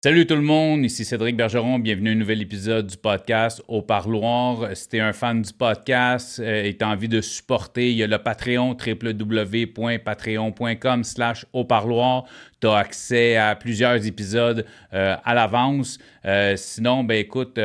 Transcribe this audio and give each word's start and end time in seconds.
Salut 0.00 0.26
tout 0.26 0.36
le 0.36 0.42
monde, 0.42 0.84
ici 0.84 1.04
Cédric 1.04 1.36
Bergeron, 1.36 1.80
bienvenue 1.80 2.10
à 2.10 2.12
un 2.12 2.14
nouvel 2.14 2.40
épisode 2.40 2.86
du 2.86 2.96
podcast 2.96 3.60
Au 3.66 3.82
Parloir. 3.82 4.76
Si 4.76 4.88
t'es 4.88 5.00
un 5.00 5.12
fan 5.12 5.42
du 5.42 5.52
podcast 5.52 6.38
euh, 6.38 6.62
et 6.62 6.76
t'as 6.76 6.86
envie 6.86 7.08
de 7.08 7.20
supporter, 7.20 7.90
il 7.90 7.96
y 7.96 8.04
a 8.04 8.06
le 8.06 8.18
Patreon, 8.18 8.76
www.patreon.com 8.76 11.02
slash 11.02 11.46
Au 11.52 11.64
Parloir. 11.64 12.26
T'as 12.60 12.76
accès 12.76 13.36
à 13.36 13.56
plusieurs 13.56 14.06
épisodes 14.06 14.64
euh, 14.94 15.16
à 15.24 15.34
l'avance. 15.34 15.98
Euh, 16.24 16.54
sinon, 16.54 17.02
ben 17.02 17.18
écoute, 17.18 17.58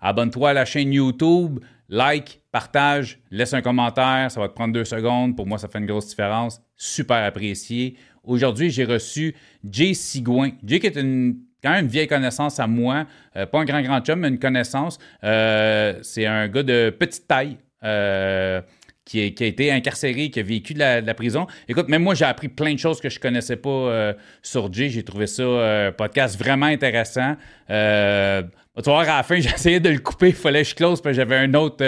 abonne-toi 0.00 0.50
à 0.50 0.52
la 0.52 0.66
chaîne 0.66 0.92
YouTube, 0.92 1.58
like, 1.88 2.42
partage, 2.52 3.18
laisse 3.32 3.54
un 3.54 3.62
commentaire, 3.62 4.30
ça 4.30 4.38
va 4.38 4.46
te 4.46 4.54
prendre 4.54 4.72
deux 4.72 4.84
secondes. 4.84 5.34
Pour 5.34 5.48
moi, 5.48 5.58
ça 5.58 5.66
fait 5.66 5.80
une 5.80 5.86
grosse 5.86 6.06
différence. 6.06 6.60
Super 6.76 7.24
apprécié. 7.24 7.96
Aujourd'hui, 8.22 8.70
j'ai 8.70 8.84
reçu 8.84 9.34
Jay 9.68 9.94
Sigouin. 9.94 10.50
Jay 10.64 10.78
qui 10.78 10.86
est 10.86 10.96
une 10.96 11.40
quand 11.66 11.72
même 11.72 11.86
une 11.86 11.90
vieille 11.90 12.06
connaissance 12.06 12.60
à 12.60 12.66
moi. 12.68 13.06
Euh, 13.34 13.44
pas 13.44 13.58
un 13.58 13.64
grand, 13.64 13.82
grand 13.82 14.00
chum, 14.00 14.20
mais 14.20 14.28
une 14.28 14.38
connaissance. 14.38 14.98
Euh, 15.24 15.94
c'est 16.02 16.24
un 16.24 16.46
gars 16.46 16.62
de 16.62 16.94
petite 16.96 17.26
taille. 17.26 17.56
Euh, 17.82 18.60
qui, 19.04 19.20
a 19.20 19.46
été 19.46 19.70
incarcéré, 19.70 20.30
qui 20.30 20.40
a 20.40 20.42
vécu 20.42 20.74
de 20.74 20.80
la, 20.80 21.14
prison. 21.14 21.46
Écoute, 21.68 21.88
même 21.88 22.02
moi, 22.02 22.16
j'ai 22.16 22.24
appris 22.24 22.48
plein 22.48 22.74
de 22.74 22.78
choses 22.78 23.00
que 23.00 23.08
je 23.08 23.20
connaissais 23.20 23.54
pas 23.54 24.14
sur 24.42 24.72
Jay. 24.72 24.88
J'ai 24.88 25.04
trouvé 25.04 25.28
ça 25.28 25.44
un 25.44 25.92
podcast 25.92 26.36
vraiment 26.36 26.66
intéressant. 26.66 27.36
tu 27.68 27.72
vois, 27.72 29.02
à 29.02 29.16
la 29.18 29.22
fin, 29.22 29.36
essayé 29.36 29.78
de 29.78 29.90
le 29.90 30.00
couper. 30.00 30.30
Il 30.30 30.34
fallait 30.34 30.64
que 30.64 30.70
je 30.70 30.74
close 30.74 31.00
parce 31.00 31.12
que 31.14 31.22
j'avais 31.22 31.36
un 31.36 31.54
autre, 31.54 31.84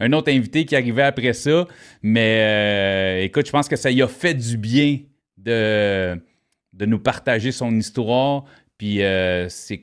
un 0.00 0.12
autre 0.12 0.32
invité 0.32 0.64
qui 0.64 0.74
arrivait 0.74 1.04
après 1.04 1.34
ça. 1.34 1.68
Mais 2.02 3.24
écoute, 3.24 3.46
je 3.46 3.52
pense 3.52 3.68
que 3.68 3.76
ça 3.76 3.92
y 3.92 4.02
a 4.02 4.08
fait 4.08 4.34
du 4.34 4.56
bien 4.56 4.98
de, 5.36 6.20
de 6.72 6.86
nous 6.86 6.98
partager 6.98 7.52
son 7.52 7.74
histoire. 7.76 8.44
Puis, 8.78 9.02
euh, 9.02 9.48
c'est 9.48 9.80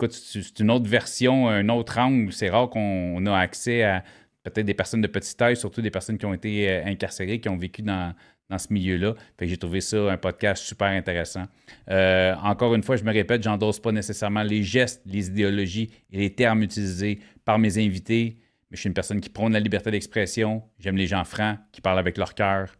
une 0.59 0.71
autre 0.71 0.87
version, 0.87 1.47
un 1.47 1.69
autre 1.69 1.97
angle. 1.97 2.31
C'est 2.31 2.49
rare 2.49 2.69
qu'on 2.69 3.25
a 3.25 3.37
accès 3.37 3.83
à 3.83 4.03
peut-être 4.43 4.65
des 4.65 4.73
personnes 4.73 5.01
de 5.01 5.07
petite 5.07 5.37
taille, 5.37 5.57
surtout 5.57 5.81
des 5.81 5.91
personnes 5.91 6.17
qui 6.17 6.25
ont 6.25 6.33
été 6.33 6.69
euh, 6.69 6.85
incarcérées, 6.85 7.39
qui 7.39 7.49
ont 7.49 7.57
vécu 7.57 7.81
dans, 7.81 8.13
ce 8.55 8.71
milieu-là. 8.71 9.15
Fait 9.39 9.47
j'ai 9.47 9.57
trouvé 9.57 9.81
ça 9.81 10.11
un 10.11 10.17
podcast 10.17 10.63
super 10.63 10.89
intéressant. 10.89 11.45
Euh, 11.89 12.35
encore 12.35 12.75
une 12.75 12.83
fois, 12.83 12.97
je 12.97 13.03
me 13.03 13.11
répète, 13.11 13.41
j'endosse 13.41 13.79
pas 13.79 13.91
nécessairement 13.91 14.43
les 14.43 14.61
gestes, 14.61 15.01
les 15.07 15.27
idéologies 15.27 15.89
et 16.11 16.19
les 16.19 16.29
termes 16.29 16.61
utilisés 16.61 17.19
par 17.45 17.57
mes 17.57 17.83
invités, 17.83 18.37
mais 18.69 18.75
je 18.75 18.81
suis 18.81 18.87
une 18.89 18.93
personne 18.93 19.21
qui 19.21 19.29
prône 19.29 19.53
la 19.53 19.59
liberté 19.59 19.89
d'expression. 19.89 20.61
J'aime 20.77 20.97
les 20.97 21.07
gens 21.07 21.23
francs, 21.23 21.57
qui 21.71 21.81
parlent 21.81 21.99
avec 21.99 22.15
leur 22.15 22.35
cœur. 22.35 22.75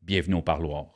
Bienvenue 0.00 0.36
au 0.36 0.42
parloir. 0.42 0.95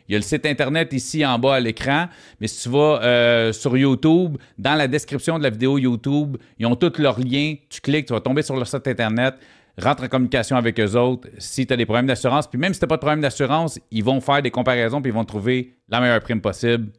Il 0.11 0.15
y 0.15 0.17
a 0.17 0.19
le 0.19 0.25
site 0.25 0.45
Internet 0.45 0.91
ici 0.91 1.25
en 1.25 1.39
bas 1.39 1.55
à 1.55 1.59
l'écran, 1.61 2.07
mais 2.41 2.47
si 2.47 2.63
tu 2.63 2.69
vas 2.69 2.99
euh, 3.01 3.53
sur 3.53 3.77
YouTube, 3.77 4.35
dans 4.57 4.75
la 4.75 4.89
description 4.89 5.37
de 5.37 5.43
la 5.43 5.49
vidéo 5.49 5.77
YouTube, 5.77 6.35
ils 6.59 6.65
ont 6.65 6.75
tous 6.75 7.01
leurs 7.01 7.17
liens. 7.17 7.55
Tu 7.69 7.79
cliques, 7.79 8.07
tu 8.07 8.13
vas 8.13 8.19
tomber 8.19 8.41
sur 8.41 8.57
leur 8.57 8.67
site 8.67 8.85
Internet, 8.89 9.35
rentre 9.81 10.03
en 10.03 10.07
communication 10.09 10.57
avec 10.57 10.77
eux 10.81 10.97
autres 10.97 11.29
si 11.37 11.65
tu 11.65 11.71
as 11.71 11.77
des 11.77 11.85
problèmes 11.85 12.07
d'assurance. 12.07 12.45
Puis 12.45 12.59
même 12.59 12.73
si 12.73 12.81
tu 12.81 12.83
n'as 12.83 12.89
pas 12.89 12.97
de 12.97 12.99
problème 12.99 13.21
d'assurance, 13.21 13.79
ils 13.89 14.03
vont 14.03 14.19
faire 14.19 14.41
des 14.41 14.51
comparaisons 14.51 15.01
puis 15.01 15.11
ils 15.11 15.15
vont 15.15 15.23
trouver 15.23 15.75
la 15.87 16.01
meilleure 16.01 16.19
prime 16.19 16.41
possible. 16.41 16.89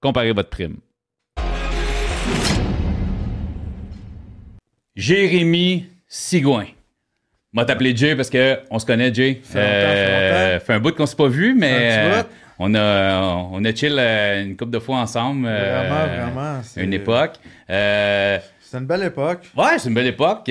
Comparez 0.00 0.32
votre 0.32 0.50
prime. 0.50 0.78
Jérémy 4.96 5.86
Sigouin. 6.08 6.66
M'a 7.52 7.64
t'appelé 7.64 7.96
Jay 7.96 8.14
parce 8.14 8.30
qu'on 8.30 8.78
se 8.78 8.86
connaît, 8.86 9.12
Jay. 9.12 9.40
Fait, 9.42 9.58
euh, 9.58 10.60
fait 10.60 10.72
un 10.72 10.78
bout 10.78 10.94
qu'on 10.94 11.06
s'est 11.06 11.16
pas 11.16 11.26
vu, 11.26 11.54
mais 11.56 12.24
on 12.62 12.74
a, 12.74 13.48
on 13.52 13.64
a 13.64 13.74
chill 13.74 13.96
euh, 13.98 14.44
une 14.44 14.54
couple 14.54 14.72
de 14.72 14.78
fois 14.78 14.98
ensemble. 14.98 15.46
Euh, 15.48 15.88
vraiment, 15.88 16.26
vraiment. 16.26 16.60
Une 16.76 16.92
époque. 16.92 17.36
Euh, 17.70 18.38
c'est 18.60 18.76
une 18.76 18.84
belle 18.84 19.02
époque. 19.04 19.50
Ouais, 19.56 19.78
c'est 19.78 19.88
une 19.88 19.94
belle 19.94 20.08
époque. 20.08 20.42
on 20.46 20.50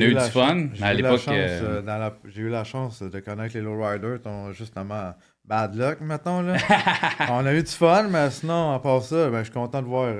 a 0.00 0.04
eu 0.04 0.14
du 0.14 0.20
fun. 0.20 0.68
J'ai 0.74 2.40
eu 2.40 2.48
la 2.48 2.64
chance 2.64 3.02
de 3.02 3.20
connaître 3.20 3.54
les 3.54 3.60
lowriders, 3.60 4.20
justement 4.52 5.12
bad 5.44 5.74
luck, 5.76 6.00
mettons. 6.00 6.40
Là. 6.40 6.56
on 7.30 7.44
a 7.44 7.52
eu 7.52 7.62
du 7.62 7.70
fun, 7.70 8.04
mais 8.04 8.30
sinon, 8.30 8.72
à 8.72 8.78
part 8.78 9.02
ça, 9.02 9.28
ben, 9.28 9.40
je 9.40 9.44
suis 9.44 9.52
content 9.52 9.82
de 9.82 9.86
voir. 9.86 10.14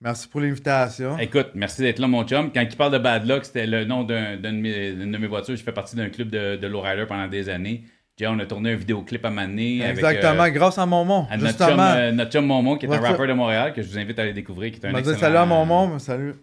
merci 0.00 0.26
pour 0.26 0.40
l'invitation. 0.40 1.18
Écoute, 1.18 1.50
merci 1.54 1.82
d'être 1.82 1.98
là, 1.98 2.08
mon 2.08 2.24
chum. 2.24 2.50
Quand 2.50 2.62
il 2.62 2.76
parle 2.76 2.94
de 2.94 2.98
bad 2.98 3.28
luck, 3.28 3.44
c'était 3.44 3.66
le 3.66 3.84
nom 3.84 4.04
d'une 4.04 4.40
de, 4.40 5.18
mes 5.18 5.26
voitures. 5.26 5.54
Je 5.54 5.62
fais 5.62 5.72
partie 5.72 5.96
d'un 5.96 6.08
club 6.08 6.30
de, 6.30 6.56
de 6.56 6.66
lowrider 6.66 7.04
pendant 7.06 7.28
des 7.28 7.50
années 7.50 7.84
on 8.24 8.38
a 8.38 8.46
tourné 8.46 8.72
un 8.72 8.76
vidéoclip 8.76 9.24
à 9.24 9.30
Mané. 9.30 9.82
Exactement, 9.82 10.42
avec, 10.42 10.54
grâce 10.54 10.78
à 10.78 10.86
Momon. 10.86 11.26
À 11.30 11.36
notre, 11.36 11.58
chum, 11.58 11.78
euh, 11.78 12.12
notre 12.12 12.32
chum 12.32 12.46
Momon, 12.46 12.76
qui 12.76 12.86
est 12.86 12.92
un 12.92 13.00
rappeur 13.00 13.26
de 13.26 13.32
Montréal, 13.34 13.74
que 13.74 13.82
je 13.82 13.88
vous 13.88 13.98
invite 13.98 14.18
à 14.18 14.22
aller 14.22 14.32
découvrir. 14.32 14.72
Qui 14.72 14.80
est 14.80 14.86
un 14.86 14.94
excellent, 14.94 15.18
salut 15.18 15.36
à 15.36 15.44
Momon, 15.44 15.98
salut. 15.98 16.34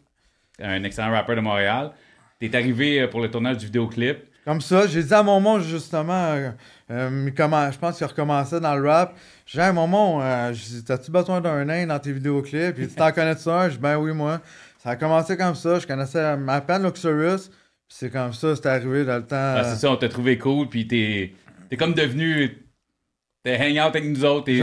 Un 0.61 0.84
excellent 0.84 1.11
rappeur 1.11 1.35
de 1.35 1.41
Montréal. 1.41 1.91
Tu 2.39 2.45
es 2.45 2.56
arrivé 2.56 3.01
euh, 3.01 3.07
pour 3.07 3.22
le 3.22 3.31
tournage 3.31 3.57
du 3.57 3.66
vidéoclip. 3.66 4.17
Comme 4.45 4.61
ça, 4.61 4.85
j'ai 4.85 5.01
dit 5.01 5.13
à 5.13 5.23
Momon, 5.23 5.61
justement, 5.61 6.35
euh, 6.91 7.29
comment, 7.35 7.72
je 7.72 7.79
pense 7.79 7.97
qu'il 7.97 8.05
recommençait 8.05 8.59
dans 8.59 8.75
le 8.75 8.88
rap. 8.88 9.16
J'ai 9.45 9.59
dit, 9.59 9.66
hey, 9.66 9.73
Momon, 9.73 10.19
t'as-tu 10.85 11.09
besoin 11.09 11.41
d'un 11.41 11.66
nain 11.66 11.88
dans 11.88 11.97
tes 11.97 12.11
vidéoclips? 12.11 12.75
Puis 12.75 12.88
tu 12.88 12.95
t'en 12.95 13.11
connais 13.11 13.35
ça? 13.35 13.69
Je 13.69 13.75
dis, 13.75 13.79
ben 13.79 13.97
oui, 13.97 14.11
moi. 14.11 14.41
Ça 14.78 14.91
a 14.91 14.95
commencé 14.97 15.38
comme 15.38 15.55
ça. 15.55 15.79
Je 15.79 15.88
connaissais 15.88 16.19
à 16.19 16.61
peine 16.61 16.84
Luxurious. 16.84 17.47
Puis 17.88 17.97
c'est 17.97 18.09
comme 18.09 18.34
ça, 18.34 18.55
c'est 18.55 18.66
arrivé 18.66 19.05
dans 19.05 19.16
le 19.16 19.25
temps. 19.25 19.55
Ah, 19.57 19.63
c'est 19.63 19.78
ça, 19.78 19.91
on 19.91 19.95
t'a 19.95 20.09
trouvé 20.09 20.38
cool, 20.38 20.67
puis 20.67 20.88
t'es 20.88 21.34
T'es 21.73 21.78
comme 21.78 21.95
devenu. 21.95 22.56
T'es 23.44 23.57
hang 23.59 23.79
out 23.79 23.95
avec 23.95 24.06
nous 24.06 24.23
autres, 24.23 24.45
t'es 24.45 24.57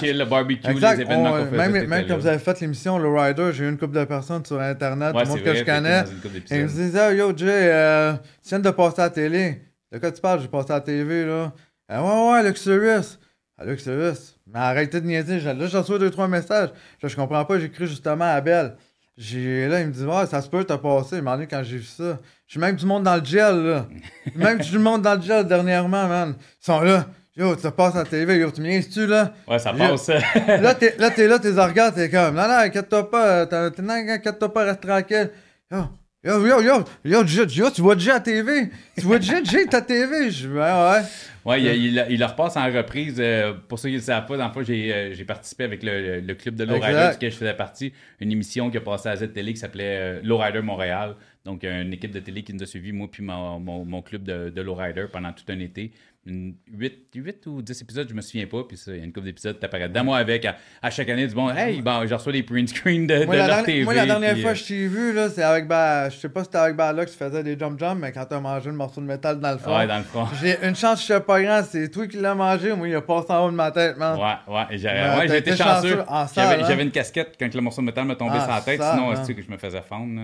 chill, 0.00 0.18
le 0.18 0.24
barbecue, 0.26 0.70
les 0.70 1.00
événements 1.00 1.32
qu'on 1.32 1.46
faisait. 1.46 1.56
Même, 1.56 1.86
même 1.86 2.06
quand 2.06 2.18
vous 2.18 2.26
avez 2.26 2.38
fait 2.38 2.60
l'émission 2.60 2.98
Le 2.98 3.08
Rider, 3.08 3.50
j'ai 3.54 3.64
eu 3.64 3.68
une 3.70 3.78
couple 3.78 3.98
de 3.98 4.04
personnes 4.04 4.44
sur 4.44 4.60
Internet, 4.60 5.12
tout 5.12 5.18
le 5.18 5.26
monde 5.26 5.42
que 5.42 5.54
je 5.54 5.64
connais. 5.64 6.04
Et 6.50 6.56
ils 6.58 6.64
me 6.64 6.68
disaient, 6.68 7.16
yo 7.16 7.34
Jay, 7.34 7.48
euh, 7.48 8.12
tu 8.42 8.50
viens 8.50 8.58
de 8.58 8.70
passer 8.70 9.00
à 9.00 9.04
la 9.04 9.10
télé. 9.10 9.62
De 9.90 9.98
quoi 9.98 10.12
tu 10.12 10.20
parles? 10.20 10.42
J'ai 10.42 10.48
passé 10.48 10.72
à 10.72 10.74
la 10.74 10.80
TV, 10.82 11.24
là. 11.24 11.54
Ah, 11.88 12.04
ouais, 12.04 12.32
ouais, 12.32 12.48
Luxurious. 12.48 13.16
Ah, 13.56 13.64
Luxurious. 13.64 14.34
Mais 14.46 14.58
arrêtez 14.58 15.00
de 15.00 15.06
niaiser. 15.06 15.40
Là, 15.40 15.66
j'ai 15.66 15.78
reçu 15.78 15.98
deux, 15.98 16.10
trois 16.10 16.28
messages. 16.28 16.68
Je 17.02 17.16
comprends 17.16 17.46
pas, 17.46 17.58
j'écris 17.58 17.86
justement 17.86 18.26
à 18.26 18.40
Belle. 18.42 18.76
J'ai, 19.16 19.66
là, 19.66 19.80
il 19.80 19.86
me 19.86 19.92
dit, 19.92 20.04
ouais, 20.04 20.26
ça 20.26 20.42
se 20.42 20.48
peut, 20.48 20.62
t'as 20.64 20.76
passé. 20.76 21.16
Il 21.16 21.22
m'a 21.22 21.38
dit 21.38 21.46
quand 21.46 21.62
j'ai 21.62 21.78
vu 21.78 21.84
ça. 21.84 22.18
J'ai 22.46 22.60
même 22.60 22.76
du 22.76 22.84
monde 22.84 23.04
dans 23.04 23.16
le 23.16 23.24
gel, 23.24 23.56
là. 23.64 23.86
même 24.34 24.58
du 24.58 24.78
monde 24.78 25.02
dans 25.02 25.14
le 25.14 25.22
gel 25.22 25.46
dernièrement, 25.46 26.06
man. 26.06 26.34
Ils 26.38 26.64
sont 26.64 26.80
là. 26.80 27.06
Yo, 27.34 27.54
tu 27.54 27.70
passes 27.70 27.94
à 27.94 27.98
la 27.98 28.04
TV, 28.04 28.38
yo, 28.38 28.50
tu 28.50 28.62
me 28.62 28.82
tu 28.82 29.06
là? 29.06 29.34
Ouais, 29.46 29.58
ça 29.58 29.72
passe. 29.72 30.08
là, 30.48 30.74
t'es 30.74 30.94
là, 30.98 31.10
t'es 31.10 31.28
là, 31.28 31.38
tes 31.38 31.50
regards, 31.50 31.92
t'es 31.92 32.08
comme, 32.08 32.34
non, 32.34 32.48
non, 32.48 32.58
inquiète-toi 32.60 33.10
pas, 33.10 33.42
inquiète-toi 33.42 34.52
pas, 34.52 34.64
reste 34.64 34.80
tranquille. 34.80 35.30
Yo, 35.70 35.78
yo, 36.24 36.46
yo, 36.46 36.62
yo, 37.04 37.24
yo, 37.24 37.44
yo, 37.44 37.70
tu 37.70 37.82
vois 37.82 37.96
Jay 37.98 38.10
à 38.10 38.20
TV? 38.20 38.70
Tu 38.98 39.04
vois 39.04 39.20
Jay, 39.20 39.44
Jay, 39.44 39.66
ta 39.66 39.82
TV? 39.82 40.30
Je 40.30 40.48
dis, 40.48 40.54
ouais, 40.54 41.02
ouais. 41.46 41.62
Oui, 41.62 41.76
il, 41.76 42.06
il, 42.10 42.18
le 42.18 42.24
repasse 42.24 42.56
en 42.56 42.66
reprise. 42.66 43.16
Euh, 43.18 43.54
pour 43.68 43.78
ceux 43.78 43.88
qui 43.88 43.94
ne 43.94 44.00
le 44.00 44.04
savent 44.04 44.26
pas, 44.26 44.36
dans 44.36 44.46
le 44.46 44.52
fois, 44.52 44.62
j'ai, 44.62 45.14
j'ai 45.14 45.24
participé 45.24 45.64
avec 45.64 45.82
le, 45.82 46.20
le, 46.20 46.34
club 46.34 46.56
de 46.56 46.64
Lowrider, 46.64 47.10
duquel 47.12 47.30
je 47.30 47.36
faisais 47.36 47.54
partie. 47.54 47.92
Une 48.20 48.32
émission 48.32 48.70
qui 48.70 48.76
a 48.76 48.80
passé 48.80 49.08
à 49.08 49.16
Z-Télé 49.16 49.52
qui 49.52 49.60
s'appelait 49.60 50.20
Lowrider 50.22 50.60
Montréal. 50.60 51.16
Donc, 51.44 51.62
une 51.64 51.92
équipe 51.92 52.10
de 52.10 52.20
télé 52.20 52.42
qui 52.42 52.52
nous 52.52 52.62
a 52.62 52.66
suivis, 52.66 52.92
moi 52.92 53.08
puis 53.10 53.22
mon, 53.22 53.60
mon, 53.60 53.84
mon 53.84 54.02
club 54.02 54.24
de, 54.24 54.50
de 54.50 54.62
lowrider 54.62 55.06
pendant 55.10 55.32
tout 55.32 55.44
un 55.48 55.60
été. 55.60 55.92
8, 56.26 57.08
8 57.14 57.46
ou 57.46 57.62
10 57.62 57.82
épisodes, 57.82 58.08
je 58.08 58.14
me 58.14 58.20
souviens 58.20 58.46
pas. 58.46 58.64
Puis 58.64 58.76
ça, 58.76 58.92
il 58.92 58.98
y 58.98 59.00
a 59.00 59.04
une 59.04 59.12
couple 59.12 59.26
d'épisodes, 59.26 59.58
t'apparais 59.58 59.88
dans 59.88 60.04
moi 60.04 60.18
avec 60.18 60.46
à, 60.82 60.90
chaque 60.90 61.08
année 61.08 61.26
du 61.26 61.34
bon. 61.34 61.50
Hey, 61.50 61.80
bon, 61.80 62.06
je 62.06 62.14
reçois 62.14 62.32
les 62.32 62.42
print 62.42 62.68
screens 62.68 63.06
de, 63.06 63.24
moi, 63.24 63.34
de 63.36 63.46
leur 63.46 63.62
TV. 63.62 63.84
Moi, 63.84 63.94
la 63.94 64.06
dernière 64.06 64.36
fois 64.38 64.52
que 64.52 64.58
euh, 64.58 64.60
je 64.60 64.64
t'ai 64.64 64.86
vu, 64.88 65.12
là, 65.12 65.30
c'est 65.30 65.42
avec 65.42 65.68
bah, 65.68 66.08
je 66.08 66.16
sais 66.16 66.28
pas 66.28 66.40
si 66.40 66.46
c'était 66.46 66.58
avec 66.58 66.76
Barlock 66.76 67.06
que 67.06 67.10
tu 67.12 67.16
faisais 67.16 67.42
des 67.42 67.56
jump 67.58 67.78
jump, 67.78 68.00
mais 68.00 68.10
quand 68.12 68.24
t'as 68.24 68.40
mangé 68.40 68.70
le 68.70 68.76
morceau 68.76 69.00
de 69.00 69.06
métal 69.06 69.38
dans 69.38 69.52
le 69.52 69.58
fond. 69.58 69.76
Ouais, 69.76 69.86
dans 69.86 69.98
le. 69.98 70.04
J'ai 70.40 70.56
une 70.66 70.74
chance, 70.74 71.00
je 71.06 71.12
suis 71.12 71.20
pas 71.20 71.40
grand, 71.40 71.62
c'est 71.62 71.88
toi 71.90 72.06
qui 72.06 72.16
l'as 72.16 72.34
mangé. 72.34 72.74
Moi, 72.74 72.88
il 72.88 72.94
a 72.96 73.02
passé 73.02 73.30
en 73.30 73.46
haut 73.46 73.50
de 73.50 73.56
ma 73.56 73.70
tête, 73.70 73.96
man. 73.96 74.18
Ouais, 74.18 74.54
ouais, 74.54 74.78
j'ai 74.78 74.88
ouais, 74.88 75.38
été 75.38 75.56
chanceux. 75.56 76.02
J'avais 76.34 76.62
hein? 76.62 76.78
une 76.80 76.90
casquette 76.90 77.36
quand 77.38 77.52
le 77.54 77.60
morceau 77.60 77.80
de 77.82 77.86
métal 77.86 78.04
m'a 78.04 78.16
tombé 78.16 78.36
ah, 78.36 78.44
sur 78.44 78.54
la 78.54 78.60
tête, 78.60 78.82
sinon, 78.82 79.14
c'est 79.24 79.34
que 79.34 79.42
je 79.42 79.50
me 79.50 79.58
faisais 79.58 79.82
fondre. 79.82 80.20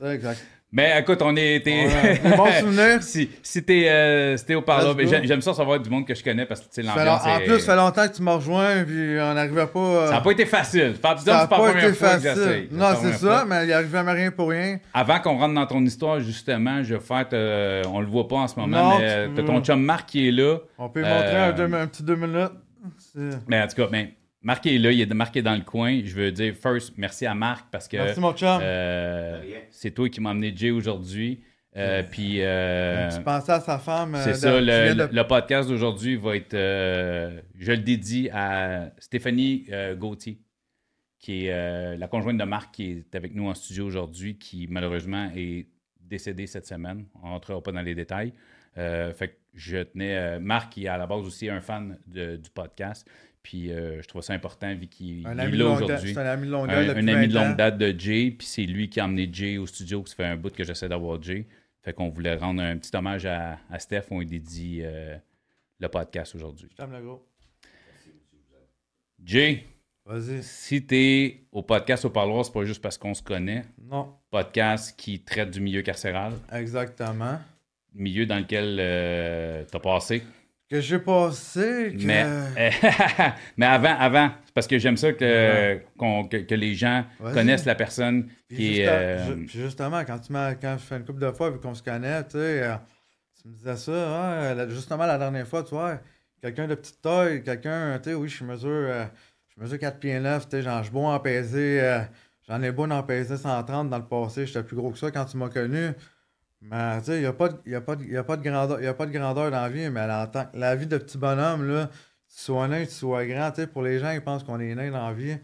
C'est 0.00 0.14
exact. 0.14 0.44
Mais 0.76 1.00
écoute, 1.00 1.22
on 1.22 1.34
est. 1.36 1.60
bon 2.36 2.46
souvenir. 2.60 3.02
si 3.02 3.30
si 3.42 3.62
t'es 3.62 3.86
euh, 3.88 4.36
au 4.56 4.60
parlant, 4.60 4.94
j'aime 5.24 5.40
ça 5.40 5.54
savoir 5.54 5.80
du 5.80 5.88
monde 5.88 6.06
que 6.06 6.14
je 6.14 6.22
connais 6.22 6.44
parce 6.44 6.60
que 6.60 6.82
l'ambiance. 6.82 7.22
En 7.24 7.38
plus, 7.38 7.60
ça 7.60 7.72
fait 7.72 7.76
longtemps 7.76 8.06
que 8.06 8.14
tu 8.14 8.22
m'as 8.22 8.34
rejoint 8.34 8.84
puis 8.84 9.16
on 9.18 9.32
n'arrivait 9.32 9.66
pas. 9.66 9.80
Euh, 9.80 10.06
ça 10.08 10.12
n'a 10.12 10.20
pas 10.20 10.32
été 10.32 10.44
facile. 10.44 10.96
ça 11.00 11.14
n'a 11.24 11.46
pas, 11.46 11.70
été 11.70 11.94
facile. 11.94 12.68
Non, 12.72 12.88
c'est 13.00 13.14
ça, 13.14 13.46
mais 13.48 13.64
il 13.66 13.72
arrivait 13.72 13.98
à 13.98 14.12
rien 14.12 14.30
pour 14.30 14.50
rien. 14.50 14.78
Avant 14.92 15.18
qu'on 15.18 15.38
rentre 15.38 15.54
dans 15.54 15.66
ton 15.66 15.82
histoire, 15.82 16.20
justement, 16.20 16.82
je 16.82 16.94
vais 16.94 17.00
faire. 17.00 17.24
Euh, 17.32 17.82
on 17.90 18.00
le 18.00 18.06
voit 18.06 18.28
pas 18.28 18.36
en 18.36 18.48
ce 18.48 18.60
moment, 18.60 18.98
mais 18.98 19.28
t'as 19.34 19.42
ton 19.44 19.62
chum 19.62 19.80
Marc 19.80 20.10
qui 20.10 20.28
est 20.28 20.32
là. 20.32 20.58
On 20.76 20.90
peut 20.90 21.00
montrer 21.00 21.36
un, 21.36 21.72
un, 21.72 21.86
petit 21.86 22.02
deux 22.02 22.16
minutes. 22.16 22.52
Mais 23.48 23.62
en 23.62 23.66
tout 23.66 23.76
cas, 23.76 23.88
mais 23.90 24.14
Marc 24.46 24.64
est 24.66 24.78
là, 24.78 24.92
il 24.92 25.00
est 25.00 25.12
marqué 25.12 25.42
dans 25.42 25.56
le 25.56 25.62
coin. 25.62 26.02
Je 26.04 26.14
veux 26.14 26.30
dire, 26.30 26.54
first, 26.54 26.94
merci 26.96 27.26
à 27.26 27.34
Marc 27.34 27.66
parce 27.68 27.88
que. 27.88 27.96
Merci, 27.96 28.20
mon 28.20 28.32
chum. 28.32 28.60
Euh, 28.62 29.42
c'est 29.72 29.90
toi 29.90 30.08
qui 30.08 30.20
m'as 30.20 30.30
amené 30.30 30.52
Jay 30.54 30.70
aujourd'hui. 30.70 31.40
Euh, 31.76 32.04
puis. 32.08 32.36
Euh, 32.42 33.10
tu 33.10 33.20
pensais 33.24 33.50
à 33.50 33.58
sa 33.58 33.80
femme. 33.80 34.16
C'est 34.22 34.34
ça, 34.34 34.60
le, 34.60 35.22
podcast 35.24 35.68
d'aujourd'hui 35.68 36.14
va 36.14 36.36
être. 36.36 36.52
je 36.52 37.72
le 37.72 37.78
dédie 37.78 38.30
à 38.32 38.92
Stéphanie 38.98 39.66
Gauthier, 39.96 40.38
qui 41.18 41.46
est 41.46 41.96
la 41.96 42.06
conjointe 42.06 42.38
de 42.38 42.44
Marc 42.44 42.72
qui 42.72 42.92
est 42.92 43.16
avec 43.16 43.34
nous 43.34 43.48
en 43.48 43.54
studio 43.54 43.84
aujourd'hui, 43.84 44.38
qui 44.38 44.68
malheureusement 44.70 45.28
est 45.34 45.66
décédée 46.00 46.46
cette 46.46 46.68
semaine. 46.68 47.06
On 47.20 47.26
ne 47.26 47.32
rentrera 47.32 47.60
pas 47.60 47.72
dans 47.72 47.82
les 47.82 47.96
détails. 47.96 48.32
fait 48.76 49.28
que 49.28 49.36
je 49.54 49.78
tenais. 49.78 50.38
Marc, 50.38 50.74
qui 50.74 50.84
est 50.84 50.88
à 50.88 50.98
la 50.98 51.08
base 51.08 51.26
aussi 51.26 51.48
un 51.48 51.60
fan 51.60 51.98
du 52.06 52.48
podcast. 52.54 53.04
Puis 53.46 53.70
euh, 53.70 54.02
je 54.02 54.08
trouve 54.08 54.22
ça 54.22 54.32
important 54.32 54.74
vu 54.74 54.88
qu'il 54.88 55.24
est 55.24 55.34
là 55.56 55.68
aujourd'hui. 55.68 56.12
C'est 56.12 56.18
un 56.18 56.26
ami 56.26 56.48
de 56.48 56.50
longue 56.50 56.66
date. 56.66 56.96
Un, 56.96 57.06
ami 57.06 57.28
de 57.28 57.34
longue 57.34 57.54
date 57.54 57.78
de 57.78 57.94
Jay. 57.96 58.32
Puis 58.36 58.44
c'est 58.44 58.64
lui 58.64 58.88
qui 58.88 58.98
a 58.98 59.04
amené 59.04 59.30
Jay 59.32 59.56
au 59.56 59.66
studio. 59.66 60.02
Ça 60.04 60.16
fait 60.16 60.24
un 60.24 60.36
bout 60.36 60.52
que 60.52 60.64
j'essaie 60.64 60.88
d'avoir 60.88 61.22
Jay. 61.22 61.46
Fait 61.84 61.92
qu'on 61.92 62.08
voulait 62.08 62.34
rendre 62.34 62.60
un 62.60 62.76
petit 62.76 62.90
hommage 62.96 63.24
à, 63.24 63.60
à 63.70 63.78
Steph. 63.78 64.06
On 64.10 64.18
lui 64.18 64.26
dédie 64.26 64.80
euh, 64.82 65.16
le 65.78 65.88
podcast 65.88 66.34
aujourd'hui. 66.34 66.66
Je 66.72 66.76
t'aime 66.76 66.90
le 66.90 67.00
gros. 67.00 67.24
Jay. 69.22 69.62
Vas-y. 70.04 70.42
Si 70.42 70.84
t'es 70.84 71.42
au 71.52 71.62
podcast 71.62 72.04
au 72.04 72.10
parloir, 72.10 72.44
c'est 72.44 72.52
pas 72.52 72.64
juste 72.64 72.82
parce 72.82 72.98
qu'on 72.98 73.14
se 73.14 73.22
connaît. 73.22 73.64
Non. 73.80 74.12
Podcast 74.28 74.98
qui 74.98 75.20
traite 75.20 75.52
du 75.52 75.60
milieu 75.60 75.82
carcéral. 75.82 76.32
Exactement. 76.52 77.38
Milieu 77.94 78.26
dans 78.26 78.40
lequel 78.40 78.76
euh, 78.80 79.62
t'as 79.70 79.78
passé. 79.78 80.24
Que 80.68 80.80
j'ai 80.80 80.98
passé. 80.98 81.94
Que... 81.96 82.04
Mais, 82.04 82.26
mais 83.56 83.66
avant, 83.66 83.96
avant, 83.96 84.30
parce 84.52 84.66
que 84.66 84.78
j'aime 84.78 84.96
ça 84.96 85.12
que, 85.12 85.78
que, 86.28 86.54
les 86.54 86.74
gens 86.74 87.04
connaissent 87.32 87.66
la 87.66 87.76
personne 87.76 88.28
qui 88.48 88.80
est. 88.80 88.88
Euh, 88.88 89.46
justement, 89.46 90.04
quand, 90.04 90.18
tu 90.18 90.32
quand 90.32 90.76
je 90.78 90.82
fais 90.82 90.96
une 90.96 91.04
couple 91.04 91.20
de 91.20 91.30
fois, 91.30 91.50
vu 91.50 91.60
qu'on 91.60 91.74
se 91.74 91.84
connaît, 91.84 92.24
tu 92.24 92.32
sais, 92.32 92.64
euh, 92.64 92.74
tu 93.40 93.48
me 93.48 93.54
disais 93.54 93.76
ça, 93.76 93.92
hein, 93.92 94.68
justement 94.68 95.06
la 95.06 95.18
dernière 95.18 95.46
fois, 95.46 95.62
tu 95.62 95.70
vois, 95.70 96.00
quelqu'un 96.42 96.66
de 96.66 96.74
petite 96.74 97.00
taille, 97.00 97.44
quelqu'un, 97.44 98.00
tu 98.02 98.10
sais, 98.10 98.14
oui, 98.14 98.28
je 98.28 98.42
mesure, 98.42 98.70
euh, 98.70 99.04
je 99.54 99.62
mesure 99.62 99.78
4 99.78 100.00
pieds 100.00 100.18
9, 100.18 100.48
tu 100.48 100.56
sais, 100.56 100.62
j'en 100.62 100.82
ai 100.82 100.90
beau 100.90 101.04
en 101.04 101.20
peser, 101.20 102.00
j'en 102.48 102.60
ai 102.60 102.72
beau 102.72 102.90
en 102.90 103.02
peser 103.04 103.36
130 103.36 103.88
dans 103.88 103.98
le 103.98 104.06
passé, 104.06 104.46
j'étais 104.46 104.64
plus 104.64 104.76
gros 104.76 104.90
que 104.90 104.98
ça 104.98 105.12
quand 105.12 105.26
tu 105.26 105.36
m'as 105.36 105.48
connu. 105.48 105.92
Mais 106.60 106.98
tu 107.00 107.06
sais, 107.06 107.16
il 107.16 107.20
n'y 107.20 107.26
a, 107.26 107.32
pas 107.32 107.48
de, 107.48 108.42
grandeur, 108.42 109.50
dans 109.50 109.62
la 109.62 109.68
vie, 109.68 109.90
mais 109.90 110.06
la 110.06 110.76
vie 110.76 110.86
de 110.86 110.98
petit 110.98 111.18
bonhomme, 111.18 111.68
là, 111.68 111.90
tu 112.28 112.42
sois 112.42 112.68
nain, 112.68 112.84
tu 112.84 112.92
sois 112.92 113.26
grand, 113.26 113.52
pour 113.72 113.82
les 113.82 113.98
gens, 113.98 114.10
ils 114.10 114.20
pensent 114.20 114.44
qu'on 114.44 114.60
est 114.60 114.74
nain 114.74 114.90
dans 114.90 115.06
la 115.08 115.14
vie. 115.14 115.36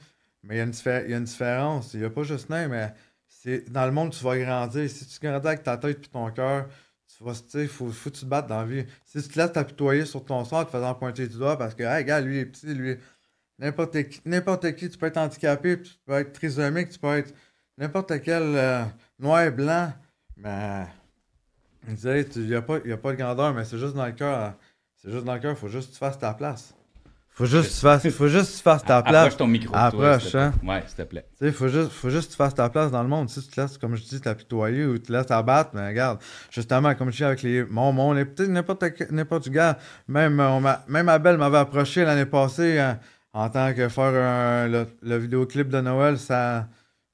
Mais 0.42 0.56
il 0.56 0.58
y, 0.58 0.60
a 0.60 0.64
une 0.64 1.10
y 1.10 1.14
a 1.14 1.16
une 1.18 1.24
différence. 1.24 1.94
Il 1.94 2.00
n'y 2.00 2.06
a 2.06 2.10
pas 2.10 2.24
juste 2.24 2.50
nain, 2.50 2.68
mais 2.68 2.92
c'est 3.28 3.70
dans 3.70 3.86
le 3.86 3.92
monde, 3.92 4.10
tu 4.12 4.24
vas 4.24 4.36
grandir. 4.38 4.88
Si 4.90 5.06
tu 5.06 5.18
grandis 5.20 5.46
avec 5.46 5.62
ta 5.62 5.76
tête 5.76 6.04
et 6.04 6.08
ton 6.08 6.30
cœur, 6.32 6.68
tu 7.06 7.24
vas, 7.24 7.32
tu 7.34 7.40
sais, 7.48 7.66
faut, 7.68 7.90
faut 7.90 8.10
que 8.10 8.16
tu 8.16 8.22
te 8.22 8.26
battes 8.26 8.48
dans 8.48 8.60
la 8.60 8.66
vie. 8.66 8.84
Si 9.04 9.22
tu 9.22 9.28
te 9.28 9.38
laisses 9.38 9.52
t'apitoyer 9.52 10.04
sur 10.04 10.24
ton 10.24 10.44
sort, 10.44 10.66
te 10.66 10.72
faisant 10.72 10.94
pointer 10.94 11.28
du 11.28 11.38
doigt 11.38 11.56
parce 11.56 11.74
que, 11.74 11.84
hey, 11.84 12.04
gars, 12.04 12.20
lui, 12.20 12.36
il 12.36 12.40
est 12.40 12.46
petit, 12.46 12.74
lui, 12.74 12.96
n'importe 13.58 14.02
qui, 14.08 14.20
n'importe 14.24 14.74
qui, 14.74 14.90
tu 14.90 14.98
peux 14.98 15.06
être 15.06 15.18
handicapé, 15.18 15.80
tu 15.80 15.92
peux 16.04 16.14
être 16.14 16.32
trisomique, 16.32 16.88
tu 16.90 16.98
peux 16.98 17.16
être 17.16 17.32
n'importe 17.78 18.20
quel 18.22 18.42
euh, 18.42 18.84
noir 19.18 19.42
et 19.42 19.50
blanc, 19.50 19.92
mais 20.36 20.86
il 21.88 21.94
disait, 21.94 22.26
il 22.36 22.46
n'y 22.46 22.54
a, 22.54 22.62
pas, 22.62 22.76
a 22.76 22.96
pas 22.96 23.12
de 23.12 23.16
grandeur, 23.16 23.54
mais 23.54 23.64
c'est 23.64 23.78
juste 23.78 23.94
dans 23.94 24.06
le 24.06 24.12
cœur. 24.12 24.54
C'est 24.96 25.10
juste 25.10 25.24
dans 25.24 25.34
le 25.34 25.40
cœur, 25.40 25.52
il 25.52 25.56
faut 25.56 25.68
juste 25.68 25.88
que 25.88 25.92
tu 25.94 25.98
fasses 25.98 26.18
ta 26.18 26.32
place. 26.32 26.74
Faut 27.34 27.46
juste, 27.46 27.70
que 27.70 27.74
tu 27.74 27.80
fasses, 27.80 28.08
faut 28.10 28.28
juste 28.28 28.52
que 28.52 28.56
tu 28.58 28.62
fasses 28.62 28.84
ta 28.84 29.02
place. 29.02 29.14
Approche 29.14 29.36
ton 29.38 29.46
micro. 29.46 29.74
Approche, 29.74 30.32
toi, 30.32 30.42
hein. 30.42 30.52
Ouais, 30.62 30.82
s'il 30.86 30.96
te 30.96 31.02
plaît. 31.02 31.24
Tu 31.38 31.46
sais, 31.46 31.52
faut 31.52 31.68
juste, 31.68 31.90
faut 31.90 32.10
juste 32.10 32.26
que 32.26 32.32
tu 32.32 32.36
fasses 32.36 32.54
ta 32.54 32.68
place 32.68 32.90
dans 32.90 33.02
le 33.02 33.08
monde. 33.08 33.30
Si 33.30 33.42
tu 33.42 33.48
te 33.48 33.58
laisses, 33.58 33.78
comme 33.78 33.96
je 33.96 34.02
dis, 34.02 34.20
t'apitoyer 34.20 34.84
ou 34.84 34.98
tu 34.98 35.04
te 35.04 35.12
laisses 35.12 35.30
abattre, 35.30 35.70
mais 35.72 35.88
regarde, 35.88 36.18
justement, 36.50 36.94
comme 36.94 37.10
je 37.10 37.16
dis 37.16 37.24
avec 37.24 37.42
les. 37.42 37.64
Mon, 37.64 37.90
mon, 37.90 38.14
peut-être 38.14 38.48
n'importe, 38.48 38.84
n'importe 39.10 39.48
gars, 39.48 39.78
même, 40.08 40.40
on 40.40 40.62
même 40.88 41.08
Abel 41.08 41.38
m'avait 41.38 41.58
approché 41.58 42.04
l'année 42.04 42.26
passée 42.26 42.78
hein, 42.78 42.98
en 43.32 43.48
tant 43.48 43.72
que 43.72 43.88
faire 43.88 44.04
un, 44.14 44.68
le, 44.68 45.16
vidéoclip 45.16 45.70
de 45.70 45.80
Noël, 45.80 46.18
ça. 46.18 46.68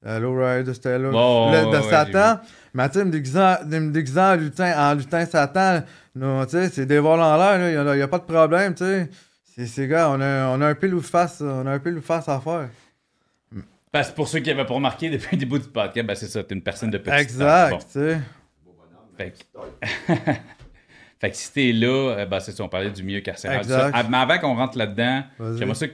Euh, 0.05 0.19
Lowrider, 0.19 0.73
c'était 0.73 0.97
là. 0.97 1.09
de 1.09 1.81
Satan. 1.81 2.39
Mais 2.73 2.87
tu 2.89 2.99
sais, 2.99 3.05
me 3.05 3.11
déguisant, 3.11 4.31
en, 4.31 4.35
lutin, 4.35 4.91
en 4.91 4.95
lutin 4.95 5.25
Satan, 5.25 5.83
c'est 6.71 6.85
des 6.85 6.99
vols 6.99 7.19
en 7.19 7.37
l'air, 7.37 7.69
il 7.69 7.95
n'y 7.97 8.01
a, 8.01 8.07
pas 8.07 8.19
de 8.19 8.23
problème, 8.23 8.73
tu 8.73 8.83
sais. 8.83 9.09
C'est, 9.65 9.87
gars, 9.87 10.09
on 10.11 10.21
a, 10.21 10.47
on 10.49 10.61
a 10.61 10.67
un 10.67 10.75
pile 10.75 10.93
ou 10.93 11.01
face, 11.01 11.41
on 11.41 11.67
a 11.67 11.71
un 11.71 11.79
pile 11.79 11.97
ou 11.97 12.01
face 12.01 12.29
à 12.29 12.39
faire. 12.39 12.69
Parce 13.91 14.11
que 14.11 14.15
pour 14.15 14.27
ceux 14.27 14.39
qui 14.39 14.49
n'avaient 14.49 14.65
pas 14.65 14.75
remarqué 14.75 15.09
depuis 15.09 15.35
le 15.35 15.39
début 15.39 15.59
du 15.59 15.67
podcast, 15.67 16.05
ben 16.05 16.15
c'est 16.15 16.27
ça, 16.27 16.43
t'es 16.43 16.55
une 16.55 16.61
personne 16.61 16.91
de 16.91 16.97
petite 16.97 17.19
Exact, 17.19 17.79
tu 17.79 17.99
sais. 17.99 18.19
Fait 19.17 19.31
que... 19.31 20.13
fait 21.19 21.31
que 21.31 21.35
si 21.35 21.51
t'es 21.51 21.71
là, 21.73 22.25
ben 22.25 22.39
c'est 22.39 22.51
ça, 22.51 22.63
on 22.63 22.69
parlait 22.69 22.91
du 22.91 23.03
milieu 23.03 23.21
carcéral. 23.21 23.65
Mais 24.09 24.17
avant 24.17 24.37
qu'on 24.37 24.55
rentre 24.55 24.77
là-dedans, 24.77 25.23
j'aimerais 25.57 25.75
ça 25.75 25.87
que 25.87 25.93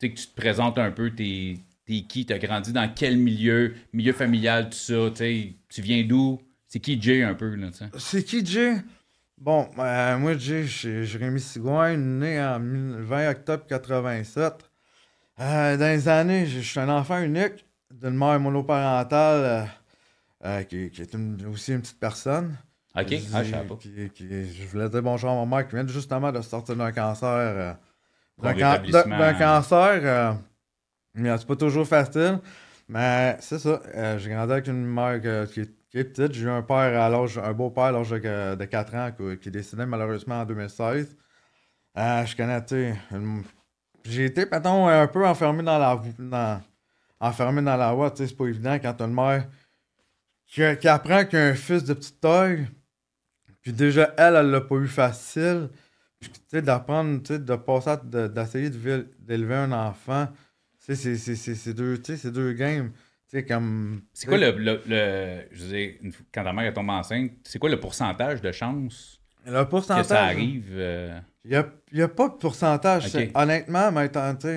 tu, 0.00 0.10
que 0.10 0.20
tu 0.20 0.26
te 0.26 0.34
présentes 0.34 0.78
un 0.78 0.90
peu 0.90 1.10
tes, 1.10 1.58
T'es 1.88 2.02
qui? 2.02 2.26
T'as 2.26 2.36
grandi 2.36 2.74
dans 2.74 2.86
quel 2.94 3.16
milieu? 3.16 3.74
Milieu 3.94 4.12
familial, 4.12 4.68
tout 4.68 4.76
ça. 4.76 5.10
tu 5.10 5.80
viens 5.80 6.04
d'où? 6.04 6.38
C'est 6.66 6.80
qui 6.80 7.00
Jay 7.00 7.22
un 7.22 7.32
peu? 7.32 7.54
là 7.54 7.68
C'est 7.96 8.22
qui 8.22 8.44
Jay? 8.44 8.74
Bon, 9.38 9.66
euh, 9.78 10.18
moi, 10.18 10.36
Jay, 10.36 10.64
j'ai 10.64 11.06
Jérémy 11.06 11.40
Sigouin, 11.40 11.96
né 11.96 12.38
en 12.42 12.60
20 12.60 13.30
octobre 13.30 13.64
87. 13.66 14.52
Euh, 15.40 15.76
dans 15.78 15.86
les 15.86 16.08
années, 16.08 16.44
je 16.44 16.60
suis 16.60 16.78
un 16.78 16.90
enfant 16.90 17.22
unique 17.22 17.64
d'une 17.90 18.18
mère 18.18 18.38
monoparentale 18.38 19.70
euh, 20.44 20.62
qui, 20.64 20.90
est 20.94 21.16
aussi 21.50 21.72
une 21.72 21.80
petite 21.80 21.98
personne. 21.98 22.54
OK, 22.94 23.14
ah, 23.32 23.42
je 23.42 23.54
je 24.20 24.66
voulais 24.66 24.90
dire 24.90 25.02
bonjour 25.02 25.30
à 25.30 25.46
ma 25.46 25.56
mère 25.56 25.66
qui 25.66 25.74
vient 25.74 25.86
justement 25.86 26.32
de 26.32 26.42
sortir 26.42 26.76
d'un 26.76 26.92
cancer. 26.92 27.78
d'un 28.42 29.34
cancer 29.38 30.38
c'est 31.14 31.46
pas 31.46 31.56
toujours 31.56 31.86
facile. 31.86 32.40
Mais 32.88 33.36
c'est 33.40 33.58
ça. 33.58 33.80
Euh, 33.94 34.18
j'ai 34.18 34.30
grandi 34.30 34.52
avec 34.52 34.66
une 34.66 34.86
mère 34.86 35.20
qui, 35.20 35.60
est, 35.60 36.04
petite. 36.04 36.32
J'ai 36.32 36.44
eu 36.46 36.50
un 36.50 36.62
père 36.62 37.00
à 37.00 37.08
l'âge, 37.08 37.38
un 37.38 37.52
beau-père 37.52 37.84
à 37.84 37.92
l'âge 37.92 38.10
de, 38.10 38.64
4 38.64 38.94
ans 38.94 39.12
qui, 39.40 39.50
décédé 39.50 39.84
malheureusement 39.84 40.40
en 40.40 40.44
2016. 40.46 41.16
Euh, 41.96 42.26
je 42.26 42.36
connais, 42.36 42.64
tu 42.64 42.94
J'ai 44.04 44.26
été, 44.26 44.46
un 44.50 45.06
peu 45.08 45.26
enfermé 45.26 45.62
dans 45.62 45.78
la 45.78 46.00
dans, 46.18 46.62
enfermé 47.20 47.62
dans 47.62 47.76
la 47.76 47.92
voie, 47.92 48.10
tu 48.10 48.18
sais, 48.18 48.28
c'est 48.28 48.36
pas 48.36 48.46
évident 48.46 48.74
quand 48.74 48.94
t'as 48.94 49.06
une 49.06 49.14
mère 49.14 49.48
qui, 50.46 50.62
qui 50.80 50.88
apprend 50.88 51.24
qu'il 51.24 51.54
fils 51.54 51.84
de 51.84 51.94
petite 51.94 52.20
taille. 52.20 52.68
Puis 53.60 53.72
déjà, 53.72 54.14
elle, 54.16 54.36
elle 54.36 54.50
l'a 54.50 54.60
pas 54.60 54.76
eu 54.76 54.88
facile. 54.88 55.68
Puis, 56.20 56.30
tu 56.30 56.40
sais, 56.48 56.62
d'apprendre, 56.62 57.22
tu 57.22 57.34
sais, 57.34 57.38
de 57.38 58.26
d'essayer 58.28 58.70
d'élever 58.70 59.54
un 59.54 59.72
enfant 59.72 60.28
c'est 60.94 61.74
deux, 61.74 62.00
deux 62.24 62.52
games. 62.52 62.92
comme. 63.46 64.02
C'est 64.12 64.26
quoi 64.26 64.38
le, 64.38 64.80
le, 64.86 65.42
Je 65.52 65.64
veux 65.64 65.70
dire, 65.70 65.92
quand 66.32 66.44
ta 66.44 66.52
mère 66.52 66.66
est 66.66 66.72
tombée 66.72 66.92
enceinte, 66.92 67.32
c'est 67.44 67.58
quoi 67.58 67.70
le 67.70 67.80
pourcentage 67.80 68.40
de 68.40 68.52
chance 68.52 69.20
Le 69.46 69.64
pourcentage. 69.64 70.02
Que 70.02 70.08
ça 70.08 70.24
arrive. 70.24 70.68
Euh, 70.72 71.18
il 71.44 71.50
n'y 71.50 72.02
a, 72.02 72.04
a, 72.04 72.08
pas 72.08 72.28
de 72.28 72.34
pourcentage. 72.34 73.16
Honnêtement, 73.34 73.92
maintenant, 73.92 74.34
tu 74.34 74.48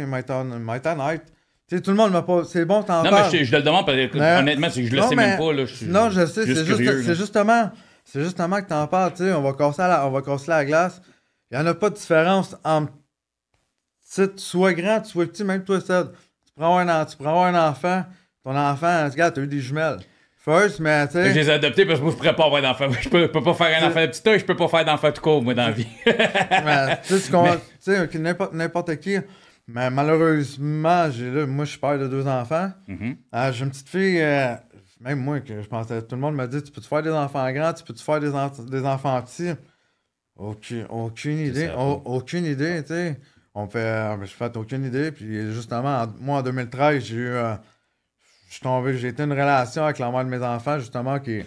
sais, 1.78 1.82
tout 1.82 1.92
le 1.92 1.98
monde 1.98 2.12
m'a 2.12 2.22
pas. 2.22 2.44
C'est 2.44 2.66
bon, 2.66 2.82
t'en 2.82 3.02
parles. 3.02 3.06
Non, 3.06 3.30
mais 3.32 3.40
je, 3.40 3.44
je, 3.46 3.56
le 3.56 3.64
demande 3.64 3.86
parce 3.86 3.98
que, 3.98 4.40
honnêtement, 4.40 4.70
c'est 4.70 4.84
que 4.84 4.90
je 4.90 4.96
le 4.96 5.02
sais 5.04 5.16
même 5.16 5.38
pas. 5.38 5.54
Là, 5.54 5.66
je 5.66 5.86
non, 5.86 6.10
je 6.10 6.26
sais, 6.26 6.46
c'est 6.46 6.66
juste, 6.66 7.14
justement. 7.14 7.72
C'est 8.04 8.24
justement 8.24 8.62
que 8.62 8.68
t'en 8.68 8.88
parles, 8.88 9.14
tu 9.14 9.24
sais, 9.24 9.32
on 9.32 9.42
va 9.42 9.54
casser 9.54 9.84
la, 9.84 10.06
on 10.06 10.12
va 10.12 10.22
casser 10.22 10.50
la 10.50 10.66
glace. 10.66 11.02
Il 11.50 11.58
n'y 11.58 11.64
en 11.64 11.68
a 11.68 11.74
pas 11.74 11.90
de 11.90 11.96
différence 11.96 12.58
entre 12.66 12.92
soit 14.38 14.74
grand, 14.74 15.04
soit 15.04 15.26
petit, 15.28 15.44
même 15.44 15.64
toi, 15.64 15.80
ça. 15.82 16.12
Tu 16.46 16.54
prends 16.56 16.78
un, 16.78 17.06
tu 17.06 17.18
prends 17.18 17.46
un 17.46 17.70
enfant, 17.70 18.04
ton 18.44 18.56
enfant, 18.56 19.10
regarde, 19.10 19.36
t'as 19.36 19.42
eu 19.42 19.48
des 19.48 19.60
jumelles. 19.60 20.00
First, 20.44 20.80
mais 20.80 21.06
tu 21.06 21.14
sais. 21.14 21.30
Je 21.30 21.40
les 21.40 21.50
ai 21.50 21.54
adoptés 21.54 21.86
parce 21.86 22.00
que 22.00 22.04
moi, 22.04 22.12
je 22.12 22.18
pourrais 22.18 22.36
pas 22.36 22.46
avoir 22.46 22.62
d'enfant. 22.64 22.88
Je 23.00 23.10
peux, 23.10 23.28
peux 23.28 23.44
pas 23.44 23.54
faire 23.54 23.84
un 23.84 23.88
enfant 23.88 24.02
de 24.02 24.08
petit 24.08 24.40
je 24.40 24.46
peux 24.46 24.56
pas 24.56 24.68
faire 24.68 24.86
d'enfant 24.86 25.12
tout 25.12 25.22
court, 25.22 25.44
moi, 25.44 25.54
dans 25.54 25.68
la 25.68 25.72
vie. 25.72 25.88
mais, 26.06 27.00
tu 27.08 27.20
sais, 27.80 28.10
n'importe 28.54 28.96
qui. 28.98 29.18
Mais 29.68 29.92
malheureusement, 29.92 31.12
j'ai 31.12 31.30
là, 31.30 31.46
moi, 31.46 31.66
je 31.66 31.72
suis 31.72 31.80
père 31.80 32.00
de 32.00 32.08
deux 32.08 32.28
enfants. 32.28 32.72
Mm-hmm. 32.90 33.18
Euh, 33.36 33.52
j'ai 33.54 33.64
une 33.64 33.70
petite 33.70 33.90
fille, 33.90 34.20
euh, 34.20 34.56
même 35.00 35.20
moi, 35.20 35.40
que 35.42 35.62
je 35.62 35.68
pensais, 35.68 36.02
tout 36.02 36.16
le 36.16 36.22
monde 36.22 36.36
m'a 36.36 36.48
dit 36.48 36.62
Tu 36.64 36.72
peux-tu 36.72 36.88
faire 36.88 37.04
des 37.04 37.12
enfants 37.12 37.50
grands, 37.52 37.74
tu 37.74 37.84
peux-tu 37.84 38.04
faire 38.04 38.20
des, 38.20 38.32
des 38.70 38.86
enfants 38.86 39.22
petits? 39.22 39.52
Aucune, 40.36 40.88
aucune 40.90 41.38
idée. 41.38 41.72
aucune 41.78 42.46
idée, 42.46 42.82
tu 42.82 42.88
sais. 42.88 43.20
On 43.54 43.68
fait, 43.68 43.80
euh, 43.80 44.22
je 44.22 44.32
fais 44.32 44.56
aucune 44.58 44.86
idée. 44.86 45.12
Puis 45.12 45.52
justement, 45.52 46.08
moi, 46.20 46.40
en 46.40 46.42
2013, 46.42 47.04
j'ai 47.04 47.16
eu 47.16 47.38
suis 48.52 48.62
tombé, 48.62 48.98
j'ai 48.98 49.10
été 49.10 49.24
une 49.24 49.32
relation 49.32 49.86
avec 49.86 49.98
la 50.00 50.12
mère 50.12 50.26
de 50.26 50.30
mes 50.30 50.44
enfants, 50.44 50.78
justement, 50.78 51.20
qui 51.20 51.44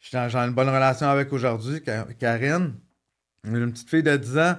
j'ai 0.00 0.18
une 0.18 0.52
bonne 0.52 0.68
relation 0.68 1.06
avec 1.08 1.32
aujourd'hui, 1.32 1.82
Karine. 2.18 2.74
Une 3.44 3.72
petite 3.72 3.88
fille 3.88 4.02
de 4.02 4.16
10 4.16 4.38
ans. 4.38 4.56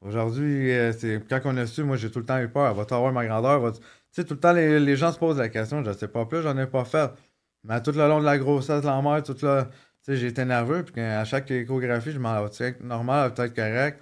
Aujourd'hui, 0.00 0.70
euh, 0.70 0.92
c'est 0.92 1.22
quand 1.28 1.40
on 1.44 1.56
a 1.56 1.66
su, 1.66 1.82
moi 1.82 1.96
j'ai 1.96 2.10
tout 2.10 2.18
le 2.18 2.24
temps 2.24 2.38
eu 2.40 2.48
peur. 2.48 2.70
Elle 2.70 2.76
va 2.76 2.84
t'avoir 2.84 3.12
ma 3.12 3.26
grandeur. 3.26 3.72
Tu 3.72 3.80
sais, 4.10 4.24
tout 4.24 4.34
le 4.34 4.40
temps, 4.40 4.52
les, 4.52 4.96
gens 4.96 5.12
se 5.12 5.18
posent 5.18 5.38
la 5.38 5.48
question, 5.48 5.82
je 5.82 5.90
ne 5.90 5.94
sais 5.94 6.08
pas 6.08 6.26
plus, 6.26 6.42
j'en 6.42 6.56
ai 6.58 6.66
pas 6.66 6.84
fait. 6.84 7.10
Mais 7.64 7.82
tout 7.82 7.92
le 7.92 8.06
long 8.08 8.20
de 8.20 8.24
la 8.24 8.38
grossesse 8.38 8.84
la 8.84 9.00
mère, 9.02 9.22
tout 9.22 9.36
le. 9.42 9.64
Tu 10.04 10.16
sais, 10.16 10.26
été 10.26 10.44
nerveux, 10.44 10.84
puis 10.84 11.00
à 11.00 11.24
chaque 11.24 11.50
échographie, 11.50 12.10
je 12.12 12.18
m'en 12.18 12.44
vais, 12.44 12.76
normal, 12.80 13.30
elle 13.30 13.36
va 13.36 13.46
être 13.46 13.54
correct. 13.54 14.00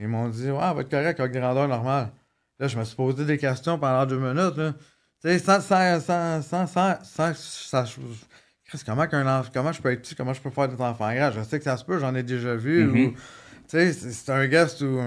Ils 0.00 0.08
m'ont 0.08 0.28
dit, 0.28 0.50
ouais, 0.50 0.58
elle 0.62 0.74
va 0.74 0.80
être 0.80 0.90
correct 0.90 1.20
avec 1.20 1.32
grandeur 1.32 1.68
normale. 1.68 2.08
Là, 2.58 2.68
je 2.68 2.78
me 2.78 2.84
suis 2.84 2.96
posé 2.96 3.24
des 3.26 3.36
questions 3.36 3.78
pendant 3.78 4.06
deux 4.06 4.18
minutes. 4.18 4.56
Là. 4.56 4.72
Tu 5.22 5.28
sais, 5.28 5.38
sans, 5.38 5.60
sans, 5.60 6.00
sans, 6.00 6.42
sans, 6.42 6.66
sans, 7.04 7.34
ça, 7.34 7.84
comment, 8.86 9.06
qu'un 9.06 9.42
comment 9.52 9.72
je 9.72 9.82
peux 9.82 9.92
être 9.92 10.00
petit, 10.00 10.14
comment 10.14 10.32
je 10.32 10.40
peux 10.40 10.48
faire 10.48 10.68
des 10.68 10.80
enfants 10.82 11.12
grands? 11.14 11.30
Je 11.30 11.42
sais 11.42 11.58
que 11.58 11.64
ça 11.64 11.76
se 11.76 11.84
peut, 11.84 11.98
j'en 11.98 12.14
ai 12.14 12.22
déjà 12.22 12.54
vu. 12.54 12.86
Mm-hmm. 12.86 13.12
Tu 13.12 13.18
sais, 13.68 13.92
c'est 13.92 14.32
un 14.32 14.46
guest 14.46 14.80
où. 14.80 15.00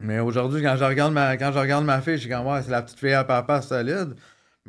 mais 0.00 0.18
aujourd'hui, 0.18 0.62
quand 0.62 0.76
je 0.76 0.84
regarde 0.84 1.14
ma, 1.14 1.38
quand 1.38 1.50
je 1.52 1.58
regarde 1.58 1.86
ma 1.86 2.02
fille, 2.02 2.16
je 2.16 2.20
suis 2.22 2.30
comme, 2.30 2.46
ouais, 2.46 2.62
c'est 2.62 2.70
la 2.70 2.82
petite 2.82 2.98
fille 2.98 3.14
à 3.14 3.24
papa 3.24 3.62
solide. 3.62 4.14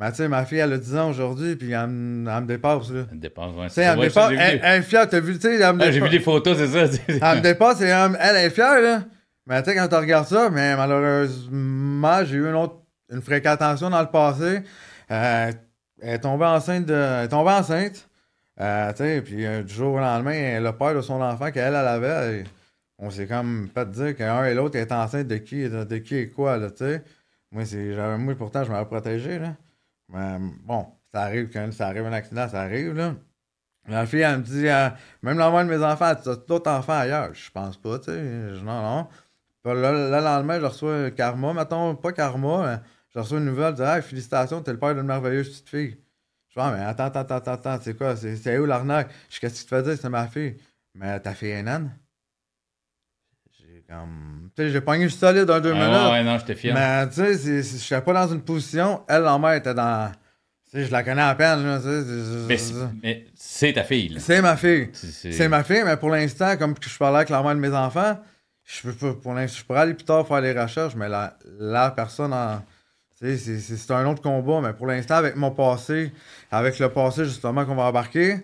Mais 0.00 0.10
tu 0.10 0.16
sais, 0.16 0.28
ma 0.28 0.46
fille, 0.46 0.58
elle 0.58 0.72
a 0.72 0.78
10 0.78 0.96
ans 0.96 1.10
aujourd'hui, 1.10 1.56
puis 1.56 1.72
elle, 1.72 1.86
me 1.86 2.46
dépasse. 2.46 2.90
Là. 2.90 3.04
Elle 3.10 3.16
me 3.16 3.20
dépasse, 3.20 3.52
ouais. 3.52 3.84
elle 3.84 3.98
me 3.98 4.02
dépasse. 4.02 4.32
Elle, 4.32 4.78
est 4.78 4.82
fière, 4.82 5.08
t'as 5.08 5.20
vu, 5.20 5.34
tu 5.34 5.42
sais. 5.42 5.62
Ah, 5.62 5.74
j'ai 5.90 6.00
vu 6.00 6.08
des 6.08 6.20
photos, 6.20 6.56
c'est 6.56 6.68
ça. 6.68 6.98
elle 7.08 7.38
me 7.38 7.42
dépasse, 7.42 7.82
et 7.82 7.86
elle, 7.86 8.16
elle 8.18 8.36
est 8.36 8.50
fière, 8.50 8.80
là. 8.80 9.02
Mais 9.46 9.62
tu 9.62 9.70
sais, 9.70 9.76
quand 9.76 9.88
tu 9.88 9.94
regardes 9.96 10.26
ça, 10.26 10.48
mais 10.50 10.74
malheureusement, 10.74 12.24
j'ai 12.24 12.36
eu 12.36 12.48
une 12.48 12.54
autre 12.54 12.80
une 13.10 13.22
fréquentation 13.22 13.90
dans 13.90 14.00
le 14.00 14.08
passé. 14.08 14.62
Euh, 15.10 15.52
elle 16.00 16.14
est 16.14 16.18
tombée 16.20 16.46
enceinte 16.46 16.86
de. 16.86 16.94
Elle 16.94 17.24
est 17.24 17.28
tombée 17.28 17.50
enceinte. 17.50 18.08
Euh, 18.60 18.92
sais, 18.94 19.22
puis 19.22 19.46
euh, 19.46 19.62
du 19.62 19.72
jour 19.72 19.94
au 19.94 19.98
lendemain, 19.98 20.60
le 20.60 20.72
père 20.72 20.94
de 20.94 21.00
son 21.00 21.20
enfant 21.20 21.50
qu'elle 21.50 21.74
elle 21.74 21.76
avait, 21.76 22.44
on 22.98 23.10
s'est 23.10 23.26
comme 23.26 23.68
pas 23.68 23.84
dire 23.86 24.14
qu'un 24.14 24.44
et 24.44 24.54
l'autre 24.54 24.76
est 24.76 24.92
enceinte 24.92 25.26
de 25.26 25.36
qui, 25.36 25.68
de, 25.68 25.98
qui 25.98 26.16
et 26.16 26.28
quoi, 26.28 26.58
là, 26.58 26.70
tu 26.70 26.78
sais. 26.78 27.02
Moi, 27.52 27.64
j'avais, 27.64 28.18
moi, 28.18 28.34
pourtant, 28.36 28.62
je 28.62 28.70
m'avais 28.70 28.84
protégé, 28.84 29.38
là. 29.38 29.56
Mais 30.12 30.38
bon, 30.64 30.86
ça 31.12 31.22
arrive 31.22 31.50
quand 31.52 31.72
ça 31.72 31.88
arrive 31.88 32.06
un 32.06 32.12
accident, 32.12 32.48
ça 32.48 32.62
arrive, 32.62 32.94
là. 32.94 33.14
La 33.88 34.06
fille, 34.06 34.20
elle 34.20 34.38
me 34.38 34.42
dit, 34.42 34.64
même 35.22 35.38
la 35.38 35.50
mère 35.50 35.64
de 35.64 35.70
mes 35.70 35.84
enfants, 35.84 36.14
tu 36.14 36.28
as 36.28 36.36
d'autres 36.36 36.70
enfants 36.70 36.98
ailleurs. 36.98 37.34
Je 37.34 37.50
pense 37.50 37.76
pas, 37.76 37.98
tu 37.98 38.06
sais. 38.06 38.22
Non, 38.62 38.82
non. 38.82 39.08
le 39.64 40.20
lendemain, 40.20 40.60
je 40.60 40.66
reçois 40.66 41.10
Karma, 41.10 41.52
mettons, 41.52 41.96
pas 41.96 42.12
Karma, 42.12 42.66
mais 42.66 42.82
je 43.10 43.18
reçois 43.18 43.38
une 43.38 43.46
nouvelle, 43.46 43.76
je 43.76 43.82
dis 43.82 43.88
hey, 43.88 44.02
félicitations, 44.02 44.62
t'es 44.62 44.72
le 44.72 44.78
père 44.78 44.94
d'une 44.94 45.06
merveilleuse 45.06 45.48
petite 45.48 45.68
fille. 45.68 45.98
Je 46.48 46.54
dis, 46.54 46.66
ah, 46.66 46.72
mais 46.76 46.84
attends, 46.84 47.04
attends, 47.04 47.36
attends, 47.36 47.52
attends, 47.52 47.78
c'est 47.80 47.96
quoi? 47.96 48.16
C'est 48.16 48.58
où 48.58 48.66
l'arnaque? 48.66 49.10
Je 49.28 49.40
qu'est-ce 49.40 49.54
que 49.54 49.58
tu 49.60 49.64
te 49.64 49.68
fais 49.76 49.82
dire? 49.82 49.98
C'est 50.00 50.08
ma 50.08 50.26
fille. 50.28 50.56
Mais 50.94 51.18
ta 51.20 51.34
fille 51.34 51.50
est 51.50 51.62
naine? 51.62 51.96
J'ai 53.50 53.84
comme. 53.88 54.39
Tu 54.56 54.62
sais, 54.62 54.70
j'ai 54.70 54.80
pogné 54.80 55.08
solide 55.08 55.44
dans 55.44 55.60
deux 55.60 55.72
ah, 55.74 55.86
minutes. 55.86 56.12
Ouais, 56.12 56.24
non, 56.24 56.38
j'étais 56.38 56.54
fier. 56.54 56.74
Mais 56.74 57.08
tu 57.08 57.14
sais, 57.36 57.62
je 57.62 57.62
suis 57.62 58.00
pas 58.00 58.12
dans 58.12 58.32
une 58.32 58.42
position. 58.42 59.02
Elle, 59.08 59.22
la 59.22 59.38
mère, 59.38 59.54
était 59.54 59.74
dans. 59.74 60.10
Tu 60.70 60.78
sais, 60.78 60.86
je 60.86 60.92
la 60.92 61.02
connais 61.02 61.22
à 61.22 61.34
peine, 61.34 61.64
là. 61.64 61.80
Mais 63.02 63.26
c'est 63.34 63.72
ta 63.72 63.84
fille, 63.84 64.08
là. 64.10 64.20
C'est 64.20 64.42
ma 64.42 64.56
fille. 64.56 64.90
C'est 64.92 65.48
ma 65.48 65.64
fille, 65.64 65.82
mais 65.84 65.96
pour 65.96 66.10
l'instant, 66.10 66.56
comme 66.56 66.74
je 66.80 66.98
parlais 66.98 67.18
avec 67.18 67.28
la 67.28 67.42
mère 67.42 67.54
de 67.54 67.60
mes 67.60 67.74
enfants, 67.74 68.18
je 68.64 68.90
peux, 68.90 69.14
pour 69.14 69.34
l'instant, 69.34 69.58
je 69.60 69.64
pourrais 69.64 69.80
aller 69.80 69.94
plus 69.94 70.04
tard 70.04 70.26
faire 70.26 70.40
les 70.40 70.52
recherches, 70.52 70.94
mais 70.94 71.08
la, 71.08 71.36
la 71.58 71.90
personne 71.90 72.32
en 72.32 72.62
c'est 73.22 73.90
un 73.90 74.06
autre 74.06 74.22
combat, 74.22 74.60
mais 74.62 74.72
pour 74.72 74.86
l'instant, 74.86 75.16
avec 75.16 75.36
mon 75.36 75.50
passé, 75.50 76.12
avec 76.50 76.78
le 76.78 76.88
passé 76.88 77.24
justement 77.24 77.66
qu'on 77.66 77.74
va 77.74 77.84
embarquer, 77.84 78.38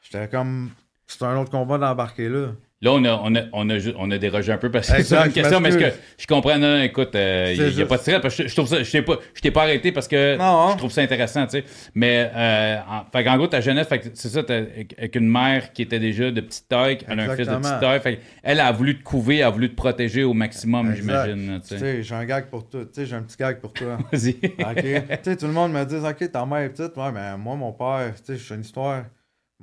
j'étais 0.00 0.28
comme. 0.28 0.70
C'est 1.06 1.22
un 1.24 1.36
autre 1.36 1.50
combat 1.50 1.76
d'embarquer 1.76 2.30
là. 2.30 2.48
Là, 2.82 2.90
on 2.92 3.04
a, 3.04 3.14
on, 3.22 3.34
a, 3.36 3.42
on, 3.52 3.70
a, 3.70 3.78
on 3.96 4.10
a 4.10 4.18
dérogé 4.18 4.50
un 4.50 4.58
peu 4.58 4.68
parce 4.68 4.90
que 4.90 5.04
c'est 5.04 5.16
une 5.16 5.30
question, 5.30 5.60
mais 5.60 5.68
est-ce 5.68 5.78
que 5.78 5.96
je 6.18 6.26
comprends? 6.26 6.58
Non, 6.58 6.82
écoute, 6.82 7.10
il 7.14 7.18
euh, 7.20 7.70
n'y 7.76 7.80
a 7.80 7.86
pas 7.86 7.96
de 7.96 8.02
stress 8.02 8.20
parce 8.20 8.36
que 8.36 8.48
je, 8.48 8.52
trouve 8.52 8.66
ça, 8.66 8.82
je 8.82 8.90
t'ai 8.90 9.02
pas, 9.02 9.18
je 9.34 9.40
t'ai 9.40 9.52
pas 9.52 9.62
arrêté 9.62 9.92
parce 9.92 10.08
que 10.08 10.36
je 10.36 10.76
trouve 10.78 10.90
ça 10.90 11.02
intéressant, 11.02 11.46
tu 11.46 11.58
sais. 11.58 11.64
Mais, 11.94 12.28
euh, 12.34 12.78
en, 12.88 13.04
fait 13.12 13.28
en 13.28 13.36
gros, 13.36 13.46
ta 13.46 13.60
jeunesse, 13.60 13.86
c'est 14.14 14.28
ça, 14.28 14.40
avec 14.40 15.14
une 15.14 15.28
mère 15.28 15.72
qui 15.72 15.82
était 15.82 16.00
déjà 16.00 16.32
de 16.32 16.40
petite 16.40 16.68
taille, 16.68 16.98
elle 17.08 17.20
a 17.20 17.30
un 17.30 17.36
fils 17.36 17.46
de 17.46 17.54
petite 17.54 17.80
taille, 17.80 18.00
fait 18.00 18.18
elle 18.42 18.58
a 18.58 18.72
voulu 18.72 18.98
te 18.98 19.04
couver, 19.04 19.36
elle 19.36 19.44
a 19.44 19.50
voulu 19.50 19.70
te 19.70 19.76
protéger 19.76 20.24
au 20.24 20.34
maximum, 20.34 20.92
j'imagine. 20.96 21.60
Tu 21.66 21.78
sais, 21.78 22.02
j'ai 22.02 22.14
un 22.16 22.24
gag 22.24 22.46
pour 22.46 22.68
toi, 22.68 22.80
tu 22.80 22.88
sais, 22.94 23.06
j'ai 23.06 23.14
un 23.14 23.22
petit 23.22 23.36
gag 23.36 23.60
pour 23.60 23.72
toi. 23.72 23.98
Vas-y. 24.12 24.30
OK. 24.30 24.74
tu 24.74 25.16
sais, 25.22 25.36
tout 25.36 25.46
le 25.46 25.52
monde 25.52 25.72
me 25.72 25.84
dit, 25.84 25.94
OK, 25.94 26.32
ta 26.32 26.44
mère 26.44 26.58
est 26.58 26.70
petite, 26.70 26.96
ouais, 26.96 27.12
mais 27.12 27.36
moi, 27.36 27.54
mon 27.54 27.72
père, 27.72 28.12
tu 28.16 28.36
sais, 28.36 28.44
j'ai 28.44 28.54
une 28.56 28.62
histoire. 28.62 29.04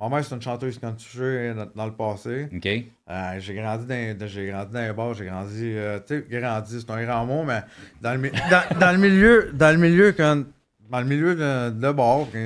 Ma 0.00 0.08
mère, 0.08 0.24
c'est 0.24 0.34
une 0.34 0.40
chanteuse 0.40 0.78
quand 0.78 0.94
tu 0.94 1.08
joues 1.14 1.54
dans, 1.74 1.84
le 1.84 1.92
passé. 1.92 2.48
OK. 2.54 2.66
Euh, 2.66 3.40
j'ai 3.40 3.54
grandi 3.54 3.84
dans, 3.86 4.26
j'ai 4.26 4.46
grandi 4.46 4.72
dans 4.72 4.94
bars, 4.94 5.12
j'ai 5.12 5.26
grandi, 5.26 5.74
euh, 5.76 6.00
tu 6.00 6.20
sais, 6.20 6.40
grandi, 6.40 6.80
c'est 6.80 6.90
un 6.90 7.04
grand 7.04 7.26
mot, 7.26 7.42
mais 7.44 7.60
dans 8.00 8.18
le, 8.18 8.30
dans, 8.30 8.78
dans, 8.78 8.92
le 8.92 8.98
milieu, 8.98 9.50
dans 9.52 9.72
le 9.72 9.78
milieu, 9.78 10.12
quand, 10.12 10.44
dans 10.88 11.00
le 11.00 11.04
milieu 11.04 11.34
de, 11.34 11.68
de 11.68 11.92
bar, 11.92 12.26
tu 12.32 12.38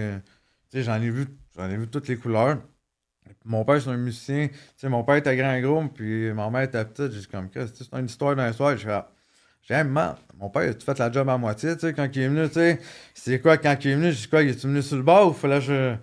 sais, 0.73 0.83
j'en 0.83 1.01
ai 1.01 1.11
vu, 1.11 1.27
j'en 1.57 1.71
ai 1.71 1.77
vu 1.77 1.87
toutes 1.87 2.09
les 2.09 2.17
couleurs. 2.17 2.59
Mon 3.45 3.65
père, 3.65 3.81
c'est 3.81 3.91
un 3.91 3.97
musicien. 3.99 4.49
Tu 4.49 4.57
sais, 4.77 4.89
mon 4.89 5.05
père 5.05 5.17
était 5.17 5.37
grand 5.37 5.61
gros, 5.61 5.85
puis 5.89 6.33
ma 6.33 6.51
mère 6.51 6.63
était 6.63 6.85
petite. 6.85 7.13
J'ai 7.13 7.27
comme, 7.27 7.49
c'est 7.55 7.93
une 7.97 8.07
histoire 8.07 8.35
d'un 8.35 8.53
soir. 8.53 8.77
Je 8.77 8.85
fais, 8.85 9.01
J'aime 9.67 9.89
mal. 9.89 10.17
Mon 10.39 10.51
père, 10.51 10.77
tu 10.77 10.85
fait 10.85 10.99
la 10.99 11.11
job 11.11 11.29
à 11.29 11.39
moitié, 11.39 11.75
tu 11.75 11.81
sais, 11.81 11.95
quand 11.95 12.09
il 12.15 12.23
est 12.23 12.29
venu, 12.29 12.47
tu 12.49 12.55
sais. 12.55 12.81
C'est 13.15 13.41
quoi, 13.41 13.57
quand 13.57 13.77
il 13.83 13.91
est 13.93 13.95
venu, 13.95 14.13
je 14.13 14.23
dis 14.23 14.29
quoi, 14.29 14.43
il 14.43 14.51
est 14.51 14.63
venu 14.63 14.83
sur 14.83 14.97
le 14.97 15.03
bar 15.03 15.29
ou 15.29 15.33
fallait 15.33 15.61
que 15.61 15.65
je. 15.65 15.95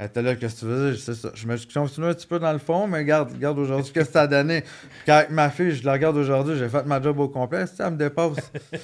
Elle 0.00 0.06
était 0.06 0.22
là, 0.22 0.34
qu'est-ce 0.34 0.54
que 0.54 0.60
tu 0.60 0.64
veux 0.64 0.92
dire? 0.92 1.14
Ça. 1.14 1.28
Je 1.34 1.46
me 1.46 1.54
suis 1.58 1.68
continué 1.68 2.08
un 2.08 2.14
petit 2.14 2.26
peu 2.26 2.38
dans 2.38 2.54
le 2.54 2.58
fond, 2.58 2.86
mais 2.86 3.00
regarde, 3.00 3.32
regarde 3.34 3.58
aujourd'hui, 3.58 3.92
qu'est-ce 3.92 4.06
que 4.06 4.12
ça 4.14 4.22
a 4.22 4.26
donné? 4.26 4.64
Quand 5.04 5.16
avec 5.16 5.28
ma 5.28 5.50
fille, 5.50 5.72
je 5.72 5.84
la 5.84 5.92
regarde 5.92 6.16
aujourd'hui, 6.16 6.56
j'ai 6.56 6.70
fait 6.70 6.86
ma 6.86 7.02
job 7.02 7.18
au 7.18 7.28
complet, 7.28 7.66
elle 7.78 7.90
me 7.90 7.96
dépasse. 7.98 8.50
tu 8.62 8.78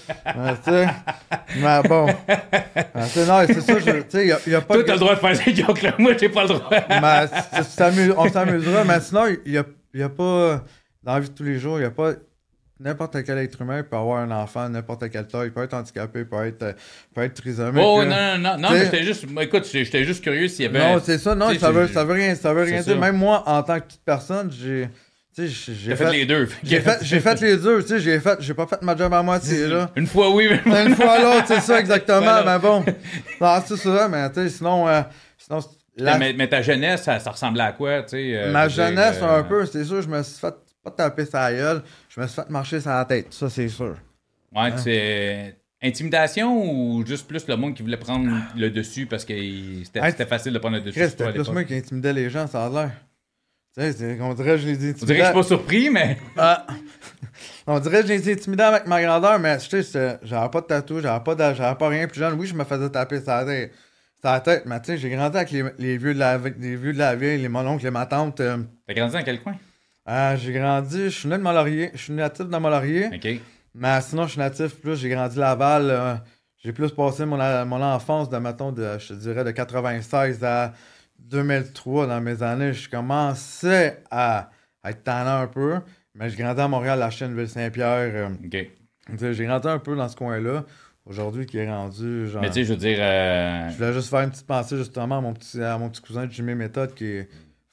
sais, 0.64 0.86
mais 1.56 1.82
bon. 1.88 2.04
non, 2.04 2.14
c'est 3.06 3.24
ça, 3.24 3.44
tu 3.46 4.04
sais, 4.10 4.26
il 4.26 4.36
n'y 4.46 4.54
a, 4.54 4.60
pas. 4.60 4.74
Toi, 4.74 4.84
t'as 4.84 4.92
le 4.92 4.98
droit 4.98 5.14
de 5.14 5.20
faire 5.20 5.42
des 5.42 5.54
jokes 5.54 5.80
là, 5.80 5.94
moi, 5.98 6.12
j'ai 6.20 6.28
pas 6.28 6.42
le 6.42 6.48
droit. 6.48 6.70
on 8.18 8.28
s'amusera, 8.28 8.84
mais 8.84 9.00
sinon, 9.00 9.24
il 9.46 9.52
n'y 9.52 9.56
a, 9.56 9.64
y 9.94 10.02
a 10.02 10.10
pas. 10.10 10.64
Dans 11.02 11.14
la 11.14 11.20
vie 11.20 11.30
de 11.30 11.34
tous 11.34 11.44
les 11.44 11.58
jours, 11.58 11.78
il 11.78 11.80
n'y 11.80 11.86
a 11.86 11.90
pas 11.90 12.12
n'importe 12.80 13.24
quel 13.24 13.38
être 13.38 13.60
humain 13.62 13.82
peut 13.82 13.96
avoir 13.96 14.18
un 14.18 14.30
enfant, 14.30 14.68
n'importe 14.68 15.10
quelle 15.10 15.26
taille, 15.26 15.46
il 15.46 15.52
peut 15.52 15.62
être 15.62 15.74
handicapé, 15.74 16.24
peut 16.24 16.46
être, 16.46 16.74
peut 17.14 17.22
être 17.22 17.34
trisomique. 17.34 17.82
Oh, 17.84 18.04
non, 18.04 18.10
non, 18.10 18.38
non, 18.38 18.58
non, 18.58 18.70
mais 18.70 18.84
j'étais 18.84 19.02
juste, 19.02 19.26
écoute, 19.40 19.66
j'étais 19.70 20.04
juste 20.04 20.22
curieux 20.22 20.48
s'il 20.48 20.66
y 20.66 20.68
avait. 20.68 20.78
Non, 20.78 21.00
c'est 21.02 21.18
ça, 21.18 21.34
non, 21.34 21.56
ça 21.58 21.70
veut, 21.70 21.88
ça 21.88 22.04
veut 22.04 22.14
rien, 22.14 22.34
ça 22.34 22.52
veut 22.52 22.64
rien 22.64 22.82
dire. 22.82 22.98
Même 22.98 23.16
moi, 23.16 23.42
en 23.46 23.62
tant 23.62 23.80
que 23.80 23.86
petite 23.86 24.04
personne, 24.04 24.50
j'ai. 24.50 24.88
J'ai 25.38 25.48
fait, 25.48 25.96
fait, 25.96 26.12
les 26.12 26.24
deux. 26.24 26.48
J'ai 26.62 26.80
fait, 26.80 27.04
fait, 27.04 27.40
les 27.42 27.58
deux, 27.58 27.82
tu 27.82 27.88
sais, 27.88 28.00
j'ai 28.00 28.18
fait, 28.20 28.38
j'ai 28.40 28.54
pas 28.54 28.66
fait 28.66 28.80
ma 28.80 28.96
job 28.96 29.12
à 29.12 29.22
moitié, 29.22 29.66
là. 29.66 29.90
Une 29.96 30.06
fois 30.06 30.34
oui, 30.34 30.48
mais... 30.64 30.86
Une 30.86 30.94
fois 30.94 31.18
l'autre, 31.18 31.44
c'est 31.46 31.60
ça, 31.60 31.78
exactement, 31.78 32.42
mais 32.42 32.58
bon. 32.58 32.82
Non, 33.42 33.62
c'est 33.66 33.76
ça, 33.76 34.08
mais 34.08 34.30
tu 34.30 34.36
sais, 34.36 34.48
sinon, 34.48 34.88
euh, 34.88 35.02
sinon 35.36 35.60
mais, 35.98 36.32
mais, 36.32 36.48
ta 36.48 36.62
jeunesse, 36.62 37.02
ça, 37.02 37.18
ça, 37.18 37.32
ressemblait 37.32 37.64
à 37.64 37.72
quoi, 37.72 38.02
tu 38.04 38.12
sais? 38.12 38.34
Euh, 38.34 38.50
ma 38.50 38.68
jeunesse, 38.68 39.20
un 39.20 39.42
peu, 39.42 39.66
c'est 39.66 39.84
sûr, 39.84 40.00
je 40.00 40.08
me 40.08 40.22
suis 40.22 40.40
fait 40.40 40.54
pas 40.86 40.90
taper 40.90 41.24
sa 41.24 41.52
gueule, 41.52 41.82
je 42.08 42.20
me 42.20 42.26
suis 42.26 42.36
fait 42.40 42.50
marcher 42.50 42.80
sur 42.80 42.90
la 42.90 43.04
tête, 43.04 43.32
ça 43.32 43.50
c'est 43.50 43.68
sûr. 43.68 43.96
Ouais, 44.54 44.70
hein? 44.70 44.76
c'est 44.76 45.56
intimidation 45.82 46.62
ou 46.62 47.04
juste 47.04 47.26
plus 47.26 47.46
le 47.48 47.56
monde 47.56 47.74
qui 47.74 47.82
voulait 47.82 47.96
prendre 47.96 48.30
le 48.56 48.70
dessus 48.70 49.06
parce 49.06 49.24
que 49.24 49.34
c'était 49.84 50.26
facile 50.26 50.52
de 50.52 50.58
prendre 50.58 50.76
le 50.76 50.82
dessus. 50.82 51.00
C'était 51.08 51.32
plus 51.32 51.48
moi 51.50 51.64
qui 51.64 51.74
intimidais 51.74 52.12
les 52.12 52.30
gens, 52.30 52.46
ça 52.46 52.66
a 52.66 52.70
l'air. 52.70 52.92
Tu 53.76 53.92
sais, 53.92 54.18
on 54.22 54.32
dirait 54.32 54.52
que 54.52 54.56
je 54.58 54.68
les 54.68 54.86
ai 54.86 54.90
intimidés. 54.90 55.02
On 55.02 55.06
dirait 55.06 55.18
que 55.18 55.24
je 55.24 55.30
suis 55.30 55.34
pas 55.34 55.42
surpris, 55.42 55.90
mais. 55.90 56.18
Ah. 56.38 56.66
On 57.66 57.78
dirait 57.80 58.00
que 58.00 58.08
je 58.08 58.12
les 58.14 58.30
ai 58.30 58.32
intimidés 58.32 58.62
avec 58.62 58.86
ma 58.86 59.02
grandeur, 59.02 59.38
mais 59.38 59.58
tu 59.58 59.82
sais, 59.82 60.18
j'avais 60.22 60.48
pas 60.48 60.60
de 60.62 60.66
tatou, 60.66 61.00
j'avais 61.00 61.22
pas, 61.22 61.74
pas 61.74 61.88
rien 61.88 62.06
plus 62.06 62.20
jeune. 62.20 62.38
Oui, 62.38 62.46
je 62.46 62.54
me 62.54 62.64
faisais 62.64 62.88
taper 62.88 63.20
ça 63.20 63.44
tête. 63.44 63.72
la 64.22 64.40
tête, 64.40 64.62
mais 64.64 64.80
tu 64.80 64.86
sais, 64.86 64.98
j'ai 64.98 65.10
grandi 65.10 65.36
avec 65.36 65.50
les, 65.50 65.98
vieux 65.98 66.14
de 66.14 66.18
la, 66.18 66.38
les 66.38 66.76
vieux 66.76 66.94
de 66.94 66.98
la 66.98 67.14
ville, 67.16 67.42
les 67.42 67.48
mon 67.48 67.66
oncle, 67.66 67.90
ma 67.90 68.06
tante. 68.06 68.40
Euh. 68.40 68.58
T'as 68.86 68.94
grandi 68.94 69.12
dans 69.12 69.22
quel 69.22 69.42
coin? 69.42 69.56
Ah, 70.08 70.36
j'ai 70.36 70.52
grandi, 70.52 71.04
je 71.04 71.18
suis 71.18 71.28
né 71.28 71.36
de 71.36 71.42
Molaurier, 71.42 71.90
je 71.92 71.98
suis 71.98 72.12
natif 72.12 72.46
de 72.46 72.56
Molaurier. 72.56 73.10
OK. 73.12 73.40
Mais 73.74 74.00
sinon, 74.00 74.22
je 74.24 74.30
suis 74.30 74.38
natif 74.38 74.76
plus, 74.80 74.96
j'ai 74.96 75.08
grandi 75.08 75.36
Laval. 75.36 75.90
Euh, 75.90 76.14
j'ai 76.62 76.72
plus 76.72 76.92
passé 76.92 77.26
mon, 77.26 77.36
mon 77.66 77.82
enfance 77.82 78.30
de, 78.30 78.38
mettons, 78.38 78.70
de, 78.70 78.98
je 78.98 79.08
te 79.08 79.14
dirais, 79.14 79.42
de 79.42 79.50
96 79.50 80.42
à 80.44 80.72
2003 81.18 82.06
dans 82.06 82.20
mes 82.20 82.42
années. 82.42 82.72
Je 82.72 82.88
commençais 82.88 84.02
à, 84.10 84.50
être 84.84 85.02
tannant 85.02 85.42
un 85.42 85.48
peu, 85.48 85.80
mais 86.14 86.30
je 86.30 86.36
grandis 86.36 86.60
à 86.60 86.68
Montréal, 86.68 87.00
la 87.00 87.10
chaîne 87.10 87.36
Ville-Saint-Pierre. 87.36 88.12
Euh, 88.14 88.28
OK. 88.44 89.32
J'ai 89.32 89.44
grandi 89.44 89.68
un 89.68 89.78
peu 89.80 89.96
dans 89.96 90.08
ce 90.08 90.16
coin-là. 90.16 90.64
Aujourd'hui, 91.04 91.46
qui 91.46 91.58
est 91.58 91.68
rendu. 91.68 92.28
Genre, 92.28 92.42
mais 92.42 92.48
tu 92.48 92.54
sais, 92.54 92.64
je 92.64 92.72
veux 92.72 92.78
dire. 92.78 92.98
Euh, 93.00 93.68
je 93.70 93.76
voulais 93.76 93.92
juste 93.92 94.10
faire 94.10 94.20
une 94.20 94.30
petite 94.30 94.46
pensée 94.46 94.76
justement 94.76 95.18
à 95.18 95.20
mon 95.20 95.34
petit, 95.34 95.62
à 95.62 95.78
mon 95.78 95.88
petit 95.88 96.02
cousin 96.02 96.28
Jimmy 96.28 96.56
Méthode 96.56 96.94
qui, 96.94 97.22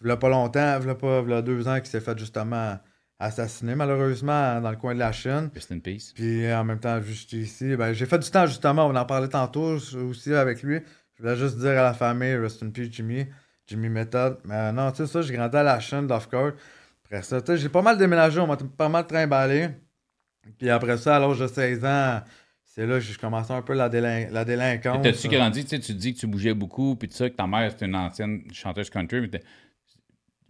il 0.03 0.07
n'y 0.07 0.11
a 0.13 0.17
pas 0.17 0.29
longtemps, 0.29 0.79
il 0.81 0.87
y 0.87 0.89
a 0.89 0.95
pas 0.95 1.41
deux 1.41 1.67
ans, 1.67 1.79
qui 1.79 1.89
s'est 1.89 2.01
fait 2.01 2.17
justement 2.17 2.77
assassiné 3.19 3.75
malheureusement 3.75 4.59
dans 4.59 4.69
le 4.69 4.75
coin 4.75 4.93
de 4.93 4.99
la 4.99 5.11
Chine. 5.11 5.49
Rest 5.53 5.71
in 5.71 5.79
peace. 5.79 6.11
Puis 6.13 6.51
en 6.51 6.63
même 6.63 6.79
temps, 6.79 7.01
juste 7.01 7.31
ici, 7.33 7.75
ben, 7.75 7.93
j'ai 7.93 8.05
fait 8.05 8.19
du 8.19 8.29
temps 8.29 8.45
justement, 8.45 8.85
on 8.85 8.95
en 8.95 9.05
parlait 9.05 9.29
tantôt 9.29 9.77
aussi 10.09 10.33
avec 10.33 10.61
lui. 10.61 10.81
Je 11.15 11.23
voulais 11.23 11.35
juste 11.37 11.57
dire 11.57 11.71
à 11.71 11.83
la 11.83 11.93
famille, 11.93 12.35
rest 12.35 12.61
in 12.63 12.69
peace 12.69 12.89
Jimmy, 12.91 13.25
Jimmy 13.67 13.89
Method. 13.89 14.39
Mais 14.45 14.71
non, 14.73 14.91
tu 14.91 14.97
sais 14.97 15.07
ça, 15.07 15.21
j'ai 15.21 15.33
grandi 15.33 15.55
à 15.55 15.63
la 15.63 15.79
Chine 15.79 16.07
d'off-court. 16.07 16.51
Après 17.05 17.21
ça, 17.21 17.41
tu 17.41 17.47
sais, 17.47 17.57
j'ai 17.57 17.69
pas 17.69 17.81
mal 17.81 17.97
déménagé, 17.97 18.39
on 18.39 18.47
m'a 18.47 18.57
pas 18.57 18.89
mal 18.89 19.05
trimballé. 19.07 19.69
Puis 20.57 20.69
après 20.69 20.97
ça, 20.97 21.15
à 21.15 21.19
l'âge 21.19 21.39
de 21.39 21.47
16 21.47 21.85
ans, 21.85 22.21
c'est 22.63 22.87
là 22.87 22.95
que 22.95 23.01
je 23.01 23.17
commençais 23.19 23.53
un 23.53 23.61
peu 23.61 23.73
la, 23.73 23.87
la 23.87 24.45
délinquance. 24.45 25.03
T'as-tu 25.03 25.27
grandi, 25.29 25.63
tu 25.63 25.69
sais, 25.69 25.79
tu 25.79 25.93
dis 25.93 26.13
que 26.13 26.19
tu 26.19 26.27
bougeais 26.27 26.55
beaucoup, 26.55 26.95
puis 26.95 27.07
tu 27.07 27.15
sais 27.15 27.29
que 27.29 27.35
ta 27.35 27.45
mère 27.45 27.71
c'était 27.71 27.85
une 27.85 27.95
ancienne 27.95 28.43
chanteuse 28.51 28.89
country, 28.89 29.21
mais 29.21 29.41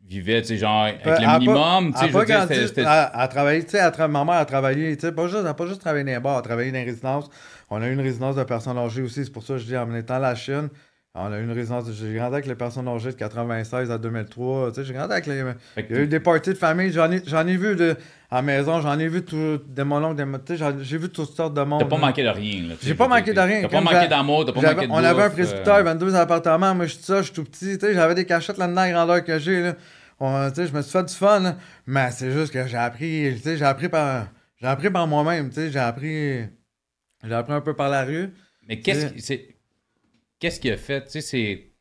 vivait, 0.08 0.42
tu 0.42 0.50
sais, 0.50 0.58
genre, 0.58 0.84
avec 0.84 1.06
le 1.06 1.40
minimum, 1.40 1.94
tu 1.94 2.00
sais, 2.00 2.10
je 2.10 2.18
veux 2.18 2.26
dire, 2.26 2.46
c'était... 2.48 2.82
Elle, 2.82 3.30
travaillé, 3.30 3.64
tu 3.64 3.72
sais, 3.72 4.08
ma 4.08 4.26
mère 4.26 4.36
a 4.36 4.46
travaillé, 4.46 4.96
tu 4.96 5.08
sais, 5.08 5.12
pas 5.12 5.28
juste, 5.28 5.44
elle 5.48 5.54
pas 5.54 5.66
juste 5.66 5.82
travaillé 5.82 6.04
dans 6.04 6.12
les 6.12 6.20
bars, 6.20 6.34
elle 6.34 6.40
a 6.40 6.42
travaillé 6.42 6.72
dans 6.72 6.78
les 6.78 6.84
résidences. 6.84 7.30
On 7.70 7.82
a 7.82 7.88
eu 7.88 7.94
une 7.94 8.02
résidence 8.02 8.36
de 8.36 8.44
personnes 8.44 8.78
âgées 8.78 9.02
aussi, 9.02 9.24
c'est 9.24 9.32
pour 9.32 9.44
ça 9.44 9.54
que 9.54 9.60
je 9.60 9.66
dis, 9.66 9.78
en 9.78 9.94
étant 9.96 10.20
la 10.20 10.36
Chine, 10.36 10.70
on 11.16 11.32
a 11.32 11.38
eu 11.38 11.44
une 11.44 11.52
résidence, 11.52 11.86
j'ai 11.92 12.16
grandi 12.16 12.34
avec 12.34 12.48
les 12.48 12.56
personnes 12.56 12.88
âgées 12.88 13.12
de 13.12 13.16
96 13.16 13.92
à 13.92 13.98
2003, 13.98 14.72
tu 14.72 14.76
sais, 14.76 14.84
j'ai 14.84 14.94
grandi 14.94 15.14
avec 15.14 15.28
les... 15.28 15.44
Il 15.78 15.96
y 15.96 16.00
a 16.00 16.02
eu 16.02 16.08
des 16.08 16.20
parties 16.20 16.50
de 16.52 16.56
famille, 16.56 16.92
j'en 16.92 17.12
ai, 17.12 17.22
j'en 17.26 17.46
ai 17.46 17.56
vu 17.56 17.76
de... 17.76 17.96
À 18.32 18.38
la 18.38 18.42
maison, 18.42 18.82
j'en 18.82 18.98
ai 18.98 19.08
vu 19.08 19.24
tout, 19.24 19.60
des 19.68 19.84
monologues, 19.84 20.18
des, 20.18 20.58
j'ai 20.82 20.98
vu 20.98 21.10
toutes 21.10 21.36
sortes 21.36 21.54
de 21.54 21.62
monde. 21.62 21.82
T'as 21.82 21.86
pas 21.86 21.98
manqué 21.98 22.24
de 22.24 22.30
rien, 22.30 22.68
là. 22.68 22.76
J'ai 22.82 22.96
pas 22.96 23.08
manqué 23.08 23.32
de 23.32 23.40
rien. 23.40 23.62
T'as 23.62 23.70
pas 23.70 23.82
manqué 23.82 24.08
d'amour, 24.08 24.44
t'as 24.44 24.54
pas 24.54 24.74
manqué 24.74 24.88
de 24.88 24.92
On 24.92 24.96
avait 24.96 25.22
un 25.22 25.30
presbytère, 25.30 25.84
22 25.84 26.16
appartements, 26.16 26.74
moi 26.74 26.88
je 26.88 26.94
suis 26.94 27.04
ça, 27.04 27.20
je 27.20 27.26
suis 27.26 27.34
tout 27.34 27.44
petit, 27.44 27.78
tu 27.78 27.86
sais, 27.86 27.94
j'avais 27.94 28.16
des 28.16 28.26
cachettes 28.26 28.58
là-dedans, 28.58 28.82
la 28.82 28.92
grandeur 28.92 29.24
que 29.24 29.38
j'ai, 29.38 29.62
là 29.62 29.76
je 30.20 30.72
me 30.74 30.82
suis 30.82 30.92
fait 30.92 31.04
du 31.04 31.14
fun, 31.14 31.56
mais 31.86 32.12
c'est 32.12 32.32
juste 32.32 32.54
que 32.54 32.68
j'ai 32.68 32.78
appris, 32.78 33.38
j'ai 33.38 33.64
appris 33.64 33.90
par, 33.90 34.28
j'ai 34.60 34.68
appris 34.68 34.90
par 34.90 35.08
moi-même, 35.08 35.52
j'ai 35.54 35.80
appris, 35.80 36.44
j'ai 37.24 37.34
appris 37.34 37.54
un 37.54 37.62
peu 37.62 37.76
par 37.76 37.90
la 37.90 38.04
rue. 38.04 38.34
Mais 38.68 38.80
qu'est-ce 38.80 39.08
qui, 39.08 39.53
qu'est-ce 40.44 40.60
qui 40.60 40.70
a 40.70 40.76
fait, 40.76 41.06
tu 41.06 41.12
sais, 41.12 41.22
c'est, 41.22 41.72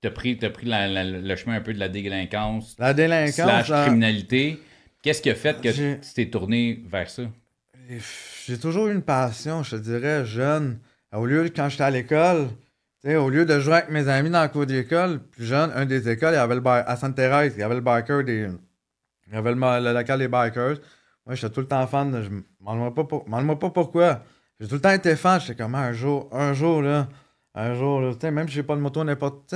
t'as 0.00 0.10
pris, 0.10 0.36
as 0.42 0.50
pris 0.50 0.66
le 0.66 1.36
chemin 1.36 1.54
un 1.54 1.60
peu 1.60 1.72
de 1.72 1.78
la 1.78 1.88
délinquance, 1.88 2.74
la 2.80 2.92
délinquance, 2.92 3.68
la 3.68 3.82
criminalité. 3.84 4.60
Qu'est-ce 5.02 5.22
qui 5.22 5.30
a 5.30 5.36
fait 5.36 5.60
que 5.60 5.68
tu 5.68 6.00
t'es 6.12 6.28
tourné 6.28 6.82
vers 6.88 7.08
ça? 7.08 7.22
J'ai 8.44 8.58
toujours 8.58 8.88
eu 8.88 8.92
une 8.92 9.02
passion, 9.02 9.62
je 9.62 9.76
te 9.76 9.80
dirais, 9.80 10.26
jeune. 10.26 10.80
Au 11.12 11.26
lieu 11.26 11.48
quand 11.54 11.68
j'étais 11.68 11.84
à 11.84 11.90
l'école, 11.90 12.48
au 13.04 13.30
lieu 13.30 13.46
de 13.46 13.60
jouer 13.60 13.74
avec 13.74 13.90
mes 13.90 14.08
amis 14.08 14.30
dans 14.30 14.40
la 14.40 14.48
cour 14.48 14.66
d'école, 14.66 15.20
plus 15.20 15.44
jeune, 15.44 15.70
un 15.72 15.86
des 15.86 16.08
écoles, 16.08 16.32
il 16.32 16.38
y 16.38 16.40
avait 16.40 16.56
le 16.56 16.66
à 16.66 16.96
Sainte-Thérèse, 16.96 17.52
il 17.56 17.60
y 17.60 17.62
avait 17.62 17.76
le 17.76 17.82
biker 17.82 18.24
des. 18.24 18.48
Il 19.28 19.34
y 19.34 19.36
avait 19.36 19.54
le, 19.54 19.92
local 19.92 20.18
des 20.18 20.26
bikers. 20.26 20.78
Moi, 21.24 21.36
j'étais 21.36 21.54
tout 21.54 21.60
le 21.60 21.68
temps 21.68 21.86
fan. 21.86 22.10
De, 22.10 22.22
je 22.22 22.30
m'en 22.60 22.90
pas, 22.90 23.04
pour, 23.04 23.24
pas 23.24 23.70
pourquoi. 23.70 24.24
J'ai 24.58 24.66
tout 24.66 24.74
le 24.74 24.80
temps 24.80 24.90
été 24.90 25.14
fan. 25.14 25.40
J'étais 25.40 25.54
comme 25.54 25.76
un 25.76 25.92
jour, 25.92 26.28
un 26.32 26.52
jour, 26.52 26.82
là. 26.82 27.06
Un 27.56 27.74
jour, 27.74 28.00
là. 28.00 28.30
Même 28.30 28.48
si 28.48 28.54
j'ai 28.54 28.62
pas 28.62 28.76
de 28.76 28.80
moto, 28.80 29.02
n'importe. 29.02 29.54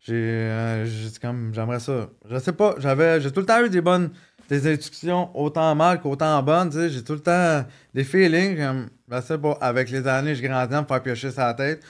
J'ai. 0.00 0.12
Euh, 0.12 0.86
comme. 1.22 1.54
J'aimerais 1.54 1.80
ça. 1.80 2.08
Je 2.28 2.38
sais 2.38 2.52
pas. 2.52 2.74
J'avais. 2.78 3.20
J'ai 3.20 3.30
tout 3.30 3.40
le 3.40 3.46
temps 3.46 3.64
eu 3.64 3.70
des 3.70 3.80
bonnes. 3.80 4.10
Des 4.48 4.66
instructions 4.66 5.30
autant 5.38 5.74
mal 5.74 6.00
qu'autant 6.00 6.42
bonnes. 6.42 6.72
J'ai 6.72 7.04
tout 7.04 7.12
le 7.12 7.20
temps 7.20 7.64
des 7.94 8.04
feelings. 8.04 8.56
Comme. 8.56 8.88
Je 9.10 9.20
sais 9.20 9.38
pas. 9.38 9.56
Avec 9.60 9.88
les 9.90 10.06
années, 10.06 10.34
je 10.34 10.42
grandis 10.42 10.74
à 10.74 10.82
me 10.82 10.86
faire 10.86 11.02
piocher 11.02 11.30
sa 11.30 11.54
tête. 11.54 11.82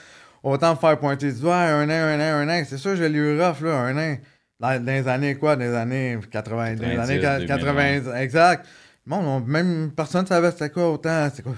Autant 0.43 0.71
me 0.71 0.79
faire 0.79 0.97
pointer 0.99 1.31
du 1.33 1.41
doigt, 1.41 1.57
un 1.57 1.89
an, 1.89 1.91
un 1.91 2.19
an, 2.19 2.47
un 2.47 2.49
an. 2.49 2.63
C'est 2.65 2.77
sûr, 2.77 2.95
j'ai 2.95 3.09
lu 3.09 3.41
rough, 3.41 3.61
là, 3.61 3.79
un 3.79 3.97
an. 3.97 4.17
Dans, 4.59 4.85
les 4.85 5.07
années 5.07 5.35
quoi? 5.35 5.55
Dans 5.55 5.63
les 5.63 5.73
années 5.73 6.19
80. 6.31 6.75
Dans 6.75 6.87
les 6.87 6.99
années 6.99 7.45
80. 7.47 8.15
Exact. 8.15 8.65
Bon, 9.05 9.39
même 9.39 9.91
personne 9.95 10.23
ne 10.23 10.27
savait 10.27 10.51
c'était 10.51 10.69
quoi 10.69 10.91
autant. 10.91 11.29
C'est 11.33 11.41
quoi, 11.41 11.53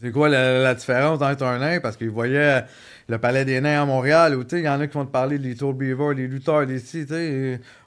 c'est 0.00 0.10
quoi 0.10 0.28
la, 0.28 0.74
différence 0.74 1.20
entre 1.20 1.44
un 1.44 1.58
nain? 1.58 1.80
Parce 1.80 1.96
qu'ils 1.96 2.10
voyaient 2.10 2.64
le 3.10 3.18
Palais 3.18 3.44
des 3.44 3.60
Nains 3.60 3.82
à 3.82 3.84
Montréal, 3.84 4.36
où 4.36 4.44
il 4.52 4.58
y 4.60 4.68
en 4.68 4.80
a 4.80 4.86
qui 4.86 4.94
vont 4.94 5.04
te 5.04 5.10
parler 5.10 5.36
de 5.36 5.42
Little 5.42 5.74
Beaver, 5.74 6.14
les 6.14 6.28
lutteurs 6.28 6.64
d'ici. 6.64 7.04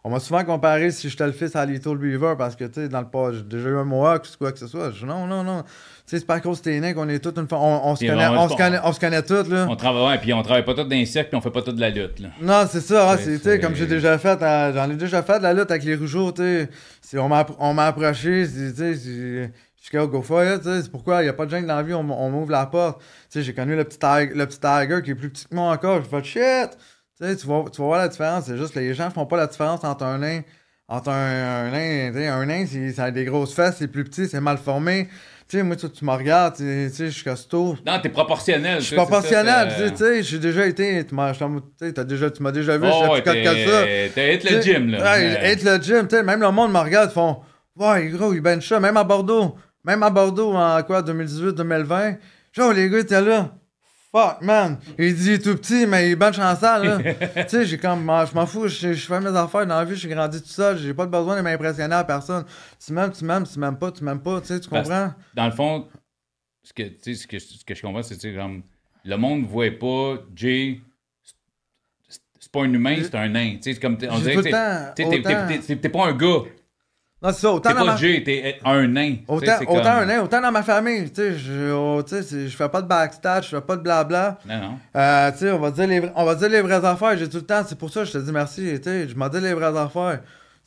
On 0.03 0.09
m'a 0.09 0.19
souvent 0.19 0.43
comparé 0.43 0.91
si 0.91 1.09
j'étais 1.09 1.25
le 1.25 1.31
fils 1.31 1.55
à 1.55 1.65
Little 1.65 1.97
Beaver 1.97 2.35
parce 2.37 2.57
que 2.57 2.65
dans 2.87 2.99
le 2.99 3.07
pas, 3.07 3.31
j'ai 3.31 3.41
déjà 3.43 3.69
eu 3.69 3.77
un 3.77 3.85
Mohawk 3.85 4.25
ou 4.25 4.37
quoi 4.37 4.51
que 4.51 4.59
ce 4.59 4.67
soit. 4.67 4.91
Je, 4.91 5.05
non, 5.05 5.25
non, 5.25 5.43
non 5.43 5.63
c'est 6.05 6.27
pas 6.27 6.35
à 6.35 6.39
cause 6.41 6.57
de 6.57 6.63
tes 6.63 6.79
nains 6.81 6.93
qu'on 6.93 7.07
est 7.07 7.19
tous 7.19 7.39
une 7.39 7.47
fois. 7.47 7.59
On, 7.59 7.95
se 7.95 8.05
connaît, 8.05 8.27
on, 8.27 8.49
se 8.49 8.55
connaît, 8.55 8.79
on 8.83 8.91
se 8.91 8.99
connaît 8.99 9.23
tous, 9.23 9.49
là. 9.49 9.65
On 9.69 9.77
travaille, 9.77 10.07
ouais, 10.07 10.17
puis 10.19 10.33
on 10.33 10.43
travaille 10.43 10.65
pas 10.65 10.73
tous 10.73 10.83
dans 10.83 10.89
les 10.89 11.05
puis 11.05 11.35
on 11.35 11.41
fait 11.41 11.51
pas 11.51 11.61
tout 11.61 11.71
de 11.71 11.79
la 11.79 11.89
lutte, 11.89 12.19
là. 12.19 12.29
Non, 12.41 12.67
c'est 12.69 12.81
ça, 12.81 13.17
c'est, 13.17 13.59
comme 13.61 13.75
j'ai 13.75 13.87
déjà 13.87 14.17
fait, 14.17 14.41
euh, 14.41 14.73
j'en 14.73 14.91
ai 14.91 14.95
déjà 14.95 15.23
fait 15.23 15.37
de 15.37 15.43
la 15.43 15.53
lutte 15.53 15.71
avec 15.71 15.85
les 15.85 15.95
rougeaux, 15.95 16.33
tu 16.33 16.67
sais. 17.01 17.17
On 17.17 17.29
m'a, 17.29 17.45
on 17.59 17.73
m'a 17.73 17.85
approché, 17.85 18.45
sais, 18.45 19.51
je 19.83 19.89
suis 19.89 20.07
go 20.07 20.21
for 20.21 20.43
it, 20.45 20.63
c'est 20.63 20.89
pourquoi 20.89 21.21
il 21.21 21.25
n'y 21.25 21.29
a 21.29 21.33
pas 21.33 21.45
de 21.45 21.51
gêne 21.51 21.67
dans 21.67 21.75
la 21.75 21.83
vie, 21.83 21.93
on, 21.93 22.09
on 22.09 22.29
m'ouvre 22.29 22.51
la 22.51 22.65
porte. 22.65 23.01
Tu 23.01 23.05
sais, 23.29 23.43
j'ai 23.43 23.53
connu 23.53 23.75
le 23.75 23.83
petit, 23.83 23.99
tiger, 23.99 24.31
le 24.33 24.45
petit 24.47 24.59
Tiger 24.59 25.01
qui 25.03 25.11
est 25.11 25.15
plus 25.15 25.29
petit 25.29 25.45
que 25.45 25.53
moi 25.53 25.71
encore, 25.71 26.01
je 26.01 26.07
fais 26.07 26.23
shit! 26.23 26.77
Tu 27.19 27.27
sais, 27.27 27.35
tu 27.35 27.45
vas, 27.45 27.65
tu 27.71 27.81
vas 27.81 27.87
voir 27.87 27.99
la 27.99 28.07
différence, 28.07 28.45
c'est 28.45 28.57
juste 28.57 28.73
que 28.73 28.79
les 28.79 28.93
gens 28.93 29.11
font 29.11 29.25
pas 29.25 29.37
la 29.37 29.47
différence 29.47 29.83
entre 29.83 30.05
un 30.05 30.19
nain 30.19 30.41
entre 30.87 31.09
un, 31.09 31.67
un 31.67 31.71
nain, 31.71 32.33
un 32.33 32.45
nain, 32.45 32.65
ça 32.93 33.05
a 33.05 33.11
des 33.11 33.25
grosses 33.25 33.53
fesses, 33.53 33.77
c'est 33.79 33.87
plus 33.87 34.03
petit, 34.03 34.27
c'est 34.27 34.41
mal 34.41 34.57
formé. 34.57 35.07
Tu 35.47 35.57
sais, 35.57 35.63
moi, 35.63 35.75
tu, 35.75 35.89
tu 35.89 36.05
me 36.05 36.11
regardes, 36.11 36.55
tu 36.55 36.89
sais, 36.89 37.07
je 37.07 37.11
suis 37.11 37.23
costaud. 37.23 37.77
Non, 37.85 37.99
t'es 38.01 38.09
proportionnel. 38.09 38.79
Je 38.79 38.87
suis 38.87 38.95
proportionnel, 38.95 39.73
tu 39.77 39.97
sais, 39.97 40.23
j'ai 40.23 40.39
déjà 40.39 40.65
été, 40.65 41.05
tu 41.05 41.15
m'as 41.15 41.33
déjà, 41.33 42.29
tu 42.31 42.43
m'as 42.43 42.51
déjà 42.51 42.77
vu, 42.77 42.87
oh, 42.87 43.05
je 43.07 43.13
suis 43.13 43.21
plus 43.21 43.43
comme 43.43 43.55
ça. 43.55 43.85
T'as 44.15 44.23
être 44.23 44.49
le 44.49 44.61
gym, 44.61 44.91
là. 44.91 45.03
Ouais, 45.03 45.55
le 45.55 45.81
gym, 45.81 46.07
tu 46.07 46.15
sais, 46.15 46.23
même 46.23 46.41
le 46.41 46.51
monde 46.51 46.71
me 46.71 46.79
regarde, 46.79 47.09
ils 47.11 47.13
font, 47.13 47.39
ouais, 47.77 48.07
gros, 48.07 48.33
il 48.33 48.41
bench 48.41 48.67
ça, 48.67 48.79
même 48.79 48.97
à 48.97 49.03
Bordeaux, 49.03 49.55
même 49.83 50.03
à 50.03 50.09
Bordeaux, 50.09 50.53
en 50.53 50.81
quoi, 50.83 51.01
2018, 51.01 51.53
2020, 51.53 52.17
genre, 52.51 52.73
les 52.73 52.89
gars, 52.89 53.03
t'es 53.03 53.21
là. 53.21 53.55
Fuck, 54.11 54.41
man. 54.41 54.77
Il 54.99 55.15
dit, 55.15 55.39
tout 55.39 55.55
petit, 55.55 55.87
mais 55.87 56.09
il 56.09 56.11
est 56.11 56.15
bonne 56.15 56.33
chancelle, 56.33 56.83
là. 56.83 56.99
tu 57.43 57.49
sais, 57.49 57.65
j'ai 57.65 57.77
comme, 57.77 58.01
je 58.01 58.35
m'en 58.35 58.45
fous, 58.45 58.67
je, 58.67 58.93
fais 58.93 59.19
mes 59.19 59.35
affaires 59.35 59.65
dans 59.65 59.75
la 59.75 59.85
vie, 59.85 59.95
je 59.95 60.01
suis 60.01 60.09
grandi 60.09 60.41
tout 60.41 60.49
seul, 60.49 60.77
j'ai 60.77 60.93
pas 60.93 61.07
besoin 61.07 61.35
de 61.37 61.41
m'impressionner 61.41 61.95
à 61.95 62.03
personne. 62.03 62.45
Tu 62.85 62.93
m'aimes, 62.93 63.11
tu 63.11 63.25
m'aimes, 63.25 63.45
tu 63.51 63.59
m'aimes 63.59 63.77
pas, 63.77 63.91
tu 63.91 64.03
m'aimes 64.03 64.21
pas, 64.21 64.39
tu 64.41 64.47
sais, 64.47 64.59
tu 64.59 64.69
comprends? 64.69 65.13
dans 65.33 65.45
le 65.45 65.51
fond, 65.51 65.87
ce 66.61 66.73
que, 66.73 66.83
ce 67.01 67.27
que, 67.27 67.39
ce 67.39 67.65
que 67.65 67.73
je 67.73 67.81
comprends, 67.81 68.03
c'est, 68.03 68.17
que 68.19 68.61
le 69.05 69.17
monde 69.17 69.41
ne 69.41 69.47
voit 69.47 69.71
pas 69.71 70.21
Jay 70.35 70.79
c'est 72.43 72.51
pas 72.51 72.63
un 72.63 72.73
humain, 72.73 72.97
c'est 73.01 73.15
un 73.15 73.29
nain. 73.29 73.55
Tu 73.55 73.73
sais, 73.73 73.79
comme 73.79 73.97
on 74.09 74.19
dirait 74.19 74.35
que 74.35 75.73
t'es 75.73 75.89
pas 75.89 76.07
un 76.07 76.13
gars. 76.13 76.41
Non, 77.23 77.31
c'est 77.31 77.39
ça. 77.39 77.51
Autant 77.53 77.69
t'es 77.69 77.85
pas 77.85 77.95
Jay, 77.95 78.21
t'es 78.21 78.59
un 78.65 78.85
nain. 78.85 79.15
Autant, 79.29 79.57
autant 79.67 79.89
un 79.91 80.05
nain, 80.05 80.21
autant 80.21 80.41
dans 80.41 80.51
ma 80.51 80.61
famille. 80.61 81.09
Tu 81.09 81.21
sais, 81.21 81.37
je, 81.37 81.71
oh, 81.71 82.03
je 82.05 82.47
fais 82.49 82.67
pas 82.67 82.81
de 82.81 82.87
backstage, 82.87 83.45
je 83.45 83.55
fais 83.55 83.61
pas 83.61 83.77
de 83.77 83.81
blabla. 83.81 84.37
Non, 84.45 84.57
non. 84.59 84.79
Euh, 84.93 85.31
tu 85.31 85.37
sais, 85.37 85.51
on 85.51 85.59
va 85.59 85.71
dire 85.71 85.87
les, 85.87 86.01
on 86.15 86.25
va 86.25 86.35
dire 86.35 86.49
les 86.49 86.61
vraies 86.61 86.83
affaires. 86.83 87.17
J'ai 87.17 87.29
tout 87.29 87.37
le 87.37 87.45
temps, 87.45 87.63
c'est 87.65 87.77
pour 87.77 87.89
ça 87.89 88.01
que 88.01 88.07
je 88.07 88.11
te 88.11 88.17
dis 88.17 88.31
merci. 88.33 88.73
Tu 88.75 88.83
sais, 88.83 89.07
je 89.07 89.15
m'en 89.15 89.29
dis 89.29 89.39
les 89.39 89.53
vraies 89.53 89.77
affaires. 89.77 90.19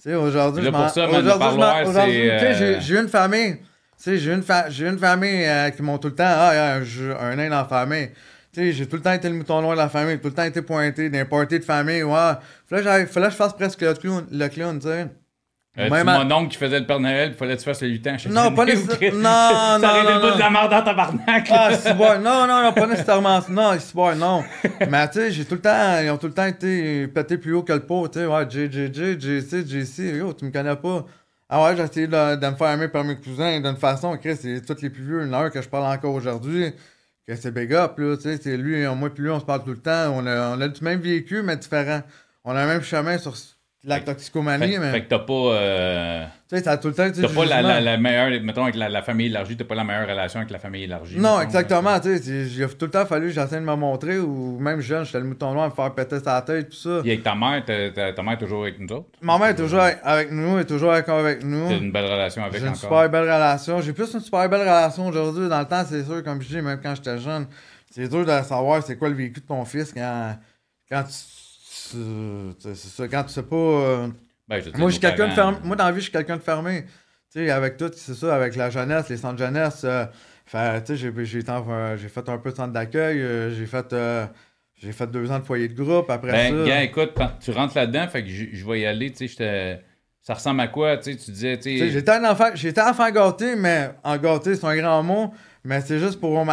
Tu 0.03 0.11
sais, 0.11 0.15
aujourd'hui, 0.15 0.65
je 0.65 0.71
m'en. 0.71 0.87
Aujourd'hui, 0.87 2.31
euh, 2.31 2.81
j'ai 2.81 2.99
une 2.99 3.09
famille. 3.09 3.57
Tu 3.59 3.65
sais, 3.99 4.19
j'ai 4.19 4.33
une, 4.33 4.43
fa 4.43 4.69
une 4.69 4.99
famille 4.99 5.45
euh, 5.45 5.69
qui 5.71 5.83
m'ont 5.83 5.99
tout 5.99 6.09
le 6.09 6.15
temps. 6.15 6.25
Ah, 6.27 6.79
un 7.21 7.37
nain 7.37 7.51
dans 7.51 7.57
la 7.57 7.65
famille. 7.67 8.11
J'ai 8.55 8.87
tout 8.87 8.97
le 8.97 9.03
temps 9.03 9.13
été 9.13 9.29
le 9.29 9.35
mouton 9.35 9.61
noir 9.61 9.75
de 9.75 9.81
la 9.83 9.91
famille, 9.91 10.19
tout 10.19 10.29
le 10.29 10.35
temps 10.35 10.45
été 10.45 10.63
pointé, 10.63 11.11
d'un 11.11 11.27
party 11.27 11.59
de 11.59 11.65
famille. 11.65 12.03
Ouais. 12.03 12.33
Fallait 12.67 13.05
que 13.05 13.11
je 13.15 13.31
fasse 13.31 13.53
presque 13.53 13.83
le 13.83 13.93
clown, 13.93 14.25
le 14.33 14.49
clown 14.49 14.79
tu 14.79 14.89
sais. 14.89 15.07
Euh, 15.79 15.91
Même 15.91 16.07
mon 16.07 16.35
oncle 16.35 16.53
qui 16.53 16.57
faisait 16.57 16.81
le 16.81 16.87
Père 16.87 17.01
Noël, 17.01 17.33
il 17.33 17.37
fallait 17.37 17.55
que 17.55 17.61
tu 17.61 17.67
fasses 17.67 17.83
le 17.83 17.89
lutin 17.89 18.17
chaque 18.17 18.33
Non, 18.33 18.51
pas 18.55 18.65
nécessairement. 18.65 19.19
Non, 19.19 19.23
ça 19.81 19.91
aurait 19.91 20.03
été 20.05 20.13
le 20.15 20.35
de 20.35 20.39
la 20.39 20.51
merde 20.51 20.71
dans 20.71 20.83
ta 20.83 20.95
barnaque. 20.95 21.49
Ah, 21.51 21.75
c'est 21.75 21.95
bon. 21.95 22.07
Non, 22.23 22.47
non, 22.47 22.63
non, 22.63 22.73
pas 22.73 22.87
nécessairement. 22.87 23.41
Non, 23.51 23.73
c'est 23.79 23.95
bon, 23.95 24.17
non. 24.17 24.43
Mais 24.89 25.07
tu 25.09 25.19
sais, 25.19 25.31
j'ai 25.33 25.45
tout 25.45 25.57
le 25.57 25.61
temps, 25.61 26.01
ils 26.03 26.11
ont 26.11 26.17
tout 26.17 26.29
le 26.29 26.33
temps 26.33 26.47
été 26.47 27.07
pétés 27.09 27.37
plus 27.37 27.53
haut 27.53 27.63
que 27.63 27.75
le 27.75 27.81
pot. 27.81 28.09
Tu 28.09 28.21
sais, 28.21 28.27
ouais, 28.27 28.49
JJJ, 28.49 29.21
JC, 29.21 29.67
JC, 29.67 30.17
yo, 30.17 30.33
tu 30.33 30.47
me 30.47 30.51
connais 30.51 30.77
pas. 30.77 31.05
Ah 31.49 31.63
ouais, 31.63 31.77
j'ai 31.77 31.83
essayé 31.83 32.07
de, 32.07 32.37
de, 32.37 32.47
me 32.47 32.57
faire 32.57 32.71
aimer 32.71 32.89
par 32.89 33.05
mes 33.05 33.17
cousins 33.17 33.61
d'une 33.61 33.77
façon, 33.77 34.17
Chris, 34.17 34.37
c'est 34.41 34.65
tous 34.67 34.83
les 34.83 34.91
plus 34.91 35.05
vieux, 35.05 35.23
une 35.23 35.35
heure 35.35 35.51
que 35.51 35.61
je 35.61 35.69
parle 35.69 35.85
encore 35.95 36.15
aujourd'hui. 36.15 36.73
Que 37.29 37.37
c'est 37.37 37.53
big 37.53 37.75
up, 37.75 37.99
là, 37.99 38.17
tu 38.17 38.23
sais, 38.23 38.39
c'est 38.43 38.57
lui, 38.57 38.87
moi 38.87 39.11
plus 39.11 39.25
lui, 39.25 39.31
on 39.31 39.41
se 39.41 39.45
parle 39.45 39.63
tout 39.63 39.71
le 39.71 39.77
temps. 39.77 40.13
On 40.15 40.27
a, 40.27 40.57
on 40.57 40.61
a 40.61 40.69
du 40.69 40.83
même 40.83 41.01
vécu, 41.01 41.43
mais 41.43 41.57
différent. 41.57 42.03
On 42.45 42.57
a 42.57 42.63
le 42.63 42.69
même 42.69 42.83
chemin 42.83 43.19
sur 43.19 43.37
la 43.85 44.01
toxicomanie, 44.01 44.79
mais. 44.79 44.91
Fait 44.91 45.05
que 45.05 45.09
t'as 45.09 45.21
pas. 45.21 45.33
Euh... 45.33 46.25
Tu 46.49 46.57
sais, 46.57 46.63
t'as 46.63 46.77
tout 46.77 46.89
le 46.89 46.95
temps. 46.95 47.09
T'as 47.09 47.29
pas 47.29 47.45
la, 47.45 47.63
la, 47.63 47.81
la, 47.81 47.97
meilleure. 47.97 48.43
Mettons, 48.43 48.65
avec 48.65 48.75
la, 48.75 49.03
famille 49.03 49.27
élargie, 49.27 49.57
t'as 49.57 49.65
pas 49.65 49.77
la 49.77 49.85
meilleure 49.85 50.09
relation 50.09 50.41
avec 50.41 50.51
la 50.51 50.59
famille 50.59 50.85
élargie. 50.85 51.19
Non, 51.19 51.41
exactement. 51.41 51.99
Tu 52.01 52.19
sais, 52.19 52.47
j'ai 52.49 52.67
tout 52.69 52.87
le 52.87 52.91
temps 52.91 53.07
fallu 53.07 53.29
que 53.29 53.35
j'essaie 53.35 53.57
de 53.57 53.65
me 53.65 53.75
montrer, 53.77 54.19
ou 54.19 54.59
même 54.59 54.81
jeune, 54.81 55.05
j'étais 55.05 55.21
le 55.21 55.27
mouton 55.27 55.53
noir 55.53 55.67
à 55.67 55.69
me 55.69 55.75
faire 55.75 55.95
péter 55.95 56.19
sa 56.21 56.43
tête, 56.43 56.71
tout 56.71 56.77
ça. 56.77 57.01
Et 57.05 57.13
avec 57.13 57.23
ta 57.23 57.35
mère, 57.35 57.65
ta 57.65 58.23
mère 58.23 58.33
est 58.33 58.39
toujours 58.39 58.63
avec 58.63 58.81
nous 58.81 58.93
autres? 58.93 59.09
Ma 59.21 59.39
mère 59.39 59.49
est 59.49 59.57
toujours 59.57 59.83
avec 60.03 60.33
nous, 60.33 60.59
est 60.59 60.65
toujours 60.65 60.93
encore 60.93 61.21
avec 61.21 61.45
nous. 61.45 61.69
T'as 61.69 61.79
une 61.79 61.93
belle 61.93 62.11
relation 62.11 62.45
avec 62.45 62.61
J'ai 62.61 62.67
une 62.67 62.75
super 62.75 63.09
belle 63.09 63.23
relation. 63.23 63.81
J'ai 63.81 63.93
plus 63.93 64.13
une 64.13 64.21
super 64.21 64.49
belle 64.49 64.63
relation 64.63 65.07
aujourd'hui. 65.07 65.49
Dans 65.49 65.61
le 65.61 65.67
temps, 65.67 65.85
c'est 65.89 66.05
sûr, 66.05 66.25
comme 66.25 66.43
je 66.43 66.49
dis, 66.49 66.61
même 66.61 66.81
quand 66.83 66.95
j'étais 66.97 67.19
jeune, 67.19 67.47
c'est 67.91 68.09
dur 68.09 68.27
de 68.27 68.43
savoir 68.43 68.83
c'est 68.83 68.97
quoi 68.97 69.09
le 69.09 69.15
vécu 69.15 69.41
de 69.41 69.47
ton 69.47 69.65
fils 69.65 69.93
quand, 69.93 70.37
quand 70.91 71.05
tu. 71.05 71.36
C'est 71.93 72.75
ça, 72.75 73.09
quand 73.09 73.25
tu 73.25 73.33
sais 73.33 73.43
pas. 73.43 73.57
Euh, 73.57 74.09
ben, 74.49 74.63
moi, 74.77 74.91
je 74.91 74.99
quelqu'un 74.99 75.29
de 75.29 75.33
fermé. 75.33 75.57
Moi, 75.65 75.77
dans 75.77 75.85
la 75.85 75.93
vie, 75.93 75.99
je 75.99 76.05
suis 76.05 76.13
quelqu'un 76.13 76.37
de 76.37 76.43
fermé. 76.43 76.85
Tu 77.33 77.41
sais, 77.41 77.51
avec 77.51 77.77
tout, 77.77 77.91
c'est 77.95 78.15
ça, 78.15 78.35
avec 78.35 78.57
la 78.57 78.71
jeunesse, 78.71 79.09
les 79.09 79.17
centres 79.17 79.35
de 79.35 79.45
jeunesse. 79.45 79.83
Euh, 79.85 80.07
tu 80.81 80.97
sais, 80.97 80.97
j'ai 80.97 82.09
fait 82.09 82.29
un 82.29 82.39
peu 82.39 82.51
de 82.51 82.57
centre 82.57 82.73
d'accueil. 82.73 83.21
Euh, 83.21 83.55
j'ai 83.55 83.67
fait. 83.67 83.95
j'ai 84.77 84.93
fait 84.93 85.07
deux 85.09 85.31
ans 85.31 85.39
de 85.39 85.45
foyer 85.45 85.69
de 85.69 85.75
groupe 85.75 86.11
après 86.11 86.33
ben, 86.33 86.65
ça. 86.65 86.69
Gars, 86.69 86.83
écoute, 86.83 87.15
tu 87.41 87.51
rentres 87.51 87.77
là-dedans, 87.77 88.09
fait 88.09 88.23
que 88.23 88.29
je, 88.29 88.67
vais 88.67 88.81
y 88.81 88.87
aller, 88.87 89.11
tu 89.11 89.29
sais, 89.29 89.83
ça 90.27 90.35
ressemble 90.35 90.61
à 90.61 90.67
quoi, 90.67 90.97
tu 90.97 91.13
sais, 91.13 91.17
tu 91.17 91.31
disais, 91.31 91.57
tu 91.57 91.79
sais... 91.79 91.89
J'étais 91.89 92.11
un 92.11 92.25
enfant, 92.25 92.51
j'étais 92.55 92.81
enfant 92.81 93.09
gâté, 93.13 93.55
mais 93.55 93.91
en 94.03 94.17
gâté, 94.17 94.57
c'est 94.57 94.67
un 94.67 94.77
grand 94.77 95.01
mot, 95.05 95.33
mais 95.63 95.81
c'est 95.81 96.01
juste 96.01 96.19
pour, 96.19 96.45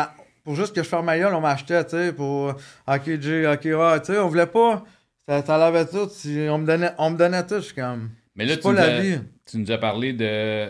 pour 0.43 0.56
juste 0.56 0.76
que 0.76 0.84
je 0.84 0.88
fasse 0.88 1.04
ma 1.04 1.17
gueule, 1.17 1.34
on 1.34 1.41
m'achetait, 1.41 1.84
tu 1.86 1.91
sais, 1.91 2.13
pour 2.13 2.50
OK, 2.50 3.19
J, 3.19 3.48
OK, 3.48 3.65
ouais, 3.65 4.00
tu 4.02 4.13
sais, 4.13 4.19
on 4.19 4.28
voulait 4.28 4.46
pas. 4.46 4.84
Ça, 5.28 5.44
ça 5.44 5.58
l'avait 5.58 5.86
tout. 5.86 6.10
Si 6.10 6.48
on, 6.50 6.58
me 6.60 6.66
donnait, 6.66 6.92
on 6.98 7.12
me 7.12 7.18
donnait 7.18 7.46
tout, 7.46 7.56
je 7.56 7.62
suis 7.62 7.76
comme. 7.76 8.12
Mais 8.36 8.46
là, 8.46 8.56
tu, 8.56 8.64
pas 8.64 8.74
la 8.74 9.00
vie. 9.00 9.20
tu 9.46 9.58
nous 9.58 9.72
as 9.72 9.78
parlé 9.78 10.14
de 10.14 10.70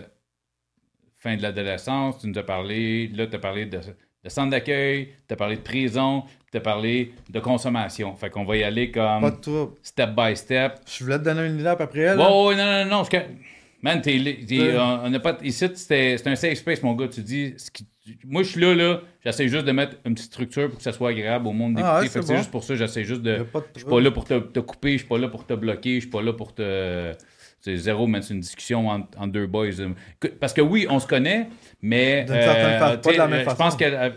fin 1.17 1.37
de 1.37 1.41
l'adolescence, 1.41 2.19
tu 2.19 2.27
nous 2.27 2.37
as 2.37 2.43
parlé, 2.43 3.07
là, 3.07 3.27
tu 3.27 3.35
as 3.35 3.39
parlé 3.39 3.65
de, 3.65 3.79
de 3.79 4.29
centre 4.29 4.51
d'accueil, 4.51 5.13
tu 5.27 5.33
as 5.33 5.37
parlé 5.37 5.55
de 5.55 5.61
prison, 5.61 6.23
tu 6.51 6.57
as 6.57 6.61
parlé 6.61 7.13
de 7.29 7.39
consommation. 7.39 8.15
Fait 8.15 8.29
qu'on 8.29 8.45
va 8.45 8.57
y 8.57 8.63
aller 8.63 8.91
comme. 8.91 9.21
Pas 9.21 9.31
de 9.31 9.69
Step 9.81 10.09
by 10.15 10.35
step. 10.35 10.79
Je 10.85 11.03
voulais 11.03 11.17
te 11.17 11.23
donner 11.23 11.47
une 11.47 11.59
idée 11.59 11.67
après 11.67 11.99
elle. 11.99 12.19
Ouais, 12.19 12.23
ouais, 12.25 12.55
non, 12.55 12.85
non, 12.85 13.03
non. 13.03 13.19
Man, 13.81 14.01
t'es, 14.01 14.77
on 14.77 15.09
n'a 15.09 15.19
pas. 15.19 15.37
Ici, 15.41 15.65
c'est 15.75 16.27
un 16.27 16.35
safe 16.35 16.57
space, 16.59 16.83
mon 16.83 16.93
gars. 16.93 17.07
Tu 17.07 17.21
dis. 17.21 17.53
Ce 17.57 17.71
qui, 17.71 17.85
moi, 18.25 18.43
je 18.43 18.49
suis 18.49 18.61
là, 18.61 18.75
là. 18.75 19.01
J'essaie 19.23 19.47
juste 19.47 19.65
de 19.65 19.71
mettre 19.71 19.97
une 20.05 20.13
petite 20.15 20.31
structure 20.31 20.67
pour 20.67 20.77
que 20.77 20.83
ça 20.83 20.91
soit 20.91 21.11
agréable 21.11 21.47
au 21.47 21.53
monde 21.53 21.79
ah, 21.81 22.01
d'écouter. 22.01 22.21
c'est 22.21 22.37
juste 22.37 22.51
pour 22.51 22.63
ça, 22.63 22.75
j'essaie 22.75 23.03
juste 23.03 23.21
de. 23.21 23.45
Je 23.75 23.79
suis 23.79 23.89
pas 23.89 24.01
là 24.01 24.11
pour 24.11 24.25
te, 24.25 24.39
te, 24.39 24.59
couper, 24.59 24.93
je 24.93 24.97
suis 24.99 25.07
pas 25.07 25.17
là 25.17 25.29
pour 25.29 25.45
te 25.45 25.53
bloquer, 25.53 25.95
je 25.95 25.99
suis 26.01 26.09
pas 26.09 26.21
là 26.21 26.33
pour 26.33 26.53
te. 26.53 27.13
C'est 27.61 27.77
zéro, 27.77 28.07
mais 28.07 28.21
c'est 28.21 28.33
une 28.33 28.41
discussion 28.41 28.89
entre, 28.89 29.27
deux 29.27 29.47
boys. 29.47 29.69
Parce 30.41 30.51
que 30.51 30.59
oui, 30.59 30.85
on 30.89 30.99
se 30.99 31.07
connaît, 31.07 31.47
mais. 31.81 32.25
D'une 32.25 32.35
certaine 32.35 32.79
façon, 32.79 32.97
pas 32.99 33.13
de 33.13 33.17
la 33.17 33.27
même 33.27 33.45
façon. 33.45 33.55
Je 33.55 33.63
pense 33.63 33.75
que. 33.77 33.85
Euh, 33.85 34.09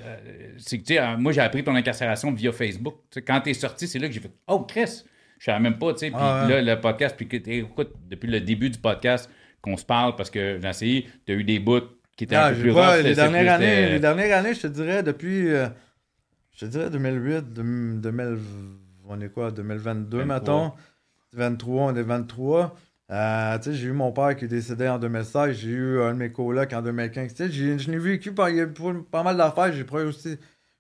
c'est 0.59 0.79
que, 0.79 1.17
moi, 1.17 1.33
j'ai 1.33 1.43
appris 1.43 1.63
ton 1.63 1.75
incarcération 1.75 2.33
via 2.33 2.51
Facebook. 2.51 2.97
T'sais, 3.11 3.23
quand 3.23 3.41
t'es 3.41 3.55
sorti, 3.55 3.87
c'est 3.87 3.99
là 3.99 4.09
que 4.09 4.15
j'ai 4.15 4.21
fait 4.21 4.33
Oh, 4.49 4.61
Chris! 4.61 5.05
Je 5.39 5.45
savais 5.45 5.61
même 5.61 5.79
pas, 5.79 5.93
tu 5.93 6.01
sais. 6.01 6.07
Puis 6.07 6.19
ah, 6.19 6.47
là, 6.49 6.63
le 6.63 6.81
podcast, 6.81 7.15
puis 7.17 7.29
écoute, 7.47 7.93
depuis 8.09 8.27
le 8.27 8.41
début 8.41 8.71
du 8.71 8.79
podcast, 8.79 9.31
qu'on 9.61 9.77
se 9.77 9.85
parle, 9.85 10.17
parce 10.17 10.31
que 10.31 10.59
j'ai 10.61 10.69
essayé, 10.69 11.07
tu 11.27 11.33
as 11.33 11.37
eu 11.37 11.45
des 11.45 11.59
bouts 11.59 11.83
qui 12.17 12.25
était 12.25 12.37
un 12.37 12.53
peu 12.53 12.61
plus 12.61 12.71
rough, 12.71 13.03
les, 13.03 13.15
dernières 13.15 13.55
années, 13.55 13.91
les 13.91 14.01
dernières 14.01 14.39
années, 14.39 14.55
je 14.55 14.63
te 14.63 14.67
dirais, 14.67 15.03
depuis, 15.03 15.49
euh, 15.53 15.69
je 16.53 16.65
te 16.65 16.71
dirais 16.71 16.91
2008, 16.91 17.53
2000, 17.53 18.39
on 19.09 19.21
est 19.21 19.29
quoi, 19.29 19.51
2022, 19.51 20.19
23. 20.19 20.35
mettons. 20.35 20.73
23, 21.35 21.83
on 21.83 21.97
est 21.97 22.03
23. 22.03 22.77
Euh, 23.09 23.59
j'ai 23.63 23.87
eu 23.87 23.93
mon 23.93 24.11
père 24.11 24.35
qui 24.35 24.47
est 24.47 24.49
décédé 24.49 24.89
en 24.89 24.99
2016, 24.99 25.57
j'ai 25.57 25.69
eu 25.69 26.01
un 26.01 26.15
de 26.15 26.19
mes 26.19 26.33
colocs 26.33 26.73
en 26.73 26.83
2015. 26.83 27.51
Je 27.51 27.91
n'ai 27.91 27.99
vécu 27.99 28.33
pas, 28.33 28.49
pas 29.11 29.23
mal 29.23 29.37
d'affaires, 29.37 29.73
j'ai 29.73 29.85
pas 29.85 30.03
aussi 30.05 30.39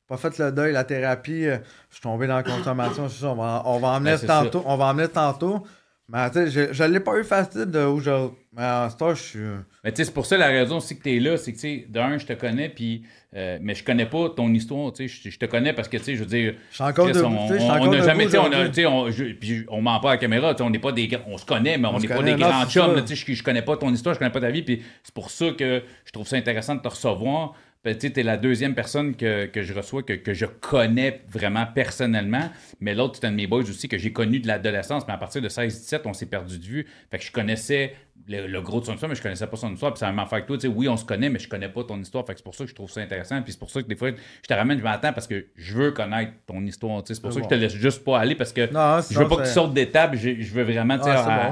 pas 0.09 0.17
fait 0.17 0.39
le 0.39 0.53
deuil, 0.53 0.73
la 0.73 0.85
thérapie, 0.85 1.47
euh, 1.47 1.59
je 1.91 1.97
suis 1.97 2.03
tombé 2.03 2.27
dans 2.27 2.37
la 2.37 2.43
consommation, 2.43 3.09
on 3.25 3.35
va, 3.35 3.63
on 3.65 3.79
va 3.79 3.99
ben, 3.99 4.19
tantôt. 4.19 4.63
On 4.65 4.77
va 4.77 4.87
emmener 4.87 5.09
tantôt. 5.09 5.67
Mais 6.09 6.31
tu 6.31 6.51
sais, 6.51 6.73
je 6.73 6.85
l'ai 6.85 7.01
pas 7.01 7.17
eu 7.17 7.25
facile 7.25 7.65
de 7.67 7.85
où 7.85 7.99
je. 7.99 8.11
Mais 8.57 8.65
en 8.65 8.89
ce 8.89 9.15
je 9.15 9.23
suis. 9.23 9.39
Mais 9.83 9.91
tu 9.91 9.97
sais, 9.97 10.05
c'est 10.05 10.15
pour 10.15 10.25
ça 10.25 10.37
la 10.37 10.47
raison 10.47 10.77
aussi 10.77 10.97
que 10.97 11.03
tu 11.03 11.17
es 11.17 11.21
là, 11.21 11.37
c'est 11.37 11.53
que 11.53 11.57
tu 11.57 11.63
sais, 11.63 11.87
d'un, 11.89 12.19
je 12.19 12.27
te 12.27 12.33
connais, 12.33 12.69
puis. 12.69 13.03
Euh, 13.35 13.59
mais 13.61 13.75
je 13.75 13.85
connais 13.85 14.07
pas 14.07 14.31
ton 14.31 14.49
histoire, 14.55 14.93
tu 14.93 15.09
sais. 15.09 15.31
Je 15.31 15.39
te 15.39 15.45
connais 15.47 15.73
parce 15.73 15.89
que, 15.89 15.97
tu 15.99 16.05
sais, 16.05 16.15
je 16.15 16.21
veux 16.21 16.27
dire. 16.27 16.55
Je 16.71 16.75
suis 16.77 16.85
encore 16.85 17.11
de 17.11 17.23
On 17.23 17.91
n'a 17.91 18.03
jamais, 18.03 18.25
tu 18.27 18.31
sais, 18.31 18.39
on 18.39 18.53
a, 18.53 18.69
tu 18.69 18.75
sais, 18.75 18.87
on, 18.87 19.11
puis 19.11 19.65
on 19.69 19.83
ment 19.83 19.99
pas 20.01 20.11
à 20.11 20.13
la 20.13 20.19
caméra, 20.19 20.55
tu 20.55 20.59
sais, 20.59 20.65
on 20.65 20.71
n'est 20.71 20.79
pas 20.79 20.93
des. 20.93 21.11
On 21.27 21.37
se 21.37 21.45
connaît, 21.45 21.77
mais 21.77 21.89
on 21.89 21.99
n'est 21.99 22.09
pas 22.09 22.23
des 22.23 22.37
grands 22.37 22.67
chums, 22.67 23.05
tu 23.05 23.17
sais. 23.17 23.27
Je, 23.27 23.35
je 23.35 23.43
connais 23.43 23.63
pas 23.63 23.77
ton 23.77 23.93
histoire, 23.93 24.15
je 24.15 24.21
connais 24.21 24.31
pas 24.31 24.41
ta 24.41 24.51
vie, 24.51 24.63
puis 24.63 24.83
c'est 25.03 25.15
pour 25.15 25.31
ça 25.31 25.51
que 25.51 25.83
je 26.05 26.13
trouve 26.13 26.27
ça 26.27 26.37
intéressant 26.37 26.77
de 26.77 26.81
te 26.81 26.89
recevoir. 26.89 27.55
Ben, 27.87 27.97
tu 27.97 28.09
es 28.09 28.23
la 28.25 28.37
deuxième 28.37 28.75
personne 28.75 29.15
que, 29.15 29.49
je 29.55 29.73
reçois, 29.73 30.03
que, 30.03 30.35
je 30.35 30.47
connais 30.47 31.23
vraiment 31.29 31.67
personnellement. 31.73 32.51
Mais 32.81 32.97
l'autre, 32.97 33.21
c'est 33.21 33.29
un 33.29 33.31
de 33.31 33.37
mes 33.37 33.47
boys 33.47 33.61
aussi 33.61 33.87
que 33.87 33.97
j'ai 33.97 34.13
connu 34.13 34.41
de 34.41 34.49
l'adolescence. 34.49 35.07
Mais 35.07 35.15
à 35.15 35.19
partir 35.19 35.41
de 35.41 35.49
16-17, 35.49 36.01
on 36.07 36.13
s'est 36.13 36.27
perdu 36.27 36.59
de 36.59 36.65
vue. 36.65 36.87
Fait 37.13 37.19
que 37.19 37.25
je 37.25 37.31
connaissais 37.31 37.95
le, 38.27 38.61
gros 38.61 38.81
de 38.81 38.87
son 38.87 38.95
histoire, 38.95 39.09
mais 39.09 39.15
je 39.15 39.23
connaissais 39.23 39.47
pas 39.47 39.57
son 39.57 39.73
histoire. 39.73 39.93
Puis 39.93 40.01
ça 40.01 40.11
m'a 40.11 40.27
fait 40.27 40.35
avec 40.35 40.47
toi. 40.47 40.57
oui, 40.75 40.89
on 40.89 40.97
se 40.97 41.05
connaît, 41.05 41.29
mais 41.29 41.39
je 41.39 41.49
connais 41.49 41.69
pas 41.69 41.85
ton 41.85 42.01
histoire. 42.01 42.27
Fait 42.27 42.33
que 42.33 42.41
c'est 42.41 42.45
pour 42.45 42.57
ça 42.57 42.65
que 42.65 42.71
je 42.71 42.75
trouve 42.75 42.91
ça 42.91 43.03
intéressant. 43.03 43.41
Puis 43.43 43.53
c'est 43.53 43.59
pour 43.61 43.71
ça 43.71 43.81
que 43.81 43.87
des 43.87 43.95
fois, 43.95 44.11
je 44.11 44.49
te 44.49 44.53
ramène, 44.53 44.79
je 44.79 44.83
m'attends 44.83 45.13
parce 45.13 45.29
que 45.29 45.47
je 45.55 45.75
veux 45.75 45.93
connaître 45.93 46.33
ton 46.45 46.67
histoire. 46.67 47.05
C'est 47.07 47.23
pour 47.23 47.33
ça 47.33 47.39
que 47.39 47.45
je 47.45 47.51
te 47.51 47.55
laisse 47.55 47.77
juste 47.77 48.03
pas 48.03 48.19
aller 48.19 48.35
parce 48.35 48.53
que 48.53 48.67
je 48.67 49.17
veux 49.17 49.29
pas 49.29 49.37
que 49.37 49.47
tu 49.47 49.53
sortes 49.53 49.75
d'étape. 49.75 50.17
Je, 50.17 50.41
je 50.41 50.53
veux 50.53 50.65
vraiment 50.65 50.97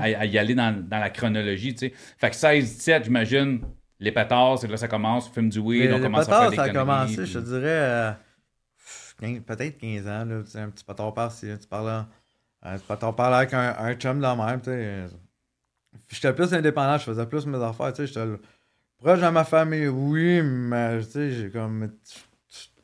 y 0.05 0.37
aller 0.37 0.57
dans, 0.57 0.85
la 0.91 1.11
chronologie. 1.11 1.77
Fait 2.19 2.31
que 2.31 2.35
16-17, 2.35 3.05
j'imagine 3.05 3.61
les 4.05 4.13
pétards, 4.13 4.59
c'est 4.59 4.67
là 4.67 4.75
que 4.75 4.81
ça 4.81 4.89
commence, 4.89 5.29
fume 5.31 5.49
du 5.49 5.59
weed, 5.59 5.93
on 5.93 6.01
commence 6.01 6.27
pétards, 6.27 6.43
à 6.43 6.43
faire 6.43 6.51
des 6.51 6.57
ça 6.57 6.63
a 6.63 6.69
commencé, 6.69 7.27
je 7.27 7.39
dirais, 7.39 7.63
euh, 7.65 8.13
peut-être 9.47 9.79
15 9.79 10.07
ans, 10.07 10.25
là, 10.25 10.43
un 10.55 10.71
petit 10.71 10.85
pétard 10.85 11.15
par-ci, 11.15 11.47
tu 11.61 11.67
parles, 11.67 12.05
un 12.63 12.77
petit 12.77 12.87
pétard 12.87 13.17
par 13.17 13.31
là 13.31 13.39
avec 13.39 13.55
un, 13.55 13.75
un 13.79 13.95
chum 13.95 14.19
de 14.19 14.23
la 14.23 14.37
même, 14.37 14.61
tu 14.61 14.71
sais. 14.71 15.07
J'étais 16.09 16.33
plus 16.33 16.53
indépendant, 16.53 16.99
je 16.99 17.05
faisais 17.05 17.27
plus 17.27 17.47
mes 17.47 17.63
affaires, 17.63 17.93
tu 17.93 18.07
sais, 18.07 18.07
j'étais 18.07 18.27
proche 18.99 19.21
de 19.21 19.29
ma 19.29 19.45
famille, 19.45 19.89
oui, 19.89 20.43
mais, 20.43 21.01
tu 21.01 21.11
sais, 21.11 21.31
j'ai 21.31 21.51
comme... 21.51 21.91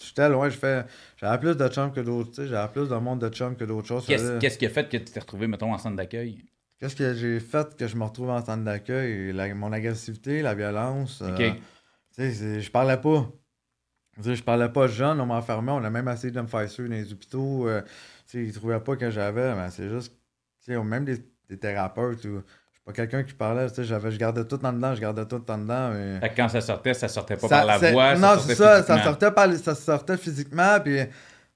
J'étais 0.03 0.29
loin, 0.31 0.49
j'avais 0.49 1.39
plus 1.39 1.57
de 1.57 1.69
chums 1.69 1.93
que 1.93 2.01
d'autres, 2.01 2.31
tu 2.31 2.37
sais, 2.37 2.49
j'avais 2.49 2.73
plus 2.73 2.89
de 2.89 2.95
monde 2.97 3.21
de 3.21 3.29
chums 3.29 3.55
que 3.55 3.65
d'autres 3.65 3.87
choses. 3.87 4.07
Qu'est-ce 4.07 4.59
qui 4.59 4.67
a 4.67 4.71
fait 4.71 4.89
que 4.89 4.97
tu 4.97 5.05
t'es 5.05 5.21
retrouvé, 5.21 5.47
mettons, 5.47 5.73
en 5.73 5.79
centre 5.79 5.97
d'accueil? 5.97 6.43
Qu'est-ce 6.81 6.97
que 6.97 7.15
j'ai 7.15 7.39
fait 7.41 7.77
que 7.77 7.87
je 7.87 7.95
me 7.95 8.05
retrouve 8.05 8.31
en 8.31 8.45
centre 8.45 8.65
d'accueil? 8.65 9.33
Mon 9.55 9.73
agressivité, 9.73 10.43
la 10.43 10.55
violence. 10.55 11.23
Euh, 11.23 11.37
tu 12.15 12.33
sais, 12.33 12.61
je 12.61 12.71
parlais 12.71 12.97
pas. 12.97 13.31
Je, 14.23 14.35
je 14.35 14.43
parlais 14.43 14.69
pas 14.69 14.87
jeune, 14.87 15.21
on 15.21 15.27
m'enfermait, 15.27 15.73
on 15.73 15.85
a 15.85 15.91
même 15.91 16.09
essayé 16.09 16.33
de 16.33 16.41
me 16.41 16.47
faire 16.47 16.69
suivre 16.69 16.89
dans 16.89 16.97
les 16.97 17.13
hôpitaux. 17.13 17.69
Euh, 17.69 17.83
sais, 18.27 18.45
ils 18.45 18.53
trouvaient 18.53 18.81
pas 18.81 18.97
que 18.97 19.11
j'avais, 19.11 19.55
mais 19.55 19.71
c'est 19.71 19.89
juste. 19.89 20.13
Même 20.69 21.05
des, 21.05 21.19
des 21.49 21.59
thérapeutes 21.59 22.25
ou 22.27 22.37
je 22.37 22.43
suis 22.43 22.85
pas 22.85 22.93
quelqu'un 22.93 23.25
qui 23.25 23.33
parlait, 23.35 23.67
je 23.69 24.17
gardais 24.17 24.45
tout 24.45 24.65
en 24.65 24.73
dedans, 24.73 24.95
je 24.95 25.01
gardais 25.01 25.27
tout 25.27 25.43
en 25.51 25.59
dedans. 25.59 25.91
Mais... 25.91 26.33
quand 26.37 26.49
ça 26.49 26.61
sortait, 26.61 26.95
ça 26.95 27.09
sortait 27.09 27.37
pas 27.37 27.49
par 27.49 27.65
la 27.65 27.79
voix. 27.79 28.15
Non, 28.15 28.39
c'est 28.39 28.55
ça, 28.55 28.83
ça 28.85 29.03
sortait, 29.03 29.33
par, 29.33 29.53
ça 29.55 29.75
sortait 29.75 30.17
physiquement, 30.17 30.79
puis, 30.79 30.99
tu 30.99 31.11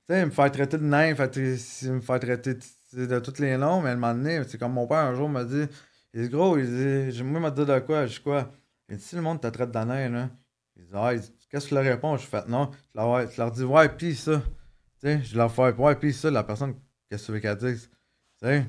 sais, 0.09 0.25
me 0.25 0.33
faire 0.33 0.51
traiter 0.51 0.79
de 0.79 0.85
nain, 0.85 1.11
me 1.11 2.01
faire 2.01 2.19
traiter 2.19 2.55
de 2.55 2.63
de 2.95 3.19
tous 3.19 3.41
les 3.41 3.57
noms, 3.57 3.81
mais 3.81 3.91
à 3.91 3.93
un 3.93 3.97
moment 3.97 4.15
donné, 4.15 4.43
c'est 4.47 4.59
comme 4.59 4.73
mon 4.73 4.87
père 4.87 4.99
un 4.99 5.15
jour 5.15 5.29
m'a 5.29 5.45
dit 5.45 5.65
Il 6.13 6.23
dit 6.23 6.29
Gros, 6.29 6.59
il 6.59 6.67
dit 7.11 7.23
Moi, 7.23 7.41
m'a 7.41 7.51
dit 7.51 7.65
de 7.65 7.79
quoi 7.81 8.07
Je 8.07 8.15
dis 8.15 8.21
quoi? 8.23 8.51
Il 8.89 8.97
dit 8.97 9.03
Si 9.03 9.17
le 9.17 9.23
monde 9.23 9.41
te 9.41 9.47
traite 9.49 9.71
d'année, 9.71 10.09
là. 10.09 10.31
Il 10.77 10.85
dit 10.85 10.91
Ah, 10.95 11.13
qu'est-ce 11.51 11.65
que 11.65 11.71
je 11.71 11.75
leur 11.75 11.85
réponds? 11.85 12.17
Je 12.17 12.27
fais 12.27 12.43
Non. 12.49 12.71
Je 12.95 13.01
leur, 13.01 13.31
je 13.31 13.41
leur 13.41 13.51
dis 13.51 13.65
Ouais, 13.65 13.89
pis 13.89 14.15
ça. 14.15 14.43
Tu 15.01 15.09
sais, 15.09 15.23
je 15.23 15.37
leur 15.37 15.53
fais 15.53 15.73
Ouais, 15.73 15.97
pis 15.97 16.13
ça, 16.13 16.31
la 16.31 16.45
personne, 16.45 16.75
qu'est-ce 17.09 17.23
que 17.23 17.27
tu 17.27 17.33
veux 17.33 17.41
qu'elle 17.41 17.57
dise? 17.57 17.91
Tu 18.41 18.47
sais? 18.47 18.67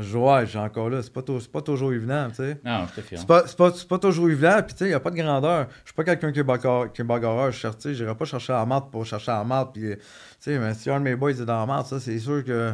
Je 0.00 0.16
ouais, 0.16 0.46
j'ai 0.46 0.58
encore 0.58 0.90
là, 0.90 1.02
c'est 1.02 1.12
pas, 1.12 1.22
pas 1.52 1.62
toujours 1.62 1.92
évident, 1.92 2.28
tu 2.28 2.36
sais. 2.36 2.60
Non, 2.64 2.86
je 2.86 2.94
te 2.94 3.00
fier. 3.00 3.18
C'est 3.18 3.26
pas, 3.26 3.42
pas, 3.42 3.72
pas, 3.88 3.98
toujours 3.98 4.30
évident, 4.30 4.62
puis 4.62 4.74
tu 4.74 4.78
sais, 4.78 4.84
il 4.84 4.88
n'y 4.88 4.94
a 4.94 5.00
pas 5.00 5.10
de 5.10 5.16
grandeur. 5.16 5.66
Je 5.80 5.86
suis 5.86 5.94
pas 5.94 6.04
quelqu'un 6.04 6.30
qui 6.30 6.38
est 6.38 6.44
bagarreur, 6.44 6.92
qui 6.92 7.00
est 7.00 7.04
bagarreur, 7.04 7.50
je 7.50 7.68
n'irai 7.88 8.14
pas 8.14 8.24
chercher 8.24 8.52
la 8.52 8.64
marde 8.64 8.92
pour 8.92 9.04
chercher 9.04 9.32
la 9.32 9.42
marde, 9.42 9.72
puis 9.72 9.96
tu 9.96 9.98
sais, 10.38 10.58
mais 10.58 10.74
si 10.74 10.88
un 10.88 11.00
de 11.00 11.04
mes 11.04 11.16
boys 11.16 11.32
est 11.32 11.44
dans 11.44 11.58
la 11.58 11.66
marde, 11.66 11.86
ça, 11.86 11.98
c'est 11.98 12.18
sûr 12.18 12.44
que 12.44 12.72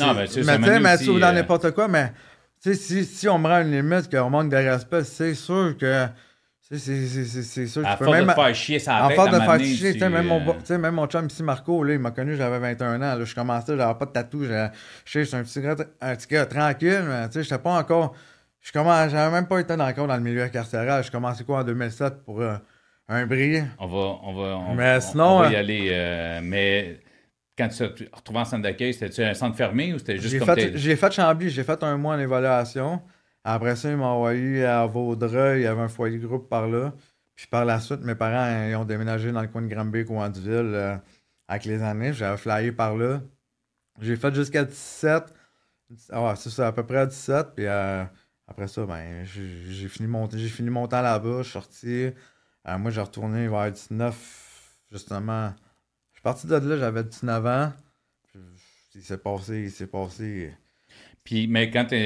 non, 0.00 0.14
mais 0.14 0.26
tu 0.26 0.42
sais, 0.42 0.58
mais 0.58 1.18
dans 1.20 1.32
n'importe 1.32 1.70
quoi, 1.72 1.88
mais 1.88 2.12
si, 2.60 3.04
si 3.04 3.28
on 3.28 3.38
me 3.38 3.48
rend 3.48 3.60
une 3.60 3.72
limite, 3.72 4.10
qu'on 4.10 4.30
manque 4.30 4.50
de 4.50 4.56
respect, 4.56 5.04
c'est 5.04 5.34
sûr 5.34 5.76
que. 5.78 6.06
C'est 6.68 7.66
sûr 7.68 7.82
que 7.82 7.92
tu 7.92 8.04
peux 8.04 8.10
même. 8.10 8.26
de 8.26 8.32
faire 8.32 8.52
chier 8.52 8.80
ça 8.80 9.06
tête, 9.08 9.32
de 9.32 9.38
faire 9.38 9.60
chier, 9.60 9.92
tu 9.92 10.00
sais, 10.00 10.08
même, 10.08 10.26
mon, 10.26 10.42
euh, 10.68 10.78
même 10.78 10.94
mon 10.96 11.06
chum 11.06 11.26
ici, 11.26 11.44
Marco, 11.44 11.84
là, 11.84 11.92
il 11.92 12.00
m'a 12.00 12.10
connu, 12.10 12.34
j'avais 12.34 12.58
21 12.58 12.96
ans. 12.96 12.98
Là, 12.98 13.24
je 13.24 13.34
commençais, 13.36 13.76
j'avais 13.76 13.94
pas 13.94 14.06
de 14.06 14.10
tatou. 14.10 14.44
Je 14.44 15.22
suis 15.22 15.36
un 15.36 15.44
petit 15.44 15.60
gars, 15.60 15.76
un 16.00 16.16
petit 16.16 16.26
gars 16.26 16.44
tranquille, 16.44 17.04
mais 17.06 17.28
tu 17.28 17.34
sais, 17.34 17.44
j'étais 17.44 17.58
pas 17.58 17.78
encore. 17.78 18.16
Je 18.66 18.72
commence, 18.72 19.10
j'avais 19.10 19.30
même 19.30 19.46
pas 19.46 19.60
été 19.60 19.74
encore 19.74 20.08
dans 20.08 20.16
le 20.16 20.22
milieu 20.22 20.48
carcéral. 20.48 21.04
Je 21.04 21.10
commençais 21.12 21.44
quoi 21.44 21.60
en 21.60 21.62
2007 21.62 22.24
pour 22.24 22.40
euh, 22.40 22.56
un 23.08 23.24
bris. 23.24 23.62
On 23.78 23.86
va, 23.86 24.18
on 24.24 24.34
va, 24.34 24.56
on, 24.56 24.74
mais 24.74 25.00
sinon, 25.00 25.36
on 25.36 25.40
va 25.42 25.50
y 25.50 25.54
euh, 25.54 25.60
aller. 25.60 25.88
Euh, 25.92 26.40
mais 26.42 26.98
quand 27.56 27.68
tu 27.68 27.76
te 27.76 28.16
retrouvé 28.16 28.40
en 28.40 28.44
centre 28.44 28.62
d'accueil, 28.62 28.92
c'était-tu 28.92 29.22
un 29.22 29.34
centre 29.34 29.56
fermé 29.56 29.94
ou 29.94 29.98
c'était 29.98 30.18
juste 30.18 30.38
comme 30.38 30.54
fait, 30.54 30.76
J'ai 30.76 30.96
fait 30.96 31.12
Chambly, 31.12 31.50
j'ai 31.50 31.64
fait 31.64 31.82
un 31.82 31.96
mois 31.96 32.16
en 32.16 32.18
évaluation. 32.18 33.02
Après 33.44 33.76
ça, 33.76 33.90
ils 33.90 33.96
m'ont 33.96 34.06
envoyé 34.06 34.64
à 34.64 34.84
Vaudreuil, 34.86 35.60
il 35.60 35.64
y 35.64 35.66
avait 35.66 35.82
un 35.82 35.88
foyer 35.88 36.18
de 36.18 36.26
groupe 36.26 36.48
par 36.48 36.68
là. 36.68 36.92
Puis 37.34 37.46
par 37.46 37.64
la 37.64 37.80
suite, 37.80 38.00
mes 38.00 38.14
parents 38.14 38.68
ils 38.68 38.74
ont 38.76 38.84
déménagé 38.84 39.30
dans 39.32 39.42
le 39.42 39.48
coin 39.48 39.62
de 39.62 39.68
Granby 39.68 40.04
ou 40.08 40.18
Andeville 40.18 41.00
avec 41.48 41.64
les 41.64 41.82
années. 41.82 42.12
J'avais 42.12 42.36
flyé 42.36 42.72
par 42.72 42.96
là. 42.96 43.20
J'ai 44.00 44.16
fait 44.16 44.34
jusqu'à 44.34 44.64
17. 44.64 45.32
Ah, 46.10 46.34
c'est 46.36 46.50
ça, 46.50 46.66
à 46.66 46.72
peu 46.72 46.84
près 46.84 46.98
à 46.98 47.06
17. 47.06 47.48
Puis 47.54 47.66
après 48.48 48.68
ça, 48.68 48.86
ben, 48.86 49.24
j'ai 49.24 49.88
fini, 49.88 50.08
mon, 50.08 50.28
fini 50.28 50.70
mon 50.70 50.86
temps 50.86 51.02
là-bas, 51.02 51.38
je 51.38 51.42
suis 51.42 51.52
sorti. 51.52 52.10
Euh, 52.68 52.78
moi, 52.78 52.90
j'ai 52.90 53.00
retourné 53.00 53.48
vers 53.48 53.70
19, 53.70 54.78
justement. 54.90 55.52
Je 56.26 56.30
suis 56.32 56.48
parti 56.48 56.64
de 56.64 56.68
là, 56.70 56.76
j'avais 56.76 57.04
19 57.04 57.46
ans. 57.46 57.72
il 58.96 59.00
s'est 59.00 59.18
passé, 59.18 59.62
il 59.62 59.70
s'est 59.70 59.86
passé. 59.86 60.52
Puis, 61.22 61.46
mais 61.46 61.70
quand 61.70 61.84
tu 61.84 61.96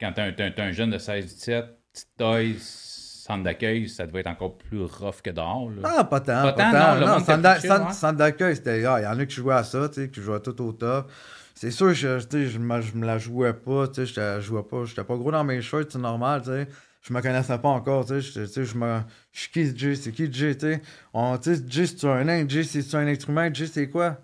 quand 0.00 0.12
t'es 0.12 0.60
un, 0.60 0.70
jeune 0.70 0.90
de 0.90 0.98
16-17, 0.98 1.64
petite 1.92 2.08
taille, 2.16 2.56
centre 2.60 3.42
d'accueil, 3.42 3.88
ça 3.88 4.06
devait 4.06 4.20
être 4.20 4.28
encore 4.28 4.56
plus 4.56 4.84
rough 4.84 5.20
que 5.20 5.30
dehors. 5.30 5.68
Là. 5.70 5.82
Ah, 5.82 6.04
pas 6.04 6.20
tant. 6.20 6.42
Pas, 6.42 6.52
tant, 6.52 7.00
non. 7.00 7.18
non 7.18 7.92
centre 7.92 8.18
d'accueil, 8.18 8.54
c'était. 8.54 8.84
Ah, 8.84 9.00
il 9.00 9.02
y 9.02 9.06
en 9.08 9.18
a 9.18 9.26
qui 9.26 9.34
jouaient 9.34 9.54
à 9.54 9.64
ça, 9.64 9.88
tu 9.88 9.94
sais, 9.94 10.10
qui 10.10 10.20
jouaient 10.20 10.38
tout 10.38 10.62
au 10.62 10.72
top 10.72 11.10
c'est 11.56 11.70
sûr, 11.70 11.94
je, 11.94 12.18
je, 12.18 12.58
me, 12.58 12.80
je 12.82 12.94
me 12.94 13.06
la 13.06 13.16
jouais 13.16 13.54
pas, 13.54 13.88
tu 13.88 14.06
sais, 14.06 14.36
je 14.36 14.40
jouais 14.42 14.62
pas, 14.62 14.84
j'étais 14.84 15.04
pas 15.04 15.16
gros 15.16 15.32
dans 15.32 15.42
mes 15.42 15.62
shirts, 15.62 15.90
c'est 15.90 15.98
normal, 15.98 16.42
tu 16.42 16.50
sais. 16.50 16.68
Je 17.06 17.12
me 17.12 17.20
connaissais 17.20 17.58
pas 17.58 17.68
encore, 17.68 18.04
tu 18.04 18.20
sais, 18.20 18.64
je 18.64 18.76
me... 18.76 19.00
Je 19.30 19.40
suis 19.40 19.50
qui, 19.50 19.78
Jay, 19.78 19.94
c'est 19.94 20.10
qui, 20.10 20.32
Jay, 20.32 20.56
tu 20.56 20.66
sais. 20.66 21.62
Jay, 21.68 21.86
c'est 21.86 22.04
un 22.06 22.24
nain, 22.24 22.48
Jay, 22.48 22.64
c'est 22.64 22.94
un 22.96 23.06
instrument, 23.06 23.48
Jay, 23.54 23.68
c'est 23.68 23.88
quoi? 23.88 24.18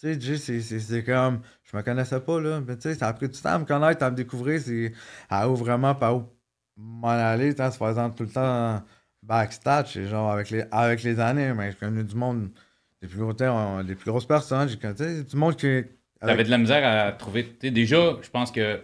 Tu 0.00 0.14
sais, 0.14 0.20
Jay, 0.20 0.60
c'est 0.60 1.02
comme... 1.04 1.40
Je 1.64 1.76
me 1.76 1.82
connaissais 1.82 2.20
pas, 2.20 2.40
là, 2.40 2.60
mais 2.64 2.76
tu 2.76 2.82
sais, 2.82 2.94
ça 2.94 3.08
a 3.08 3.12
pris 3.12 3.28
du 3.28 3.40
temps 3.40 3.54
à 3.54 3.58
me 3.58 3.64
connaître, 3.64 4.04
à 4.04 4.10
me 4.10 4.16
découvrir, 4.16 4.60
c'est... 4.60 4.92
À 5.28 5.48
où 5.48 5.56
vraiment, 5.56 5.96
par 5.96 6.16
où 6.16 6.28
m'en 6.76 7.08
aller, 7.08 7.54
tu 7.54 7.62
sais, 7.62 7.70
se 7.72 7.76
faisant 7.76 8.08
tout 8.10 8.22
le 8.22 8.30
temps 8.30 8.84
backstage, 9.22 10.00
genre, 10.06 10.30
avec 10.30 10.50
les, 10.50 10.64
avec 10.70 11.02
les 11.02 11.18
années, 11.18 11.52
mais 11.54 11.72
j'ai 11.72 11.76
connu 11.76 12.04
du 12.04 12.14
monde, 12.14 12.50
des 13.02 13.08
plus, 13.08 13.18
gros, 13.18 13.32
des 13.32 13.94
plus 13.96 14.10
grosses 14.12 14.26
personnes, 14.26 14.68
j'ai 14.68 14.78
connu, 14.78 15.24
du 15.24 15.36
monde 15.36 15.56
qui 15.56 15.82
T'avais 16.20 16.44
de 16.44 16.50
la 16.50 16.58
misère 16.58 16.84
à 16.84 17.12
trouver. 17.12 17.44
Déjà, 17.62 18.16
je 18.22 18.30
pense 18.30 18.50
que. 18.50 18.80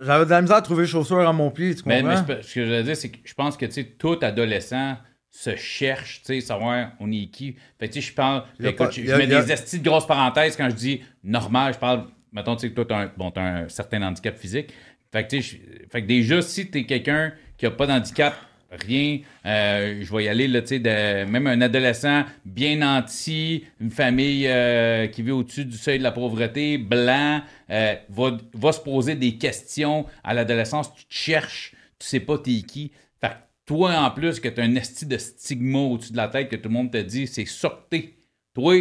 J'avais 0.00 0.24
de 0.24 0.30
la 0.30 0.42
misère 0.42 0.56
à 0.56 0.62
trouver 0.62 0.86
chaussures 0.86 1.26
à 1.26 1.32
mon 1.32 1.50
pied, 1.50 1.74
tu 1.74 1.82
comprends? 1.82 2.02
Mais, 2.02 2.42
ce 2.42 2.54
que 2.54 2.66
je 2.66 2.70
veux 2.70 2.82
dire, 2.82 2.96
c'est 2.96 3.10
que 3.10 3.18
je 3.24 3.34
pense 3.34 3.56
que 3.56 3.66
tout 3.82 4.18
adolescent 4.22 4.96
se 5.30 5.56
cherche, 5.56 6.20
tu 6.20 6.34
sais, 6.34 6.40
savoir 6.40 6.92
on 7.00 7.10
est 7.10 7.26
qui. 7.26 7.56
Fait 7.78 7.88
tu 7.88 8.00
sais, 8.00 8.08
je 8.08 8.14
parle. 8.14 8.44
Écoute, 8.62 8.92
je, 8.92 9.14
mets 9.14 9.26
des 9.26 9.52
estis 9.52 9.80
de 9.80 9.84
grosses 9.84 10.06
parenthèses 10.06 10.56
quand 10.56 10.70
je 10.70 10.74
dis 10.74 11.02
normal, 11.22 11.74
je 11.74 11.78
parle. 11.78 12.06
Mettons, 12.32 12.56
tu 12.56 12.62
sais, 12.62 12.70
que 12.70 12.74
toi, 12.74 12.84
t'as 12.84 12.98
un, 12.98 13.12
bon, 13.16 13.30
as 13.36 13.40
un 13.40 13.68
certain 13.68 14.02
handicap 14.02 14.36
physique. 14.36 14.72
Fait 15.12 15.24
que, 15.24 15.36
tu 15.36 15.42
sais, 15.42 15.60
fait 15.90 16.02
que 16.02 16.06
déjà, 16.06 16.42
si 16.42 16.68
t'es 16.68 16.84
quelqu'un 16.84 17.32
qui 17.56 17.66
a 17.66 17.70
pas 17.70 17.86
d'handicap, 17.86 18.34
rien. 18.76 19.20
Euh, 19.46 20.02
je 20.02 20.14
vais 20.14 20.24
y 20.24 20.28
aller, 20.28 20.48
là, 20.48 20.60
de, 20.60 21.24
même 21.24 21.46
un 21.46 21.60
adolescent 21.60 22.24
bien 22.44 22.76
nanti, 22.76 23.64
une 23.80 23.90
famille 23.90 24.46
euh, 24.46 25.06
qui 25.06 25.22
vit 25.22 25.30
au-dessus 25.30 25.64
du 25.64 25.76
seuil 25.76 25.98
de 25.98 26.02
la 26.02 26.12
pauvreté, 26.12 26.78
blanc, 26.78 27.42
euh, 27.70 27.94
va, 28.08 28.36
va, 28.52 28.72
se 28.72 28.80
poser 28.80 29.14
des 29.14 29.36
questions 29.36 30.06
à 30.22 30.34
l'adolescence. 30.34 30.94
Tu 30.94 31.04
te 31.04 31.14
cherches, 31.14 31.74
tu 31.98 32.06
sais 32.06 32.20
pas 32.20 32.38
t'es 32.38 32.62
qui. 32.62 32.92
Fait 33.20 33.28
que 33.28 33.34
toi, 33.66 33.94
en 33.98 34.10
plus, 34.10 34.40
que 34.40 34.48
tu 34.48 34.60
as 34.60 34.64
un 34.64 34.74
esti 34.74 35.06
de 35.06 35.18
stigma 35.18 35.78
au-dessus 35.78 36.12
de 36.12 36.16
la 36.16 36.28
tête 36.28 36.48
que 36.48 36.56
tout 36.56 36.68
le 36.68 36.74
monde 36.74 36.90
te 36.90 36.98
dit, 36.98 37.26
c'est 37.26 37.46
sorté. 37.46 38.16
Toi, 38.54 38.74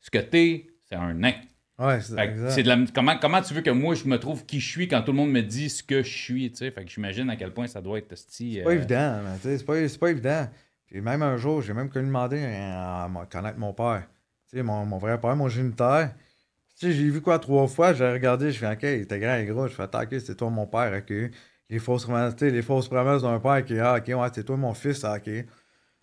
ce 0.00 0.10
que 0.10 0.18
t'es, 0.18 0.66
c'est 0.88 0.96
un 0.96 1.14
nain. 1.14 1.34
Ouais, 1.78 2.00
c'est 2.00 2.64
de 2.64 2.68
la, 2.68 2.76
comment, 2.92 3.16
comment 3.18 3.40
tu 3.40 3.54
veux 3.54 3.60
que 3.60 3.70
moi 3.70 3.94
je 3.94 4.04
me 4.06 4.18
trouve 4.18 4.44
qui 4.44 4.58
je 4.58 4.68
suis 4.68 4.88
quand 4.88 5.02
tout 5.02 5.12
le 5.12 5.16
monde 5.16 5.30
me 5.30 5.42
dit 5.42 5.70
ce 5.70 5.84
que 5.84 6.02
je 6.02 6.12
suis, 6.12 6.50
tu 6.50 6.56
sais? 6.56 6.70
Fait 6.72 6.84
que 6.84 6.90
j'imagine 6.90 7.30
à 7.30 7.36
quel 7.36 7.52
point 7.52 7.68
ça 7.68 7.80
doit 7.80 7.98
être. 7.98 8.12
C'est 8.16 8.62
pas 8.64 8.70
euh, 8.70 8.74
évident, 8.74 9.20
c'est 9.40 9.64
pas, 9.64 9.74
pas 10.00 10.10
évident. 10.10 10.48
Puis 10.86 11.00
même 11.00 11.22
un 11.22 11.36
jour, 11.36 11.62
j'ai 11.62 11.74
même 11.74 11.88
connu 11.88 12.06
demander 12.06 12.42
à, 12.44 13.08
connaître 13.30 13.58
mon 13.58 13.72
père. 13.72 14.08
Tu 14.50 14.56
sais, 14.56 14.62
mon, 14.64 14.86
mon 14.86 14.98
vrai 14.98 15.20
père, 15.20 15.36
mon 15.36 15.48
géniteur. 15.48 16.08
Tu 16.80 16.86
sais, 16.86 16.92
j'ai 16.92 17.10
vu 17.10 17.20
quoi 17.20 17.38
trois 17.38 17.68
fois, 17.68 17.92
j'ai 17.92 18.10
regardé, 18.10 18.50
je 18.50 18.58
fais 18.58 18.72
OK, 18.72 18.82
il 18.82 19.02
était 19.02 19.20
grand 19.20 19.36
et 19.36 19.44
gros, 19.44 19.68
je 19.68 19.74
fais 19.74 19.84
OK, 19.84 20.08
c'est 20.10 20.36
toi 20.36 20.50
mon 20.50 20.66
père, 20.66 20.92
OK. 20.96 21.14
Les 21.70 21.78
fausses 21.78 22.04
promesses, 22.04 22.40
les 22.40 22.62
fausses 22.62 22.88
promesses 22.88 23.22
d'un 23.22 23.38
père 23.38 23.64
qui 23.64 23.78
ah, 23.78 23.98
OK, 23.98 24.08
ouais, 24.08 24.28
c'est 24.32 24.44
toi 24.44 24.56
mon 24.56 24.74
fils, 24.74 25.04
OK. 25.04 25.26
Mais 25.26 25.44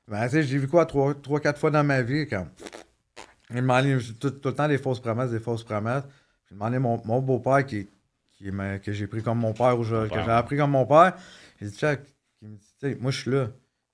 ben, 0.07 0.23
tu 0.25 0.29
sais, 0.29 0.43
j'ai 0.43 0.57
vu 0.57 0.67
quoi 0.67 0.85
trois, 0.85 1.13
trois, 1.15 1.39
quatre 1.41 1.59
fois 1.59 1.71
dans 1.71 1.83
ma 1.83 2.01
vie, 2.01 2.27
comme 2.27 2.47
il 3.53 3.61
m'a 3.61 3.81
tout, 3.83 4.31
tout, 4.31 4.49
le 4.49 4.55
temps 4.55 4.67
des 4.67 4.77
fausses 4.77 4.99
promesses, 4.99 5.31
des 5.31 5.39
fausses 5.39 5.63
promesses. 5.63 6.03
J'ai 6.49 6.55
demandé 6.55 6.79
mon, 6.79 7.01
mon 7.05 7.21
beau-père 7.21 7.65
qui, 7.65 7.87
qui 8.37 8.51
que 8.83 8.91
j'ai 8.91 9.07
pris 9.07 9.21
comme 9.21 9.39
mon 9.39 9.53
père 9.53 9.77
ou 9.79 9.83
que 9.83 10.09
j'ai 10.13 10.31
appris 10.31 10.57
comme 10.57 10.71
mon 10.71 10.85
père. 10.85 11.13
Il 11.61 11.69
dit, 11.69 11.77
Chuck, 11.77 11.99
il 12.41 12.49
me 12.49 12.55
dit, 12.55 12.99
moi 12.99 13.11
je 13.11 13.21
suis 13.21 13.31
là. 13.31 13.47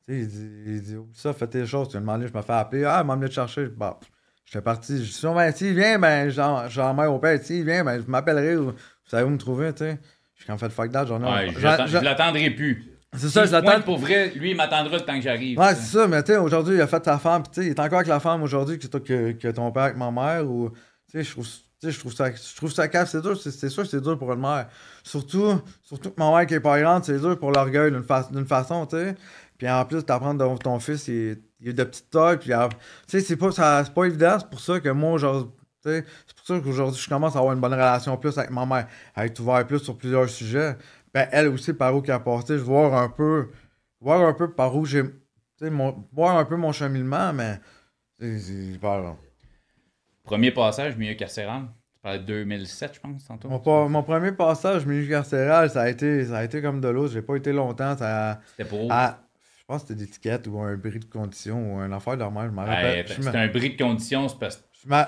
il 0.07 0.27
dit, 0.27 0.51
il 0.65 0.81
dit, 0.81 0.97
ça, 1.13 1.33
fais 1.33 1.47
tes 1.47 1.65
choses. 1.65 1.89
Tu 1.89 1.95
m'as 1.95 2.01
demandé, 2.01 2.27
je 2.27 2.37
me 2.37 2.41
fais 2.41 2.53
appeler. 2.53 2.85
Ah, 2.85 2.99
il 3.03 3.07
m'a 3.07 3.13
amené 3.13 3.29
te 3.29 3.33
chercher. 3.33 3.67
Bah, 3.67 3.99
j'étais 4.45 4.61
parti. 4.61 5.03
Je 5.03 5.11
dis, 5.11 5.35
ben, 5.35 5.51
s'il 5.51 5.75
vient, 5.75 5.99
ben, 5.99 6.29
j'en 6.29 6.93
mets 6.93 7.07
au 7.07 7.19
père. 7.19 7.39
S'il 7.41 7.65
vient, 7.65 7.83
ben, 7.83 8.01
je 8.01 8.09
m'appellerai. 8.09 8.55
Vous 8.55 8.73
savez 9.05 9.23
où 9.23 9.29
me 9.29 9.37
trouver, 9.37 9.73
tu 9.73 9.79
sais. 9.79 9.99
Je 10.35 10.43
suis 10.43 10.51
en 10.51 10.57
fait 10.57 10.69
fuck 10.69 10.91
that, 10.91 11.05
j'en 11.05 11.21
ai. 11.23 11.51
je 11.51 12.03
l'attendrai 12.03 12.49
plus. 12.49 12.90
C'est 13.17 13.29
ça, 13.29 13.45
je 13.45 13.51
l'attends. 13.51 13.81
Pour 13.81 13.97
vrai, 13.97 14.31
lui, 14.35 14.51
il 14.51 14.55
m'attendra 14.55 14.97
le 14.97 15.03
temps 15.03 15.15
que 15.15 15.21
j'arrive. 15.21 15.59
Ouais, 15.59 15.75
c'est 15.75 15.97
ça, 15.97 16.07
mais 16.07 16.23
tu 16.23 16.31
sais, 16.31 16.37
aujourd'hui, 16.37 16.75
il 16.75 16.81
a 16.81 16.87
fait 16.87 17.03
sa 17.03 17.17
femme, 17.17 17.43
tu 17.43 17.61
sais, 17.61 17.67
il 17.67 17.69
est 17.71 17.79
encore 17.79 17.99
avec 17.99 18.07
la 18.07 18.21
femme 18.21 18.41
aujourd'hui 18.43 18.79
que, 18.79 18.87
que, 18.87 19.31
que 19.33 19.47
ton 19.49 19.69
père 19.71 19.83
avec 19.83 19.97
ma 19.97 20.11
mère, 20.11 20.49
ou, 20.49 20.69
tu 21.09 21.17
sais, 21.17 21.23
je 21.23 21.31
trouve, 21.31 21.47
je 21.83 21.99
trouve 21.99 22.13
ça, 22.13 22.31
je 22.31 22.55
trouve 22.55 22.71
ça 22.71 22.87
cave, 22.87 23.09
c'est 23.09 23.21
dur, 23.21 23.37
c'est 23.37 23.69
sûr 23.69 23.85
c'est 23.85 24.01
dur 24.01 24.17
pour 24.17 24.31
une 24.31 24.39
mère. 24.39 24.67
Surtout, 25.03 25.61
surtout 25.83 26.11
que 26.11 26.19
ma 26.19 26.31
mère 26.31 26.47
qui 26.47 26.53
est 26.53 26.61
pas 26.61 26.79
grande, 26.79 27.03
c'est 27.03 27.19
dur 27.19 27.37
pour 27.37 27.51
l'orgueil 27.51 27.91
d'une 27.91 28.03
fa 28.03 28.23
façon, 28.47 28.85
tu 28.85 28.95
sais. 28.95 29.15
Puis 29.57 29.69
en 29.69 29.83
plus, 29.85 30.03
t'apprends 30.03 30.35
que 30.35 30.63
ton 30.63 30.79
fils, 30.79 31.07
il, 31.09 31.37
il 31.59 31.69
a 31.69 31.73
de 31.73 31.83
petites 31.83 32.09
tailles, 32.09 32.37
puis 32.37 32.51
tu 32.51 32.55
sais, 33.07 33.19
c'est 33.19 33.35
pas, 33.35 33.51
c'est 33.51 33.93
pas 33.93 34.05
évident, 34.05 34.37
c'est 34.39 34.49
pour 34.49 34.61
ça 34.61 34.79
que 34.79 34.89
moi, 34.89 35.11
aujourd'hui, 35.11 35.51
c'est 35.83 36.05
pour 36.35 36.45
ça 36.45 36.59
qu'aujourd'hui, 36.63 37.01
je 37.01 37.09
commence 37.09 37.35
à 37.35 37.39
avoir 37.39 37.53
une 37.53 37.59
bonne 37.59 37.73
relation 37.73 38.15
plus 38.15 38.37
avec 38.37 38.51
ma 38.51 38.65
mère, 38.65 38.87
à 39.15 39.25
être 39.25 39.39
ouvert 39.39 39.65
plus 39.67 39.79
sur 39.79 39.97
plusieurs 39.97 40.29
sujets 40.29 40.77
ben, 41.13 41.27
elle 41.31 41.47
aussi 41.47 41.73
par 41.73 41.95
où 41.95 42.01
qu'elle 42.01 42.15
a 42.15 42.19
passé, 42.19 42.57
je 42.57 42.63
voir 42.63 42.93
un 42.93 43.09
peu, 43.09 43.49
voir 43.99 44.21
un 44.21 44.33
peu 44.33 44.51
par 44.51 44.75
où 44.75 44.85
j'ai, 44.85 45.03
voir 46.11 46.37
un 46.37 46.45
peu 46.45 46.55
mon 46.55 46.71
cheminement, 46.71 47.33
mais 47.33 47.59
c'est 48.19 48.79
pas 48.79 49.17
Premier 50.23 50.51
passage, 50.51 50.95
milieu 50.95 51.15
carcéral. 51.15 51.63
Tu 51.93 51.99
parlais 52.01 52.19
de 52.19 52.25
2007, 52.25 52.95
je 52.95 52.99
pense, 52.99 53.25
tantôt. 53.25 53.49
Mon, 53.49 53.89
mon, 53.89 54.03
premier 54.03 54.31
passage, 54.31 54.85
milieu 54.85 55.07
carcéral, 55.07 55.69
ça 55.69 55.81
a 55.81 55.89
été, 55.89 56.25
ça 56.25 56.37
a 56.37 56.43
été 56.43 56.61
comme 56.61 56.81
de 56.81 56.87
l'eau. 56.87 57.07
J'ai 57.07 57.21
pas 57.21 57.35
été 57.35 57.51
longtemps. 57.51 57.95
C'était 57.95 58.67
pour 58.67 58.89
Je 58.89 59.65
pense 59.67 59.83
que 59.83 59.89
c'était 59.89 60.05
tickets 60.05 60.47
ou 60.47 60.59
un 60.59 60.75
bris 60.77 60.99
de 60.99 61.05
condition 61.05 61.75
ou 61.75 61.79
un 61.79 61.91
affaire 61.91 62.17
de 62.17 62.23
je 62.23 62.27
m'en 62.29 62.65
rappelle. 62.65 63.07
c'était 63.07 63.37
un 63.37 63.47
bris 63.47 63.75
de 63.75 63.83
condition, 63.83 64.27
c'est 64.29 64.39
parce 64.39 64.57
que 64.57 64.63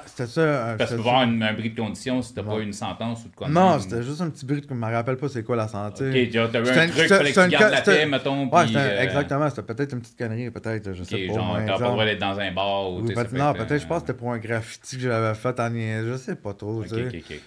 c'était 0.06 0.28
ça. 0.28 0.76
Parce 0.78 0.92
que 0.92 0.96
pour 0.98 1.08
avoir 1.08 1.22
un 1.24 1.54
bris 1.54 1.72
de 1.72 1.80
condition, 1.80 2.22
c'était 2.22 2.44
pas 2.44 2.60
une 2.60 2.74
sentence 2.74 3.26
ou 3.26 3.30
de 3.30 3.36
quoi. 3.36 3.50
Non, 3.50 3.80
c'était 3.80 4.04
juste 4.04 4.22
un 4.22 4.30
petit 4.30 4.46
bris 4.46 4.62
de. 4.62 4.68
Je 4.70 4.74
me 4.74 4.92
rappelle 4.92 5.18
pas 5.18 5.30
c'est 5.30 5.44
quoi 5.44 5.56
la 5.56 5.68
santé. 5.68 6.10
Ok, 6.10 6.30
tu 6.32 6.40
avais 6.40 6.70
un 6.70 6.88
truc, 6.88 7.08
fallait 7.08 7.34
que 7.34 7.44
tu 7.44 7.50
gardes 7.50 7.72
la 7.72 7.82
paix, 7.82 8.06
mettons. 8.06 8.48
Ouais, 8.50 8.66
euh, 8.76 9.02
exactement. 9.02 9.50
C'était 9.50 9.74
peut-être 9.74 9.94
une 9.94 10.02
petite 10.02 10.18
connerie, 10.18 10.52
peut-être. 10.52 10.94
Je 10.94 11.04
sais 11.04 11.28
pas. 11.28 11.34
Genre, 11.34 11.58
t'as 11.66 11.78
pas 11.78 11.86
le 11.86 11.92
droit 11.92 12.06
d'être 12.06 12.20
dans 12.20 12.40
un 12.40 12.52
bar 12.52 12.92
ou. 12.92 13.02
non, 13.02 13.54
peut-être, 13.54 13.82
je 13.82 13.88
pense 13.88 14.02
que 14.02 14.08
c'était 14.08 14.20
pour 14.20 14.32
un 14.32 14.38
graffiti 14.38 14.98
que 14.98 15.04
j'avais 15.04 15.36
fait 15.36 15.60
en. 15.60 15.72
Je 15.74 16.18
sais 16.18 16.36
pas 16.36 16.54
trop. 16.54 16.84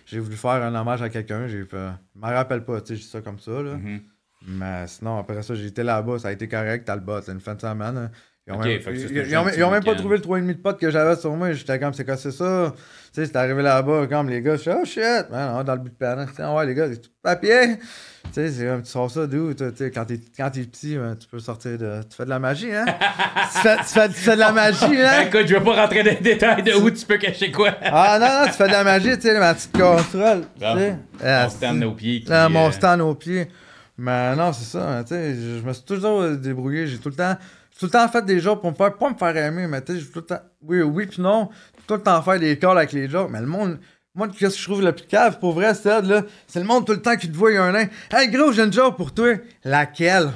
J'ai 0.07 0.19
voulu 0.19 0.37
faire 0.37 0.51
un 0.51 0.75
hommage 0.75 1.03
à 1.03 1.09
quelqu'un. 1.09 1.47
Je 1.47 1.59
me 1.59 1.93
rappelle 2.21 2.65
pas, 2.65 2.81
tu 2.81 2.95
sais, 2.95 2.97
j'ai 2.97 3.09
ça 3.09 3.21
comme 3.21 3.39
ça, 3.39 3.63
là. 3.63 3.75
Mm-hmm. 3.75 4.01
Mais 4.49 4.87
sinon, 4.87 5.19
après 5.19 5.43
ça, 5.43 5.55
été 5.55 5.83
là-bas, 5.83 6.19
ça 6.19 6.29
a 6.29 6.33
été 6.33 6.49
correct, 6.49 6.85
Talbot, 6.85 7.21
une 7.29 7.41
fin 7.41 7.55
de 7.55 7.61
semaine. 7.61 8.11
Hein. 8.49 8.61
Ils 8.65 9.37
ont, 9.37 9.45
même, 9.45 9.71
même, 9.71 9.83
pas 9.83 9.97
trouvé 9.97 10.19
le 10.19 10.23
3,5 10.23 10.47
de 10.47 10.53
potes 10.53 10.79
que 10.79 10.89
j'avais 10.89 11.17
sur 11.17 11.33
moi. 11.33 11.53
J'étais 11.53 11.81
comme, 11.81 11.93
c'est 11.93 12.05
quoi, 12.05 12.17
c'est 12.17 12.31
ça? 12.31 12.73
Tu 13.13 13.21
sais, 13.21 13.27
c'est 13.27 13.37
arrivé 13.37 13.61
là-bas, 13.61 14.07
comme 14.07 14.29
les 14.29 14.41
gars, 14.41 14.55
je 14.55 14.61
suis 14.61 14.71
oh 14.71 14.85
shit, 14.85 15.29
man, 15.33 15.65
dans 15.65 15.75
le 15.75 15.81
but 15.81 15.91
de 15.91 15.97
perdre. 15.97 16.27
Tu 16.33 16.43
ouais, 16.43 16.67
les 16.67 16.75
gars, 16.75 16.87
c'est 16.89 17.01
tout 17.01 17.11
papier. 17.21 17.79
Tu 18.27 18.31
sais, 18.33 18.51
c'est 18.53 18.67
comme, 18.67 18.83
tu 18.83 18.91
sors 18.91 19.11
ça 19.11 19.27
d'où? 19.27 19.53
Tu 19.53 19.65
sais, 19.75 19.91
quand 19.91 20.05
t'es, 20.05 20.21
quand 20.37 20.51
t'es 20.51 20.61
petit, 20.61 20.97
tu 21.19 21.27
peux 21.29 21.41
sortir 21.41 21.77
de. 21.77 22.03
Tu 22.09 22.17
fais 22.17 22.25
de 22.25 22.31
la 22.31 22.39
magie, 22.39 22.73
hein? 22.73 22.85
tu, 23.53 23.59
fais, 23.59 23.77
tu, 23.79 23.85
fais, 23.85 24.09
tu, 24.11 24.15
fais, 24.15 24.35
de 24.35 24.41
la 24.41 24.53
magie, 24.53 25.03
hein? 25.03 25.23
Écoute, 25.27 25.47
je 25.49 25.57
veux 25.57 25.65
pas 25.65 25.83
rentrer 25.83 26.05
dans 26.05 26.11
les 26.11 26.21
détails 26.21 26.63
de 26.63 26.73
où 26.75 26.89
tu 26.89 27.05
peux 27.05 27.19
cacher 27.19 27.51
quoi. 27.51 27.75
ah 27.83 28.19
non, 28.21 28.27
non, 28.27 28.47
tu 28.47 28.53
fais 28.53 28.69
de 28.69 28.73
la 28.73 28.85
magie, 28.85 29.17
tu 29.17 29.23
sais, 29.23 29.39
ma 29.41 29.55
petite 29.55 29.73
casserole. 29.73 30.43
tu 30.57 30.65
sais. 30.65 30.97
mon 31.21 31.49
stand 31.49 31.83
aux 31.83 31.93
pieds. 31.93 32.25
mon 32.49 32.71
stand 32.71 33.01
aux 33.01 33.15
pieds. 33.17 33.49
Mais 33.99 34.37
non, 34.37 34.53
c'est 34.53 34.67
ça. 34.67 35.03
Tu 35.03 35.15
sais, 35.15 35.35
je 35.35 35.67
me 35.67 35.73
suis 35.73 35.85
toujours 35.85 36.31
débrouillé. 36.31 36.87
J'ai 36.87 36.99
tout 36.99 37.09
le 37.09 37.17
temps. 37.17 37.37
Tout 37.79 37.87
le 37.87 37.91
temps 37.91 38.09
fait 38.09 38.25
des 38.25 38.41
jokes 38.41 38.61
pour 38.61 38.71
me 38.71 38.77
faire, 38.77 38.97
pas 38.97 39.11
me 39.11 39.17
faire 39.17 39.37
aimer, 39.37 39.67
mais 39.67 39.83
tu 39.83 40.01
sais, 40.01 40.07
tout 40.07 40.21
le 40.21 40.27
temps. 40.27 40.41
Oui, 40.63 40.81
oui, 40.81 41.07
puis 41.07 41.21
non. 41.21 41.51
Tout 41.87 41.95
le 41.95 42.03
temps 42.03 42.23
faire 42.23 42.41
des 42.41 42.59
calls 42.59 42.79
avec 42.79 42.93
les 42.93 43.09
jokes. 43.09 43.31
Mais 43.31 43.41
le 43.41 43.47
monde. 43.47 43.79
Moi, 44.15 44.29
qu'est-ce 44.29 44.55
que 44.55 44.61
je 44.61 44.65
trouve 44.65 44.83
le 44.83 44.93
plus 44.93 45.05
cave, 45.05 45.39
pour 45.39 45.53
vrai, 45.53 45.75
c'est 45.75 46.01
là, 46.01 46.23
c'est 46.47 46.59
le 46.59 46.65
monde 46.65 46.87
tout 46.87 46.93
le 46.93 47.03
temps 47.03 47.17
qui 47.17 47.31
te 47.31 47.37
voit, 47.37 47.51
il 47.51 47.57
y 47.57 47.59
a 47.59 47.65
un 47.65 47.73
nain. 47.73 47.87
Hey, 48.11 48.31
gros, 48.31 48.51
j'ai 48.51 48.63
une 48.63 48.73
joke 48.73 48.97
pour 48.97 49.13
toi. 49.13 49.35
Laquelle? 49.63 50.31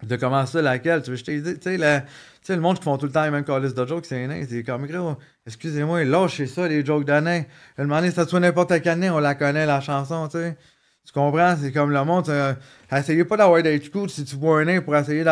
De 0.00 0.14
comment 0.14 0.46
ça, 0.46 0.62
laquelle? 0.62 1.02
Tu 1.02 1.10
veux, 1.10 1.16
je 1.16 1.24
t'ai 1.24 1.40
dit, 1.40 1.58
tu 1.58 1.76
sais, 1.76 1.76
tu 1.76 2.06
sais, 2.42 2.54
le 2.54 2.62
monde 2.62 2.78
qui 2.78 2.84
font 2.84 2.96
tout 2.96 3.06
le 3.06 3.12
temps 3.12 3.24
les 3.24 3.32
mêmes 3.32 3.44
calls 3.44 3.74
de 3.74 3.86
jokes, 3.86 4.06
c'est 4.06 4.22
un 4.22 4.28
nain. 4.28 4.44
C'est 4.48 4.62
comme, 4.62 4.86
gros, 4.86 5.16
excusez-moi, 5.44 6.04
lâchez 6.04 6.46
ça, 6.46 6.68
les 6.68 6.84
jokes 6.84 7.08
nain. 7.08 7.42
Je 7.76 7.82
demandais, 7.82 8.12
ça 8.12 8.28
soit 8.28 8.38
n'importe 8.38 8.80
quel 8.80 9.00
nain, 9.00 9.12
on 9.12 9.18
la 9.18 9.34
connaît, 9.34 9.66
la 9.66 9.80
chanson, 9.80 10.28
tu 10.28 10.38
sais. 10.38 10.56
Tu 11.06 11.12
comprends? 11.12 11.54
C'est 11.60 11.70
comme 11.70 11.90
le 11.90 12.02
monde. 12.02 12.28
Euh, 12.30 12.54
essayez 12.90 13.24
pas 13.24 13.36
d'avoir 13.36 13.62
d'être 13.62 13.90
cool 13.90 14.08
si 14.08 14.24
tu 14.24 14.36
vois 14.36 14.60
un 14.60 14.64
nain 14.64 14.80
pour 14.80 14.96
essayer 14.96 15.22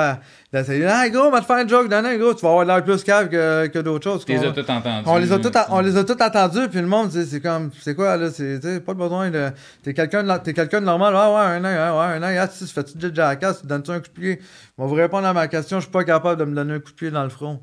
d'essayer. 0.52 0.84
Hey 0.84 1.10
gros, 1.10 1.24
on 1.24 1.30
va 1.30 1.40
te 1.40 1.46
faire 1.46 1.56
un 1.56 1.66
joke 1.66 1.88
d'un 1.88 2.02
nain, 2.02 2.16
gros. 2.18 2.34
Tu 2.34 2.42
vas 2.42 2.50
avoir 2.50 2.64
l'air 2.66 2.84
plus 2.84 3.02
cave 3.02 3.30
que, 3.30 3.68
que 3.68 3.78
d'autres 3.78 4.04
choses. 4.04 4.24
Tu 4.24 4.32
les 4.32 4.44
as 4.44 4.52
tous 4.52 4.70
entendus. 4.70 5.04
On 5.06 5.16
les 5.16 5.32
a 5.32 5.38
tous 5.38 5.50
on 5.70 5.80
les 5.80 5.96
a 5.96 6.00
entendus, 6.00 6.68
puis 6.68 6.80
le 6.80 6.86
monde, 6.86 7.10
c'est 7.10 7.40
comme. 7.40 7.70
C'est 7.80 7.94
quoi, 7.94 8.18
là? 8.18 8.30
C'est 8.30 8.84
pas 8.84 8.94
besoin 8.94 9.30
de. 9.30 9.48
T'es 9.82 9.94
quelqu'un 9.94 10.22
de, 10.22 10.52
quelqu'un 10.52 10.80
de 10.80 10.86
normal. 10.86 11.14
Ah 11.16 11.30
ouais, 11.30 11.56
un 11.56 11.60
nain, 11.60 11.92
ouais, 11.92 12.16
un 12.16 12.18
nain. 12.18 12.36
Ah, 12.38 12.48
tu 12.48 12.66
fais-tu 12.66 12.98
de 12.98 13.14
jackass? 13.14 13.62
Tu 13.62 13.66
donnes-tu 13.66 13.90
un 13.92 14.00
coup 14.00 14.08
de 14.14 14.20
pied? 14.20 14.40
On 14.76 14.82
va 14.82 14.88
vous 14.88 14.94
répondre 14.94 15.26
à 15.26 15.32
ma 15.32 15.48
question. 15.48 15.78
Je 15.78 15.84
suis 15.84 15.92
pas 15.92 16.04
capable 16.04 16.38
de 16.38 16.44
me 16.44 16.54
donner 16.54 16.74
un 16.74 16.80
coup 16.80 16.90
de 16.90 16.96
pied 16.96 17.10
dans 17.10 17.24
le 17.24 17.30
front. 17.30 17.60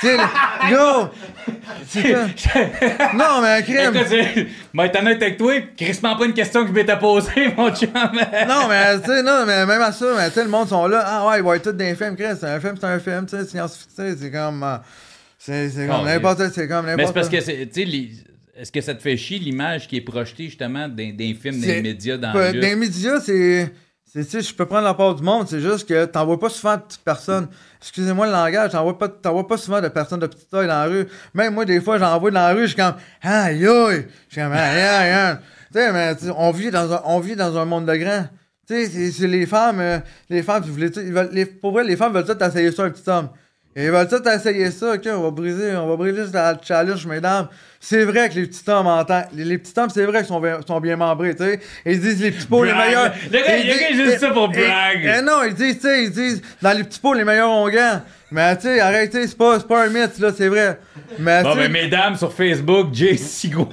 Tu 0.00 0.16
go! 0.70 1.10
non, 3.14 3.42
mais 3.42 3.62
crime! 3.62 4.46
Mais 4.74 4.90
t'en 4.90 5.06
as 5.06 5.10
avec 5.10 5.36
toi, 5.36 5.54
crispement 5.76 6.16
pas 6.16 6.26
une 6.26 6.34
question 6.34 6.62
que 6.62 6.68
je 6.68 6.72
m'étais 6.72 6.98
posée, 6.98 7.52
mon 7.56 7.74
chum. 7.74 7.88
non, 7.94 8.68
mais 8.68 9.00
tu 9.00 9.06
sais, 9.06 9.22
non, 9.22 9.44
mais 9.46 9.66
même 9.66 9.82
à 9.82 9.92
ça, 9.92 10.06
mais 10.16 10.28
tu 10.28 10.34
sais, 10.34 10.44
le 10.44 10.50
monde 10.50 10.68
sont 10.68 10.86
là. 10.86 11.02
Ah 11.06 11.26
ouais, 11.26 11.38
ils 11.38 11.42
vont 11.42 11.54
être 11.54 11.70
tous 11.70 11.76
des 11.76 11.94
films, 11.94 12.16
Chris. 12.16 12.36
C'est 12.38 12.46
un 12.46 12.60
film, 12.60 12.74
c'est 12.78 12.86
un 12.86 12.98
film, 12.98 13.26
tu 13.26 13.36
sais, 13.36 13.44
science-fiction, 13.44 14.16
c'est 14.20 14.30
comme. 14.30 14.62
Euh, 14.62 14.76
c'est 15.38 15.86
comme 15.86 16.04
n'importe 16.04 16.48
c'est 16.52 16.68
comme 16.68 16.86
n'importe 16.86 16.96
Mais 16.96 17.06
c'est 17.06 17.12
parce 17.12 17.28
que, 17.28 17.64
tu 17.64 17.86
sais, 17.86 18.08
est-ce 18.58 18.72
que 18.72 18.80
ça 18.80 18.94
te 18.94 19.00
fait 19.00 19.16
chier 19.16 19.38
l'image 19.38 19.86
qui 19.86 19.96
est 19.96 20.00
projetée 20.00 20.46
justement 20.46 20.88
des, 20.88 21.36
films, 21.40 21.60
des 21.60 21.80
médias 21.80 22.16
dans 22.16 22.32
le. 22.32 22.60
Des 22.60 22.74
médias, 22.74 23.20
c'est. 23.20 23.72
C'est, 24.10 24.40
je 24.40 24.54
peux 24.54 24.64
prendre 24.64 24.84
la 24.84 24.94
part 24.94 25.14
du 25.14 25.22
monde, 25.22 25.46
c'est 25.48 25.60
juste 25.60 25.86
que 25.86 26.06
t'en 26.06 26.24
vois 26.24 26.40
pas 26.40 26.48
souvent 26.48 26.76
de 26.76 26.82
personnes. 27.04 27.48
Excusez-moi 27.78 28.26
le 28.26 28.32
langage, 28.32 28.72
t'en 28.72 28.82
vois 28.82 28.98
pas, 28.98 29.08
vois 29.30 29.46
pas 29.46 29.58
souvent 29.58 29.82
de 29.82 29.88
personnes 29.88 30.20
de 30.20 30.26
petite 30.26 30.48
taille 30.48 30.66
dans 30.66 30.74
la 30.74 30.84
rue. 30.84 31.06
Même 31.34 31.52
moi, 31.52 31.66
des 31.66 31.78
fois, 31.78 31.98
j'en 31.98 32.18
vois 32.18 32.30
dans 32.30 32.40
la 32.40 32.54
rue, 32.54 32.62
je 32.62 32.68
suis 32.68 32.76
comme, 32.76 32.94
aïe, 33.20 33.66
aïe, 33.66 34.06
je 34.28 34.32
suis 34.32 34.40
comme, 34.40 34.52
aïe, 34.52 34.80
aïe. 34.80 35.36
Tu 35.70 35.78
sais, 35.78 35.92
mais 35.92 36.14
on 36.36 36.50
vit 36.52 36.70
dans 36.70 36.90
un, 36.90 37.02
on 37.04 37.20
vit 37.20 37.36
dans 37.36 37.58
un 37.58 37.66
monde 37.66 37.84
de 37.84 37.94
grands. 37.96 38.26
Tu 38.66 38.86
sais, 38.86 39.10
c'est, 39.10 39.26
les 39.26 39.44
femmes, 39.44 39.80
euh, 39.80 39.98
les 40.30 40.42
femmes, 40.42 40.64
les, 41.30 41.46
pour 41.46 41.72
vrai, 41.72 41.84
les 41.84 41.96
femmes 41.96 42.14
veulent 42.14 42.24
tout 42.24 42.42
essayer 42.42 42.72
ça, 42.72 42.84
un 42.84 42.90
petit 42.90 43.08
homme. 43.10 43.28
Et 43.76 43.84
ils 43.84 43.90
veulent 43.90 44.08
tout 44.08 44.26
essayer 44.28 44.70
ça, 44.70 44.94
ok, 44.94 45.08
on 45.14 45.22
va 45.22 45.30
briser, 45.30 45.76
on 45.76 45.86
va 45.86 45.96
briser 45.96 46.24
la 46.32 46.58
challenge, 46.60 47.06
mesdames. 47.06 47.48
C'est 47.78 48.04
vrai 48.04 48.28
que 48.28 48.34
les 48.34 48.46
petits 48.46 48.68
hommes 48.68 48.88
entendent. 48.88 49.26
Les, 49.32 49.56
petits 49.56 49.78
hommes, 49.78 49.90
c'est 49.90 50.04
vrai 50.04 50.18
qu'ils 50.18 50.26
sont, 50.26 50.42
sont, 50.66 50.80
bien 50.80 50.96
membrés, 50.96 51.36
tu 51.36 51.44
sais. 51.44 51.60
Ils 51.86 52.00
disent 52.00 52.20
les 52.20 52.32
petits 52.32 52.46
pots 52.46 52.64
les 52.64 52.72
meilleurs. 52.72 53.12
Le 53.30 53.38
gars, 53.38 53.56
il 53.56 53.68
y 53.68 53.94
juste 53.94 54.18
ça 54.18 54.30
pour 54.30 54.48
brag. 54.48 55.04
Et, 55.04 55.22
non, 55.22 55.44
ils 55.46 55.54
disent, 55.54 55.76
tu 55.76 55.82
sais, 55.82 56.04
ils 56.04 56.10
disent 56.10 56.42
dans 56.60 56.76
les 56.76 56.82
petits 56.82 56.98
pots 56.98 57.14
les 57.14 57.24
meilleurs 57.24 57.50
onguents. 57.50 58.02
Mais 58.30 58.56
tu 58.56 58.62
sais, 58.62 58.80
arrêtez, 58.80 59.26
c'est 59.26 59.38
pas, 59.38 59.58
pas 59.60 59.84
un 59.84 59.88
mythe, 59.88 60.18
là, 60.18 60.32
c'est 60.36 60.48
vrai. 60.48 60.78
Mais, 61.18 61.42
bon, 61.42 61.54
mais 61.54 61.68
mesdames 61.68 62.16
sur 62.16 62.32
Facebook, 62.32 62.88
Jay 62.92 63.16
Sigouin. 63.16 63.68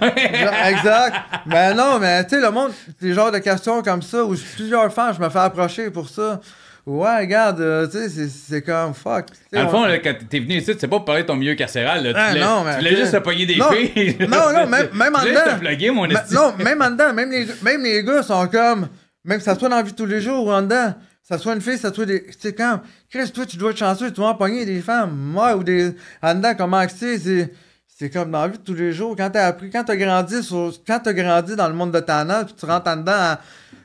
exact. 0.69 1.15
Mais 1.45 1.73
non, 1.73 1.99
mais 1.99 2.23
tu 2.25 2.35
sais, 2.35 2.41
le 2.41 2.51
monde, 2.51 2.71
des 3.01 3.13
genres 3.13 3.31
de 3.31 3.39
questions 3.39 3.81
comme 3.81 4.01
ça, 4.01 4.23
où 4.23 4.35
plusieurs 4.55 4.93
fois, 4.93 5.11
je 5.13 5.19
me 5.19 5.29
fais 5.29 5.39
approcher 5.39 5.89
pour 5.89 6.07
ça. 6.07 6.39
Ouais, 6.85 7.21
regarde, 7.21 7.61
euh, 7.61 7.87
tu 7.87 7.97
sais, 8.09 8.27
c'est 8.27 8.61
comme 8.61 8.93
fuck. 8.93 9.25
Dans 9.51 9.63
le 9.63 9.69
fond, 9.69 9.85
quand 10.03 10.13
t'es 10.29 10.39
venu 10.39 10.57
ici, 10.57 10.71
c'est 10.77 10.87
pas 10.87 10.97
pour 10.97 11.05
parler 11.05 11.23
de 11.23 11.27
ton 11.27 11.35
milieu 11.35 11.55
carcéral. 11.55 12.03
Là. 12.03 12.11
Ah, 12.15 12.27
tu, 12.27 12.33
voulais, 12.33 12.45
non, 12.45 12.63
mais, 12.63 12.71
tu 12.73 12.77
voulais 12.77 12.95
juste 12.95 13.11
te 13.11 13.17
pogner 13.17 13.45
des 13.47 13.53
filles. 13.55 14.17
Non, 14.29 14.53
non, 14.53 14.67
même, 14.67 14.89
même 14.93 15.15
en 15.15 15.23
dedans. 15.23 15.93
mon 15.93 16.07
non, 16.07 16.63
même 16.63 16.81
en 16.83 16.91
dedans. 16.91 17.11
Même 17.11 17.31
les, 17.31 17.47
même 17.63 17.81
les 17.81 18.03
gars 18.03 18.21
sont 18.21 18.47
comme. 18.47 18.87
Même 19.23 19.39
que 19.39 19.43
ça 19.43 19.55
soit 19.57 19.67
dans 19.67 19.77
la 19.77 19.81
vie 19.81 19.93
de 19.93 19.97
tous 19.97 20.05
les 20.05 20.21
jours 20.21 20.45
ou 20.45 20.51
en 20.51 20.61
dedans. 20.61 20.93
Ça 21.23 21.39
soit 21.39 21.55
une 21.55 21.61
fille, 21.61 21.79
ça 21.79 21.91
soit 21.91 22.05
des. 22.05 22.23
Tu 22.23 22.33
sais, 22.37 22.53
quand. 22.53 22.81
Chris, 23.09 23.31
toi, 23.31 23.47
tu 23.47 23.57
dois 23.57 23.71
être 23.71 23.77
chanceux, 23.77 24.11
tu 24.13 24.21
vas 24.21 24.35
pogner 24.35 24.63
des 24.63 24.81
femmes. 24.81 25.15
Moi, 25.15 25.55
ou 25.55 25.63
des. 25.63 25.91
En 26.21 26.35
dedans, 26.35 26.53
comment 26.55 26.85
c'est. 26.87 27.17
C'est 27.97 28.09
comme 28.09 28.29
dans 28.29 28.41
la 28.41 28.49
vie 28.49 28.57
de 28.59 28.63
tous 28.63 28.75
les 28.75 28.91
jours. 28.91 29.15
Quand 29.17 29.29
t'as 29.31 29.47
appris, 29.47 29.71
quand 29.71 29.85
t'as 29.85 29.95
grandi 29.95 30.43
sur, 30.43 30.71
quand 30.85 30.99
t'as 30.99 31.13
grandi 31.13 31.55
dans 31.55 31.67
le 31.67 31.73
monde 31.73 31.93
de 31.93 31.99
Tana, 32.01 32.43
puis 32.43 32.53
tu 32.53 32.65
rentres 32.65 32.89
en 32.89 32.97
dedans, 32.97 33.37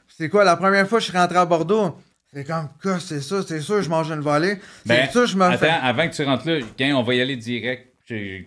c'est 0.09 0.29
quoi, 0.29 0.45
la 0.45 0.57
première 0.57 0.87
fois 0.87 0.99
que 0.99 1.05
je 1.05 1.11
suis 1.11 1.17
rentré 1.17 1.39
à 1.39 1.47
Bordeaux, 1.47 1.97
c'est 2.33 2.45
comme, 2.45 2.69
quoi, 2.81 3.01
c'est 3.01 3.21
ça, 3.21 3.43
c'est 3.43 3.61
sûr, 3.61 3.83
je 3.83 3.91
mange 3.91 4.11
une 4.11 4.21
volée. 4.21 4.61
Ben, 4.87 5.07
c'est 5.07 5.13
ça, 5.13 5.27
je 5.27 5.37
me 5.37 5.45
attends, 5.45 5.81
avant 5.83 6.09
que 6.09 6.15
tu 6.15 6.23
rentres 6.23 6.47
là, 6.47 6.97
on 6.97 7.03
va 7.03 7.15
y 7.15 7.21
aller 7.21 7.37
direct. 7.37 7.89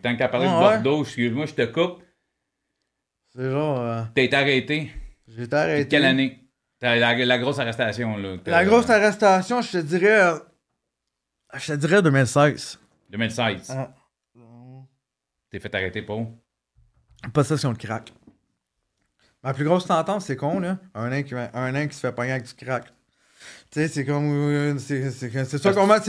Tant 0.02 0.16
qu'à 0.16 0.28
parler 0.28 0.48
de 0.48 0.52
Bordeaux, 0.52 1.04
excuse-moi, 1.04 1.46
je 1.46 1.54
te 1.54 1.66
coupe. 1.66 2.04
C'est 3.36 3.50
genre. 3.50 3.80
Euh... 3.80 4.04
Été 4.16 4.36
arrêté. 4.36 4.92
J'ai 5.28 5.44
été 5.44 5.56
arrêté. 5.56 5.88
Quelle 5.88 6.06
année? 6.06 6.40
La, 6.82 7.16
la, 7.16 7.40
grosse 7.40 7.60
arrestation, 7.60 8.18
là. 8.18 8.36
La 8.46 8.66
grosse 8.66 8.90
arrestation, 8.90 9.62
je 9.62 9.72
te 9.72 9.78
dirais. 9.78 10.22
Euh, 10.22 10.38
je 11.54 11.74
te 11.74 11.78
dirais 11.78 12.02
2016. 12.02 12.80
2016. 13.10 13.70
Ah. 13.70 13.94
T'es 15.50 15.60
fait 15.60 15.74
arrêter 15.76 16.02
pour 16.02 16.28
Possession 17.32 17.72
de 17.72 17.78
crack. 17.78 18.12
Ma 19.44 19.54
plus 19.54 19.64
grosse 19.64 19.86
sentence, 19.86 20.26
c'est 20.26 20.36
con, 20.36 20.60
là. 20.60 20.78
Un 20.94 21.10
nain 21.10 21.24
qui, 21.24 21.36
un 21.36 21.88
qui 21.88 21.96
se 21.96 22.02
fait 22.02 22.12
pogner 22.12 22.32
avec 22.32 22.46
du 22.46 22.54
crack. 22.54 22.92
Tu 23.74 23.80
sais, 23.80 23.88
c'est 23.88 24.06
comme. 24.06 24.32
Euh, 24.32 24.78
c'est 24.78 25.10
ça 25.10 25.74
qu'on 25.74 25.88
m'a 25.88 26.00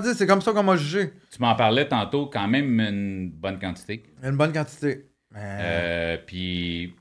dit, 0.00 0.12
c'est 0.12 0.26
comme 0.26 0.42
ça 0.42 0.50
qu'on 0.50 0.64
m'a 0.64 0.74
jugé. 0.74 1.12
Tu 1.30 1.40
m'en 1.40 1.54
parlais 1.54 1.86
tantôt, 1.86 2.26
quand 2.26 2.48
même 2.48 2.80
une 2.80 3.30
bonne 3.30 3.60
quantité. 3.60 4.02
Une 4.24 4.36
bonne 4.36 4.52
quantité. 4.52 5.06
Euh, 5.36 6.18
puis, 6.26 6.96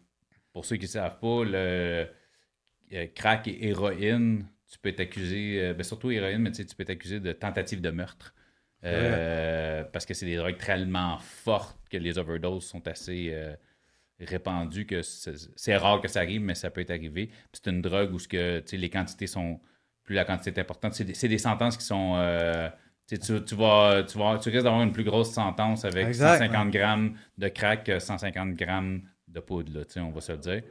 pour 0.54 0.66
ceux 0.66 0.76
qui 0.76 0.86
ne 0.86 0.90
savent 0.90 1.18
pas, 1.18 1.44
le 1.44 2.08
euh, 2.94 3.08
crack 3.16 3.48
et 3.48 3.70
héroïne, 3.70 4.46
tu 4.72 4.78
peux 4.78 4.92
t'accuser, 4.92 5.74
ben 5.74 5.82
surtout 5.82 6.12
héroïne, 6.12 6.44
mais 6.44 6.52
tu 6.52 6.66
peux 6.78 6.86
t'accuser 6.86 7.20
de 7.20 7.32
tentative 7.32 7.82
de 7.82 7.90
meurtre. 7.90 8.36
Parce 8.84 10.06
que 10.06 10.14
c'est 10.14 10.28
des 10.28 10.36
drogues 10.36 10.60
tellement 10.60 11.18
fortes 11.18 11.80
que 11.90 11.98
les 11.98 12.20
overdoses 12.20 12.66
sont 12.66 12.88
assez 12.88 13.36
répandues 14.20 14.86
que 14.86 15.02
c'est 15.02 15.78
rare 15.78 16.00
que 16.00 16.08
ça 16.08 16.20
arrive, 16.20 16.42
mais 16.42 16.54
ça 16.54 16.70
peut 16.70 16.82
être 16.82 16.92
arrivé. 16.92 17.32
C'est 17.54 17.72
une 17.72 17.82
drogue 17.82 18.14
où 18.14 18.20
ce 18.20 18.28
que, 18.28 18.64
les 18.72 18.90
quantités 18.92 19.26
sont 19.26 19.60
plus 20.04 20.16
la 20.16 20.26
quantité 20.26 20.52
est 20.52 20.60
importante. 20.60 20.94
C'est 20.94 21.04
des, 21.04 21.28
des, 21.28 21.38
sentences 21.38 21.78
qui 21.78 21.86
sont. 21.86 22.16
Euh, 22.18 22.70
tu, 23.08 23.20
tu, 23.20 23.56
vas, 23.56 24.04
tu, 24.04 24.18
vas, 24.18 24.38
tu 24.38 24.50
risques 24.50 24.64
d'avoir 24.64 24.82
une 24.82 24.92
plus 24.92 25.04
grosse 25.04 25.34
sentence 25.34 25.86
avec 25.86 26.14
150 26.14 26.72
grammes 26.72 27.16
de 27.38 27.48
crack 27.50 27.84
que 27.84 28.00
150 28.00 28.56
grammes 28.56 29.02
de 29.28 29.40
poudre, 29.40 29.72
là, 29.74 30.04
on 30.04 30.12
va 30.12 30.22
se 30.22 30.32
le 30.32 30.38
dire. 30.38 30.62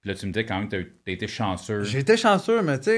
Puis 0.00 0.10
là, 0.10 0.16
tu 0.16 0.26
me 0.26 0.32
dis 0.32 0.44
quand 0.44 0.58
même 0.58 0.68
que 0.68 0.76
tu 0.76 0.94
as 1.06 1.10
été 1.10 1.28
chanceux. 1.28 1.84
J'ai 1.84 2.00
été 2.00 2.16
chanceux, 2.16 2.62
mais 2.62 2.78
tu 2.78 2.90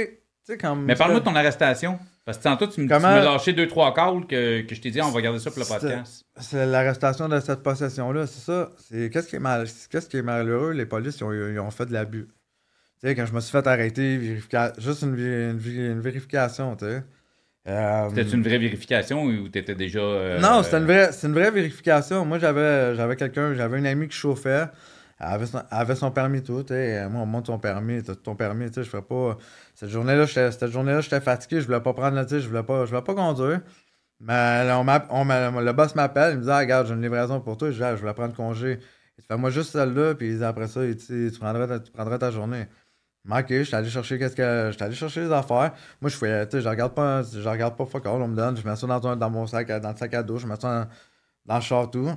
sais, 0.42 0.58
comme. 0.58 0.84
Mais 0.84 0.94
parle-moi 0.94 1.20
de 1.20 1.24
ton 1.24 1.36
arrestation. 1.36 1.98
Parce 2.24 2.38
que 2.38 2.42
tantôt, 2.44 2.66
tu, 2.66 2.86
Comment... 2.86 2.96
tu 2.96 3.02
m'as 3.02 3.22
lâché 3.22 3.52
deux, 3.52 3.68
trois 3.68 3.92
calls 3.92 4.26
que, 4.26 4.62
que 4.62 4.74
je 4.74 4.80
t'ai 4.80 4.90
dit, 4.90 5.02
on 5.02 5.10
va 5.10 5.20
garder 5.20 5.38
ça 5.38 5.50
pour 5.50 5.60
le 5.60 5.66
podcast. 5.66 6.24
C'est 6.38 6.64
l'arrestation 6.64 7.28
de 7.28 7.38
cette 7.38 7.62
possession-là, 7.62 8.26
c'est 8.26 8.40
ça. 8.40 8.70
C'est 8.78 9.10
qu'est-ce 9.10 9.28
qui 9.28 9.36
est 9.36 9.40
mal, 9.40 9.66
qu'est-ce 9.90 10.08
qui 10.08 10.16
est 10.16 10.22
malheureux, 10.22 10.72
les 10.72 10.86
polices, 10.86 11.18
ils 11.18 11.24
ont, 11.24 11.32
ils 11.32 11.60
ont 11.60 11.70
fait 11.70 11.84
de 11.84 11.92
l'abus 11.92 12.28
quand 13.02 13.26
je 13.26 13.32
me 13.34 13.40
suis 13.40 13.52
fait 13.52 13.66
arrêter, 13.66 14.38
juste 14.78 15.02
une, 15.02 15.18
une, 15.18 16.00
vérification, 16.00 16.76
tu 16.76 16.86
sais. 16.86 17.02
Euh, 17.66 18.08
c'était 18.10 18.22
une 18.22 18.42
vraie 18.42 18.58
vérification 18.58 19.24
ou 19.24 19.48
t'étais 19.48 19.74
déjà. 19.74 20.00
Euh, 20.00 20.38
non, 20.38 20.62
c'était 20.62 20.78
une 20.78 20.84
vraie, 20.84 21.10
une 21.22 21.32
vraie 21.32 21.50
vérification. 21.50 22.24
Moi, 22.26 22.38
j'avais, 22.38 22.94
j'avais 22.94 23.16
quelqu'un, 23.16 23.54
j'avais 23.54 23.78
une 23.78 23.86
amie 23.86 24.08
qui 24.08 24.16
chauffait. 24.16 24.66
Elle 25.18 25.26
avait 25.26 25.46
son, 25.46 25.62
avait 25.70 25.94
son 25.94 26.10
permis 26.10 26.42
tout. 26.42 26.64
Moi, 26.68 27.22
on 27.22 27.26
monte 27.26 27.46
ton 27.46 27.58
permis, 27.58 28.02
ton 28.02 28.36
permis, 28.36 28.66
tu 28.66 28.74
sais, 28.74 28.82
je 28.84 28.90
ferais 28.90 29.02
pas. 29.02 29.38
Cette 29.74 29.88
journée-là, 29.88 30.26
cette 30.26 30.66
journée-là, 30.66 31.00
j'étais 31.00 31.20
fatigué, 31.20 31.60
je 31.60 31.66
voulais 31.66 31.80
pas 31.80 31.94
prendre 31.94 32.20
le, 32.20 32.26
je 32.28 32.46
voulais 32.46 32.62
pas, 32.62 32.84
je 32.84 32.90
voulais 32.90 33.02
pas 33.02 33.14
conduire. 33.14 33.60
Mais 34.20 34.70
on 34.72 34.86
on 35.10 35.60
le 35.60 35.72
boss 35.72 35.94
m'appelle, 35.94 36.34
il 36.34 36.38
me 36.38 36.44
dit 36.44 36.50
ah, 36.50 36.58
regarde, 36.58 36.86
j'ai 36.86 36.94
une 36.94 37.02
livraison 37.02 37.40
pour 37.40 37.56
toi, 37.56 37.70
je, 37.70 37.82
ah, 37.82 37.94
je 37.94 38.00
voulais 38.00 38.14
prendre 38.14 38.34
congé. 38.34 38.78
Il 39.18 39.24
fait 39.24 39.36
moi 39.36 39.50
juste 39.50 39.72
celle-là, 39.72 40.14
puis 40.14 40.42
après 40.42 40.66
ça, 40.66 40.80
tu, 40.94 41.30
prendrais 41.38 41.80
tu 41.80 41.92
prendrais 41.92 42.18
ta 42.18 42.30
journée. 42.30 42.66
Ok, 43.30 43.46
je 43.48 43.62
suis 43.62 43.74
allé 43.74 43.88
chercher 43.88 44.18
qu'est-ce 44.18 44.36
que. 44.36 44.70
Je 44.76 44.84
allé 44.84 44.94
chercher 44.94 45.22
les 45.22 45.32
affaires. 45.32 45.72
Moi, 46.00 46.10
je 46.10 46.16
fais, 46.16 46.46
tu 46.46 46.56
sais, 46.56 46.62
je 46.62 46.68
regarde 46.68 46.94
pas, 46.94 47.22
je 47.22 47.48
regarde 47.48 47.74
pas 47.74 47.86
fuck 47.86 48.04
all, 48.04 48.20
on 48.20 48.28
me 48.28 48.36
donne, 48.36 48.56
je 48.56 48.68
mets 48.68 48.76
ça 48.76 48.86
dans, 48.86 49.16
dans 49.16 49.30
mon 49.30 49.46
sac, 49.46 49.66
dans 49.68 49.90
le 49.90 49.96
sac 49.96 50.12
à 50.12 50.22
dos, 50.22 50.38
je 50.38 50.46
mets 50.46 50.56
ça 50.60 50.88
dans, 51.46 51.56
le 51.56 51.60
char 51.62 51.90
tout. 51.90 52.10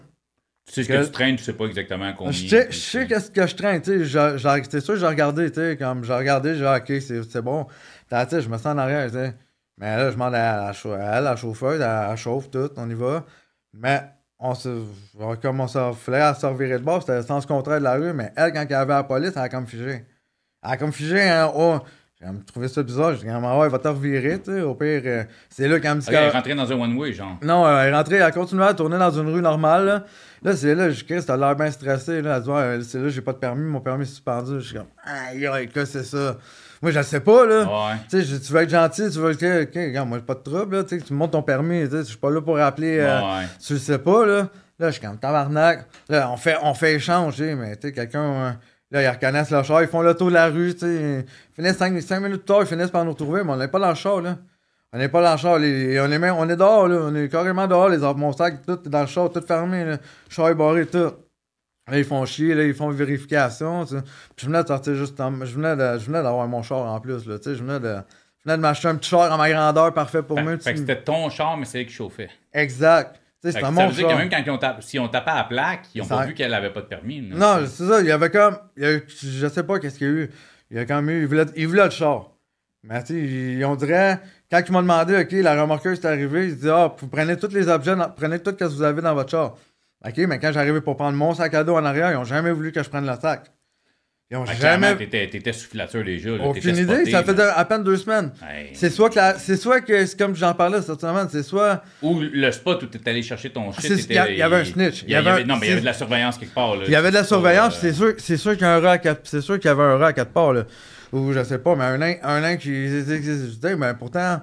Tu 0.66 0.74
sais 0.74 0.84
ce 0.84 0.90
que, 0.90 1.06
tu 1.06 1.12
traînes, 1.12 1.38
tu 1.38 1.44
sais 1.44 1.54
pas 1.54 1.66
exactement 1.66 2.12
combien. 2.14 2.34
Je 2.34 2.48
sais, 2.50 2.68
je 2.70 2.78
sais 2.78 3.08
qu'est-ce 3.08 3.32
que 3.32 3.48
je 3.48 3.56
traîne, 3.56 3.82
tu 3.82 4.06
sais. 4.06 4.64
C'est 4.70 4.82
sûr, 4.82 4.98
j'ai 4.98 5.08
regardé, 5.08 5.50
tu 5.50 5.62
sais, 5.62 5.78
comme 5.78 6.04
j'ai 6.04 6.14
regardé, 6.14 6.56
j'ai 6.56 6.68
ok, 6.68 7.02
c'est 7.02 7.42
bon. 7.42 7.68
Tu 8.10 8.16
sais, 8.30 8.42
je 8.42 8.50
me 8.50 8.58
sens 8.58 8.66
en 8.66 8.78
arrière, 8.78 9.08
tu 9.08 9.14
sais. 9.14 9.34
Mais 9.78 9.96
là, 9.96 10.10
je 10.10 10.16
demande 10.16 10.36
à 10.36 10.74
la, 10.74 11.16
à 11.16 11.22
la 11.22 11.36
chauffeuse, 11.38 11.80
elle, 11.80 12.18
chauffe 12.18 12.52
tout, 12.52 12.70
on 12.76 12.90
y 12.90 12.96
va. 12.96 13.26
Mais 13.74 14.04
on 14.40 14.56
se, 14.56 14.84
comme 15.42 15.62
on 15.62 15.68
se, 15.68 15.94
fallait 15.94 16.34
se 16.34 16.46
revirer 16.46 16.80
de 16.80 16.84
bord, 16.84 17.02
c'était 17.02 17.18
le 17.18 17.24
sens 17.24 17.46
contraire 17.46 17.80
de 17.80 17.86
la 17.86 17.94
rue, 17.94 18.12
mais 18.12 18.34
elle, 18.36 18.52
quand 18.52 18.66
elle 18.68 18.76
avait 18.76 18.94
la 18.94 19.04
police, 19.04 19.32
elle 19.36 19.44
a 19.44 19.50
comme 19.50 19.68
figé. 19.68 20.04
A 20.68 20.78
comme 20.78 20.92
figé, 20.92 21.22
hein, 21.22 21.52
oh, 21.56 21.78
J'ai 22.22 22.28
trouvé 22.46 22.68
ça 22.68 22.84
bizarre. 22.84 23.14
J'ai 23.16 23.22
dit, 23.24 23.30
ah 23.30 23.58
ouais, 23.60 23.68
il 23.68 23.72
va 23.72 23.80
te 23.80 23.88
revirer, 23.88 24.40
tu 24.40 24.52
sais. 24.52 24.62
Au 24.62 24.74
pire, 24.76 25.02
euh, 25.06 25.24
c'est 25.50 25.68
là 25.68 25.80
qu'elle 25.80 25.96
me 25.96 26.02
dit. 26.02 26.08
elle 26.10 26.16
est 26.16 26.30
rentrée 26.30 26.56
dans 26.56 26.72
un 26.72 26.76
one-way, 26.76 27.14
genre. 27.14 27.38
Non, 27.42 27.68
elle 27.70 27.90
est 27.90 27.96
rentrée, 27.96 28.16
elle 28.18 28.22
a 28.24 28.32
continué 28.32 28.64
à 28.66 28.74
tourner 28.74 28.98
dans 28.98 29.12
une 29.12 29.30
rue 29.34 29.42
normale, 29.42 29.86
là. 29.86 30.04
Là, 30.44 30.56
c'est 30.56 30.76
là, 30.76 30.90
je 30.90 31.04
crie, 31.04 31.24
t'as 31.24 31.38
l'air 31.38 31.56
bien 31.56 31.72
stressé, 31.72 32.22
là. 32.22 32.38
Elle 32.38 32.44
dit, 32.44 32.50
ouais, 32.50 32.80
c'est 32.84 33.00
là, 33.00 33.10
j'ai 33.10 33.22
pas 33.22 33.34
de 33.34 33.38
permis, 33.38 33.64
mon 33.70 33.80
permis 33.82 34.04
est 34.04 34.08
suspendu. 34.08 34.60
Je 34.60 34.66
suis 34.66 34.76
comme, 34.76 34.88
aïe, 35.06 35.46
aïe, 35.48 35.68
que 35.68 35.86
c'est 35.86 36.04
ça. 36.04 36.38
Moi, 36.82 36.92
je 36.92 37.02
sais 37.02 37.22
pas, 37.22 37.46
là. 37.46 37.64
Ouais. 37.64 37.96
Tu 38.10 38.24
sais, 38.24 38.40
tu 38.40 38.54
veux 38.54 38.62
être 38.62 38.70
gentil, 38.70 39.10
tu 39.10 39.18
veux 39.20 39.32
être. 39.32 39.64
Ok, 39.64 39.74
regarde, 39.76 40.08
moi, 40.10 40.18
j'ai 40.20 40.26
pas 40.26 40.36
de 40.36 40.40
trouble, 40.44 40.76
là. 40.78 40.84
Tu 40.84 40.98
sais, 41.00 41.04
tu 41.06 41.14
me 41.14 41.18
montres 41.20 41.32
ton 41.32 41.42
permis, 41.44 41.84
tu 41.86 41.92
sais, 41.92 41.98
je 42.00 42.04
suis 42.04 42.18
pas 42.18 42.30
là 42.30 42.42
pour 42.42 42.58
rappeler. 42.58 43.00
Euh, 43.00 43.20
Ouais. 43.22 43.46
Tu 43.66 43.74
le 43.74 43.80
sais 43.80 43.98
pas, 44.00 44.26
là. 44.26 44.48
Là, 44.80 44.88
je 44.88 44.92
suis 44.92 45.02
comme 45.02 45.18
tabarnak. 45.18 45.86
Là, 46.10 46.30
on 46.32 46.38
fait, 46.38 46.56
on 46.62 46.74
fait 46.76 46.94
échange, 46.96 47.42
mais 47.42 47.76
tu 47.78 47.88
sais, 47.88 47.94
quelqu'un. 47.94 48.58
Là, 48.92 49.02
ils 49.04 49.08
reconnaissent 49.10 49.52
le 49.52 49.64
char, 49.64 49.82
ils 49.82 49.88
font 49.88 50.02
le 50.02 50.14
tour 50.16 50.30
de 50.30 50.34
la 50.34 50.48
rue, 50.48 50.74
tu 50.74 50.80
sais. 50.80 51.26
Ils 51.52 51.54
finissent 51.56 51.78
5, 51.78 51.92
minutes 52.22 52.38
plus 52.40 52.46
tard, 52.46 52.62
ils 52.62 52.68
finissent 52.68 52.92
par 52.92 53.04
nous 53.06 53.12
retrouver, 53.12 53.44
mais 53.44 53.52
on 53.54 53.58
n'est 53.58 53.68
pas 53.68 53.80
dans 53.80 53.90
le 53.90 53.96
char, 53.96 54.22
là. 54.22 54.38
On 54.94 54.98
n'est 54.98 55.10
pas 55.10 55.22
dans 55.22 55.32
le 55.34 55.38
char. 55.38 55.60
les- 55.60 56.00
on, 56.00 56.10
est 56.12 56.20
même, 56.20 56.36
on 56.38 56.48
est 56.50 56.56
dehors, 56.56 56.88
là. 56.88 56.98
On 57.02 57.14
est 57.16 57.28
carrément 57.30 57.68
dehors, 57.68 57.90
les. 57.90 57.98
Mon 57.98 58.32
sac, 58.32 58.66
tout 58.66 58.80
est 58.86 58.90
dans 58.90 59.02
le 59.02 59.08
char, 59.08 59.30
tout 59.32 59.42
fermé, 59.42 59.84
là. 59.84 59.92
Le 59.94 59.98
char 60.30 60.50
est 60.50 60.56
barré, 60.56 60.86
tout. 60.86 61.12
Là, 61.90 61.98
ils 61.98 62.06
font 62.06 62.26
chier, 62.26 62.54
là, 62.54 62.64
ils 62.64 62.74
font 62.74 62.90
vérification, 62.90 63.86
tu 63.86 63.96
sais. 63.96 64.02
Puis 64.36 64.44
je 64.44 64.46
venais 64.48 64.62
de 64.64 64.68
sortir 64.68 64.94
juste 64.96 65.20
en- 65.20 65.32
Je 65.46 65.56
venais 65.56 65.76
de- 65.76 66.00
je 66.00 66.06
venais 66.06 66.24
d'avoir 66.24 66.48
mon 66.48 66.62
char 66.64 66.80
en 66.80 67.00
plus, 67.00 67.26
là, 67.28 67.38
tu 67.38 67.44
sais. 67.46 67.56
Je 67.56 67.64
venais 67.64 67.80
de. 67.80 67.96
Je 68.40 68.44
venais 68.50 68.58
de 68.58 68.62
m'acheter 68.62 68.88
un 68.88 68.96
petit 68.96 69.10
char 69.10 69.32
à 69.32 69.38
ma 69.38 69.50
grandeur, 69.50 69.94
parfait 69.94 70.24
pour 70.24 70.40
moi. 70.40 70.58
fait 70.58 70.74
que 70.74 70.80
c'était 70.80 71.02
ton 71.02 71.30
char, 71.30 71.58
mais 71.58 71.66
c'est 71.66 71.82
elle 71.82 71.86
qui 71.88 71.94
chauffait. 71.94 72.30
Exact. 72.54 73.20
Tu 73.52 73.54
sais, 73.54 73.60
Fait 73.60 73.66
c'était 73.66 73.72
que 73.72 73.76
ça 73.76 73.82
mon 73.84 73.88
veut 73.90 73.96
dire 73.96 74.08
que 74.08 74.14
même 74.14 74.30
quand 74.30 74.42
ils 74.46 74.52
ont 74.52 74.58
tapé, 74.58 74.82
si 74.82 75.00
on 75.00 75.08
tapait 75.08 75.32
à 75.32 75.36
la 75.36 75.44
plaque, 75.46 75.86
ils 75.96 76.02
ont 76.02 76.06
Ça- 76.06 76.18
pas 76.18 76.26
vu 76.26 76.34
qu'elle 76.34 76.54
avait 76.54 76.72
pas 76.72 76.82
de 76.82 76.86
permis. 76.88 77.22
Non, 77.22 77.60
c'est 77.66 77.86
ça. 77.86 78.02
Il 78.02 78.08
y 78.08 78.12
avait 78.12 78.30
comme. 78.30 78.58
il 78.76 78.84
y 78.84 78.86
a 78.88 79.00
je 79.08 79.48
sais 79.48 79.64
pas 79.64 79.80
qu'est-ce 79.80 79.98
qu'il 79.98 80.08
y 80.08 80.10
a 80.10 80.14
eu. 80.14 80.30
Il 80.72 80.78
y 80.78 80.80
a 80.80 80.86
quand 80.86 81.02
même 81.02 81.10
eu. 81.10 81.22
Il 81.22 81.28
voulait, 81.28 81.46
il 81.56 81.68
voulait 81.68 81.86
le 81.86 81.90
char. 81.90 82.32
Mais 82.84 83.04
tu 83.04 83.58
sais, 83.60 83.66
on 83.66 83.76
dirait. 83.76 84.20
Quand 84.52 84.62
ils 84.66 84.72
m'ont 84.72 84.82
demandé, 84.82 85.18
OK, 85.20 85.32
la 85.34 85.62
remorqueuse 85.62 86.00
est 86.00 86.06
arrivée, 86.06 86.48
ils 86.48 86.56
disaient, 86.56 86.70
ah, 86.72 86.94
vous 86.98 87.08
prenez 87.08 87.36
tous 87.38 87.52
les 87.54 87.68
objets, 87.68 87.96
dans- 87.96 88.10
prenez 88.10 88.40
tout 88.40 88.52
ce 88.52 88.56
que 88.56 88.64
vous 88.66 88.82
avez 88.82 89.02
dans 89.02 89.14
votre 89.14 89.30
char. 89.30 89.56
OK, 90.06 90.18
mais 90.20 90.40
quand 90.40 90.52
j'arrivais 90.54 90.80
pour 90.82 90.96
prendre 90.96 91.18
mon 91.18 91.34
sac 91.34 91.54
à 91.54 91.64
dos 91.64 91.76
en 91.76 91.84
arrière, 91.84 92.12
ils 92.12 92.16
ont 92.18 92.24
jamais 92.24 92.52
voulu 92.52 92.72
que 92.72 92.82
je 92.82 92.90
prenne 92.90 93.06
le 93.06 93.14
sac. 93.20 93.52
Ils 94.30 94.36
ont 94.36 94.46
jamais. 94.46 94.94
T'étais, 94.98 95.28
t'étais 95.30 95.54
sous 95.54 95.70
déjà. 96.04 96.32
Là, 96.32 96.44
Aucune 96.44 96.76
idée. 96.76 96.84
spoté, 96.84 97.12
ça 97.12 97.24
fait 97.24 97.34
de- 97.34 97.42
à 97.42 97.64
peine 97.64 97.82
deux 97.84 97.96
semaines. 97.96 98.32
C'est 98.74 98.90
soit 98.90 99.10
que 99.10 99.16
la- 99.16 99.40
c'est 99.40 99.56
soit 99.56 99.80
que, 99.80 100.06
c'est 100.06 100.20
comme 100.20 100.36
j'en 100.36 100.54
parlais 100.54 100.82
cette 100.82 101.00
semaine, 101.00 101.28
c'est 101.32 101.44
soit. 101.44 101.82
Ou 102.02 102.20
le 102.20 102.52
spot 102.52 102.84
où 102.84 102.86
t'es 102.88 103.10
allé 103.10 103.22
chercher 103.22 103.50
ton 103.52 103.72
shit. 103.72 103.84
T'étais- 103.84 104.16
il 104.32 104.36
y 104.36 104.40
y 104.40 104.42
avait 104.42 104.58
un 104.58 104.66
snitch. 104.66 105.04
Y 105.08 105.16
avait, 105.16 105.46
non, 105.46 105.56
mais 105.56 105.68
il 105.68 105.70
y 105.70 105.72
avait 105.72 105.82
de 105.82 105.86
la 105.86 105.94
surveillance 105.94 106.38
quelque 106.38 106.54
part. 106.54 106.76
Il 106.86 106.92
y 106.92 106.96
avait 106.96 107.10
de 107.10 107.16
la 107.16 107.24
surveillance, 107.24 107.76
Euh, 107.78 107.80
c'est 107.80 107.94
sûr, 107.94 108.14
c'est 108.18 108.36
sûr 108.38 108.52
qu'il 108.54 108.64
y 108.64 108.66
a 108.66 108.76
un 108.76 108.80
rat 108.82 108.92
à 108.94 108.98
quatre, 108.98 109.22
c'est 109.24 109.40
sûr 109.42 109.60
qu'il 109.60 109.70
y 109.70 109.72
avait 109.72 109.84
un 109.84 109.98
rat 109.98 110.08
à 110.08 110.14
quatre 110.14 110.32
parts, 110.32 110.52
là. 110.54 110.66
Ou 111.14 111.32
je 111.32 111.42
sais 111.46 111.60
pas, 111.60 111.76
mais 111.78 111.86
un 111.86 111.98
nain, 111.98 112.16
un 112.22 112.42
nain 112.42 112.58
qui, 112.58 112.70
mais 112.70 113.94
pourtant, 113.98 114.42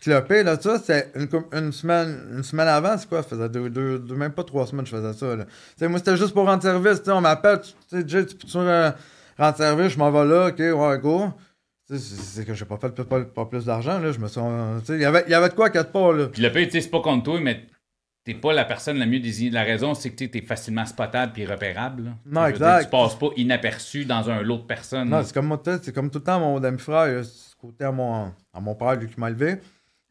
puis 0.00 0.10
le 0.10 0.22
pire, 0.24 0.44
là, 0.44 0.60
ça, 0.60 0.78
c'est 0.78 1.12
une, 1.14 1.28
une 1.52 1.72
semaine, 1.72 2.18
une 2.36 2.42
semaine 2.42 2.68
avant, 2.68 2.96
c'est 2.98 3.08
quoi, 3.08 3.22
ça 3.22 3.28
faisait 3.30 3.48
deux, 3.48 3.68
deux, 3.70 3.98
deux- 3.98 4.14
même 4.14 4.32
pas 4.32 4.44
trois 4.44 4.66
semaines 4.66 4.84
que 4.84 4.90
je 4.90 4.96
faisais 4.96 5.12
ça, 5.12 5.36
là. 5.36 5.44
Tu 5.44 5.50
sais, 5.78 5.88
moi, 5.88 5.98
c'était 5.98 6.16
juste 6.16 6.32
pour 6.34 6.46
rendre 6.46 6.62
service, 6.62 6.98
tu 7.00 7.06
sais, 7.06 7.10
on 7.12 7.20
m'appelle, 7.20 7.60
tu 7.60 8.08
sais, 8.08 8.26
tu 8.26 8.34
peux 8.36 8.46
euh, 8.58 8.90
rendre 9.38 9.56
service, 9.56 9.88
je 9.92 9.98
m'en 9.98 10.10
vais 10.10 10.24
là, 10.24 10.48
ok, 10.48 10.58
ouais, 10.58 10.98
go. 11.00 11.30
C'est 11.88 12.44
que 12.44 12.52
j'ai 12.52 12.64
pas 12.64 12.78
fait 12.78 12.90
pas, 13.04 13.20
pas 13.24 13.46
plus 13.46 13.64
d'argent, 13.64 13.98
là, 14.00 14.10
je 14.10 14.18
me 14.18 14.26
suis, 14.26 14.40
tu 14.40 14.86
sais, 14.86 14.94
il 14.94 15.00
y 15.02 15.04
avait, 15.04 15.24
y 15.28 15.34
avait 15.34 15.48
de 15.48 15.54
quoi 15.54 15.66
à 15.66 15.70
quatre 15.70 15.92
parts, 15.92 16.12
là. 16.12 16.26
Puis 16.26 16.42
le 16.42 16.50
pire, 16.50 16.66
tu 16.66 16.72
sais, 16.72 16.80
c'est 16.80 16.90
pas 16.90 17.00
contre 17.00 17.22
toi, 17.24 17.40
mais 17.40 17.64
t'es 18.24 18.34
pas 18.34 18.52
la 18.52 18.64
personne 18.64 18.98
la 18.98 19.06
mieux 19.06 19.20
désignée. 19.20 19.50
La 19.52 19.62
raison, 19.62 19.94
c'est 19.94 20.10
que 20.10 20.24
tu 20.24 20.36
es 20.36 20.40
facilement 20.42 20.84
spotable 20.84 21.32
puis 21.32 21.46
repérable. 21.46 22.06
là. 22.06 22.10
Non, 22.26 22.44
Je 22.46 22.50
exact. 22.50 22.78
dire, 22.80 22.84
tu 22.86 22.90
passes 22.90 23.14
pas 23.14 23.28
inaperçu 23.36 24.04
dans 24.04 24.28
un 24.28 24.42
lot 24.42 24.58
de 24.58 24.64
personnes. 24.64 25.08
Non, 25.10 25.22
c'est 25.22 25.32
comme, 25.32 25.56
comme 25.94 26.10
tout 26.10 26.18
le 26.18 26.24
temps 26.24 26.40
mon 26.40 26.58
demi-frère, 26.58 27.22
côté 27.60 27.84
à 27.84 27.92
mon, 27.92 28.32
à 28.52 28.60
mon 28.60 28.74
père, 28.74 28.96
lui 28.96 29.06
qui 29.08 29.20
m'a 29.20 29.28
élevé. 29.30 29.58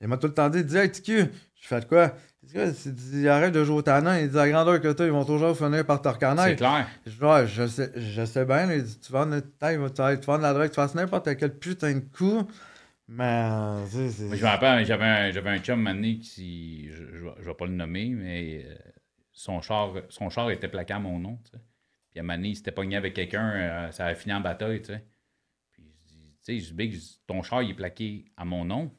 Il 0.06 0.10
m'a 0.10 0.18
tout 0.18 0.28
le 0.28 0.34
temps 0.36 0.50
dit, 0.50 0.64
dit, 0.64 0.78
hey, 0.78 0.92
TQ, 0.92 1.26
je 1.56 1.68
fais 1.68 1.80
de 1.80 1.86
quoi? 1.86 2.14
Il 2.54 3.28
arrête 3.28 3.52
de 3.52 3.64
jouer 3.64 3.78
au 3.78 3.82
tannant. 3.82 4.14
Il 4.14 4.30
dit, 4.30 4.36
la 4.36 4.48
grandeur 4.48 4.80
que 4.80 4.92
t'as, 4.92 5.06
ils 5.06 5.12
vont 5.12 5.26
toujours 5.26 5.58
finir 5.58 5.84
par 5.84 6.00
te 6.00 6.08
c'est 6.08 6.14
reconnaître. 6.14 6.58
clair. 6.58 6.88
Je 7.08 7.26
ouais, 7.26 7.48
je 7.48 7.66
sais, 7.66 7.92
je 7.96 8.24
sais 8.24 8.46
bien. 8.46 8.68
là. 8.68 8.76
Il 8.76 8.84
dit, 8.84 9.00
tu 9.00 9.12
vends, 9.12 9.26
de- 9.26 9.42
la 9.62 10.54
drogue, 10.54 10.70
tu 10.70 10.76
fasses 10.76 10.94
n'importe 10.94 11.36
quel 11.38 11.58
putain 11.58 11.94
de 11.96 12.00
coup. 12.02 12.48
Mais, 13.08 13.50
c'est. 13.90 14.26
Moi, 14.26 14.36
je 14.36 14.44
me 14.44 14.48
rappelle, 14.48 14.86
j'avais 14.86 15.06
un, 15.06 15.32
j'avais 15.32 15.50
un 15.50 15.58
chum 15.58 15.82
mané 15.82 16.20
qui, 16.20 16.88
je, 16.92 17.04
je, 17.40 17.44
vais- 17.44 17.54
pas 17.56 17.66
le 17.66 17.74
nommer, 17.74 18.10
mais 18.10 18.64
euh, 18.64 18.76
son, 19.32 19.60
char, 19.62 19.94
son 20.10 20.30
char 20.30 20.52
était 20.52 20.68
plaqué 20.68 20.94
à 20.94 21.00
mon 21.00 21.18
nom. 21.18 21.40
Puis 22.12 22.20
à 22.20 22.20
un 22.20 22.24
moment 22.24 22.36
donné, 22.36 22.50
il 22.50 22.56
s'était 22.56 22.72
pogné 22.72 22.96
avec 22.96 23.16
quelqu'un, 23.16 23.50
euh, 23.56 23.92
ça 23.92 24.06
a 24.06 24.14
fini 24.14 24.36
en 24.36 24.42
bataille. 24.42 24.82
tu 24.82 24.94
sais. 24.94 25.04
Puis 25.72 25.84
je 25.84 26.12
dis, 26.12 26.18
tu 26.18 26.36
sais, 26.42 26.60
je 26.60 26.66
dis, 26.68 26.74
Big, 26.74 26.96
ton 27.26 27.42
char 27.42 27.64
il 27.64 27.72
est 27.72 27.76
plaqué 27.76 28.26
à 28.38 28.46
mon 28.46 28.66
nom. 28.66 28.92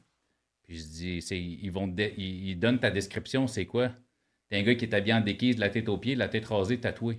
Puis 0.67 0.77
je 0.79 0.83
dis, 0.83 1.21
c'est, 1.21 1.39
ils, 1.41 1.71
vont 1.71 1.93
ils, 1.97 2.49
ils 2.49 2.59
donnent 2.59 2.79
ta 2.79 2.91
description, 2.91 3.47
c'est 3.47 3.65
quoi? 3.65 3.91
T'es 4.49 4.57
un 4.57 4.63
gars 4.63 4.75
qui 4.75 4.85
est 4.85 4.93
habillé 4.93 5.13
en 5.13 5.21
déquise, 5.21 5.55
de 5.55 5.61
la 5.61 5.69
tête 5.69 5.89
aux 5.89 5.97
pieds, 5.97 6.15
la 6.15 6.27
tête 6.29 6.45
rasée, 6.45 6.79
tatoué. 6.79 7.15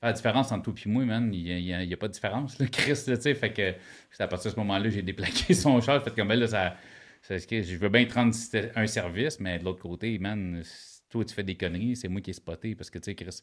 Fait 0.00 0.06
la 0.06 0.12
différence 0.14 0.50
entre 0.52 0.64
toi 0.72 0.74
et 0.84 0.88
moi, 0.88 1.04
man, 1.04 1.32
il 1.34 1.42
n'y 1.44 1.94
a, 1.94 1.96
pas 1.96 2.08
de 2.08 2.12
différence, 2.14 2.58
là, 2.58 2.66
Chris, 2.72 2.94
tu 3.04 3.16
sais. 3.16 3.34
Fait 3.34 3.52
que 3.52 3.74
c'est 4.10 4.22
à 4.22 4.28
partir 4.28 4.50
de 4.50 4.54
ce 4.54 4.60
moment-là, 4.60 4.88
j'ai 4.88 5.02
déplaqué 5.02 5.54
son 5.54 5.80
char. 5.80 6.02
Fait 6.02 6.14
comme 6.14 6.28
ben 6.28 6.38
là, 6.40 6.46
ça. 6.46 6.76
ça- 7.22 7.36
je 7.38 7.76
veux 7.76 7.88
bien 7.90 8.06
te 8.06 8.14
rendre 8.14 8.34
un 8.76 8.86
service, 8.86 9.40
mais 9.40 9.58
de 9.58 9.64
l'autre 9.64 9.80
côté, 9.82 10.18
man, 10.18 10.62
toi, 11.10 11.24
tu 11.24 11.34
fais 11.34 11.42
des 11.42 11.56
conneries, 11.56 11.96
c'est 11.96 12.08
moi 12.08 12.22
qui 12.22 12.30
ai 12.30 12.32
spoté. 12.32 12.74
Parce 12.74 12.88
que, 12.88 12.98
tu 12.98 13.06
sais, 13.06 13.14
Chris, 13.14 13.40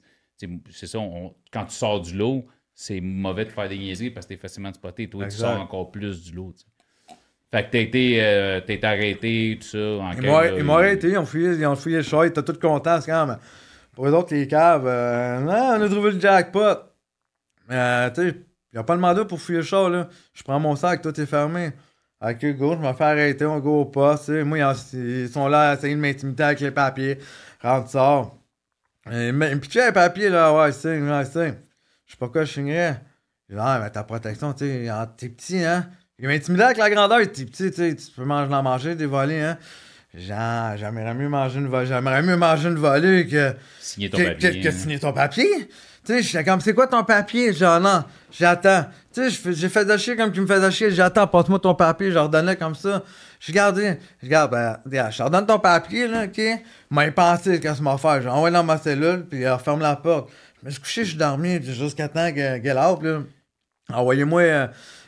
c'est 0.71 0.87
ça, 0.87 0.99
on- 0.99 1.35
quand 1.51 1.65
tu 1.65 1.75
sors 1.75 2.01
du 2.01 2.15
lot, 2.17 2.47
c'est 2.73 3.01
mauvais 3.01 3.45
de 3.45 3.51
faire 3.51 3.69
des 3.69 3.77
niaiseries 3.77 4.11
parce 4.11 4.25
que 4.25 4.33
t'es 4.33 4.39
facilement 4.39 4.73
spoté. 4.73 5.09
Toi, 5.09 5.25
Exact. 5.25 5.37
tu 5.37 5.41
sors 5.41 5.61
encore 5.61 5.91
plus 5.91 6.23
du 6.23 6.33
lot. 6.33 6.53
Fait 7.51 7.65
que 7.65 7.71
t'as 7.71 7.79
été, 7.79 8.17
euh, 8.21 8.57
été 8.67 8.85
arrêté, 8.85 9.57
tout 9.61 9.67
ça. 9.67 9.77
En 9.77 10.11
Ils 10.11 10.21
m'ont 10.21 10.41
ils 10.41 10.69
arrêté, 10.71 11.09
ils 11.09 11.17
ont 11.17 11.25
fouillé, 11.25 11.53
ils 11.53 11.65
ont 11.65 11.75
fouillé 11.75 11.97
le 11.97 12.03
char, 12.03 12.25
ils 12.25 12.29
étaient 12.29 12.43
tous 12.43 12.59
contents, 12.59 12.99
c'est 12.99 13.09
quand 13.11 13.25
même. 13.25 13.37
Pour 13.93 14.07
eux 14.07 14.11
autres, 14.11 14.33
les 14.35 14.47
caves, 14.47 14.85
euh, 14.85 15.39
non, 15.39 15.79
on 15.79 15.81
a 15.81 15.89
trouvé 15.89 16.11
le 16.11 16.19
jackpot. 16.19 16.77
Euh, 17.71 18.09
tu 18.09 18.21
sais, 18.21 18.27
il 18.29 18.75
n'y 18.75 18.79
a 18.79 18.83
pas 18.83 18.95
de 18.95 19.01
mandat 19.01 19.25
pour 19.25 19.39
fouiller 19.39 19.59
le 19.59 19.65
char, 19.65 19.89
là. 19.89 20.09
Je 20.33 20.43
prends 20.43 20.59
mon 20.59 20.75
sac, 20.75 21.01
tout 21.01 21.19
est 21.19 21.25
fermé. 21.25 21.71
Ok, 22.21 22.45
go, 22.57 22.73
je 22.73 22.85
me 22.87 22.93
fais 22.93 23.03
arrêter, 23.03 23.45
on 23.45 23.59
go 23.59 23.81
au 23.81 23.85
poste, 23.85 24.25
tu 24.25 24.31
sais. 24.33 24.43
Moi, 24.43 24.57
ils, 24.59 24.63
ont- 24.63 24.73
ils 24.93 25.29
sont 25.29 25.47
là 25.47 25.71
à 25.71 25.73
essayer 25.75 25.95
de 25.95 25.99
m'intimider 25.99 26.43
avec 26.43 26.59
les 26.59 26.71
papiers. 26.71 27.17
Rentre, 27.61 27.89
sort. 27.89 28.37
Et 29.11 29.31
me 29.31 29.55
pitcher 29.57 29.85
les 29.85 29.91
papiers, 29.93 30.29
là, 30.29 30.53
ouais, 30.53 30.71
c'est, 30.73 30.99
ouais, 30.99 31.25
c'est. 31.25 31.49
Je 32.05 32.11
sais 32.11 32.17
pas 32.19 32.27
quoi 32.29 32.43
je 32.43 32.53
signerais. 32.53 33.01
Dis, 33.49 33.55
ah, 33.57 33.79
mais 33.81 33.89
ta 33.89 34.03
protection, 34.03 34.53
tu 34.53 34.65
sais, 34.65 34.89
t'es 35.17 35.29
petit, 35.29 35.63
hein. 35.63 35.89
Il 36.19 36.27
m'intimidait 36.27 36.63
avec 36.63 36.77
la 36.77 36.89
grandeur, 36.89 37.19
t'es 37.19 37.45
petit, 37.45 37.69
tu 37.69 37.73
sais, 37.73 37.95
tu 37.95 38.11
peux 38.15 38.23
manger, 38.25 38.51
en 38.51 38.63
manger, 38.63 38.95
des 38.95 39.05
volets, 39.05 39.41
hein. 39.41 39.57
Genre, 40.15 40.75
j'aimerais 40.77 41.13
mieux 41.13 41.29
manger 41.29 41.59
une 41.59 41.67
volée, 41.67 41.85
j'aimerais 41.85 42.23
mieux 42.23 42.37
manger 42.37 42.69
une 42.69 42.75
volée 42.75 43.27
que, 43.27 43.53
Signer 43.79 44.09
ton 44.09 44.17
que, 44.17 44.23
papier. 44.23 44.49
que- 44.59 44.63
que 44.63 44.67
hein. 44.69 44.71
signer 44.71 44.99
ton 44.99 45.13
papier. 45.13 45.45
Tu 46.03 46.13
sais, 46.13 46.23
j'étais 46.23 46.43
comme, 46.43 46.59
c'est 46.59 46.73
quoi 46.73 46.87
ton 46.87 47.03
papier? 47.03 47.53
Genre, 47.53 47.79
non, 47.79 48.03
j'attends. 48.31 48.85
Tu 49.13 49.29
sais, 49.29 49.51
j'ai 49.53 49.69
fait 49.69 49.85
de 49.85 49.95
chier 49.97 50.15
comme 50.15 50.31
tu 50.31 50.41
me 50.41 50.47
faisais 50.47 50.71
chier. 50.71 50.89
J'attends, 50.91 51.27
passe-moi 51.27 51.59
ton 51.59 51.75
papier. 51.75 52.09
Je 52.09 52.15
leur 52.15 52.29
donnais 52.29 52.55
comme 52.55 52.73
ça. 52.73 53.03
Je 53.39 53.51
regardais, 53.51 53.99
je 54.21 54.25
regarde, 54.25 54.51
ben, 54.85 55.11
je 55.11 55.41
ton 55.45 55.59
papier, 55.59 56.07
là, 56.07 56.23
OK? 56.23 56.41
M'a 56.89 57.11
pensé 57.11 57.59
qu'est-ce 57.59 57.81
m'a 57.83 57.97
fait. 57.97 58.23
J'ai 58.23 58.29
envoyé 58.29 58.53
dans 58.53 58.63
ma 58.63 58.77
cellule, 58.77 59.25
puis 59.29 59.45
euh, 59.45 59.57
ferme 59.59 59.81
la 59.81 59.95
porte. 59.97 60.29
Je 60.61 60.65
me 60.65 60.71
suis 60.71 60.81
couché, 60.81 61.03
je 61.03 61.09
suis 61.09 61.17
dormi, 61.17 61.59
puis 61.59 61.73
jusqu'à 61.75 62.07
temps 62.07 62.31
que 62.31 62.57
qu'elle 62.57 62.73
là. 62.73 62.95
Envoyez-moi, 63.93 64.41
euh, 64.41 64.67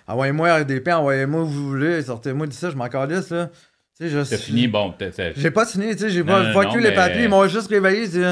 envoyez-moi 0.10 0.54
RDP, 0.60 0.90
envoyez-moi 0.90 1.42
où 1.42 1.46
vous 1.46 1.70
voulez, 1.70 2.02
sortez-moi 2.02 2.48
d'ici, 2.48 2.66
je 2.70 2.76
m'en 2.76 2.88
calisse, 2.90 3.30
là. 3.30 3.50
Tu 3.98 4.10
sais, 4.10 4.10
je 4.10 4.24
fini, 4.38 4.68
bon, 4.68 4.94
t'as- 4.98 5.34
j'ai 5.36 5.52
pas 5.52 5.66
signé, 5.66 5.94
tu 5.96 6.04
sais, 6.04 6.10
j'ai 6.10 6.24
pas 6.24 6.42
non, 6.44 6.54
fuck 6.54 6.66
non, 6.66 6.74
you 6.76 6.80
les 6.80 6.90
mais- 6.90 6.96
papiers, 6.96 7.24
ils 7.24 7.30
m'ont 7.30 7.48
juste 7.48 7.68
réveillé, 7.70 8.08
c'est 8.08 8.24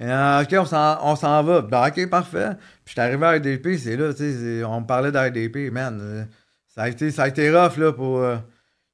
euh, 0.00 0.42
ok, 0.42 0.48
on 0.58 0.64
s'en, 1.16 1.42
va. 1.44 1.60
Ben, 1.60 1.86
ok, 1.88 2.08
parfait. 2.08 2.50
Puis 2.84 2.94
j'étais 2.94 3.02
arrivé 3.02 3.26
à 3.26 3.30
RDP, 3.32 3.76
c'est 3.78 3.96
là, 3.96 4.12
tu 4.14 4.32
sais, 4.32 4.64
on 4.64 4.80
me 4.80 4.86
parlait 4.86 5.12
d'RDP, 5.12 5.70
man. 5.70 6.26
ça, 6.74 6.82
a 6.84 6.88
été, 6.88 7.10
ça 7.10 7.24
a 7.24 7.28
été 7.28 7.50
rough, 7.50 7.76
là, 7.76 7.92
pour. 7.92 8.18
euh, 8.20 8.36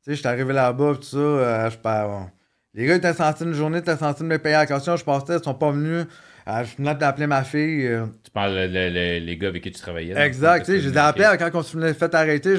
tu 0.04 0.10
sais, 0.10 0.16
j'étais 0.16 0.28
arrivé 0.28 0.52
là-bas, 0.52 0.94
tout 0.96 1.02
ça, 1.04 1.16
euh, 1.18 1.70
je 1.70 1.76
pars. 1.78 2.08
bon. 2.08 2.26
Les 2.74 2.84
gars 2.86 2.96
étaient 2.96 3.14
sentis 3.14 3.44
une 3.44 3.54
journée, 3.54 3.78
étaient 3.78 3.96
sentis 3.96 4.22
de 4.22 4.28
me 4.28 4.38
payer 4.38 4.56
la 4.56 4.66
caution, 4.66 4.96
je 4.96 5.04
passais, 5.04 5.36
ils 5.38 5.42
sont 5.44 5.54
pas 5.54 5.70
venus. 5.70 6.04
Euh, 6.48 6.64
je 6.64 6.76
venais 6.76 6.94
d'appeler 6.94 7.26
ma 7.26 7.44
fille. 7.44 7.86
euh, 7.86 8.06
Tu 8.24 8.30
parles 8.30 8.54
le- 8.54 8.66
le- 8.88 9.18
les 9.24 9.36
gars 9.36 9.48
avec 9.48 9.62
qui 9.62 9.70
tu 9.70 9.80
travaillais. 9.80 10.16
Exact, 10.18 10.64
tu 10.64 10.72
sais, 10.72 10.80
je 10.80 10.88
les 10.88 10.94
ai 10.94 10.98
appelés 10.98 11.26
quand 11.38 11.50
on 11.54 11.62
se 11.62 11.76
venait 11.76 11.92
fait 11.92 12.14
arrêter, 12.14 12.56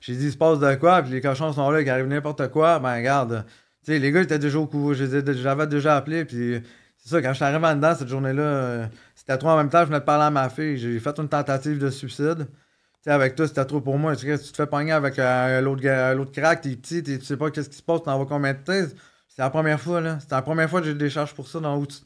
j'ai 0.00 0.14
dit 0.16 0.26
il 0.26 0.32
se 0.32 0.36
passe 0.36 0.58
de 0.58 0.74
quoi, 0.74 1.02
puis 1.02 1.12
les 1.12 1.20
cochons 1.22 1.52
sont 1.52 1.70
là, 1.70 1.80
il 1.80 1.88
arrive 1.88 2.06
n'importe 2.06 2.48
quoi, 2.48 2.78
ben 2.78 2.94
regarde, 2.94 3.44
tu 3.84 3.92
sais, 3.92 3.98
les 3.98 4.12
gars 4.12 4.20
étaient 4.20 4.38
déjà 4.38 4.58
au 4.58 4.66
courant, 4.66 4.92
j'avais 4.92 5.66
déjà 5.66 5.96
appelé, 5.96 6.24
puis 6.26 6.60
c'est 6.98 7.08
ça, 7.08 7.22
quand 7.22 7.30
je 7.30 7.36
suis 7.36 7.44
arrivé 7.44 7.66
en 7.66 7.74
dedans 7.74 7.94
cette 7.94 8.08
journée-là, 8.08 8.42
euh, 8.42 8.86
c'était 9.14 9.38
trop 9.38 9.48
en 9.48 9.56
même 9.56 9.70
temps, 9.70 9.80
je 9.80 9.86
venais 9.86 10.00
de 10.00 10.04
parler 10.04 10.24
à 10.26 10.30
ma 10.30 10.50
fille, 10.50 10.76
j'ai 10.76 10.98
fait 10.98 11.18
une 11.18 11.28
tentative 11.28 11.78
de 11.78 11.88
suicide. 11.90 12.46
Tu 12.46 13.08
sais, 13.08 13.10
avec 13.10 13.34
toi, 13.34 13.48
c'était 13.48 13.64
trop 13.64 13.80
pour 13.80 13.98
moi. 13.98 14.14
Tu 14.14 14.26
tu 14.26 14.38
te 14.52 14.56
fais 14.56 14.66
pogner 14.66 14.92
avec 14.92 15.18
euh, 15.18 15.60
l'autre 15.60 15.80
gars- 15.82 16.14
l'autre 16.14 16.30
crack, 16.30 16.60
t'es 16.60 16.76
petit, 16.76 17.02
tu 17.02 17.20
sais 17.20 17.36
pas 17.36 17.50
qu'est-ce 17.50 17.68
qui 17.68 17.76
se 17.76 17.82
passe, 17.82 18.02
t'en 18.04 18.16
vas 18.16 18.26
combien 18.26 18.52
de 18.52 18.58
temps? 18.58 18.72
C'était 19.28 19.42
la 19.42 19.50
première 19.50 19.80
fois, 19.80 20.00
là. 20.00 20.18
C'était 20.20 20.36
la 20.36 20.42
première 20.42 20.70
fois 20.70 20.80
que 20.80 20.86
j'ai 20.86 20.94
des 20.94 21.10
charges 21.10 21.34
pour 21.34 21.48
ça 21.48 21.58
dans 21.58 21.76
où 21.78 21.84
tu 21.86 21.96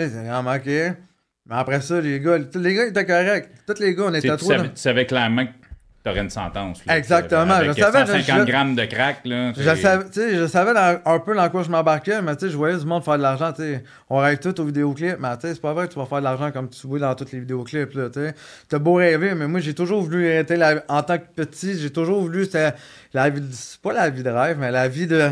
sais, 0.00 0.08
c'est 0.08 0.28
vraiment 0.28 0.54
ok. 0.54 0.66
Mais 0.66 1.54
après 1.54 1.80
ça, 1.80 2.00
les 2.00 2.20
gars, 2.20 2.38
tous 2.40 2.58
les 2.58 2.74
gars 2.74 2.86
étaient 2.86 3.06
corrects. 3.06 3.48
Tous 3.66 3.80
les 3.80 3.94
gars, 3.94 4.04
on 4.04 4.12
Tu 4.12 4.18
était 4.18 4.28
tu 4.30 4.36
trop. 4.36 4.48
savais, 4.48 4.62
dans- 4.64 4.74
tu 4.74 4.80
savais 4.80 5.06
clairement 5.06 5.46
que 5.46 5.52
aurais 6.08 6.20
une 6.20 6.30
sentence. 6.30 6.80
Exactement. 6.88 7.62
je 7.64 7.72
savais, 7.72 8.06
150 8.06 8.46
grammes 8.46 8.74
de 8.74 8.84
crack. 8.84 9.20
Là, 9.24 9.52
je, 9.56 9.74
savais, 9.74 10.04
je 10.14 10.46
savais 10.46 10.72
un 11.04 11.18
peu 11.20 11.34
dans 11.34 11.48
quoi 11.50 11.62
je 11.62 11.70
m'embarquais, 11.70 12.22
mais 12.22 12.32
je 12.40 12.56
voyais 12.56 12.78
du 12.78 12.86
monde 12.86 13.04
faire 13.04 13.16
de 13.18 13.22
l'argent. 13.22 13.52
On 14.08 14.18
rêve 14.18 14.38
tout 14.38 14.58
aux 14.60 14.64
vidéoclips, 14.64 15.16
mais 15.18 15.28
c'est 15.40 15.60
pas 15.60 15.72
vrai 15.72 15.86
que 15.88 15.92
tu 15.92 15.98
vas 15.98 16.06
faire 16.06 16.18
de 16.18 16.24
l'argent 16.24 16.50
comme 16.50 16.68
tu 16.70 16.86
vois 16.86 16.98
dans 16.98 17.14
tous 17.14 17.30
les 17.32 17.40
vidéoclips. 17.40 17.90
Tu 17.92 18.74
as 18.74 18.78
beau 18.78 18.94
rêver, 18.94 19.34
mais 19.34 19.48
moi 19.48 19.60
j'ai 19.60 19.74
toujours 19.74 20.02
voulu 20.02 20.26
être 20.26 20.54
en 20.88 21.02
tant 21.02 21.18
que 21.18 21.26
petit, 21.34 21.78
j'ai 21.78 21.90
toujours 21.90 22.20
voulu. 22.22 22.46
La 23.12 23.30
vie, 23.30 23.42
c'est 23.52 23.80
pas 23.80 23.92
la 23.92 24.10
vie 24.10 24.22
de 24.22 24.30
rêve, 24.30 24.56
mais 24.58 24.70
la 24.70 24.88
vie 24.88 25.06
de. 25.06 25.30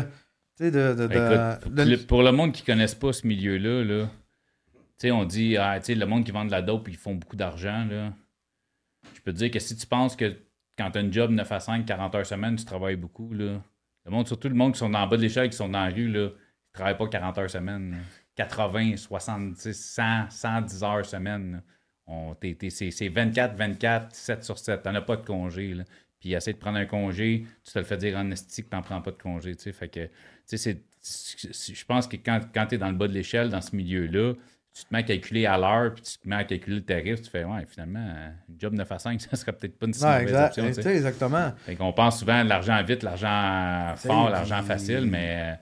De, 0.59 0.69
de, 0.71 1.95
pour 2.07 2.23
le 2.23 2.31
monde 2.31 2.51
qui 2.51 2.63
ne 2.63 2.65
connaisse 2.73 2.95
pas 2.95 3.13
ce 3.13 3.27
milieu-là, 3.27 3.83
là, 3.83 4.05
on 5.05 5.25
dit, 5.25 5.57
ah, 5.57 5.79
le 5.87 6.05
monde 6.05 6.25
qui 6.25 6.31
vend 6.31 6.45
de 6.45 6.51
la 6.51 6.61
dope, 6.61 6.87
ils 6.87 6.97
font 6.97 7.15
beaucoup 7.15 7.35
d'argent. 7.35 7.87
Je 9.13 9.21
peux 9.21 9.31
te 9.31 9.37
dire 9.37 9.51
que 9.51 9.59
si 9.59 9.75
tu 9.75 9.87
penses 9.87 10.15
que 10.15 10.37
quand 10.77 10.91
tu 10.91 10.99
as 10.99 11.01
un 11.01 11.11
job 11.11 11.31
9 11.31 11.51
à 11.51 11.59
5, 11.59 11.85
40 11.85 12.15
heures 12.15 12.25
semaine, 12.25 12.55
tu 12.55 12.65
travailles 12.65 12.95
beaucoup. 12.95 13.33
Là. 13.33 13.61
Le 14.05 14.11
monde, 14.11 14.27
surtout 14.27 14.49
le 14.49 14.55
monde 14.55 14.73
qui 14.73 14.79
sont 14.79 14.93
en 14.93 15.07
bas 15.07 15.17
de 15.17 15.21
l'échelle, 15.21 15.49
qui 15.49 15.57
sont 15.57 15.69
dans 15.69 15.83
la 15.83 15.91
rue, 15.91 16.07
là, 16.07 16.29
ils 16.29 16.71
travaillent 16.73 16.97
pas 16.97 17.07
40 17.07 17.37
heures 17.37 17.49
semaine. 17.49 17.97
80, 18.35 18.97
70, 18.97 19.73
100, 19.73 20.29
110 20.29 20.83
heures 20.83 21.05
semaine. 21.05 21.63
c'est 22.69 23.09
24, 23.09 23.55
24, 23.55 24.15
7 24.15 24.43
sur 24.43 24.57
7. 24.57 24.83
Tu 24.83 24.89
n'en 24.89 24.95
as 24.95 25.01
pas 25.01 25.15
de 25.17 25.25
congé. 25.25 25.73
Là. 25.73 25.83
Puis 26.19 26.33
essaie 26.33 26.53
de 26.53 26.57
prendre 26.57 26.77
un 26.77 26.85
congé, 26.85 27.45
tu 27.63 27.71
te 27.71 27.79
le 27.79 27.85
fais 27.85 27.97
dire 27.97 28.17
en 28.17 28.31
esti 28.31 28.63
que 28.63 28.69
tu 28.69 28.75
n'en 28.75 28.81
prends 28.81 29.01
pas 29.01 29.11
de 29.11 29.21
congé. 29.21 29.53
Fait 29.55 29.87
que, 29.87 30.09
je 30.51 31.85
pense 31.85 32.07
que 32.07 32.17
quand, 32.17 32.41
quand 32.53 32.67
tu 32.67 32.75
es 32.75 32.77
dans 32.77 32.89
le 32.89 32.95
bas 32.95 33.07
de 33.07 33.13
l'échelle, 33.13 33.49
dans 33.49 33.61
ce 33.61 33.75
milieu-là, 33.75 34.33
tu 34.77 34.85
te 34.85 34.93
mets 34.93 34.99
à 34.99 35.03
calculer 35.03 35.45
à 35.47 35.57
l'heure, 35.57 35.93
puis 35.93 36.03
tu 36.03 36.17
te 36.19 36.29
mets 36.29 36.35
à 36.35 36.43
calculer 36.43 36.75
le 36.75 36.83
tarif, 36.83 37.21
tu 37.23 37.29
fais, 37.29 37.43
ouais, 37.43 37.65
finalement, 37.67 37.99
un 37.99 38.33
job 38.59 38.73
9 38.73 38.91
à 38.91 38.99
5, 38.99 39.21
ça 39.31 39.35
serait 39.35 39.53
peut-être 39.53 39.79
pas 39.79 39.87
une 39.87 39.93
si 39.93 40.03
ouais, 40.03 40.11
mauvaise 40.11 40.29
exact, 40.29 40.59
option. 40.59 40.91
Exactement. 40.91 41.53
Fait 41.65 41.77
on 41.79 41.93
pense 41.93 42.19
souvent 42.19 42.39
à 42.39 42.43
l'argent 42.43 42.81
vite, 42.83 43.01
l'argent 43.01 43.93
fort, 43.95 44.29
l'argent 44.29 44.61
facile, 44.61 45.07
mais 45.07 45.57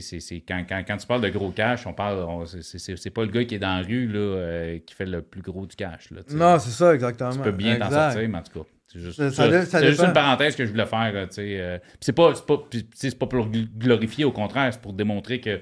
c'est, 0.00 0.40
quand, 0.46 0.64
quand, 0.68 0.82
quand, 0.86 0.96
tu 0.96 1.06
parles 1.06 1.22
de 1.22 1.30
gros 1.30 1.50
cash, 1.50 1.86
on 1.86 1.92
parle, 1.92 2.46
c'est, 2.46 3.10
pas 3.10 3.22
le 3.22 3.30
gars 3.30 3.44
qui 3.44 3.54
est 3.54 3.58
dans 3.58 3.78
la 3.78 3.82
rue 3.82 4.06
là, 4.06 4.18
euh, 4.18 4.78
qui 4.84 4.94
fait 4.94 5.06
le 5.06 5.22
plus 5.22 5.42
gros 5.42 5.66
du 5.66 5.76
cash. 5.76 6.10
Là, 6.10 6.20
non, 6.30 6.58
c'est 6.58 6.70
ça, 6.70 6.94
exactement. 6.94 7.30
Tu 7.30 7.38
peux 7.38 7.52
bien 7.52 7.78
t'en 7.78 7.90
sortir, 7.90 8.28
mais 8.28 8.38
en 8.38 8.42
tout 8.42 8.60
cas. 8.60 8.66
C'est 8.90 9.00
juste, 9.00 9.30
ça, 9.30 9.86
juste 9.86 10.00
une 10.00 10.14
parenthèse 10.14 10.56
que 10.56 10.64
je 10.64 10.70
voulais 10.70 10.86
faire. 10.86 11.12
Euh, 11.14 11.78
c'est 12.00 12.14
pas, 12.14 12.32
pas, 12.32 12.56
pas 12.56 13.26
pour 13.26 13.48
glorifier, 13.76 14.24
au 14.24 14.32
contraire, 14.32 14.72
c'est 14.72 14.80
pour 14.80 14.94
démontrer 14.94 15.40
que 15.42 15.60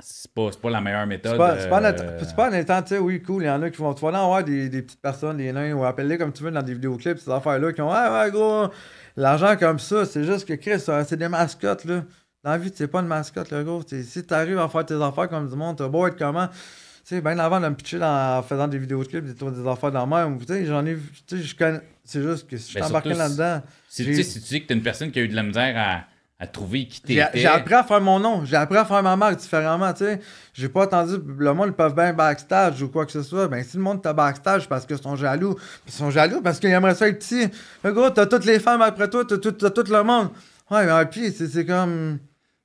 c'est 0.00 0.32
pas, 0.32 0.50
pas 0.60 0.70
la 0.70 0.80
meilleure 0.80 1.06
méthode. 1.06 1.32
C'est 1.32 1.68
pas, 1.68 1.80
pas, 1.80 1.92
euh... 1.92 2.24
pas 2.36 2.50
en 2.50 2.52
étant, 2.52 2.82
tu 2.82 2.88
sais, 2.88 2.98
oui, 2.98 3.22
cool, 3.22 3.44
il 3.44 3.46
y 3.46 3.50
en 3.50 3.62
a 3.62 3.70
qui 3.70 3.78
vont, 3.78 3.94
tu 3.94 4.02
vas 4.02 4.10
en 4.10 4.24
avoir 4.24 4.44
des, 4.44 4.68
des, 4.68 4.82
petites 4.82 5.00
personnes, 5.00 5.36
des 5.36 5.52
nains, 5.52 5.72
ou 5.74 5.84
appeler 5.84 6.18
comme 6.18 6.32
tu 6.32 6.42
veux 6.42 6.50
dans 6.50 6.62
des 6.62 6.74
vidéoclips, 6.74 7.18
ces 7.18 7.30
affaires-là, 7.30 7.72
qui 7.72 7.80
ont, 7.80 7.90
ah 7.90 8.24
ouais, 8.24 8.30
gros, 8.30 8.68
l'argent 9.16 9.56
comme 9.56 9.78
ça, 9.78 10.04
c'est 10.04 10.24
juste 10.24 10.46
que 10.46 10.54
Chris, 10.54 10.80
c'est 10.80 11.16
des 11.16 11.28
mascottes, 11.28 11.84
là. 11.84 12.04
Dans 12.42 12.50
la 12.50 12.58
vie, 12.58 12.72
c'est 12.74 12.88
pas 12.88 13.00
une 13.00 13.06
mascotte, 13.06 13.50
là, 13.50 13.62
gros. 13.62 13.82
si 13.86 14.26
t'arrives 14.26 14.58
à 14.58 14.68
faire 14.68 14.84
tes 14.84 15.00
affaires 15.00 15.28
comme 15.28 15.48
du 15.48 15.54
monde, 15.54 15.78
t'as 15.78 15.88
beau 15.88 16.06
être 16.06 16.18
comment. 16.18 16.48
Tu 16.48 17.16
sais, 17.16 17.20
bien 17.20 17.38
avant 17.38 17.60
de 17.60 17.68
me 17.68 17.74
pitcher 17.74 18.00
en 18.02 18.42
faisant 18.42 18.68
des 18.68 18.78
vidéoclips, 18.78 19.24
des, 19.24 19.34
des 19.34 19.68
affaires 19.68 19.92
dans 19.92 20.06
la 20.06 20.24
même, 20.24 20.38
tu 20.38 20.46
sais, 20.46 20.64
j'en 20.66 20.84
ai 20.86 20.96
tu 21.26 21.36
sais, 21.36 21.42
je 21.42 21.56
connais. 21.56 21.80
C'est 22.04 22.22
juste 22.22 22.48
que 22.48 22.56
si 22.56 22.64
je 22.64 22.70
suis 22.70 22.80
ben, 22.80 22.86
embarqué 22.86 23.14
là-dedans. 23.14 23.62
Si, 23.88 24.24
si 24.24 24.40
tu 24.40 24.48
dis 24.48 24.62
que 24.62 24.68
t'es 24.68 24.74
une 24.74 24.82
personne 24.82 25.12
qui 25.12 25.20
a 25.20 25.22
eu 25.22 25.28
de 25.28 25.36
la 25.36 25.42
misère 25.44 25.74
à 25.76 26.04
à 26.42 26.46
trouver 26.48 26.86
qui 26.86 27.00
t'était. 27.00 27.24
J'ai 27.34 27.46
appris 27.46 27.74
à 27.74 27.84
faire 27.84 28.00
mon 28.00 28.18
nom. 28.18 28.44
J'ai 28.44 28.56
appris 28.56 28.76
à 28.76 28.84
faire 28.84 29.00
ma 29.00 29.14
marque 29.14 29.36
différemment, 29.36 29.92
tu 29.92 30.04
sais. 30.04 30.20
J'ai 30.52 30.68
pas 30.68 30.82
attendu. 30.82 31.14
Le 31.38 31.54
monde, 31.54 31.68
ils 31.68 31.72
peuvent 31.72 31.94
bien 31.94 32.12
backstage 32.12 32.82
ou 32.82 32.88
quoi 32.88 33.06
que 33.06 33.12
ce 33.12 33.22
soit. 33.22 33.46
Ben, 33.46 33.62
si 33.62 33.76
le 33.76 33.82
monde 33.84 34.02
t'a 34.02 34.12
backstage 34.12 34.68
parce 34.68 34.84
qu'ils 34.84 34.98
sont 34.98 35.14
jaloux, 35.14 35.54
ils 35.86 35.92
sont 35.92 36.10
jaloux 36.10 36.40
parce 36.42 36.58
qu'ils 36.58 36.70
aimeraient 36.70 36.96
ça 36.96 37.06
être 37.06 37.20
petit. 37.20 37.46
Le 37.84 37.92
gros, 37.92 38.10
t'as 38.10 38.26
toutes 38.26 38.44
les 38.44 38.58
femmes 38.58 38.82
après 38.82 39.08
toi, 39.08 39.24
t'as 39.24 39.36
tout, 39.36 39.52
tout 39.52 39.92
le 39.92 40.02
monde. 40.02 40.30
Ouais, 40.68 40.84
mais 40.84 41.06
puis, 41.06 41.30
c'est 41.30 41.64
comme. 41.64 42.18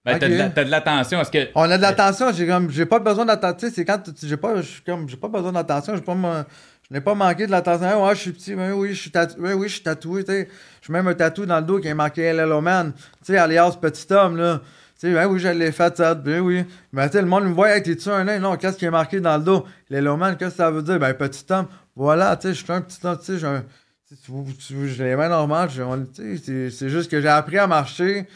Ben, 0.03 0.17
t'as 0.17 0.63
de 0.63 0.71
l'attention. 0.71 1.21
Que... 1.31 1.49
On 1.53 1.69
a 1.69 1.77
de 1.77 1.81
l'attention. 1.83 2.31
J'ai 2.33 2.47
comme, 2.47 2.71
j'ai 2.71 2.87
pas 2.87 2.97
besoin 2.97 3.25
d'attention. 3.25 3.69
C'est 3.71 3.85
quand 3.85 4.01
j'ai 4.23 4.37
pas, 4.37 4.55
comme, 4.87 5.07
j'ai 5.07 5.17
pas 5.17 5.27
besoin 5.27 5.51
d'attention. 5.51 5.93
J'ai 5.95 6.01
pas, 6.01 6.47
je 6.89 6.95
n'ai 6.95 7.01
pas 7.01 7.15
manqué 7.15 7.45
de 7.47 7.51
l'attention. 7.51 8.05
Ouais, 8.05 8.15
je 8.15 8.19
suis 8.21 8.31
petit. 8.31 8.55
Ben 8.55 8.71
oui, 8.71 8.93
je 8.93 9.01
suis 9.01 9.11
oui, 9.39 9.67
je 9.67 9.73
suis 9.73 9.83
tatoué. 9.83 10.23
Je 10.27 10.45
suis 10.81 10.93
même 10.93 11.07
un 11.07 11.13
tatou 11.13 11.45
dans 11.45 11.59
le 11.59 11.65
dos 11.65 11.79
qui 11.79 11.87
est 11.89 11.93
marqué 11.93 12.31
LLO 12.31 12.61
Man. 12.61 12.93
Tu 12.93 13.33
sais, 13.33 13.37
alias 13.37 13.77
petit 13.81 14.11
homme, 14.13 14.37
là. 14.37 14.61
Tu 14.99 15.07
sais, 15.07 15.13
ben 15.13 15.27
oui, 15.27 15.39
l'ai 15.39 15.71
fait, 15.71 15.97
ça. 15.97 16.15
Ben 16.15 16.39
oui. 16.39 16.63
Mais 16.93 17.09
sais, 17.09 17.21
le 17.21 17.27
monde 17.27 17.43
me 17.43 17.53
voit, 17.53 17.75
hey, 17.75 17.83
t'es-tu 17.83 18.09
un 18.09 18.23
nain? 18.23 18.39
Non, 18.39 18.55
qu'est-ce 18.55 18.77
qui 18.77 18.85
est 18.85 18.91
marqué 18.91 19.19
dans 19.19 19.37
le 19.37 19.43
dos? 19.43 19.65
LLO 19.89 20.15
Man, 20.15 20.37
qu'est-ce 20.37 20.51
que 20.51 20.57
ça 20.57 20.71
veut 20.71 20.81
dire? 20.81 20.97
Ben, 20.97 21.13
petit 21.13 21.45
homme. 21.49 21.67
Voilà, 21.95 22.35
tu 22.37 22.47
sais, 22.47 22.53
je 22.53 22.63
suis 22.63 22.73
un 22.73 22.81
petit 22.81 23.05
homme. 23.05 23.17
Tu 23.23 23.37
sais, 23.37 24.87
j'ai 24.87 25.03
les 25.03 25.15
mains 25.17 25.29
normales. 25.29 25.69
C'est 25.69 26.89
juste 26.89 27.11
que 27.11 27.19
j'ai 27.19 27.27
appris 27.27 27.57
à 27.57 27.67
marcher. 27.67 28.27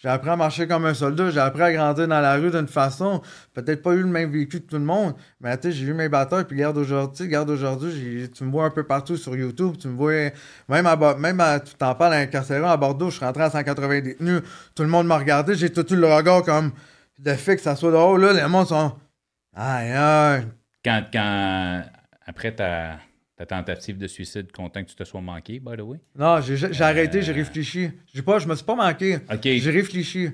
J'ai 0.00 0.08
appris 0.08 0.30
à 0.30 0.36
marcher 0.36 0.68
comme 0.68 0.84
un 0.84 0.94
soldat, 0.94 1.30
j'ai 1.30 1.40
appris 1.40 1.62
à 1.62 1.72
grandir 1.72 2.06
dans 2.06 2.20
la 2.20 2.34
rue 2.36 2.52
d'une 2.52 2.68
façon. 2.68 3.20
Peut-être 3.52 3.82
pas 3.82 3.94
eu 3.94 4.02
le 4.02 4.06
même 4.06 4.30
vécu 4.30 4.60
que 4.60 4.66
tout 4.68 4.76
le 4.78 4.84
monde, 4.84 5.14
mais 5.40 5.56
tu 5.58 5.68
sais, 5.68 5.72
j'ai 5.72 5.86
eu 5.86 5.92
mes 5.92 6.08
batailles, 6.08 6.44
puis 6.44 6.56
garde 6.56 6.78
aujourd'hui, 6.78 7.26
garde 7.26 7.50
aujourd'hui, 7.50 8.30
tu 8.32 8.44
me 8.44 8.50
vois 8.52 8.66
un 8.66 8.70
peu 8.70 8.84
partout 8.84 9.16
sur 9.16 9.34
YouTube, 9.34 9.74
tu 9.76 9.88
me 9.88 9.96
vois, 9.96 10.30
même 10.68 10.86
à, 10.86 11.16
même 11.16 11.40
à, 11.40 11.58
tu 11.58 11.74
t'en 11.74 11.96
parles 11.96 12.14
à 12.14 12.70
à 12.70 12.76
Bordeaux, 12.76 13.10
je 13.10 13.16
suis 13.16 13.24
rentré 13.24 13.42
à 13.42 13.50
180 13.50 14.00
détenus, 14.00 14.42
tout 14.76 14.84
le 14.84 14.88
monde 14.88 15.08
m'a 15.08 15.18
regardé, 15.18 15.56
j'ai 15.56 15.72
tout 15.72 15.84
le 15.90 16.06
regard 16.06 16.44
comme 16.44 16.70
de 17.18 17.32
fait 17.32 17.56
que 17.56 17.62
ça 17.62 17.74
soit 17.74 17.90
dehors, 17.90 18.16
là, 18.18 18.32
les 18.32 18.46
monde 18.46 18.68
sont, 18.68 18.92
aïe, 19.56 19.90
aïe. 19.90 20.46
Quand, 20.84 21.02
quand, 21.12 21.82
après 22.24 22.52
ta 22.52 22.98
ta 23.38 23.46
tentative 23.46 23.96
de 23.96 24.08
suicide, 24.08 24.50
content 24.50 24.82
que 24.82 24.90
tu 24.90 24.96
te 24.96 25.04
sois 25.04 25.20
manqué, 25.20 25.60
by 25.60 25.76
the 25.76 25.82
way? 25.82 25.98
Non, 26.18 26.40
j'ai 26.40 26.82
arrêté, 26.82 27.22
j'ai 27.22 27.30
euh, 27.30 27.36
réfléchi. 27.36 27.90
Je 28.12 28.20
pas, 28.20 28.40
je 28.40 28.48
me 28.48 28.54
suis 28.56 28.64
pas 28.64 28.74
manqué. 28.74 29.18
J'ai 29.42 29.70
réfléchi. 29.70 30.30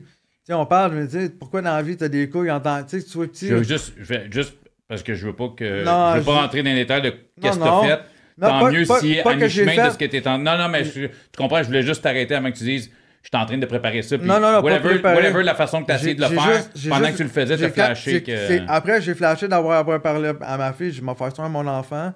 Tu 0.47 0.53
on 0.53 0.67
parle, 0.67 0.93
je 0.93 0.99
me 0.99 1.07
dis, 1.07 1.35
pourquoi 1.39 1.61
dans 1.61 1.75
la 1.75 1.83
vie, 1.83 1.97
tu 1.97 2.05
as 2.05 2.09
des 2.09 2.29
couilles 2.29 2.51
en 2.51 2.61
tu 2.61 2.69
sais, 2.89 3.03
tu 3.03 3.11
sois 3.11 3.27
petit. 3.27 3.49
Je 3.49 3.55
veux 3.57 3.63
juste, 3.63 3.95
juste 4.31 4.57
parce 4.89 5.03
que 5.03 5.15
je 5.15 5.27
veux 5.27 5.35
pas 5.35 5.49
que. 5.49 5.85
Non, 5.85 6.15
je 6.15 6.19
veux 6.21 6.25
pas 6.25 6.41
rentrer 6.41 6.63
dans 6.63 6.71
les 6.71 6.77
détails 6.77 7.03
de 7.03 7.11
qu'est-ce 7.41 7.59
que 7.59 7.63
tu 7.63 7.69
as 7.69 7.83
fait. 7.83 8.01
Tant 8.41 8.71
mieux 8.71 8.85
si 8.85 9.21
à 9.21 9.35
mi-chemin 9.37 9.87
de 9.87 9.93
ce 9.93 9.99
que 9.99 10.05
tu 10.07 10.17
es 10.17 10.29
en. 10.29 10.39
Non, 10.39 10.57
non, 10.57 10.69
mais 10.69 10.83
tu 10.85 11.11
comprends, 11.37 11.63
je 11.63 11.67
voulais 11.69 11.83
juste 11.83 12.03
t'arrêter 12.03 12.35
avant 12.35 12.51
que 12.51 12.57
tu 12.57 12.65
dises 12.65 12.91
je 13.23 13.31
suis 13.33 13.43
en 13.43 13.47
train 13.47 13.57
de 13.57 13.65
préparer 13.65 14.03
ça. 14.03 14.19
non, 14.19 14.39
non, 14.39 14.53
non, 14.53 14.61
whatever, 14.61 15.01
whatever 15.03 15.43
la 15.43 15.55
façon 15.55 15.81
que 15.81 15.87
tu 15.87 15.93
as 15.93 15.97
essayé 15.97 16.15
de 16.15 16.21
le 16.21 16.29
faire, 16.29 16.65
pendant 16.91 17.11
que 17.11 17.17
tu 17.17 17.23
le 17.23 17.31
faisais, 17.31 17.57
tu 17.57 17.65
as 17.65 17.71
flashé. 17.71 18.23
Que... 18.23 18.69
Après, 18.69 19.01
j'ai 19.01 19.15
flashé 19.15 19.49
d'avoir 19.49 20.03
parlé 20.03 20.33
à 20.43 20.59
ma 20.59 20.75
fille, 20.75 20.93
je 20.93 21.01
m'en 21.01 21.15
fais 21.15 21.31
ça 21.35 21.43
à 21.43 21.49
mon 21.49 21.67
enfant. 21.67 22.13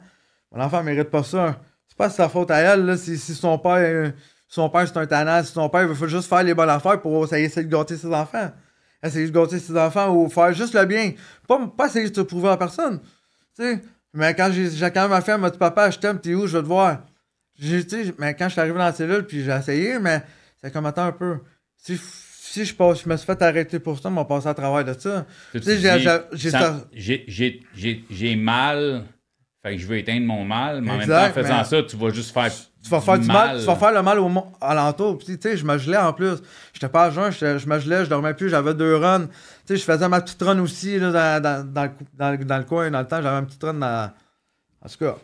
Mon 0.52 0.62
enfant 0.62 0.82
mérite 0.82 1.10
pas 1.10 1.22
ça. 1.22 1.60
C'est 1.86 1.96
pas 1.96 2.10
sa 2.10 2.28
faute 2.28 2.50
à 2.50 2.58
elle, 2.58 2.84
là, 2.84 2.96
si, 2.96 3.18
son 3.18 3.58
père. 3.58 3.72
Euh, 3.76 4.10
son 4.48 4.70
père, 4.70 4.88
c'est 4.88 4.96
un 4.96 5.06
tannant. 5.06 5.42
Si 5.42 5.52
son 5.52 5.68
père, 5.68 5.86
il 5.88 5.94
faut 5.94 6.08
juste 6.08 6.28
faire 6.28 6.42
les 6.42 6.54
bonnes 6.54 6.70
affaires 6.70 7.00
pour 7.00 7.24
essayer 7.24 7.48
de 7.48 7.68
gâter 7.68 7.96
ses 7.96 8.12
enfants. 8.12 8.50
Essayer 9.02 9.26
de 9.26 9.32
gâter 9.32 9.58
ses 9.58 9.76
enfants 9.76 10.14
ou 10.14 10.28
faire 10.28 10.52
juste 10.52 10.74
le 10.74 10.84
bien. 10.84 11.12
Pas, 11.46 11.66
pas 11.66 11.86
essayer 11.86 12.08
de 12.08 12.14
se 12.14 12.20
prouver 12.22 12.48
à 12.48 12.56
personne. 12.56 13.00
Sais. 13.54 13.82
Mais 14.14 14.34
quand 14.34 14.50
j'ai 14.52 14.90
quand 14.90 15.08
même 15.08 15.22
fait, 15.22 15.36
m'a 15.36 15.50
dit 15.50 15.58
Papa, 15.58 15.90
je 15.90 15.98
t'aime, 15.98 16.18
t'es 16.20 16.34
où, 16.34 16.46
je 16.46 16.56
veux 16.56 16.62
te 16.62 16.68
voir. 16.68 17.04
mais 18.18 18.34
quand 18.34 18.46
je 18.46 18.52
suis 18.52 18.60
arrivé 18.60 18.78
dans 18.78 18.84
la 18.84 18.92
cellule, 18.92 19.26
puis 19.26 19.44
j'ai 19.44 19.52
essayé, 19.52 19.98
mais 19.98 20.22
c'est 20.60 20.72
comme 20.72 20.86
attends 20.86 21.06
un 21.06 21.12
peu. 21.12 21.38
Si, 21.76 22.00
si 22.40 22.64
je, 22.64 22.74
passe, 22.74 23.02
je 23.04 23.08
me 23.08 23.16
suis 23.16 23.26
fait 23.26 23.40
arrêter 23.42 23.78
pour 23.78 23.98
ça, 23.98 24.08
on 24.08 24.12
m'a 24.12 24.24
passé 24.24 24.48
à 24.48 24.54
travers 24.54 24.84
de 24.84 24.98
ça. 24.98 25.26
J'ai 28.10 28.36
mal 28.36 29.04
fait 29.62 29.74
que 29.74 29.82
je 29.82 29.86
veux 29.86 29.98
éteindre 29.98 30.24
mon 30.24 30.44
mal, 30.44 30.80
mais 30.82 30.92
en 30.92 30.96
même 30.98 31.08
temps, 31.08 31.26
en 31.26 31.32
faisant 31.32 31.64
ça, 31.64 31.82
tu 31.82 31.96
vas 31.96 32.10
juste 32.10 32.32
faire. 32.32 32.50
Tu 32.80 32.90
vas 32.90 33.00
faire 33.00 33.18
du, 33.18 33.26
mal. 33.26 33.58
Tu 33.58 33.66
vas 33.66 33.74
faire 33.74 33.92
le 33.92 34.02
mal 34.02 34.20
au 34.20 34.30
alentour. 34.60 35.18
tu 35.18 35.36
sais, 35.40 35.56
je 35.56 35.64
me 35.64 35.76
gelais 35.78 35.96
en 35.96 36.12
plus. 36.12 36.36
J'étais 36.72 36.88
pas 36.88 37.06
à 37.06 37.10
jeun, 37.10 37.32
je 37.32 37.68
me 37.68 37.78
gelais, 37.80 38.04
je 38.04 38.10
dormais 38.10 38.34
plus, 38.34 38.50
j'avais 38.50 38.74
deux 38.74 38.94
runs. 38.96 39.26
Tu 39.26 39.32
sais, 39.66 39.76
je 39.76 39.82
faisais 39.82 40.08
ma 40.08 40.20
petite 40.20 40.40
run 40.40 40.60
aussi 40.60 40.98
là, 40.98 41.40
dans, 41.40 41.42
dans, 41.42 41.72
dans, 41.72 42.38
dans, 42.38 42.58
le 42.58 42.64
coin, 42.64 42.90
dans 42.90 43.00
le 43.00 43.06
temps. 43.06 43.20
J'avais 43.20 43.38
une 43.38 43.46
petite 43.46 43.64
run 43.64 43.74
dans. 43.74 44.12
En 44.80 44.88
tout 44.88 45.04
cas, 45.04 45.16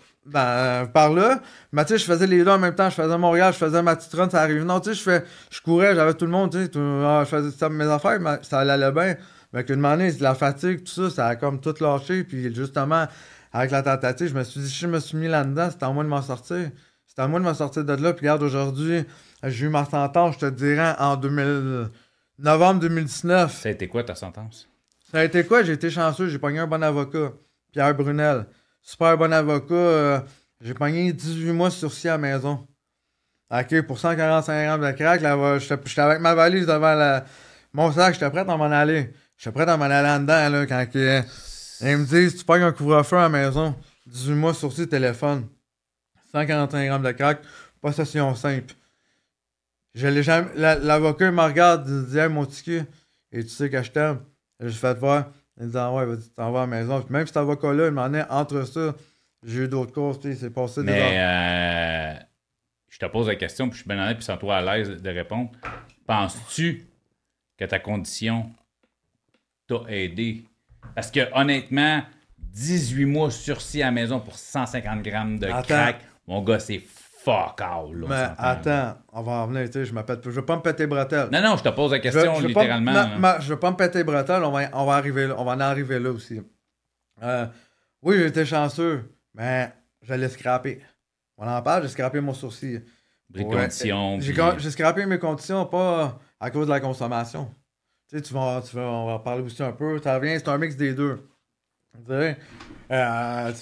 par 0.92 1.12
là. 1.12 1.40
Mais 1.72 1.84
tu 1.84 1.92
sais, 1.92 1.98
je 1.98 2.04
faisais 2.04 2.26
les 2.26 2.42
deux 2.42 2.50
en 2.50 2.58
même 2.58 2.74
temps. 2.74 2.90
Je 2.90 2.96
faisais 2.96 3.18
Montréal, 3.18 3.52
je 3.52 3.58
faisais 3.58 3.82
ma 3.82 3.94
petite 3.94 4.14
run, 4.14 4.28
ça 4.28 4.42
arrive. 4.42 4.64
Non, 4.64 4.80
tu 4.80 4.90
sais, 4.90 4.94
je, 4.96 5.02
fais, 5.02 5.24
je 5.50 5.60
courais, 5.60 5.94
j'avais 5.94 6.14
tout 6.14 6.24
le 6.24 6.32
monde, 6.32 6.50
tu 6.50 6.64
sais. 6.64 6.70
Ah, 6.76 7.22
je 7.24 7.28
faisais 7.28 7.50
ça, 7.56 7.68
mes 7.68 7.84
affaires, 7.84 8.18
mais 8.18 8.38
ça 8.42 8.58
allait 8.60 8.90
bien. 8.90 9.14
Mais 9.52 9.64
qu'une 9.64 9.84
année, 9.84 10.10
la 10.18 10.34
fatigue, 10.34 10.82
tout 10.82 11.08
ça, 11.08 11.10
ça 11.10 11.26
a 11.28 11.36
comme 11.36 11.60
tout 11.60 11.74
lâché. 11.80 12.24
Puis 12.24 12.52
justement, 12.52 13.06
avec 13.54 13.70
la 13.70 13.82
tentative, 13.82 14.28
je 14.28 14.34
me 14.34 14.42
suis 14.42 14.60
dit, 14.60 14.68
si 14.68 14.80
je 14.80 14.86
me 14.88 14.98
suis 14.98 15.16
mis 15.16 15.28
là-dedans, 15.28 15.70
c'était 15.70 15.84
à 15.84 15.90
moi 15.90 16.02
de 16.02 16.08
m'en 16.08 16.20
sortir. 16.22 16.72
C'était 17.06 17.22
à 17.22 17.28
moi 17.28 17.38
de 17.38 17.44
m'en 17.44 17.54
sortir 17.54 17.84
de 17.84 17.92
là. 17.92 18.12
Puis 18.12 18.26
regarde, 18.26 18.42
aujourd'hui, 18.42 19.04
j'ai 19.44 19.66
eu 19.66 19.68
ma 19.68 19.84
sentence, 19.84 20.34
je 20.34 20.40
te 20.40 20.50
dirais, 20.50 20.96
en 20.98 21.16
2000... 21.16 21.88
novembre 22.40 22.80
2019. 22.80 23.52
Ça 23.52 23.68
a 23.68 23.72
été 23.72 23.86
quoi 23.86 24.02
ta 24.02 24.16
sentence? 24.16 24.68
Ça 25.12 25.20
a 25.20 25.24
été 25.24 25.44
quoi? 25.44 25.62
J'ai 25.62 25.74
été 25.74 25.88
chanceux, 25.88 26.28
j'ai 26.28 26.40
pogné 26.40 26.58
un 26.58 26.66
bon 26.66 26.82
avocat, 26.82 27.32
Pierre 27.70 27.94
Brunel. 27.94 28.46
Super 28.82 29.16
bon 29.16 29.32
avocat. 29.32 29.72
Euh, 29.72 30.20
j'ai 30.60 30.74
pogné 30.74 31.12
18 31.12 31.52
mois 31.52 31.70
sursis 31.70 32.08
à 32.08 32.12
la 32.12 32.18
maison. 32.18 32.66
OK, 33.52 33.82
pour 33.82 34.00
145 34.00 34.64
grammes 34.64 34.80
de 34.80 34.90
crack, 34.90 35.20
j'étais 35.60 36.00
avec 36.00 36.20
ma 36.20 36.34
valise 36.34 36.66
devant 36.66 36.94
la, 36.94 37.24
mon 37.72 37.92
sac, 37.92 38.14
j'étais 38.14 38.30
prêt 38.30 38.40
à 38.40 38.56
m'en 38.56 38.64
aller. 38.64 39.12
J'étais 39.36 39.52
prêt 39.52 39.68
à 39.68 39.76
m'en 39.76 39.84
aller 39.84 40.02
là-dedans, 40.02 40.48
là, 40.48 40.66
quand... 40.66 40.86
Et 41.84 41.90
ils 41.90 41.98
me 41.98 42.06
disent, 42.06 42.36
tu 42.38 42.44
payes 42.44 42.62
un 42.62 42.72
couvre-feu 42.72 43.16
à 43.18 43.22
la 43.22 43.28
maison, 43.28 43.74
18 44.06 44.34
mois 44.34 44.54
sur 44.54 44.74
téléphone, 44.74 45.46
141 46.32 46.86
grammes 46.86 47.02
de 47.02 47.12
crack 47.12 47.42
possession 47.80 48.34
simple. 48.34 48.74
Je 49.94 50.06
l'ai 50.08 50.22
jamais. 50.22 50.50
L'avocat 50.56 51.30
me 51.30 51.42
regarde, 51.42 51.86
il 51.86 52.06
dit 52.06 52.18
Hey, 52.18 52.28
mon 52.28 52.46
ticket, 52.46 52.86
et 53.30 53.42
tu 53.42 53.50
sais 53.50 53.68
que 53.68 53.82
je 53.82 53.90
t'aime. 53.90 54.20
J'ai 54.58 54.70
fait 54.70 54.98
voir. 54.98 55.30
Il 55.60 55.68
dit 55.68 55.76
Ah 55.76 55.92
ouais, 55.92 56.06
vas-y, 56.06 56.30
t'en 56.30 56.50
vas 56.50 56.62
à 56.62 56.66
la 56.66 56.66
maison. 56.66 57.04
même 57.10 57.26
cet 57.26 57.36
avocat-là, 57.36 57.86
il 57.86 57.92
m'en 57.92 58.12
est 58.14 58.28
entre 58.30 58.64
ça. 58.66 58.94
J'ai 59.44 59.64
eu 59.64 59.68
d'autres 59.68 59.92
courses, 59.92 60.18
puis 60.18 60.34
c'est 60.34 60.50
passé 60.50 60.82
des 60.82 60.90
Mais 60.90 61.18
euh, 61.18 62.18
je 62.88 62.98
te 62.98 63.06
pose 63.06 63.28
la 63.28 63.36
question, 63.36 63.68
puis 63.68 63.76
je 63.76 63.82
suis 63.82 63.88
bien 63.88 64.02
honnête, 64.02 64.16
puis 64.16 64.24
sans 64.24 64.38
toi 64.38 64.56
à 64.56 64.62
l'aise 64.62 65.02
de 65.02 65.10
répondre. 65.10 65.52
Penses-tu 66.06 66.86
que 67.58 67.66
ta 67.66 67.78
condition 67.78 68.50
t'a 69.68 69.82
aidé? 69.88 70.44
Parce 70.94 71.10
que 71.10 71.20
honnêtement, 71.34 72.02
18 72.38 73.04
mois 73.04 73.30
sursis 73.30 73.82
à 73.82 73.86
la 73.86 73.92
maison 73.92 74.20
pour 74.20 74.36
150 74.36 75.02
grammes 75.02 75.38
de 75.38 75.46
crack, 75.46 76.00
mon 76.26 76.42
gars, 76.42 76.58
c'est 76.58 76.78
fuck 77.24 77.60
all. 77.60 78.00
Là, 78.00 78.06
mais 78.08 78.34
attends, 78.38 78.98
on 79.12 79.22
va 79.22 79.32
en 79.32 79.46
venir, 79.46 79.66
tu 79.66 79.72
sais, 79.72 79.84
je 79.86 79.94
m'appelle. 79.94 80.20
Je 80.22 80.30
veux 80.30 80.44
pas 80.44 80.56
me 80.56 80.62
péter 80.62 80.86
bretelles. 80.86 81.28
Non, 81.32 81.42
non, 81.42 81.56
je 81.56 81.62
te 81.62 81.68
pose 81.70 81.92
la 81.92 81.98
question 81.98 82.34
je, 82.40 82.46
littéralement. 82.46 83.20
Pas, 83.20 83.40
je 83.40 83.48
veux 83.48 83.58
pas 83.58 83.70
me 83.70 83.76
péter 83.76 84.04
bretelles, 84.04 84.44
on 84.44 84.50
va, 84.50 84.68
on 84.72 84.84
va, 84.84 84.94
arriver 84.94 85.26
là, 85.26 85.34
on 85.38 85.44
va 85.44 85.52
en 85.52 85.60
arriver 85.60 85.98
là 85.98 86.10
aussi. 86.10 86.40
Euh, 87.22 87.46
oui, 88.02 88.16
j'ai 88.18 88.26
été 88.26 88.44
chanceux, 88.44 89.10
mais 89.34 89.72
j'allais 90.02 90.28
scraper. 90.28 90.80
On 91.36 91.48
en 91.48 91.62
parle, 91.62 91.82
j'ai 91.82 91.88
scrappé 91.88 92.20
mon 92.20 92.34
sourcil. 92.34 92.84
Des 93.30 93.44
conditions. 93.44 94.20
J'ai 94.20 94.70
scrappé 94.70 95.06
mes 95.06 95.18
conditions, 95.18 95.64
pas 95.66 96.18
à 96.38 96.50
cause 96.50 96.66
de 96.66 96.72
la 96.72 96.80
consommation. 96.80 97.50
Tu 98.08 98.16
sais, 98.16 98.22
tu 98.22 98.34
vas, 98.34 98.62
tu 98.68 98.76
vas, 98.76 98.82
on 98.82 99.06
va 99.06 99.12
en 99.14 99.18
parler 99.18 99.42
aussi 99.42 99.62
un 99.62 99.72
peu. 99.72 100.00
Ça 100.00 100.16
revient, 100.16 100.36
c'est 100.38 100.48
un 100.48 100.58
mix 100.58 100.76
des 100.76 100.94
deux. 100.94 101.28
Tu 102.06 102.12
euh, 102.90 103.52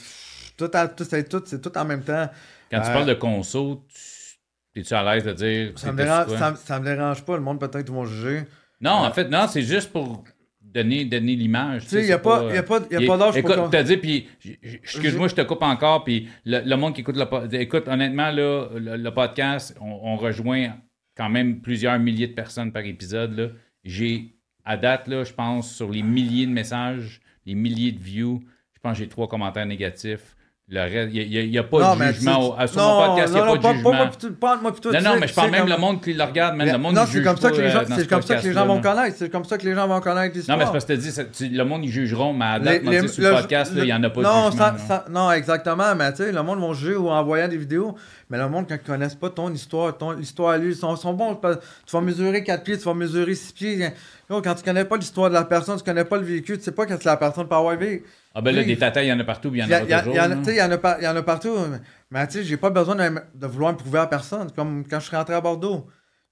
tout, 0.57 0.71
c'est 1.05 1.29
tout, 1.29 1.41
tout 1.41 1.79
en 1.79 1.85
même 1.85 2.03
temps. 2.03 2.29
Quand 2.71 2.81
tu 2.81 2.87
parles 2.87 3.07
de 3.07 3.15
conso, 3.15 3.85
es-tu 4.75 4.95
à 4.95 5.03
l'aise 5.03 5.25
de 5.25 5.33
dire. 5.33 5.73
Ça 5.77 5.93
me, 5.93 5.97
dérange, 5.99 6.57
ça, 6.57 6.81
me 6.81 6.85
dérange 6.85 7.23
pas, 7.25 7.37
le 7.37 7.43
monde 7.43 7.61
peut-être 7.61 7.91
vont 7.91 8.05
juger. 8.05 8.45
Non, 8.81 8.93
en 8.93 9.13
fait, 9.13 9.29
non, 9.29 9.47
c'est 9.49 9.63
juste 9.63 9.93
pour 9.93 10.25
donner, 10.61 11.05
donner 11.05 11.37
l'image. 11.37 11.85
Tu 11.85 11.89
sais, 11.91 12.01
il 12.01 12.07
n'y 12.07 12.13
a, 12.13 12.19
pas, 12.19 12.49
pas, 12.63 12.81
pas 12.81 13.17
d'âge 13.19 13.41
pour... 13.43 13.53
Écoute, 13.53 13.77
dit, 13.77 13.97
puis, 13.99 14.29
excuse-moi, 14.63 15.29
je 15.29 15.35
te 15.35 15.43
coupe 15.43 15.63
encore, 15.63 16.05
puis 16.05 16.29
le, 16.45 16.75
monde 16.77 16.95
qui 16.95 17.03
écoute 17.03 17.17
le 17.17 17.55
écoute, 17.61 17.87
honnêtement, 17.87 18.31
là, 18.31 18.69
le, 18.75 19.11
podcast, 19.11 19.77
on, 19.81 20.17
rejoint 20.17 20.75
quand 21.17 21.29
même 21.29 21.61
plusieurs 21.61 21.99
milliers 21.99 22.29
de 22.29 22.35
personnes 22.35 22.73
par 22.73 22.85
épisode. 22.85 23.55
J'ai, 23.85 24.37
à 24.65 24.77
date, 24.77 25.09
là, 25.09 25.25
je 25.25 25.33
pense, 25.33 25.75
sur 25.75 25.91
les 25.91 26.03
milliers 26.03 26.47
de 26.47 26.53
messages, 26.53 27.21
les 27.47 27.55
milliers 27.55 27.93
de 27.93 28.01
views, 28.01 28.43
je 28.73 28.81
pense 28.81 28.93
que 28.93 28.99
j'ai 28.99 29.09
trois 29.09 29.29
commentaires 29.29 29.67
négatifs. 29.67 30.37
Il 30.75 31.51
n'y 31.51 31.59
a, 31.59 31.63
pas 31.65 31.97
de 31.97 32.13
jugement. 32.15 32.57
À, 32.57 32.67
sur 32.67 32.81
non, 32.81 32.89
mon 32.89 33.07
podcast, 33.09 33.35
il 33.35 33.35
n'y 33.35 33.41
a 33.41 33.45
pas 33.45 33.59
de 33.59 33.75
jugement. 33.75 33.91
Pas, 34.41 34.57
moi, 34.57 34.73
plutôt, 34.73 34.91
non, 34.91 35.01
non, 35.03 35.17
mais 35.21 35.29
je 35.29 35.35
parle 35.35 35.51
même 35.51 35.69
le 35.69 35.77
monde 35.77 36.01
qui 36.01 36.15
le 36.15 36.25
regarde, 36.25 36.57
même 36.57 36.73
le 36.73 36.79
monde 36.79 36.95
Non, 36.95 37.03
c'est 37.07 37.23
comme 37.23 37.37
ça 37.37 37.51
que 37.51 37.61
les 37.61 37.71
gens, 37.71 37.83
c'est 37.95 38.09
comme 38.09 38.23
ça 38.23 38.37
que 38.37 38.47
les 38.47 38.53
gens 38.55 38.67
vont 38.67 38.81
connaître. 38.81 39.17
C'est 39.19 39.31
comme 39.31 39.45
ça 39.45 39.59
que 39.59 39.67
les 39.67 39.75
gens 39.75 39.87
vont 39.87 40.01
connaître 40.01 40.35
l'histoire. 40.35 40.57
Non, 40.57 40.65
mais 40.65 40.67
c'est 40.67 40.73
parce 40.73 40.85
que 40.87 41.25
tu 41.25 41.49
dis, 41.49 41.55
le 41.55 41.65
monde, 41.65 41.85
ils 41.85 41.91
jugeront, 41.91 42.33
mais 42.33 42.45
à 42.47 42.59
date, 42.59 42.83
les, 42.85 43.07
sur 43.09 43.23
le 43.23 43.31
podcast, 43.33 43.73
il 43.77 43.83
n'y 43.83 43.93
en 43.93 44.03
a 44.03 44.09
pas 44.09 44.23
de 44.23 44.51
jugement. 44.51 45.03
Non, 45.11 45.31
exactement, 45.33 45.95
mais 45.95 46.11
tu 46.13 46.19
sais, 46.19 46.33
le 46.33 46.43
monde 46.43 46.61
va 46.61 46.73
juger 46.73 46.97
en 46.97 47.23
voyant 47.23 47.49
des 47.49 47.59
vidéos. 47.59 47.95
Mais 48.31 48.39
le 48.39 48.49
monde, 48.49 48.65
quand 48.67 48.77
ils 48.77 48.81
ne 48.81 48.87
connaissent 48.87 49.15
pas 49.15 49.29
ton 49.29 49.53
histoire, 49.53 49.99
ton 49.99 50.19
histoire 50.19 50.53
à 50.53 50.59
lui, 50.59 50.71
ils 50.71 50.77
sont, 50.77 50.97
sont 50.97 51.13
bons. 51.13 51.35
Tu 51.35 51.93
vas 51.93 52.01
mesurer 52.01 52.43
4 52.43 52.65
pieds, 52.65 52.79
tu 52.79 52.85
vas 52.85 52.95
mesurer 52.95 53.35
6 53.35 53.53
pieds. 53.53 53.91
Quand 54.27 54.41
tu 54.41 54.49
ne 54.49 54.65
connais 54.65 54.87
pas 54.87 54.97
l'histoire 54.97 55.29
de 55.29 55.35
la 55.35 55.45
personne, 55.45 55.77
tu 55.77 55.83
ne 55.83 55.85
connais 55.85 56.07
pas 56.07 56.17
le 56.17 56.25
véhicule, 56.25 56.55
tu 56.55 56.61
ne 56.61 56.65
sais 56.65 56.73
pas 56.73 56.87
quand 56.87 57.05
la 57.05 57.19
personne 57.19 57.47
peut 57.47 57.55
avoir 57.55 57.77
vécu. 57.77 58.05
Ah 58.35 58.41
ben 58.41 58.55
là, 58.55 58.65
des 58.65 58.77
tatas, 58.77 59.03
il 59.03 59.09
y 59.09 59.13
en 59.13 59.21
a 59.21 59.25
partout, 59.25 59.51
il 59.53 59.59
y 59.59 59.63
en 59.63 59.71
a, 59.71 59.81
toujours. 59.81 60.15
Il 60.15 61.05
y, 61.05 61.09
en 61.09 61.17
a 61.17 61.23
partout, 61.23 61.55
mais 62.11 62.27
tu 62.27 62.33
sais, 62.35 62.45
j'ai 62.45 62.57
pas 62.57 62.71
besoin 62.71 62.97
de, 62.97 63.47
vouloir 63.47 63.73
me 63.73 63.79
prouver 63.79 63.99
à 63.99 64.07
personne, 64.07 64.51
comme 64.53 64.85
quand 64.89 65.01
je 65.01 65.07
suis 65.07 65.17
rentré 65.17 65.35
à 65.35 65.41
Bordeaux. 65.41 65.87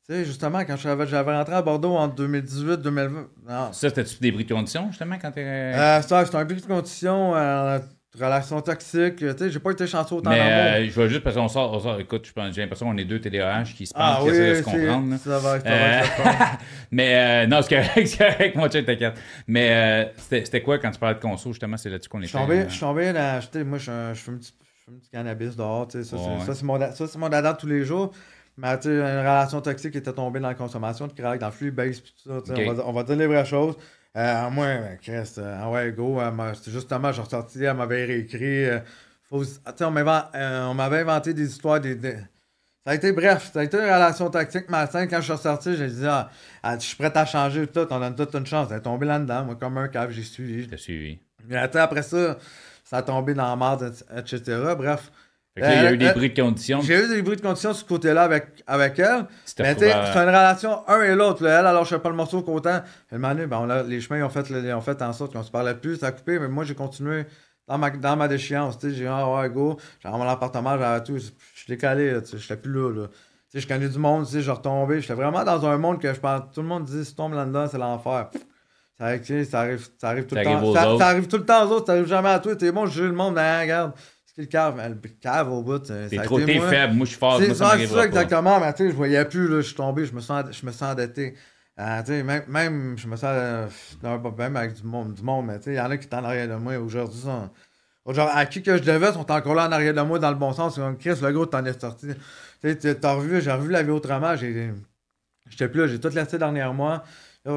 Tu 0.08 0.14
sais, 0.14 0.24
justement, 0.24 0.64
quand 0.64 0.76
j'avais 0.76 1.36
rentré 1.36 1.54
à 1.54 1.62
Bordeaux 1.62 1.96
en 1.96 2.08
2018-2020. 2.08 3.26
Ça, 3.46 3.72
c'était-tu 3.72 4.18
des 4.20 4.32
bris 4.32 4.44
de 4.44 4.54
condition, 4.54 4.88
justement, 4.88 5.18
quand 5.20 5.30
t'es... 5.30 5.44
Euh, 5.44 6.00
c'était 6.00 6.36
un 6.36 6.44
bris 6.44 6.60
de 6.60 6.66
condition... 6.66 7.36
Euh, 7.36 7.78
relation 8.18 8.60
toxique. 8.60 9.16
Tu 9.16 9.30
sais, 9.30 9.50
j'ai 9.50 9.58
pas 9.58 9.70
été 9.70 9.86
chanceux 9.86 10.16
autant 10.16 10.30
Mais 10.30 10.40
euh, 10.40 10.86
je 10.86 10.92
vois 10.92 11.06
juste 11.06 11.22
parce 11.22 11.36
qu'on 11.36 11.48
sort, 11.48 11.72
on 11.72 11.80
sort 11.80 12.00
écoute, 12.00 12.32
j'ai 12.50 12.60
l'impression 12.60 12.86
qu'on 12.86 12.96
est 12.96 13.04
deux 13.04 13.20
TDAH 13.20 13.64
qui 13.76 13.86
se 13.86 13.94
parlent, 13.94 14.16
ah, 14.18 14.22
qui 14.22 14.30
oui, 14.30 14.36
essaient 14.36 14.50
de 14.50 14.54
se 14.56 14.62
comprendre. 14.62 15.16
Ça 15.18 15.38
va, 15.38 15.60
ça 15.60 15.66
euh, 15.66 16.02
Mais 16.90 17.14
euh, 17.14 17.46
non, 17.46 17.62
c'est 17.62 17.76
correct, 17.76 18.06
c'est 18.06 18.18
correct, 18.18 18.56
moi, 18.56 18.68
tu 18.68 18.84
t'inquiète. 18.84 19.20
Mais 19.46 19.70
euh, 19.70 20.04
c'était 20.16 20.62
quoi 20.62 20.78
quand 20.78 20.90
tu 20.90 20.98
parlais 20.98 21.14
de 21.14 21.20
conso, 21.20 21.52
justement, 21.52 21.76
c'est 21.76 21.90
là-dessus 21.90 22.08
qu'on 22.08 22.18
était. 22.18 22.26
Je 22.26 22.68
suis 22.68 22.80
tombé 22.80 23.12
dans. 23.12 23.40
Moi, 23.64 23.78
je 23.78 24.12
fume 24.14 24.38
du 24.38 25.08
cannabis 25.12 25.56
dehors, 25.56 25.86
tu 25.86 26.02
sais. 26.02 26.16
Ça, 26.16 26.54
c'est 26.54 26.64
mon, 26.64 26.78
mon 26.78 27.28
dada 27.28 27.54
tous 27.54 27.66
les 27.66 27.84
jours. 27.84 28.12
Mais 28.56 28.76
tu 28.78 28.88
sais, 28.88 28.94
une 28.94 29.20
relation 29.20 29.60
toxique 29.60 29.92
qui 29.92 29.98
était 29.98 30.12
tombée 30.12 30.40
dans 30.40 30.48
la 30.48 30.54
consommation 30.54 31.06
de 31.06 31.12
crack, 31.12 31.40
dans 31.40 31.46
le 31.46 31.52
flux 31.52 31.70
base, 31.70 32.02
tout 32.02 32.10
ça. 32.26 32.42
On, 32.54 32.72
va, 32.72 32.86
on 32.86 32.92
va 32.92 33.04
dire 33.04 33.16
les 33.16 33.26
vraies 33.26 33.44
choses. 33.44 33.76
Euh, 34.16 34.50
moi, 34.50 34.66
Chris, 35.00 35.34
euh, 35.38 35.58
ah 35.62 35.70
ouais, 35.70 35.92
go. 35.92 36.20
justement, 36.66 37.12
j'ai 37.12 37.22
ressorti, 37.22 37.62
elle 37.62 37.76
m'avait 37.76 38.04
réécrit. 38.04 38.64
Euh, 38.66 38.80
faut, 39.22 39.44
on 39.80 39.90
m'avait 40.74 41.00
inventé 41.00 41.32
des 41.32 41.46
histoires. 41.48 41.80
Des, 41.80 41.96
Ça 42.84 42.92
a 42.92 42.94
été 42.96 43.12
bref, 43.12 43.50
ça 43.52 43.60
a 43.60 43.64
été 43.64 43.76
une 43.76 43.84
relation 43.84 44.28
tactique 44.28 44.68
matin. 44.68 45.06
Quand 45.06 45.18
je 45.18 45.24
suis 45.24 45.32
ressorti, 45.32 45.76
j'ai 45.76 45.88
dit 45.88 46.06
ah, 46.06 46.28
ah, 46.62 46.76
Je 46.76 46.84
suis 46.84 46.96
prêt 46.96 47.16
à 47.16 47.24
changer 47.24 47.66
tout, 47.68 47.86
on 47.90 48.00
donne 48.00 48.16
toute 48.16 48.34
une 48.34 48.46
chance. 48.46 48.68
Elle 48.72 48.78
est 48.78 48.82
tombée 48.82 49.06
là-dedans, 49.06 49.44
moi, 49.44 49.54
comme 49.54 49.78
un 49.78 49.88
cave, 49.88 50.10
j'ai 50.10 50.24
suivi. 50.24 50.68
J'ai 50.68 50.76
suivi. 50.76 51.20
Mais 51.46 51.56
après 51.58 52.02
ça, 52.02 52.36
ça 52.84 52.98
a 52.98 53.02
tombé 53.02 53.34
dans 53.34 53.46
la 53.46 53.56
merde, 53.56 53.94
etc. 54.16 54.74
Bref 54.76 55.10
il 55.56 55.62
y 55.62 55.66
a 55.66 55.92
eu 55.92 55.96
des 55.96 56.06
euh, 56.06 56.12
bruits 56.12 56.30
de 56.30 56.40
conditions. 56.40 56.80
J'ai 56.80 57.04
eu 57.04 57.08
des 57.08 57.22
bruits 57.22 57.36
de 57.36 57.42
conditions 57.42 57.72
sur 57.72 57.82
ce 57.82 57.88
côté-là 57.88 58.22
avec, 58.22 58.62
avec 58.66 58.98
elle. 58.98 59.26
Mais 59.58 59.74
tu 59.74 59.80
c'est 59.80 59.92
une 59.92 60.28
relation 60.28 60.88
un 60.88 61.02
et 61.02 61.14
l'autre. 61.14 61.44
Elle, 61.44 61.66
alors 61.66 61.84
je 61.84 61.90
fais 61.90 61.98
pas 61.98 62.08
le 62.08 62.14
morceau 62.14 62.42
qu'autant. 62.42 62.80
Ben, 63.10 63.34
les 63.86 64.00
chemins 64.00 64.24
ont 64.24 64.28
fait, 64.28 64.50
ont 64.72 64.80
fait 64.80 65.02
en 65.02 65.12
sorte 65.12 65.32
qu'on 65.32 65.42
se 65.42 65.50
parlait 65.50 65.74
plus, 65.74 65.96
ça 65.96 66.08
a 66.08 66.12
coupé, 66.12 66.38
mais 66.38 66.48
moi 66.48 66.64
j'ai 66.64 66.74
continué 66.74 67.24
dans 67.66 67.78
ma, 67.78 67.90
dans 67.90 68.16
ma 68.16 68.28
déchéance. 68.28 68.78
J'ai 68.80 68.92
dit, 68.92 69.06
ah 69.06 69.28
ouais, 69.28 69.50
go, 69.50 69.76
j'ai 70.02 70.08
mon 70.08 70.22
appartement, 70.22 70.78
j'avais 70.78 71.02
tout. 71.02 71.18
Je 71.18 71.24
suis 71.54 71.66
décalé, 71.68 72.10
je 72.10 72.36
n'étais 72.36 72.56
plus 72.56 72.72
là. 72.72 72.90
là. 72.90 73.06
je 73.52 73.66
connais 73.66 73.88
du 73.88 73.98
monde, 73.98 74.26
je 74.30 74.38
suis 74.38 74.50
retombé. 74.50 75.00
J'étais 75.00 75.14
vraiment 75.14 75.42
dans 75.42 75.66
un 75.66 75.76
monde 75.78 76.00
que 76.00 76.14
je 76.14 76.20
pense, 76.20 76.42
tout 76.54 76.62
le 76.62 76.68
monde 76.68 76.84
dit, 76.84 77.04
si 77.04 77.10
tu 77.10 77.16
tombes 77.16 77.34
là-dedans, 77.34 77.66
c'est 77.66 77.78
l'enfer. 77.78 78.30
Ça 78.98 79.06
arrive, 79.06 79.44
ça 79.48 79.60
arrive, 79.60 79.88
ça 79.98 80.08
arrive 80.10 80.26
tout 80.26 80.34
le 80.34 80.44
temps. 80.44 80.74
Ça, 80.98 81.06
arrive 81.06 81.26
tout 81.26 81.38
le 81.38 81.46
temps 81.46 81.66
aux 81.66 81.72
autres, 81.72 81.86
ça 81.86 81.92
arrive 81.92 82.06
jamais 82.06 82.28
à 82.28 82.38
toi. 82.38 82.54
T'es 82.54 82.70
bon, 82.70 82.86
je 82.86 83.02
le 83.02 83.12
monde, 83.12 83.34
mais 83.34 83.62
regarde 83.62 83.92
le 84.40 84.46
cave, 84.46 84.80
le 84.88 85.08
cave 85.20 85.52
au 85.52 85.62
bout. 85.62 85.78
T'es 85.78 86.16
trop 86.22 86.40
t'es 86.40 86.58
faible, 86.58 86.94
moi 86.94 87.04
je 87.04 87.10
suis 87.10 87.18
fort. 87.18 87.38
C'est 87.38 87.54
ça, 87.54 87.76
ça 87.86 88.04
exactement, 88.04 88.60
mais 88.60 88.72
tu 88.72 88.84
sais, 88.84 88.90
je 88.90 88.96
voyais 88.96 89.24
plus, 89.24 89.48
là, 89.48 89.60
je 89.60 89.66
suis 89.66 89.74
tombé, 89.74 90.04
je 90.04 90.12
me 90.12 90.20
sens, 90.20 90.44
je 90.50 90.66
me 90.66 90.72
sens 90.72 90.92
endetté. 90.92 91.34
Euh, 91.78 92.00
tu 92.00 92.06
sais, 92.08 92.22
même, 92.22 92.42
même, 92.48 92.98
je 92.98 93.06
me 93.06 93.16
sens 93.16 93.30
euh, 93.32 93.68
même 94.36 94.56
avec 94.56 94.74
du 94.74 94.82
monde, 94.82 95.14
du 95.14 95.22
monde 95.22 95.46
mais 95.46 95.58
tu 95.58 95.64
sais, 95.64 95.72
il 95.72 95.76
y 95.76 95.80
en 95.80 95.90
a 95.90 95.96
qui 95.96 96.08
sont 96.08 96.16
en 96.16 96.24
arrière 96.24 96.48
de 96.48 96.54
moi 96.54 96.76
aujourd'hui. 96.76 97.22
Genre, 98.08 98.30
à 98.34 98.46
qui 98.46 98.62
que 98.62 98.76
je 98.76 98.82
devais, 98.82 99.12
sont 99.12 99.30
encore 99.30 99.54
là 99.54 99.68
en 99.68 99.72
arrière 99.72 99.94
de 99.94 100.00
moi 100.00 100.18
dans 100.18 100.30
le 100.30 100.36
bon 100.36 100.52
sens. 100.52 100.74
Comme 100.76 100.96
Chris, 100.98 101.14
le 101.22 101.32
gros, 101.32 101.46
t'en 101.46 101.64
es 101.64 101.78
sorti. 101.78 102.08
T'as 102.60 103.12
revu, 103.12 103.40
j'ai 103.40 103.52
revu 103.52 103.70
la 103.70 103.82
vie 103.82 103.90
autrement. 103.90 104.34
J'étais 104.36 105.68
plus 105.68 105.80
là, 105.80 105.86
j'ai 105.86 106.00
tout 106.00 106.08
laissé 106.08 106.38
derrière 106.38 106.74
moi. 106.74 107.04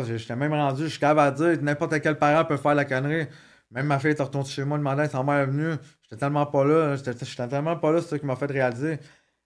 J'étais 0.06 0.36
même 0.36 0.54
rendu, 0.54 0.84
je 0.84 0.90
suis 0.90 1.00
capable 1.00 1.22
à 1.22 1.32
dire, 1.32 1.62
n'importe 1.62 2.00
quel 2.02 2.18
parent 2.18 2.46
peut 2.46 2.58
faire 2.58 2.76
la 2.76 2.86
connerie. 2.86 3.28
Même 3.74 3.88
ma 3.88 3.98
fille 4.00 4.12
est 4.12 4.22
retournée 4.22 4.48
chez 4.48 4.64
moi, 4.64 4.78
demandant 4.78 5.08
sa 5.10 5.24
mère 5.24 5.40
est 5.40 5.46
venue. 5.48 5.76
J'étais 6.04 6.18
tellement 6.18 6.46
pas 6.46 6.64
là. 6.64 6.96
J'étais 6.96 7.14
tellement 7.48 7.76
pas 7.76 7.92
là, 7.92 8.02
c'est 8.02 8.10
ça 8.10 8.20
qui 8.20 8.26
m'a 8.26 8.36
fait 8.36 8.46
réaliser. 8.46 9.00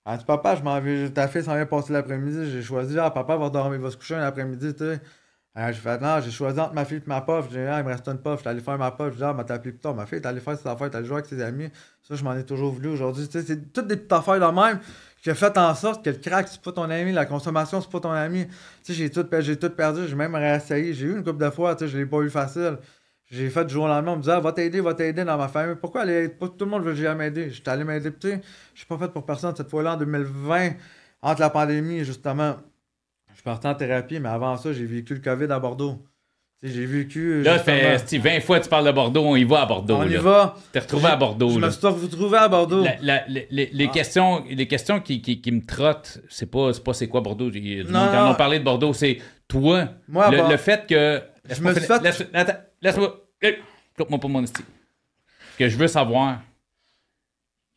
Elle 0.05 0.17
dit, 0.17 0.25
papa, 0.25 0.55
je 0.55 0.63
m'en 0.63 0.79
vais, 0.79 1.09
ta 1.09 1.27
fille 1.27 1.43
s'en 1.43 1.55
vient 1.55 1.65
passer 1.65 1.93
l'après-midi. 1.93 2.51
J'ai 2.51 2.61
choisi, 2.61 2.99
ah, 2.99 3.09
papa 3.09 3.37
va 3.37 3.49
dormir, 3.49 3.79
va 3.79 3.91
se 3.91 3.97
coucher 3.97 4.15
l'après-midi, 4.15 4.73
tu 4.73 4.85
sais. 4.85 5.01
j'ai 5.55 5.73
fait, 5.73 6.01
non, 6.01 6.19
j'ai 6.21 6.31
choisi 6.31 6.59
entre 6.59 6.73
ma 6.73 6.85
fille 6.85 6.97
et 6.97 7.03
ma 7.05 7.21
pof. 7.21 7.47
J'ai 7.51 7.63
dit, 7.63 7.67
ah, 7.69 7.79
il 7.79 7.85
me 7.85 7.89
reste 7.89 8.07
une 8.07 8.17
pof. 8.17 8.35
Je 8.35 8.41
suis 8.41 8.49
allé 8.49 8.59
faire 8.59 8.77
ma 8.77 8.91
pof. 8.91 9.13
Je 9.13 9.17
dit, 9.17 9.23
ah, 9.23 9.33
m'a 9.33 9.43
appelé 9.43 9.71
plus 9.71 9.79
tard. 9.79 9.95
Ma 9.95 10.05
fille 10.05 10.19
est 10.19 10.25
allée 10.25 10.41
faire 10.41 10.57
ses 10.57 10.67
affaires, 10.67 10.89
allée 10.93 11.05
jouer 11.05 11.17
avec 11.17 11.25
ses 11.27 11.41
amis. 11.41 11.69
Ça, 12.03 12.15
je 12.15 12.23
m'en 12.23 12.35
ai 12.35 12.43
toujours 12.45 12.73
voulu 12.73 12.89
aujourd'hui. 12.89 13.27
Tu 13.27 13.39
sais, 13.39 13.45
c'est 13.45 13.73
toutes 13.73 13.87
des 13.87 13.95
petites 13.95 14.13
affaires 14.13 14.39
de 14.39 14.55
même 14.55 14.79
qui 15.21 15.31
ont 15.31 15.35
fait 15.35 15.57
en 15.57 15.73
sorte 15.73 16.03
que 16.03 16.09
le 16.09 16.17
crack, 16.17 16.47
c'est 16.49 16.61
pas 16.61 16.71
ton 16.73 16.89
ami, 16.89 17.11
la 17.11 17.25
consommation, 17.25 17.81
c'est 17.81 17.91
pas 17.91 17.99
ton 18.01 18.11
ami. 18.11 18.47
Tu 18.47 18.53
sais, 18.83 18.93
j'ai 18.93 19.09
tout, 19.09 19.23
tout 19.23 19.69
perdu. 19.69 20.07
J'ai 20.07 20.15
même 20.15 20.35
réessayé. 20.35 20.93
J'ai 20.93 21.05
eu 21.07 21.17
une 21.17 21.23
couple 21.23 21.43
de 21.43 21.49
fois, 21.49 21.75
tu 21.75 21.85
sais, 21.85 21.91
je 21.91 21.97
l'ai 21.97 22.05
pas 22.05 22.19
eu 22.19 22.29
facile. 22.29 22.77
J'ai 23.29 23.49
fait 23.49 23.65
du 23.65 23.73
jour 23.73 23.85
au 23.85 23.87
lendemain, 23.87 24.13
on 24.13 24.15
me 24.15 24.21
disait, 24.21 24.33
ah, 24.33 24.39
va 24.39 24.53
t'aider, 24.53 24.79
va 24.79 24.93
t'aider 24.93 25.25
dans 25.25 25.37
ma 25.37 25.49
famille. 25.49 25.75
Pourquoi 25.75 26.01
aller, 26.01 26.31
tout 26.39 26.53
le 26.61 26.65
monde 26.65 26.83
veut 26.83 26.95
jamais 26.95 27.25
m'aider? 27.25 27.49
J'étais 27.49 27.69
allé 27.69 27.83
m'aider, 27.83 28.11
tu 28.13 28.29
sais, 28.29 28.41
je 28.73 28.79
suis 28.79 28.87
pas 28.87 28.97
fait 28.97 29.09
pour 29.09 29.25
personne. 29.25 29.53
Cette 29.55 29.69
fois-là, 29.69 29.95
en 29.95 29.97
2020, 29.97 30.69
entre 31.21 31.41
la 31.41 31.49
pandémie, 31.49 32.05
justement, 32.05 32.55
je 33.35 33.41
partais 33.41 33.67
en 33.67 33.75
thérapie, 33.75 34.19
mais 34.19 34.29
avant 34.29 34.55
ça, 34.55 34.71
j'ai 34.71 34.85
vécu 34.85 35.13
le 35.13 35.19
COVID 35.19 35.51
à 35.51 35.59
Bordeaux. 35.59 36.01
J'ai 36.63 36.85
vécu. 36.87 37.43
Là, 37.43 37.59
fait, 37.59 38.17
20 38.17 38.39
fois 38.39 38.59
tu 38.59 38.67
parles 38.67 38.87
de 38.87 38.91
Bordeaux, 38.91 39.23
on 39.23 39.35
y 39.35 39.43
va 39.43 39.61
à 39.61 39.65
Bordeaux. 39.67 39.97
On 39.97 40.07
y 40.07 40.15
va. 40.15 40.55
T'es 40.71 40.79
retrouvé 40.79 41.05
à 41.05 41.15
Bordeaux. 41.15 41.49
Je 41.49 41.59
me 41.59 41.69
suis 41.69 41.85
retrouvé 41.85 42.37
à 42.37 42.47
Bordeaux. 42.47 42.83
les, 43.01 43.87
ah. 43.87 43.91
questions, 43.93 44.43
les 44.49 44.67
questions 44.67 44.99
qui, 44.99 45.21
qui, 45.21 45.39
qui 45.39 45.51
me 45.51 45.63
trottent, 45.63 46.19
c'est 46.29 46.49
pas 46.49 46.71
c'est 46.93 47.07
quoi 47.07 47.21
Bordeaux. 47.21 47.51
Quand 47.51 48.31
on 48.31 48.35
parlait 48.35 48.59
de 48.59 48.63
Bordeaux, 48.63 48.93
c'est 48.93 49.19
toi. 49.47 49.89
Moi, 50.07 50.31
le, 50.31 50.49
le 50.49 50.57
fait 50.57 50.87
que. 50.87 51.21
Je 51.49 51.61
me 51.61 51.73
suis 51.73 51.83
fait. 51.83 52.66
Laisse-moi. 52.81 53.23
Coupe-moi 53.97 54.19
pas 54.19 54.27
mon 54.27 54.45
style. 54.45 54.65
Ce 55.53 55.57
que 55.57 55.69
je 55.69 55.77
veux 55.77 55.87
savoir, 55.87 56.41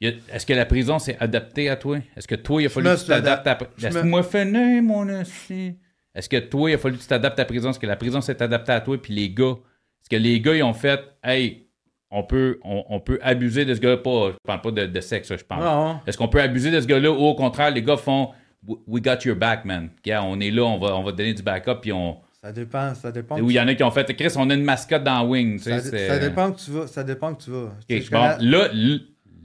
Est-ce 0.00 0.46
que 0.46 0.52
la 0.52 0.66
prison 0.66 0.98
s'est 0.98 1.16
adaptée 1.18 1.68
à 1.68 1.76
toi? 1.76 1.98
Est-ce 2.16 2.28
que 2.28 2.34
toi, 2.34 2.62
il 2.62 2.66
a 2.66 2.68
fallu 2.68 2.88
que 2.88 3.00
tu 3.00 3.06
t'adaptes 3.06 3.46
à... 3.46 3.58
Est-ce 3.78 3.98
que 3.98 4.06
moi, 4.06 4.22
fais 4.22 4.44
mon 4.44 5.20
aussi? 5.20 5.76
Est-ce 6.14 6.28
que 6.28 6.38
toi, 6.38 6.70
il 6.70 6.74
a 6.74 6.78
fallu 6.78 6.96
que 6.96 7.02
tu 7.02 7.08
t'adaptes 7.08 7.38
à 7.38 7.42
la 7.42 7.46
prison? 7.46 7.70
Est-ce 7.70 7.78
que 7.78 7.86
la 7.86 7.96
prison 7.96 8.20
s'est 8.20 8.42
adaptée 8.42 8.72
à 8.72 8.80
toi? 8.80 9.00
Puis 9.00 9.14
les 9.14 9.30
gars, 9.30 9.56
est-ce 10.02 10.08
que 10.10 10.16
les 10.16 10.40
gars, 10.40 10.56
ils 10.56 10.62
ont 10.62 10.74
fait, 10.74 11.00
hey, 11.22 11.68
on 12.10 12.22
peut, 12.24 12.58
on, 12.64 12.98
peut 13.00 13.18
abuser 13.22 13.64
de 13.64 13.74
ce 13.74 13.80
gars-là? 13.80 13.98
Pas, 13.98 14.32
je 14.32 14.36
parle 14.44 14.60
pas 14.60 14.70
de, 14.72 15.00
sexe, 15.00 15.34
je 15.34 15.44
parle. 15.44 15.98
Est-ce 16.06 16.18
qu'on 16.18 16.28
peut 16.28 16.40
abuser 16.40 16.70
de 16.70 16.80
ce 16.80 16.86
gars-là? 16.86 17.10
Ou 17.10 17.22
au 17.22 17.34
contraire, 17.34 17.70
les 17.70 17.82
gars 17.82 17.96
font, 17.96 18.30
we 18.86 19.02
got 19.02 19.24
your 19.24 19.36
back, 19.36 19.64
man. 19.64 19.90
on 20.06 20.40
est 20.40 20.50
là, 20.50 20.64
on 20.64 20.78
va, 20.78 20.96
on 20.96 21.02
va 21.02 21.12
te 21.12 21.18
donner 21.18 21.34
du 21.34 21.42
backup, 21.42 21.80
puis 21.80 21.92
on 21.92 22.18
ça 22.42 22.52
dépend, 22.52 22.94
ça 22.94 23.12
dépend. 23.12 23.38
Où 23.38 23.50
il 23.50 23.56
y 23.56 23.60
en 23.60 23.68
a 23.68 23.74
qui 23.74 23.82
ont 23.82 23.90
fait 23.90 24.14
Chris, 24.16 24.32
on 24.36 24.48
a 24.48 24.54
une 24.54 24.64
mascotte 24.64 25.04
dans 25.04 25.26
Wing. 25.26 25.58
Ça, 25.58 25.80
ça, 25.80 26.18
dépend 26.18 26.52
que 26.52 26.60
tu 26.60 26.70
vas. 26.70 26.86
Ça 26.86 27.04
dépend 27.04 27.34
que 27.34 27.42
tu 27.42 27.50
vas. 27.50 28.38
là, 28.40 28.68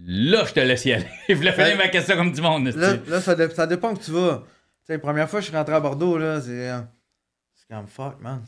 là, 0.07 0.45
je 0.45 0.53
te 0.53 0.59
laisse 0.61 0.85
y 0.85 0.93
aller. 0.93 1.05
je 1.29 1.33
voulais 1.33 1.51
finir 1.51 1.77
ma 1.77 1.89
question 1.89 2.15
comme 2.15 2.31
du 2.31 2.41
monde. 2.41 2.67
Là, 2.67 2.93
là 3.07 3.19
ça, 3.19 3.35
ça, 3.49 3.67
dépend 3.67 3.93
que 3.93 4.03
tu 4.03 4.11
vas. 4.11 4.43
Tu 4.45 4.87
sais, 4.87 4.93
la 4.93 4.99
première 4.99 5.29
fois 5.29 5.39
que 5.39 5.45
je 5.45 5.49
suis 5.49 5.57
rentré 5.57 5.75
à 5.75 5.79
Bordeaux, 5.81 6.17
là, 6.17 6.39
c'est. 6.39 6.69
Euh, 6.69 6.79
c'est 7.53 7.75
comme 7.75 7.87
fuck, 7.87 8.21
man. 8.21 8.41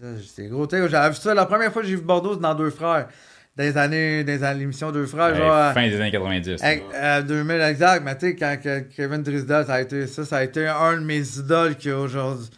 C'est 0.00 0.46
gros. 0.46 0.68
Tu 0.68 0.76
sais, 0.76 0.88
j'avais 0.88 1.10
vu 1.10 1.16
ça. 1.16 1.34
La 1.34 1.46
première 1.46 1.72
fois 1.72 1.82
que 1.82 1.88
j'ai 1.88 1.96
vu 1.96 2.02
Bordeaux, 2.02 2.34
c'est 2.34 2.40
dans 2.40 2.54
Deux 2.54 2.70
Frères. 2.70 3.08
Des 3.56 3.76
années, 3.76 4.22
des 4.22 4.38
l'émission 4.54 4.92
Deux 4.92 5.06
Frères. 5.06 5.34
genre, 5.34 5.72
fin 5.72 5.88
des 5.88 6.00
années 6.00 6.12
90. 6.12 6.62
À, 6.94 7.22
2000 7.22 7.60
exact. 7.62 8.04
Mais 8.04 8.16
tu 8.16 8.28
sais, 8.28 8.36
quand 8.36 8.56
Kevin 8.94 9.24
Drisdale, 9.24 9.66
ça 9.66 9.74
a 9.74 9.80
été 9.80 10.06
ça, 10.06 10.24
ça 10.24 10.36
a 10.36 10.44
été 10.44 10.68
un 10.68 10.98
de 10.98 11.04
mes 11.04 11.38
idoles 11.38 11.74
qui 11.74 11.90
aujourd'hui 11.90 12.48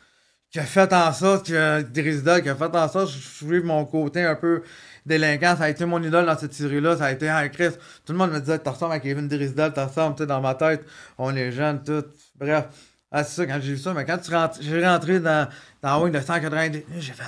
qui 0.51 0.59
a 0.59 0.65
fait 0.65 0.93
en 0.93 1.13
sorte 1.13 1.47
que 1.47 1.83
Drisda, 1.83 2.41
qui 2.41 2.49
a 2.49 2.57
fait 2.57 2.75
en 2.75 2.89
sorte 2.89 3.07
que 3.07 3.19
je 3.19 3.29
suive 3.29 3.65
mon 3.65 3.85
côté 3.85 4.25
un 4.25 4.35
peu 4.35 4.63
délinquant. 5.07 5.55
Ça 5.57 5.65
a 5.65 5.69
été 5.69 5.85
mon 5.85 6.03
idole 6.03 6.27
dans 6.27 6.37
cette 6.37 6.55
série-là. 6.55 6.97
Ça 6.97 7.07
a 7.07 7.13
été 7.13 7.29
un 7.29 7.49
Chris. 7.49 7.71
Tout 8.05 8.13
le 8.13 8.19
monde 8.19 8.33
me 8.33 8.41
disait 8.41 8.59
T'as 8.59 8.73
ressembles 8.73 8.95
à 8.95 9.01
Kevin 9.01 9.29
Drisdale, 9.29 9.73
t'as 9.73 9.87
ressembles, 9.87 10.27
dans 10.27 10.41
ma 10.41 10.55
tête. 10.55 10.85
On 11.19 11.35
est 11.37 11.53
jeunes, 11.53 11.83
tout. 11.83 12.05
Bref. 12.37 12.65
Ah, 13.13 13.25
c'est 13.25 13.37
ça, 13.37 13.47
quand 13.47 13.59
j'ai 13.61 13.73
vu 13.73 13.79
ça, 13.79 13.93
mais 13.93 14.05
quand 14.05 14.19
tu 14.19 14.33
rentres, 14.33 14.59
j'ai 14.61 14.87
rentré 14.87 15.19
dans, 15.19 15.49
dans 15.83 16.03
wing 16.05 16.13
de 16.13 16.21
190, 16.21 16.85
j'ai 16.99 17.13
fait 17.13 17.25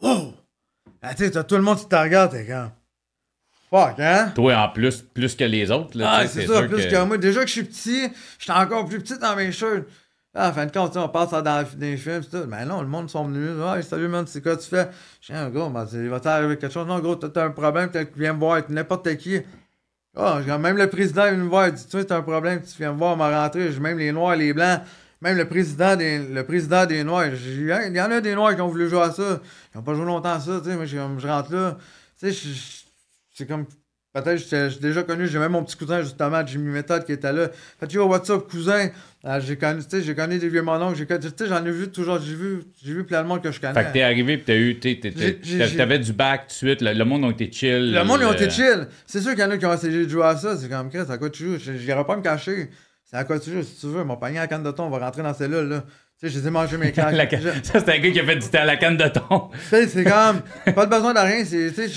Wow! 0.00 0.32
Ah, 1.02 1.14
tu 1.14 1.30
sais, 1.30 1.44
tout 1.44 1.56
le 1.56 1.62
monde 1.62 1.78
qui 1.78 1.88
te 1.88 1.94
regarde, 1.94 2.32
t'es 2.32 2.46
comme 2.46 2.70
Fuck, 3.70 4.00
hein? 4.00 4.32
Toi, 4.34 4.56
en 4.56 4.68
plus, 4.70 5.02
plus 5.02 5.36
que 5.36 5.44
les 5.44 5.70
autres. 5.70 5.96
Là, 5.96 6.10
ah, 6.10 6.26
c'est 6.26 6.46
ça, 6.46 6.62
plus 6.62 6.86
que... 6.86 7.04
moi. 7.04 7.18
Déjà 7.18 7.40
que 7.42 7.46
je 7.46 7.52
suis 7.52 7.64
petit, 7.64 8.08
je 8.38 8.44
suis 8.44 8.52
encore 8.52 8.86
plus 8.86 8.98
petit 8.98 9.18
dans 9.18 9.36
mes 9.36 9.52
cheveux. 9.52 9.86
Ah, 10.32 10.50
en 10.50 10.52
fin 10.52 10.66
de 10.66 10.70
compte, 10.70 10.96
on 10.96 11.08
passe 11.08 11.30
dans 11.30 11.66
les 11.78 11.96
films, 11.96 12.24
tout. 12.24 12.44
Mais 12.46 12.64
non, 12.64 12.82
le 12.82 12.86
monde 12.86 13.10
sont 13.10 13.24
venus. 13.24 13.50
Ah, 13.64 13.82
salut, 13.82 14.06
man, 14.06 14.24
c'est 14.28 14.40
quoi 14.40 14.56
tu 14.56 14.68
fais? 14.68 14.88
Je 15.20 15.32
dis, 15.32 15.38
un 15.38 15.50
gars, 15.50 15.68
ben, 15.68 15.86
il 15.92 16.08
va 16.08 16.20
t'arriver 16.20 16.56
quelque 16.56 16.72
chose. 16.72 16.86
Non, 16.86 17.00
gros, 17.00 17.16
t'as 17.16 17.46
un 17.46 17.50
problème, 17.50 17.90
tu 17.90 18.06
viens 18.16 18.32
me 18.34 18.38
voir 18.38 18.62
n'importe 18.68 19.16
qui. 19.16 19.40
Ah, 20.16 20.40
même 20.58 20.76
le 20.76 20.88
président 20.88 21.24
vient 21.24 21.36
me 21.36 21.48
voir, 21.48 21.68
il 21.68 21.74
dit, 21.74 21.86
tu 21.86 22.04
t'as 22.04 22.18
un 22.18 22.22
problème, 22.22 22.62
tu 22.62 22.76
viens 22.78 22.92
me 22.92 22.98
voir, 22.98 23.16
m'a 23.16 23.42
rentré. 23.42 23.70
Même 23.80 23.98
les 23.98 24.12
noirs, 24.12 24.36
les 24.36 24.52
blancs, 24.52 24.82
même 25.20 25.36
le 25.36 25.48
président 25.48 25.96
des, 25.96 26.18
le 26.18 26.44
président 26.44 26.86
des 26.86 27.04
noirs. 27.04 27.26
il 27.26 27.96
y 27.96 28.00
en 28.00 28.10
a 28.10 28.20
des 28.20 28.34
noirs 28.34 28.54
qui 28.54 28.60
ont 28.60 28.68
voulu 28.68 28.88
jouer 28.88 29.02
à 29.02 29.12
ça. 29.12 29.40
Ils 29.74 29.78
n'ont 29.78 29.82
pas 29.82 29.94
joué 29.94 30.04
longtemps 30.04 30.32
à 30.32 30.40
ça, 30.40 30.60
tu 30.60 30.70
sais. 30.70 30.76
Moi, 30.76 30.84
je, 30.86 31.26
rentre 31.26 31.52
là. 31.52 31.76
Tu 32.18 32.32
sais, 32.32 32.50
c'est 33.34 33.46
comme 33.46 33.66
Peut-être 34.12 34.42
j'ai 34.70 34.80
déjà 34.80 35.04
connu, 35.04 35.28
j'ai 35.28 35.38
même 35.38 35.52
mon 35.52 35.62
petit 35.62 35.76
cousin 35.76 36.02
justement, 36.02 36.44
Jimmy 36.44 36.70
Method 36.70 37.04
qui 37.04 37.12
était 37.12 37.32
là. 37.32 37.48
Fait 37.78 37.86
que 37.86 37.98
what's 37.98 38.28
up 38.28 38.50
cousin? 38.50 38.88
Ah, 39.22 39.38
j'ai 39.38 39.56
connu, 39.56 39.82
j'ai 39.88 40.14
connu 40.16 40.38
des 40.38 40.48
vieux 40.48 40.62
mononcles, 40.62 40.96
j'ai 40.96 41.06
tu 41.06 41.28
sais, 41.28 41.46
j'en 41.46 41.64
ai 41.64 41.70
vu 41.70 41.88
toujours, 41.90 42.18
j'ai 42.20 42.34
vu, 42.34 42.64
j'ai 42.82 42.92
vu 42.92 43.04
plein 43.04 43.22
de 43.22 43.28
monde 43.28 43.40
que 43.40 43.52
je 43.52 43.60
connais. 43.60 43.74
Fait 43.74 43.84
que 43.84 43.92
t'es 43.92 44.02
arrivé 44.02 44.36
pis 44.38 44.44
t'as 44.44 44.56
eu, 44.56 44.80
t'avais 45.76 46.00
du 46.00 46.12
bac 46.12 46.48
tout 46.48 46.66
de 46.66 46.70
suite, 46.70 46.82
le, 46.82 47.04
monde 47.04 47.24
a 47.24 47.28
été 47.28 47.52
chill. 47.52 47.92
Le 47.92 48.02
monde 48.02 48.22
a 48.22 48.32
été 48.32 48.50
chill. 48.50 48.88
C'est 49.06 49.20
sûr 49.20 49.30
qu'il 49.30 49.40
y 49.40 49.44
en 49.44 49.50
a 49.52 49.58
qui 49.58 49.66
ont 49.66 49.74
essayé 49.74 50.04
de 50.04 50.08
jouer 50.08 50.24
à 50.24 50.36
ça, 50.36 50.56
c'est 50.56 50.68
comme, 50.68 50.90
Chris, 50.90 51.04
à 51.08 51.16
quoi 51.16 51.30
tu 51.30 51.44
joues? 51.44 51.58
J'irai 51.58 52.04
pas 52.04 52.16
me 52.16 52.22
cacher. 52.22 52.68
C'est 53.04 53.16
à 53.16 53.22
quoi 53.22 53.38
tu 53.38 53.52
joues, 53.52 53.62
si 53.62 53.78
tu 53.80 53.86
veux. 53.86 54.02
Mon 54.02 54.16
panier 54.16 54.38
à 54.38 54.48
canne 54.48 54.62
de 54.62 54.70
thon, 54.70 54.84
on 54.84 54.90
va 54.90 54.98
rentrer 54.98 55.22
dans 55.22 55.34
celle-là, 55.34 55.62
là. 55.62 55.84
Tu 56.20 56.28
sais, 56.28 56.34
je 56.34 56.40
les 56.40 56.48
ai 56.48 56.50
mangés 56.50 56.76
mes 56.76 56.92
claques. 56.92 57.34
Ça, 57.62 57.80
c'est 57.80 57.88
un 57.88 57.98
gars 57.98 58.10
qui 58.10 58.20
a 58.20 58.24
fait 58.26 58.36
du 58.36 58.46
thé 58.46 58.58
à 58.58 58.66
la 58.66 58.76
canne 58.76 58.98
de 58.98 59.08
thon. 59.08 59.48
tu 59.52 59.58
sais, 59.70 59.86
c'est 59.86 60.04
comme, 60.04 60.42
pas 60.74 60.84
de 60.84 60.90
besoin 60.90 61.14
de 61.14 61.18
rien. 61.18 61.42
Tu 61.42 61.70
sais, 61.70 61.88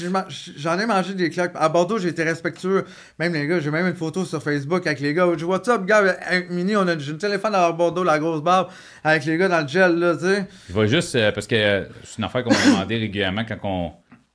j'en 0.56 0.80
ai 0.80 0.86
mangé 0.86 1.14
des 1.14 1.30
claques. 1.30 1.52
À 1.56 1.68
Bordeaux, 1.68 1.98
j'ai 1.98 2.08
été 2.08 2.24
respectueux. 2.24 2.86
Même 3.20 3.34
les 3.34 3.46
gars, 3.48 3.60
j'ai 3.60 3.70
même 3.70 3.86
une 3.86 3.96
photo 3.96 4.24
sur 4.24 4.42
Facebook 4.42 4.88
avec 4.88 5.02
les 5.02 5.14
gars. 5.14 5.28
Je 5.38 5.44
What's 5.44 5.68
up, 5.68 5.86
gars? 5.86 6.16
Mini, 6.50 6.78
on 6.78 6.88
a 6.88 6.94
une 6.94 7.18
téléphone 7.18 7.54
à 7.54 7.70
Bordeaux, 7.74 8.06
la 8.06 8.18
grosse 8.18 8.42
barbe, 8.42 8.70
avec 9.04 9.26
les 9.26 9.38
gars 9.38 9.50
dans 9.50 9.60
le 9.60 9.68
gel, 9.68 10.00
là, 10.00 10.16
tu 10.16 10.22
sais. 10.22 10.48
Je 10.70 10.74
vais 10.74 10.88
juste, 10.88 11.16
euh, 11.16 11.34
parce 11.34 11.46
que 11.46 11.56
euh, 11.56 11.86
c'est 12.06 12.20
une 12.20 12.24
affaire 12.24 12.46
qu'on 12.46 12.52
m'a 12.52 12.66
demandé 12.66 12.98
régulièrement 12.98 13.44
quand 13.44 13.58
on 13.64 13.92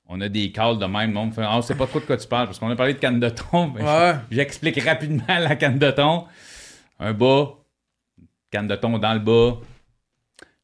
on 0.09 0.21
a 0.21 0.29
des 0.29 0.51
calls 0.53 0.79
de 0.79 0.87
même. 0.87 1.17
On 1.17 1.31
fait, 1.31 1.45
ah, 1.45 1.61
sait 1.63 1.75
pas 1.75 1.87
trop 1.87 2.01
de 2.01 2.05
quoi 2.05 2.17
tu 2.17 2.27
parles, 2.27 2.47
parce 2.47 2.59
qu'on 2.59 2.71
a 2.71 2.77
parlé 2.77 2.95
de 2.95 2.99
canne 2.99 3.21
de 3.21 3.29
thon. 3.29 3.73
Ouais. 3.75 4.15
J'explique 4.31 4.83
rapidement 4.83 5.25
la 5.29 5.57
canne 5.57 5.79
de 5.79 5.91
thon. 5.91 6.25
Un 6.99 7.13
bas, 7.13 7.55
canne 8.51 8.69
de 8.69 8.77
thon 8.77 8.99
dans 8.99 9.13
le 9.13 9.21
bas, 9.21 9.59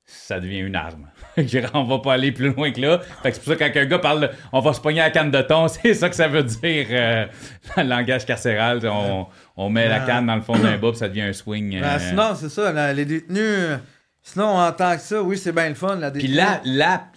ça 0.06 0.38
devient 0.38 0.60
une 0.60 0.76
arme. 0.76 1.08
on 1.74 1.84
va 1.84 1.98
pas 1.98 2.14
aller 2.14 2.32
plus 2.32 2.50
loin 2.50 2.70
que 2.70 2.80
là. 2.80 3.00
c'est 3.22 3.42
pour 3.42 3.52
ça 3.52 3.56
que 3.56 3.72
quand 3.72 3.80
un 3.80 3.86
gars 3.86 3.98
parle 3.98 4.30
on 4.52 4.60
va 4.60 4.72
se 4.72 4.80
pogner 4.80 5.00
à 5.00 5.04
la 5.04 5.10
canne 5.10 5.30
de 5.30 5.40
thon, 5.42 5.68
c'est 5.82 5.94
ça 5.94 6.08
que 6.08 6.16
ça 6.16 6.28
veut 6.28 6.42
dire 6.42 6.86
euh, 6.90 7.26
dans 7.74 7.82
le 7.82 7.88
langage 7.88 8.26
carcéral. 8.26 8.80
On, 9.56 9.70
met 9.70 9.88
la 9.88 10.00
canne 10.00 10.26
dans 10.26 10.36
le 10.36 10.42
fond 10.42 10.58
d'un 10.58 10.76
bas 10.76 10.92
ça 10.94 11.08
devient 11.08 11.22
un 11.22 11.32
swing. 11.32 11.80
Ben, 11.80 11.84
euh. 11.84 11.98
sinon, 11.98 12.34
c'est 12.34 12.48
ça, 12.48 12.92
les 12.92 13.04
détenus. 13.04 13.78
Sinon, 14.22 14.56
en 14.56 14.72
tant 14.72 14.94
que 14.94 15.02
ça, 15.02 15.22
oui, 15.22 15.36
c'est 15.36 15.52
bien 15.52 15.68
le 15.68 15.74
fun. 15.74 15.96
La 15.96 16.10
Puis 16.10 16.28
là, 16.28 16.62
la, 16.64 17.10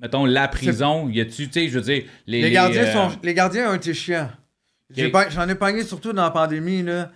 mettons, 0.00 0.24
la 0.24 0.48
prison, 0.48 1.08
y 1.08 1.20
a-tu, 1.20 1.48
tu 1.48 1.52
sais, 1.52 1.68
je 1.68 1.78
veux 1.78 1.84
dire. 1.84 2.02
Les, 2.26 2.50
gardiens, 2.50 2.82
euh, 2.82 2.92
sont, 2.92 3.10
les 3.22 3.34
gardiens 3.34 3.70
ont 3.70 3.74
été 3.74 3.94
chiants. 3.94 4.30
J'en 4.90 5.48
ai, 5.48 5.54
pogné 5.54 5.84
surtout 5.84 6.12
dans 6.12 6.24
la 6.24 6.30
pandémie, 6.30 6.82
là. 6.82 7.10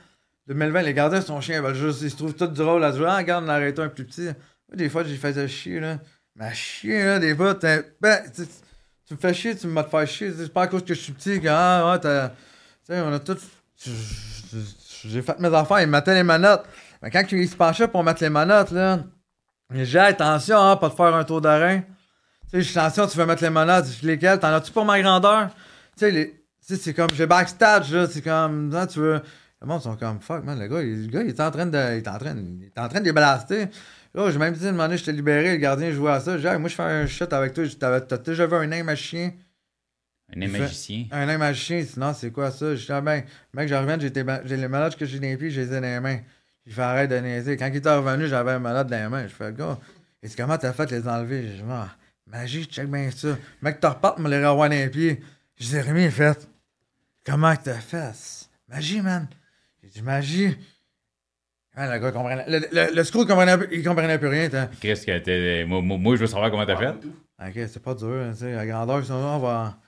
2020, 0.47 0.83
les 0.83 0.95
gardiens 0.95 1.21
sont 1.21 1.41
chiants. 1.41 1.63
ils 1.69 2.11
se 2.11 2.17
trouvent 2.17 2.35
tout 2.35 2.47
drôle 2.47 2.83
à 2.85 2.93
dire 2.93 3.07
Ah, 3.09 3.19
regarde, 3.19 3.45
on 3.45 3.49
a 3.49 3.55
arrêté 3.55 3.83
un 3.83 3.89
plus 3.89 4.05
petit. 4.05 4.29
Des 4.73 4.89
fois, 4.89 5.05
j'ai 5.05 5.17
fait 5.17 5.49
chier, 5.49 5.81
là. 5.81 5.99
Mais 6.37 6.55
chier, 6.55 7.05
là, 7.05 7.19
des 7.19 7.35
fois, 7.35 7.55
ben, 7.55 8.23
tu, 8.35 9.15
me 9.15 9.19
fais 9.19 9.35
chier, 9.35 9.57
tu 9.57 9.67
me 9.67 9.83
faire 9.83 10.07
chier. 10.07 10.33
C'est 10.37 10.53
pas 10.53 10.63
à 10.63 10.67
cause 10.67 10.85
que 10.85 10.95
je 10.95 11.01
suis 11.01 11.13
petit 11.13 11.41
que, 11.41 11.49
ah, 11.49 11.93
ouais, 11.93 11.99
t'as. 11.99 12.29
Tu 12.29 12.35
sais, 12.85 13.01
on 13.01 13.13
a 13.13 13.19
tout. 13.19 13.39
J'ai 15.05 15.23
fait 15.23 15.39
mes 15.39 15.55
affaires, 15.55 15.81
ils 15.81 15.87
me 15.87 15.93
mettaient 15.93 16.15
les 16.15 16.23
manottes. 16.23 16.65
Mais 17.03 17.11
quand 17.11 17.25
ils 17.33 17.49
se 17.49 17.57
penchaient 17.57 17.89
pour 17.89 18.03
mettre 18.03 18.23
les 18.23 18.31
manottes, 18.31 18.71
là, 18.73 19.01
j'ai 19.73 19.99
attention, 19.99 20.59
hein, 20.59 20.77
pas 20.77 20.89
de 20.89 20.95
faire 20.95 21.15
un 21.15 21.25
tour 21.25 21.41
d'arrêt. 21.41 21.87
Tu 22.53 22.63
sais, 22.63 22.79
attention, 22.79 23.07
tu 23.07 23.19
veux 23.19 23.27
mettre 23.27 23.43
les 23.43 23.51
manottes, 23.51 24.03
lesquelles 24.03 24.39
T'en 24.39 24.49
as-tu 24.49 24.73
pour 24.73 24.85
ma 24.85 25.01
grandeur? 25.01 25.49
Tu 25.97 26.07
sais, 26.07 26.11
les... 26.11 26.45
c'est 26.61 26.95
comme, 26.95 27.11
j'ai 27.15 27.27
backstage, 27.27 27.93
là, 27.93 28.07
c'est 28.07 28.23
comme, 28.23 28.75
hein, 28.75 28.87
tu 28.87 29.01
veux. 29.01 29.21
Le 29.61 29.67
monde 29.67 29.83
sont 29.83 29.97
comme, 29.97 30.21
fuck, 30.21 30.45
man, 30.45 30.59
le 30.59 30.69
gars, 30.69 30.83
il, 30.83 31.07
le 31.07 31.09
gars, 31.09 31.23
il 31.23 31.29
est 31.29 31.41
en 31.41 31.51
train 31.51 31.67
de. 31.67 31.77
Il 31.77 31.99
est 31.99 32.09
en 32.09 32.19
train, 32.19 32.35
il 32.37 32.65
est 32.65 32.81
en 32.81 32.89
train 32.89 33.01
de 33.01 33.05
les 33.05 33.13
blaster. 33.13 33.69
Oh, 34.21 34.33
j'ai 34.33 34.39
même 34.39 34.53
dit, 34.53 34.67
une 34.67 34.97
je 34.97 35.05
t'ai 35.05 35.13
libéré, 35.13 35.53
le 35.53 35.59
gardien 35.59 35.93
jouait 35.93 36.11
à 36.11 36.19
ça. 36.19 36.37
J'ai 36.39 36.59
moi, 36.59 36.69
je 36.69 36.75
fais 36.75 36.83
un 36.83 37.07
shot 37.07 37.33
avec 37.33 37.55
toi. 37.55 37.65
T'as 38.01 38.19
déjà 38.19 38.49
vu 38.49 38.55
un 38.57 38.67
nain 38.67 38.83
magicien? 38.83 39.31
Un 40.35 40.41
nain 40.41 40.49
magicien? 40.49 41.07
Un 41.13 41.27
nain 41.27 41.39
magicien, 41.39 41.85
sinon, 41.85 42.13
c'est 42.13 42.33
quoi 42.33 42.51
ça? 42.51 42.75
Je 42.75 42.85
dis, 42.85 42.91
ah 42.91 43.01
ben, 43.01 43.23
mec, 43.55 43.69
je 43.69 43.75
reviens, 43.77 43.97
j'ai 43.97 44.57
les 44.57 44.67
malades 44.67 44.97
que 44.97 45.07
j'ai 45.07 45.21
dans 45.21 45.29
les 45.29 45.37
pieds, 45.37 45.51
j'ai 45.51 45.67
les 45.67 45.73
ai 45.73 45.81
dans 45.81 45.87
les 45.87 46.01
mains. 46.01 46.19
Il 46.67 46.73
fait 46.73 46.83
arrête 46.83 47.09
de 47.09 47.17
niaiser. 47.17 47.57
Quand 47.57 47.69
il 47.69 47.77
était 47.77 47.95
revenu, 47.95 48.27
j'avais 48.27 48.51
un 48.51 48.59
malade 48.59 48.91
dans 48.91 49.01
les 49.01 49.09
mains. 49.09 49.23
Je 49.29 49.33
fais, 49.33 49.53
gars, 49.53 49.79
et 50.21 50.29
comment 50.37 50.59
t'as 50.59 50.73
fait 50.73 50.91
les 50.91 51.07
enlever? 51.07 51.43
Je 51.57 51.63
dis, 51.63 51.69
ah, 51.71 51.89
magie, 52.27 52.65
check 52.65 52.91
bien 52.91 53.13
ça. 53.13 53.39
Mec, 53.63 53.79
t'as 53.79 53.91
repartes, 53.91 54.19
me 54.19 54.29
les 54.29 54.45
revoir 54.45 54.69
dans 54.69 54.75
les 54.75 54.89
pieds. 54.89 55.23
Je 55.61 55.65
dis, 55.65 55.81
Rémi, 55.81 56.07
il 56.07 56.11
fait, 56.11 56.49
comment 57.25 57.55
t'as 57.55 57.75
fait? 57.75 58.49
Magie, 58.69 59.01
man. 59.01 59.29
J'ai 59.81 59.91
dit, 59.91 60.03
magie. 60.03 60.57
Ah, 61.81 61.95
le 61.95 62.01
gars 62.01 62.11
comprenait. 62.11 62.45
Le, 62.49 62.59
le, 62.59 62.95
le 62.95 63.05
screw, 63.05 63.21
il 63.21 63.27
comprenait, 63.27 63.57
il 63.71 63.85
comprenait 63.85 64.19
plus 64.19 64.27
rien. 64.27 64.49
Qu'est-ce 64.81 65.07
que 65.07 65.17
t'es. 65.19 65.65
Moi, 65.65 65.81
moi, 65.81 66.17
je 66.17 66.23
veux 66.23 66.27
savoir 66.27 66.51
comment 66.51 66.67
t'as 66.67 66.77
fait. 66.77 66.89
Ok, 66.89 67.69
c'est 67.69 67.83
pas 67.83 67.95
dur. 67.95 68.09
Hein, 68.09 68.33
tu 68.33 68.41
sais, 68.41 68.53
la 68.53 68.67
grandeur, 68.67 69.01
on 69.11 69.39
va. 69.39 69.79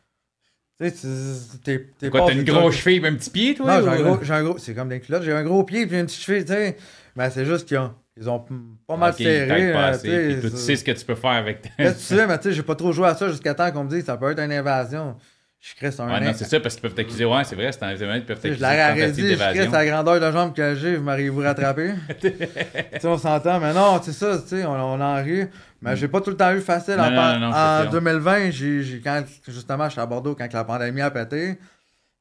Tu 0.81 0.89
sais, 0.89 1.59
t'es. 1.99 2.09
Quoi, 2.09 2.27
t'as 2.27 2.33
une 2.33 2.45
grosse 2.45 2.77
cheville 2.77 3.05
et 3.05 3.09
un 3.09 3.15
petit 3.17 3.31
pied, 3.31 3.55
toi 3.57 3.81
Non, 3.81 3.91
j'ai 3.91 3.99
un 3.99 4.03
gros. 4.05 4.19
J'ai 4.23 4.33
un 4.33 4.45
gros 4.45 4.59
c'est 4.59 4.75
comme 4.75 4.89
des 4.89 5.01
culottes. 5.01 5.25
J'ai 5.25 5.33
un 5.33 5.43
gros 5.43 5.65
pied 5.65 5.81
et 5.81 5.83
une 5.83 6.07
petite 6.07 6.21
cheville, 6.21 6.45
tu 6.45 6.53
sais. 6.53 6.77
Mais 7.17 7.29
c'est 7.31 7.45
juste 7.45 7.67
qu'ils 7.67 7.79
ont. 7.79 7.93
Ils 8.17 8.29
ont 8.29 8.45
pas 8.87 8.97
mal 8.97 9.13
okay, 9.13 9.25
serré. 9.25 9.73
Pas 9.73 9.97
euh, 10.05 10.41
tu 10.43 10.57
sais 10.57 10.77
ce 10.77 10.85
que 10.85 10.91
tu 10.93 11.05
peux 11.05 11.15
faire 11.15 11.31
avec. 11.31 11.63
tu 11.77 11.85
sais, 11.97 12.27
mais 12.27 12.39
tu 12.39 12.51
sais, 12.51 12.53
j'ai 12.53 12.63
pas 12.63 12.75
trop 12.77 12.93
joué 12.93 13.09
à 13.09 13.15
ça 13.15 13.29
jusqu'à 13.29 13.55
temps 13.55 13.71
qu'on 13.73 13.85
me 13.85 13.89
dise 13.89 14.01
que 14.01 14.07
ça 14.07 14.17
peut 14.17 14.31
être 14.31 14.41
une 14.41 14.53
invasion. 14.53 15.17
Je 15.61 15.75
crée 15.75 15.91
un. 15.99 16.09
Ouais, 16.09 16.21
non, 16.21 16.33
c'est 16.35 16.47
ça, 16.47 16.59
parce 16.59 16.75
qu'ils 16.75 16.83
peuvent 16.83 16.95
t'accuser. 16.95 17.27
Ouais, 17.27 17.45
c'est 17.45 17.55
vrai, 17.55 17.71
c'est 17.71 17.83
un 17.83 17.91
événement, 17.91 18.15
ils 18.15 18.25
peuvent 18.25 18.41
t'accuser. 18.41 18.57
Je 18.57 18.63
l'aurais 18.63 19.13
dit, 19.13 19.29
je 19.29 19.35
crée 19.37 19.69
la 19.69 19.87
grandeur 19.87 20.19
de 20.19 20.33
jambe 20.33 20.55
que 20.55 20.75
j'ai, 20.75 20.97
vous 20.97 21.03
m'arrivez 21.05 21.29
vous 21.29 21.43
rattraper. 21.43 21.93
tu 22.21 22.31
sais, 22.31 23.07
on 23.07 23.19
s'entend, 23.19 23.61
mais 23.61 23.75
non, 23.75 24.01
c'est 24.03 24.13
ça, 24.15 24.39
tu 24.39 24.49
sais, 24.49 24.65
on, 24.65 24.73
on 24.73 25.01
en 25.01 25.23
rit. 25.23 25.49
Mais 25.83 25.97
j'ai 25.97 26.09
pas 26.09 26.23
tout 26.23 26.31
le 26.31 26.37
temps 26.37 26.53
eu 26.55 26.61
facile. 26.61 26.99
en, 26.99 27.53
en 27.53 27.91
2020, 27.91 28.51
j'ai, 28.51 29.03
quand, 29.05 29.23
justement, 29.49 29.85
je 29.85 29.93
suis 29.93 30.01
à 30.01 30.07
Bordeaux 30.07 30.35
quand 30.35 30.51
la 30.51 30.65
pandémie 30.65 31.03
a 31.03 31.11
pété. 31.11 31.59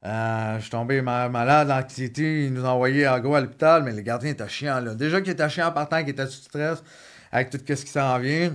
Euh, 0.04 0.56
je 0.56 0.62
suis 0.62 0.70
tombé 0.70 1.02
malade, 1.02 1.68
l'anxiété, 1.68 2.46
ils 2.46 2.52
nous 2.52 2.64
ont 2.64 2.68
envoyé 2.68 3.04
à 3.06 3.20
go 3.20 3.34
à 3.34 3.40
l'hôpital, 3.40 3.82
mais 3.82 3.92
les 3.92 4.02
gardiens 4.02 4.30
étaient 4.30 4.48
chiants. 4.48 4.80
Là. 4.80 4.94
Déjà 4.94 5.20
qu'ils 5.20 5.32
étaient 5.32 5.48
chiants 5.48 5.68
en 5.68 5.72
partant, 5.72 6.00
qu'ils 6.00 6.10
étaient 6.10 6.26
sous 6.26 6.42
stress 6.42 6.82
avec 7.32 7.50
tout 7.50 7.58
ce 7.58 7.84
qui 7.84 7.90
s'en 7.90 8.18
vient. 8.18 8.52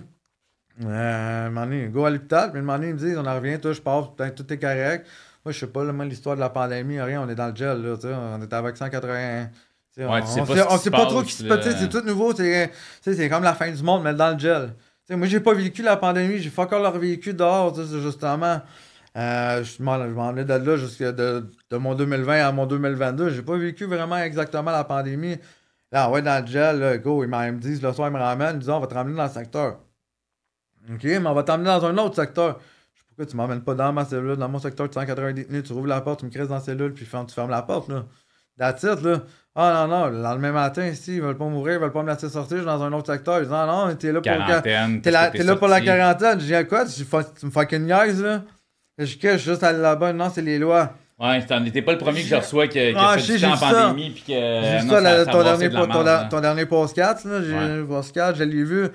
Euh, 0.84 1.48
un 1.48 1.50
moment 1.50 1.66
donné, 1.66 1.88
go 1.88 2.06
à 2.06 2.10
l'hôpital, 2.10 2.52
puis 2.52 2.60
un 2.60 2.64
moment 2.64 2.78
donné, 2.78 2.90
ils 2.90 2.96
me 2.96 3.00
disent, 3.00 3.18
on 3.18 3.26
en 3.26 3.36
revient, 3.36 3.60
toi, 3.60 3.72
je 3.72 3.82
pars, 3.82 4.14
tout 4.36 4.54
est 4.54 4.58
correct. 4.58 5.08
Moi, 5.46 5.52
je 5.54 5.60
sais 5.60 5.68
pas 5.68 5.84
l'histoire 5.84 6.36
de 6.36 6.42
la 6.42 6.50
pandémie, 6.50 7.00
rien, 7.00 7.22
on 7.22 7.30
est 7.30 7.36
dans 7.36 7.48
le 7.48 7.56
gel, 7.56 7.82
là, 7.82 7.96
tu 7.96 8.08
sais, 8.08 8.14
on 8.14 8.42
est 8.42 8.54
avec 8.54 8.76
180. 8.76 9.48
on, 10.00 10.14
ouais, 10.14 10.26
sait, 10.26 10.42
pas, 10.42 10.68
on 10.70 10.78
sait 10.78 10.92
pas 10.92 11.06
trop 11.06 11.22
qui 11.22 11.32
se 11.32 11.44
passe, 11.44 11.78
c'est 11.80 11.90
tout 11.90 12.02
nouveau, 12.02 12.34
c'est 12.36 13.30
comme 13.30 13.44
la 13.44 13.54
fin 13.54 13.72
du 13.72 13.84
monde, 13.84 14.04
mais 14.04 14.14
dans 14.14 14.32
le 14.32 14.40
gel. 14.40 14.74
sais 15.08 15.16
moi, 15.16 15.28
j'ai 15.28 15.40
pas 15.40 15.54
vécu 15.54 15.82
la 15.82 15.96
pandémie, 15.96 16.40
j'ai 16.40 16.50
pas 16.50 16.64
encore 16.64 16.82
leur 16.82 16.98
vécu 16.98 17.34
dehors, 17.34 17.74
justement. 18.02 18.62
Euh, 19.18 19.64
je 19.64 19.82
m'en 19.82 19.94
allais 19.94 20.44
de 20.44 20.54
là 20.54 20.76
jusqu'à 20.76 21.14
de, 21.14 21.50
de, 21.70 21.78
mon 21.78 21.96
2020 21.96 22.46
à 22.46 22.52
mon 22.52 22.66
2022. 22.66 23.30
J'ai 23.30 23.44
pas 23.44 23.56
vécu 23.56 23.86
vraiment 23.86 24.18
exactement 24.18 24.72
la 24.72 24.84
pandémie. 24.84 25.38
Là, 25.92 26.10
ouais, 26.10 26.22
dans 26.22 26.44
le 26.44 26.52
gel, 26.52 26.80
là, 26.80 26.98
go, 26.98 27.24
ils 27.24 27.30
me 27.30 27.60
disent, 27.60 27.82
le 27.82 27.94
soir, 27.94 28.10
ils 28.10 28.14
me 28.14 28.20
ramènent, 28.20 28.56
ils 28.56 28.60
disent, 28.60 28.70
on 28.70 28.80
va 28.82 28.88
te 28.88 28.94
ramener 28.94 29.16
dans 29.16 29.24
le 29.24 29.30
secteur. 29.30 29.80
OK, 30.94 31.04
mais 31.04 31.18
on 31.18 31.34
va 31.34 31.44
t'emmener 31.44 31.68
dans 31.68 31.86
un 31.86 31.98
autre 31.98 32.16
secteur. 32.16 32.60
Je 32.94 33.00
sais 33.00 33.06
pourquoi 33.08 33.26
tu 33.26 33.36
m'emmènes 33.36 33.62
pas 33.62 33.76
dans 33.76 33.94
ma 33.94 34.06
cellule, 34.06 34.36
dans 34.36 34.50
mon 34.50 34.60
secteur 34.60 34.88
de 34.88 34.94
190 34.94 35.48
minutes, 35.50 35.66
tu 35.66 35.74
rouvres 35.74 35.88
la 35.88 36.02
porte, 36.02 36.20
tu 36.20 36.26
me 36.26 36.32
crises 36.32 36.48
dans 36.48 36.56
la 36.56 36.62
cellule, 36.62 36.94
puis 36.94 37.06
tu 37.06 37.34
fermes 37.34 37.50
la 37.50 37.62
porte, 37.62 37.90
là. 37.90 38.06
That's 38.58 38.84
it, 38.84 39.02
là. 39.02 39.24
Ah 39.54 39.88
non, 39.88 39.88
non, 39.88 40.08
le 40.10 40.22
lendemain 40.22 40.52
matin, 40.52 40.86
ici, 40.88 41.16
ils 41.16 41.22
veulent 41.22 41.38
pas 41.38 41.46
mourir, 41.46 41.76
ils 41.76 41.80
veulent 41.80 41.92
pas 41.92 42.04
me 42.04 42.12
laisser 42.12 42.30
sortir, 42.30 42.58
je 42.58 42.62
suis 42.62 42.66
dans 42.66 42.84
un 42.84 42.92
autre 42.94 43.12
secteur. 43.12 43.38
Ils 43.40 43.44
disent, 43.44 43.54
ah 43.54 43.66
non, 43.66 43.96
t'es 43.96 44.12
là 44.12 44.22
pour, 44.22 44.24
quarantaine, 44.24 45.02
t'es 45.02 45.12
là, 45.12 45.32
là 45.34 45.56
pour 45.56 45.68
la 45.68 45.82
quarantaine. 45.82 46.40
Je 46.40 46.46
dis, 46.46 46.68
quoi, 46.68 46.86
tu, 46.86 47.06
tu 47.40 47.46
me 47.46 47.52
fucking 47.52 47.86
niaises, 47.86 48.22
là? 48.22 48.44
Je 48.98 49.18
cache 49.18 49.44
juste 49.44 49.64
aller 49.64 49.80
là-bas, 49.80 50.14
non, 50.14 50.30
c'est 50.34 50.42
les 50.42 50.58
lois. 50.58 50.94
Ouais, 51.18 51.42
t'es 51.46 51.82
pas 51.82 51.94
le 51.94 51.98
premier 51.98 52.22
que 52.22 52.28
je 52.28 52.36
reçois 52.36 52.68
qui, 52.68 52.80
a 52.80 52.92
ah, 52.98 53.18
fait 53.18 53.38
du 53.38 53.46
en 53.46 53.58
pandémie. 53.58 54.10
Puis 54.10 54.24
que, 54.24 54.34
j'ai 54.34 54.80
vu 54.80 54.90
ça, 54.90 55.26
ton, 55.26 55.44
dernier, 55.44 55.70
ton, 55.70 55.88
ton, 56.30 56.42
dernier 56.42 56.66
post 56.66 56.94
4, 56.94 57.26
là, 57.26 57.42
j'ai 57.42 58.12
4, 58.14 58.38
je 58.38 58.44
l'ai 58.44 58.64
vu. 58.64 58.90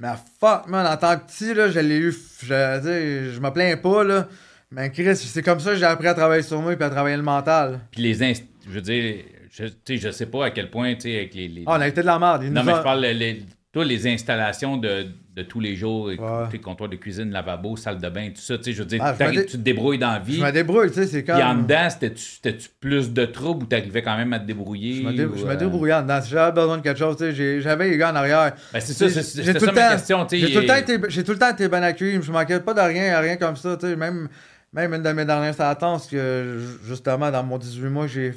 Mais 0.00 0.08
fuck, 0.40 0.66
man, 0.68 0.86
en 0.86 0.96
tant 0.96 1.16
que 1.16 1.26
petit, 1.26 1.54
là, 1.54 1.70
je 1.70 1.80
l'ai 1.80 1.98
eu. 1.98 2.12
Je, 2.42 3.30
je 3.34 3.40
me 3.40 3.50
plains 3.50 3.76
pas, 3.76 4.04
là. 4.04 4.28
Mais 4.70 4.90
Chris, 4.90 5.14
c'est 5.16 5.42
comme 5.42 5.60
ça 5.60 5.70
que 5.70 5.76
j'ai 5.76 5.84
appris 5.84 6.08
à 6.08 6.14
travailler 6.14 6.42
sur 6.42 6.60
moi 6.60 6.72
et 6.72 6.82
à 6.82 6.90
travailler 6.90 7.16
le 7.16 7.22
mental. 7.22 7.80
Puis 7.92 8.02
les 8.02 8.22
inst... 8.22 8.44
Je 8.66 8.70
veux 8.70 8.80
dire, 8.80 9.24
je, 9.52 9.66
je 9.88 10.10
sais 10.10 10.26
pas 10.26 10.46
à 10.46 10.50
quel 10.50 10.68
point, 10.70 10.94
tu 10.94 11.02
sais, 11.02 11.16
avec 11.16 11.34
les, 11.34 11.62
Ah, 11.66 11.76
on 11.76 11.80
a 11.80 11.86
été 11.86 12.00
de 12.00 12.06
la 12.06 12.18
merde. 12.18 12.42
non, 12.44 12.64
mais 12.64 12.74
je 12.74 12.82
parle, 12.82 13.00
les, 13.06 13.42
toi, 13.74 13.84
les 13.84 14.06
installations 14.06 14.76
de, 14.76 15.06
de 15.34 15.42
tous 15.42 15.58
les 15.58 15.74
jours, 15.74 16.04
ouais. 16.06 16.58
comptoir 16.60 16.88
de 16.88 16.94
cuisine, 16.94 17.32
lavabo, 17.32 17.76
salle 17.76 17.98
de 17.98 18.08
bain, 18.08 18.28
tout 18.28 18.40
ça, 18.40 18.56
tu 18.56 18.64
sais, 18.64 18.72
je 18.72 18.78
veux 18.78 18.88
dire, 18.88 19.00
ah, 19.02 19.12
tu 19.12 19.44
te 19.46 19.56
débrouilles 19.56 19.98
dans 19.98 20.12
la 20.12 20.20
vie. 20.20 20.36
Je 20.36 20.44
me 20.44 20.52
débrouille, 20.52 20.90
tu 20.90 20.94
sais, 20.94 21.06
c'est 21.08 21.24
comme... 21.24 21.34
Puis 21.34 21.44
en 21.44 21.56
dedans, 21.56 21.88
c'était-tu 21.90 22.68
plus 22.78 23.12
de 23.12 23.24
troubles 23.24 23.64
ou 23.64 23.66
t'arrivais 23.66 24.00
quand 24.00 24.16
même 24.16 24.32
à 24.32 24.38
te 24.38 24.46
débrouiller? 24.46 25.02
Je 25.02 25.02
me, 25.02 25.26
ou, 25.26 25.36
je 25.36 25.44
me 25.44 25.50
euh, 25.50 25.56
débrouillais 25.56 25.94
en 25.94 26.02
dedans. 26.02 26.22
Si 26.22 26.30
j'avais 26.30 26.52
besoin 26.52 26.78
de 26.78 26.82
quelque 26.82 27.00
chose, 27.00 27.16
tu 27.16 27.34
sais, 27.34 27.60
j'avais 27.60 27.90
les 27.90 27.98
gars 27.98 28.12
en 28.12 28.14
arrière. 28.14 28.54
Ben 28.72 28.78
c'est 28.78 28.92
ça, 28.92 29.08
c'est 29.08 29.58
ça 29.58 29.72
ma 29.72 29.88
question, 29.94 30.24
tu 30.24 30.38
sais. 30.38 30.46
J'ai 30.46 30.54
tout, 30.54 30.60
le 30.60 30.66
temps 30.66 30.76
été, 30.76 31.24
tout 31.24 31.32
le 31.32 31.38
temps 31.38 31.50
été 31.50 31.68
bien 31.68 31.82
accueilli, 31.82 32.22
je 32.22 32.30
manquais 32.30 32.60
pas 32.60 32.74
de 32.74 32.80
rien, 32.80 33.18
rien 33.18 33.36
comme 33.36 33.56
ça, 33.56 33.76
tu 33.76 33.88
sais, 33.88 33.96
même... 33.96 34.28
Même 34.72 34.92
une 34.92 35.02
de 35.02 35.12
mes 35.12 35.24
dernières 35.24 35.54
sentences, 35.54 36.08
que 36.08 36.58
justement, 36.84 37.30
dans 37.30 37.44
mon 37.44 37.58
18 37.58 37.88
mois, 37.90 38.06
j'ai 38.08 38.32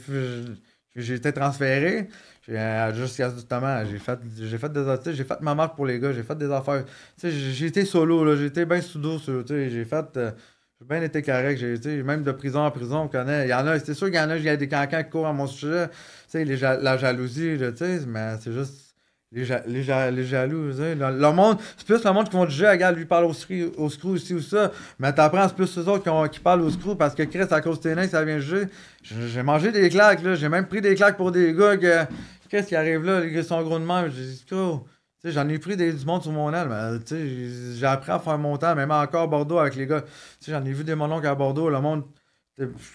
été 1.15 1.33
transféré. 1.33 2.09
Euh, 2.50 2.93
justement, 2.93 3.84
j'ai 3.86 4.00
fait, 4.00 4.20
j'ai 4.39 4.58
fait 4.58 4.72
des 4.72 5.14
j'ai 5.14 5.24
fait 5.26 5.41
ma 5.41 5.54
marque 5.54 5.76
pour 5.76 5.86
les 5.86 6.00
gars, 6.00 6.14
j'ai 6.14 6.24
fait 6.24 6.38
des 6.38 6.52
affaires. 6.52 6.86
J'ai 7.22 7.66
été 7.66 7.84
solo, 7.84 8.24
là, 8.24 8.36
j'ai 8.38 8.45
été 8.45 8.66
bien 8.66 8.82
sous 8.82 9.00
dos, 9.00 9.20
j'ai 9.48 9.86
fait. 9.86 10.18
Euh, 10.18 10.32
j'ai 10.80 10.88
bien 10.88 11.02
été 11.02 11.22
correct. 11.22 11.58
J'ai 11.60 12.04
même 12.04 12.24
de 12.24 12.32
prison 12.32 12.60
en 12.62 12.72
prison, 12.72 13.02
on 13.02 13.08
connaît. 13.08 13.48
Il 13.48 13.50
y 13.50 13.54
en 13.54 13.66
a, 13.68 13.80
c'est 13.80 13.95
sûr 13.95 14.08
qu'il 14.08 14.16
y 14.16 14.20
en 14.20 14.30
a, 14.30 14.38
il 14.38 14.43
y 14.43 14.50
a 14.50 14.56
des 14.56 14.68
cancans 14.68 15.04
qui 15.04 15.10
courent 15.10 15.28
à 15.28 15.34
mon 15.34 15.48
sujet. 15.48 15.89
Les, 16.34 16.56
la 16.56 16.98
jalousie, 16.98 17.58
mais 18.08 18.36
c'est 18.39 18.54
juste. 18.54 18.88
Les, 19.34 19.43
les, 19.43 20.12
les, 20.12 20.24
jaloux, 20.24 20.70
le, 20.72 21.32
monde, 21.34 21.58
c'est 21.76 21.86
plus 21.86 22.02
le 22.02 22.12
monde 22.14 22.30
qui 22.30 22.38
vont 22.38 22.48
juger, 22.48 22.70
regarde, 22.70 22.95
lui 22.95 23.04
parle 23.04 23.26
au, 23.26 23.34
screw, 23.34 23.74
au 23.76 23.89
screw 23.89 24.16
ici 24.16 24.34
ou 24.34 24.39
ça, 24.39 24.72
mais 25.00 25.12
t'apprends, 25.12 25.45
c'est 25.50 25.54
plus 25.54 25.68
ceux 25.68 25.86
autres 25.89 26.30
qui 26.30 26.39
parlent 26.39 26.62
au 26.62 26.70
screw 26.70 26.95
parce 26.98 27.14
que 27.14 27.24
Chris, 27.24 27.43
à 27.52 27.60
cause 27.60 27.78
de 27.80 27.89
tes 27.89 27.93
nains, 27.95 28.08
ça 28.08 28.24
vient 28.24 28.39
juger. 28.39 28.68
J'ai 29.04 29.43
mangé 29.43 29.74
des 29.74 29.89
claques, 29.89 30.24
là, 30.24 30.36
j'ai 30.36 30.48
même 30.48 30.66
pris 30.66 30.80
des 30.80 30.95
claques 30.95 31.18
pour 31.18 31.34
des 31.34 31.54
gars 31.54 31.76
que, 31.76 32.06
Qu'est-ce 32.50 32.68
qui 32.68 32.76
arrive 32.76 33.04
là? 33.04 33.22
Les 33.22 33.32
gars 33.32 33.43
sont 33.43 33.62
gros 33.64 33.80
de 33.80 33.86
même. 33.86 34.12
J'ai 34.12 34.24
dit, 34.24 34.45
J'en 35.26 35.50
ai 35.50 35.60
pris 35.60 35.76
des, 35.76 35.91
du 35.91 36.06
monde 36.06 36.22
sur 36.22 36.32
mon 36.32 36.54
aile, 36.54 36.68
mais 36.70 37.76
j'ai 37.76 37.86
appris 37.86 38.12
à 38.12 38.20
faire 38.20 38.38
mon 38.38 38.56
temps, 38.58 38.76
même 38.76 38.91
encore 38.91 39.24
à 39.24 39.28
Bordeaux 39.28 39.58
avec 39.58 39.76
les 39.76 39.86
gars. 39.86 40.04
J'en 40.48 40.64
ai 40.64 40.72
vu 40.72 40.84
des 40.84 40.95
mononcles 40.95 41.28
à 41.28 41.36
Bordeaux, 41.36 41.70
le 41.70 41.82
monde. 41.82 42.04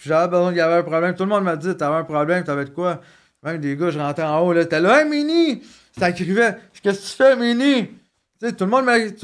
J'avais 0.04 0.28
besoin 0.28 0.48
qu'il 0.48 0.58
y 0.58 0.60
avait 0.60 0.76
un 0.76 0.82
problème. 0.82 1.14
Tout 1.14 1.24
le 1.24 1.28
monde 1.28 1.44
m'a 1.44 1.56
dit 1.56 1.76
T'avais 1.76 1.96
un 1.96 2.04
problème, 2.04 2.44
t'avais 2.44 2.64
de 2.64 2.70
quoi? 2.70 3.00
Même 3.42 3.58
des 3.58 3.76
gars, 3.76 3.90
je 3.90 3.98
rentrais 3.98 4.24
en 4.24 4.40
haut, 4.40 4.52
là, 4.52 4.64
t'es 4.64 4.80
là, 4.80 5.02
hey 5.02 5.08
Mini 5.08 5.62
Ça 5.98 6.12
Qu'est-ce 6.12 6.82
que 6.82 6.90
tu 6.90 7.16
fais, 7.16 7.36
Mini 7.36 7.90
tout 8.50 8.64
le 8.64 8.70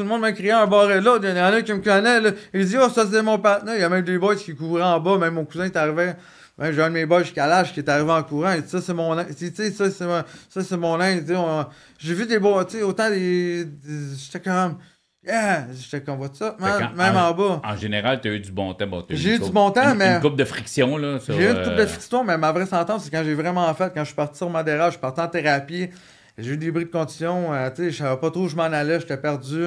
monde 0.05 0.21
m'a 0.21 0.33
crié 0.33 0.53
un 0.53 0.67
bord 0.67 0.91
et 0.93 1.01
l'autre. 1.01 1.25
Il 1.25 1.31
y 1.31 1.33
en 1.33 1.37
a 1.45 1.53
un 1.53 1.63
qui 1.63 1.73
me 1.73 1.81
connaît. 1.81 2.21
Là. 2.21 2.31
Il 2.55 2.65
dit 2.65 2.77
Oh, 2.81 2.89
ça 2.89 3.05
c'est 3.11 3.23
mon 3.23 3.39
partenaire. 3.39 3.75
Il 3.75 3.81
y 3.81 3.85
a 3.85 3.89
même 3.89 4.05
des 4.05 4.17
boys 4.17 4.37
qui 4.37 4.55
couraient 4.55 4.83
en 4.83 5.01
bas. 5.01 5.19
Même 5.19 5.35
mon 5.35 5.45
cousin 5.45 5.65
est 5.65 5.77
arrivé 5.77 6.13
ben, 6.59 6.73
j'ai 6.73 6.83
un 6.83 6.89
de 6.89 6.95
mes 6.95 7.07
boys 7.07 7.23
jusqu'à 7.23 7.47
l'âge 7.47 7.73
qui 7.73 7.79
est 7.79 7.89
arrivé 7.89 8.11
en 8.11 8.23
courant. 8.25 8.53
Et 8.53 8.63
ça, 8.63 8.81
c'est 8.83 8.93
mon 8.93 9.17
Tu 9.25 9.55
sais, 9.55 9.71
ça, 9.71 9.91
c'est 9.91 10.05
mon, 10.05 10.25
ça, 10.49 10.65
c'est 10.65 10.77
mon 10.77 10.99
J'ai 11.99 12.15
vu 12.15 12.27
des 12.27 12.41
beaux, 12.41 12.63
tu 12.65 12.79
sais, 12.79 12.83
autant 12.83 13.09
des. 13.09 13.65
j'étais 14.17 14.41
comme. 14.41 14.79
Yeah! 15.25 15.67
J'étais 15.73 16.03
comme, 16.03 16.17
vois 16.17 16.31
ça? 16.33 16.57
Même, 16.59 17.17
en, 17.17 17.33
bas. 17.33 17.61
En 17.65 17.77
général, 17.77 18.21
tu 18.21 18.29
as 18.29 18.33
eu 18.33 18.41
du 18.41 18.51
bon 18.51 18.75
temps. 18.75 18.87
j'ai 19.11 19.37
eu 19.37 19.39
du 19.39 19.51
bon 19.51 19.71
temps, 19.71 19.95
mais. 19.95 20.17
Une 20.17 20.21
coupe 20.21 20.37
de 20.37 20.45
friction, 20.45 20.97
là. 20.97 21.19
J'ai 21.29 21.45
eu 21.45 21.51
une 21.51 21.63
coupe 21.63 21.77
de 21.77 21.83
euh, 21.83 21.87
friction, 21.87 22.25
mais 22.25 22.37
ma 22.37 22.51
vraie 22.51 22.67
sentence, 22.67 23.05
c'est 23.05 23.11
quand 23.11 23.23
j'ai 23.25 23.35
vraiment 23.35 23.73
fait, 23.75 23.93
quand 23.95 24.01
je 24.01 24.07
suis 24.07 24.17
parti 24.17 24.39
sur 24.39 24.51
Madeira, 24.51 24.87
je 24.87 24.93
suis 24.93 25.01
parti 25.01 25.21
en 25.21 25.29
thérapie. 25.29 25.91
J'ai 26.37 26.53
eu 26.53 26.57
des 26.57 26.73
bris 26.73 26.87
de 26.87 26.91
condition. 26.91 27.53
Euh, 27.53 27.71
tu 27.71 27.85
sais, 27.85 27.91
je 27.93 27.99
savais 27.99 28.19
pas 28.19 28.31
trop 28.31 28.43
où 28.43 28.49
je 28.49 28.57
m'en 28.57 28.63
allais. 28.63 28.99
J'étais 28.99 29.17
perdu. 29.17 29.67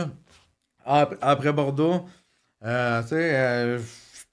Après, 0.85 1.53
Bordeaux. 1.53 2.05
Euh, 2.65 3.01
tu 3.03 3.09
sais, 3.09 3.77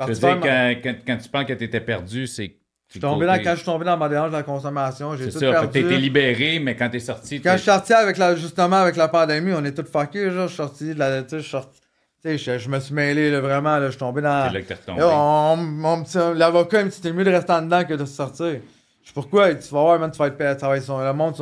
je 0.01 0.13
veux 0.13 0.15
dire, 0.15 0.41
quand, 0.41 0.95
quand, 1.07 1.17
tu 1.17 1.29
penses 1.29 1.45
que 1.45 1.53
tu 1.53 1.65
étais 1.65 1.81
perdu, 1.81 2.27
c'est. 2.27 2.55
Je 2.95 3.01
tombé 3.01 3.27
dans, 3.27 3.35
quand 3.35 3.51
je 3.51 3.57
suis 3.57 3.65
tombé 3.67 3.85
dans 3.85 3.99
ma 3.99 4.09
dérange 4.09 4.31
de 4.31 4.37
la 4.37 4.43
consommation, 4.43 5.15
j'ai 5.15 5.27
tout 5.27 5.39
ça, 5.39 5.51
perdu. 5.51 5.69
Tu 5.73 5.87
été 5.87 5.99
libéré, 5.99 6.59
mais 6.59 6.75
quand 6.75 6.89
tu 6.89 6.97
es 6.97 7.01
sorti. 7.01 7.41
Quand 7.41 7.53
je 7.53 7.59
suis 7.59 7.67
sorti 7.67 7.93
avec 7.93 8.17
la, 8.17 8.35
justement 8.35 8.77
avec 8.77 8.97
la 8.97 9.09
pandémie, 9.09 9.53
on 9.53 9.63
est 9.65 9.73
tous 9.73 9.91
fuckés. 9.91 10.31
Je 10.31 10.47
suis 10.47 10.57
sorti 10.57 10.95
de 10.95 10.99
la. 10.99 11.27
Je, 11.27 11.39
sorti, 11.41 11.79
je, 12.25 12.59
je 12.59 12.69
me 12.71 12.81
suis 12.81 12.95
mêlé 12.95 13.31
là, 13.31 13.41
vraiment. 13.41 13.77
Là, 13.77 13.87
je 13.87 13.91
suis 13.91 13.99
tombé 13.99 14.23
dans. 14.23 14.49
C'est 14.49 14.55
là 14.55 14.63
que 14.63 14.69
t'es 14.69 14.75
retombé. 14.75 16.39
L'avocat, 16.39 16.81
il 16.81 16.85
me 16.87 16.91
dit 16.91 16.97
c'était 16.97 17.13
mieux 17.13 17.25
de 17.25 17.31
rester 17.31 17.53
en 17.53 17.63
dedans 17.63 17.85
que 17.85 17.93
de 17.93 18.05
sortir. 18.07 18.47
Je 18.47 19.09
sais 19.09 19.15
pourquoi? 19.15 19.55
Tu 19.55 19.69
vas 19.69 19.83
voir, 19.83 19.99
man, 19.99 20.11
tu 20.11 20.19
vas 20.19 20.29
être 20.29 20.61
ça 20.61 20.69
va 20.69 20.77
être, 20.79 20.89
Le 20.89 21.13
monde, 21.13 21.35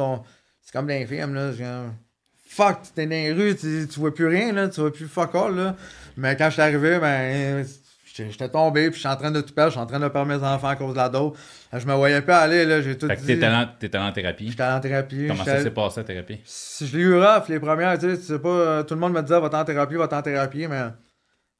c'est 0.62 0.72
comme 0.72 0.88
dans 0.88 0.94
les 0.94 1.06
films. 1.06 1.34
Là, 1.34 1.52
fuck, 2.44 2.78
tu 2.92 3.00
es 3.00 3.06
dans 3.06 3.10
les 3.10 3.32
rues, 3.32 3.54
tu, 3.54 3.86
tu 3.86 4.00
vois 4.00 4.12
plus 4.12 4.26
rien, 4.26 4.52
là, 4.52 4.68
tu 4.68 4.80
vois 4.80 4.92
plus 4.92 5.06
fuck 5.06 5.34
all. 5.34 5.54
Là. 5.54 5.76
Mais 6.16 6.36
quand 6.36 6.46
je 6.46 6.54
suis 6.54 6.62
arrivé, 6.62 6.98
ben 6.98 7.64
J'étais 8.16 8.48
tombé, 8.48 8.86
puis 8.90 8.94
je 8.94 9.00
suis 9.00 9.08
en 9.08 9.16
train 9.16 9.30
de 9.30 9.40
tout 9.40 9.52
perdre, 9.52 9.70
je 9.70 9.76
suis 9.76 9.82
en 9.82 9.86
train 9.86 10.00
de 10.00 10.08
perdre 10.08 10.28
mes 10.28 10.42
enfants 10.42 10.68
à 10.68 10.76
cause 10.76 10.92
de 10.92 10.98
la 10.98 11.08
dope. 11.08 11.36
Je 11.72 11.86
me 11.86 11.94
voyais 11.94 12.22
pas 12.22 12.38
aller, 12.40 12.64
là, 12.64 12.80
j'ai 12.80 12.96
tout 12.96 13.06
fait 13.08 13.16
dit. 13.16 13.38
T'étais 13.78 13.98
en 13.98 14.12
thérapie? 14.12 14.50
J'étais 14.50 14.62
en 14.62 14.80
thérapie. 14.80 15.26
Comment 15.28 15.44
ça 15.44 15.62
s'est 15.62 15.70
passé, 15.70 16.00
la 16.00 16.04
thérapie? 16.04 16.40
Je 16.80 16.96
l'ai 16.96 17.02
eu 17.02 17.14
rough, 17.14 17.48
les 17.48 17.60
premières, 17.60 17.98
tu 17.98 18.16
sais, 18.16 18.16
sais 18.16 18.38
pas, 18.38 18.48
euh, 18.48 18.82
tout 18.82 18.94
le 18.94 19.00
monde 19.00 19.12
me 19.12 19.22
disait, 19.22 19.38
va 19.38 19.50
en 19.52 19.64
thérapie, 19.64 19.94
va 19.96 20.08
en 20.10 20.22
thérapie, 20.22 20.66
mais, 20.66 20.82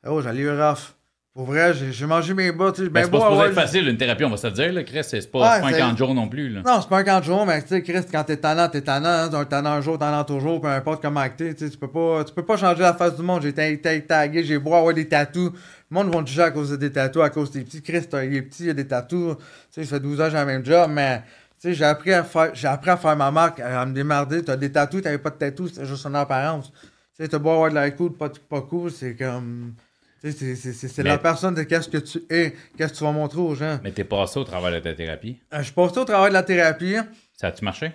oh, 0.06 0.22
j'allais 0.22 0.40
eu 0.40 0.50
rough. 0.50 0.95
Pour 1.36 1.44
vrai, 1.44 1.74
j'ai 1.74 2.06
mangé 2.06 2.32
mes 2.32 2.50
bas. 2.50 2.72
Ben, 2.90 3.04
c'est 3.04 3.10
pas 3.10 3.20
supposé 3.20 3.42
être 3.48 3.52
facile, 3.52 3.86
une 3.86 3.98
thérapie, 3.98 4.24
on 4.24 4.30
va 4.30 4.38
se 4.38 4.46
dire, 4.46 4.72
là, 4.72 4.82
Chris. 4.84 5.02
C'est 5.02 5.30
pas, 5.30 5.58
un 5.58 5.70
40 5.70 5.98
jours 5.98 6.14
non 6.14 6.30
plus. 6.30 6.48
Là. 6.48 6.62
Non, 6.64 6.80
c'est 6.80 6.88
pas 6.88 6.96
un 6.96 7.04
40 7.04 7.24
jours, 7.24 7.44
mais 7.44 7.60
tu 7.60 7.68
sais, 7.68 7.82
Chris, 7.82 8.06
quand 8.10 8.24
t'es 8.24 8.38
tannant, 8.38 8.70
t'es 8.70 8.80
tannant. 8.80 9.06
Hein, 9.06 9.30
un 9.30 9.44
tannant 9.44 9.72
un 9.72 9.82
jour, 9.82 9.98
tannant 9.98 10.24
toujours, 10.24 10.62
peu 10.62 10.68
importe 10.68 11.02
comment 11.02 11.26
t'es. 11.28 11.52
Tu 11.52 11.68
peux 11.76 11.88
pas, 11.88 12.24
tu 12.24 12.32
peux 12.32 12.42
pas 12.42 12.56
changer 12.56 12.80
la 12.80 12.94
face 12.94 13.16
du 13.16 13.22
monde. 13.22 13.42
J'ai 13.42 13.50
été 13.50 14.00
tagué, 14.06 14.44
j'ai 14.44 14.58
beau 14.58 14.72
avoir 14.72 14.94
des 14.94 15.06
tatous. 15.06 15.52
Le 15.90 15.94
monde 15.94 16.10
va 16.10 16.22
te 16.22 16.28
juger 16.30 16.40
à 16.40 16.50
cause 16.50 16.70
de 16.70 16.76
des 16.76 16.90
tatous, 16.90 17.22
à 17.22 17.28
cause 17.28 17.50
des 17.50 17.64
petits. 17.64 17.82
Chris, 17.82 18.06
il 18.10 18.34
est 18.34 18.40
petit, 18.40 18.64
il 18.64 18.70
a 18.70 18.72
des 18.72 18.86
tatous. 18.86 19.36
Tu 19.36 19.44
sais, 19.72 19.84
ça 19.84 19.96
fait 19.96 20.00
12 20.00 20.18
ans 20.22 20.30
j'ai 20.30 20.38
le 20.38 20.46
même 20.46 20.64
job, 20.64 20.90
mais. 20.90 21.22
Tu 21.60 21.68
sais, 21.68 21.74
j'ai 21.74 21.84
appris 21.84 22.14
à 22.14 22.24
faire, 22.24 22.54
j'ai 22.54 22.68
appris 22.68 22.88
à 22.88 22.96
faire 22.96 23.14
ma 23.14 23.30
marque, 23.30 23.60
à 23.60 23.84
me 23.84 23.92
démarder. 23.92 24.42
T'as 24.42 24.56
des 24.56 24.72
tatous, 24.72 25.02
t'avais 25.02 25.18
pas 25.18 25.30
de 25.30 25.36
tatous, 25.36 25.72
c'est 25.74 25.84
juste 25.84 26.06
une 26.06 26.16
apparence. 26.16 26.72
Tu 27.14 27.22
sais, 27.22 27.28
t'as 27.28 27.38
beau 27.38 27.50
avoir 27.50 27.68
de 27.68 27.74
la 27.74 27.90
cool, 27.90 28.14
pas, 28.14 28.30
pas 28.48 28.62
cool, 28.62 28.90
c'est 28.90 29.14
comme. 29.14 29.74
C'est 30.22 31.02
la 31.02 31.18
personne 31.18 31.54
de 31.54 31.62
qu'est-ce 31.62 31.88
que 31.88 31.98
tu 31.98 32.22
es, 32.30 32.54
qu'est-ce 32.76 32.92
que 32.92 32.98
tu 32.98 33.04
vas 33.04 33.12
montrer 33.12 33.40
aux 33.40 33.54
gens. 33.54 33.78
Mais 33.82 33.92
t'es 33.92 34.04
passé 34.04 34.38
au 34.38 34.44
travers 34.44 34.72
de 34.72 34.80
ta 34.80 34.94
thérapie? 34.94 35.40
Euh, 35.52 35.58
je 35.58 35.64
suis 35.64 35.72
passé 35.72 35.98
au 35.98 36.04
travers 36.04 36.28
de 36.28 36.34
la 36.34 36.42
thérapie. 36.42 36.96
Ça 37.34 37.48
a-tu 37.48 37.64
marché? 37.64 37.92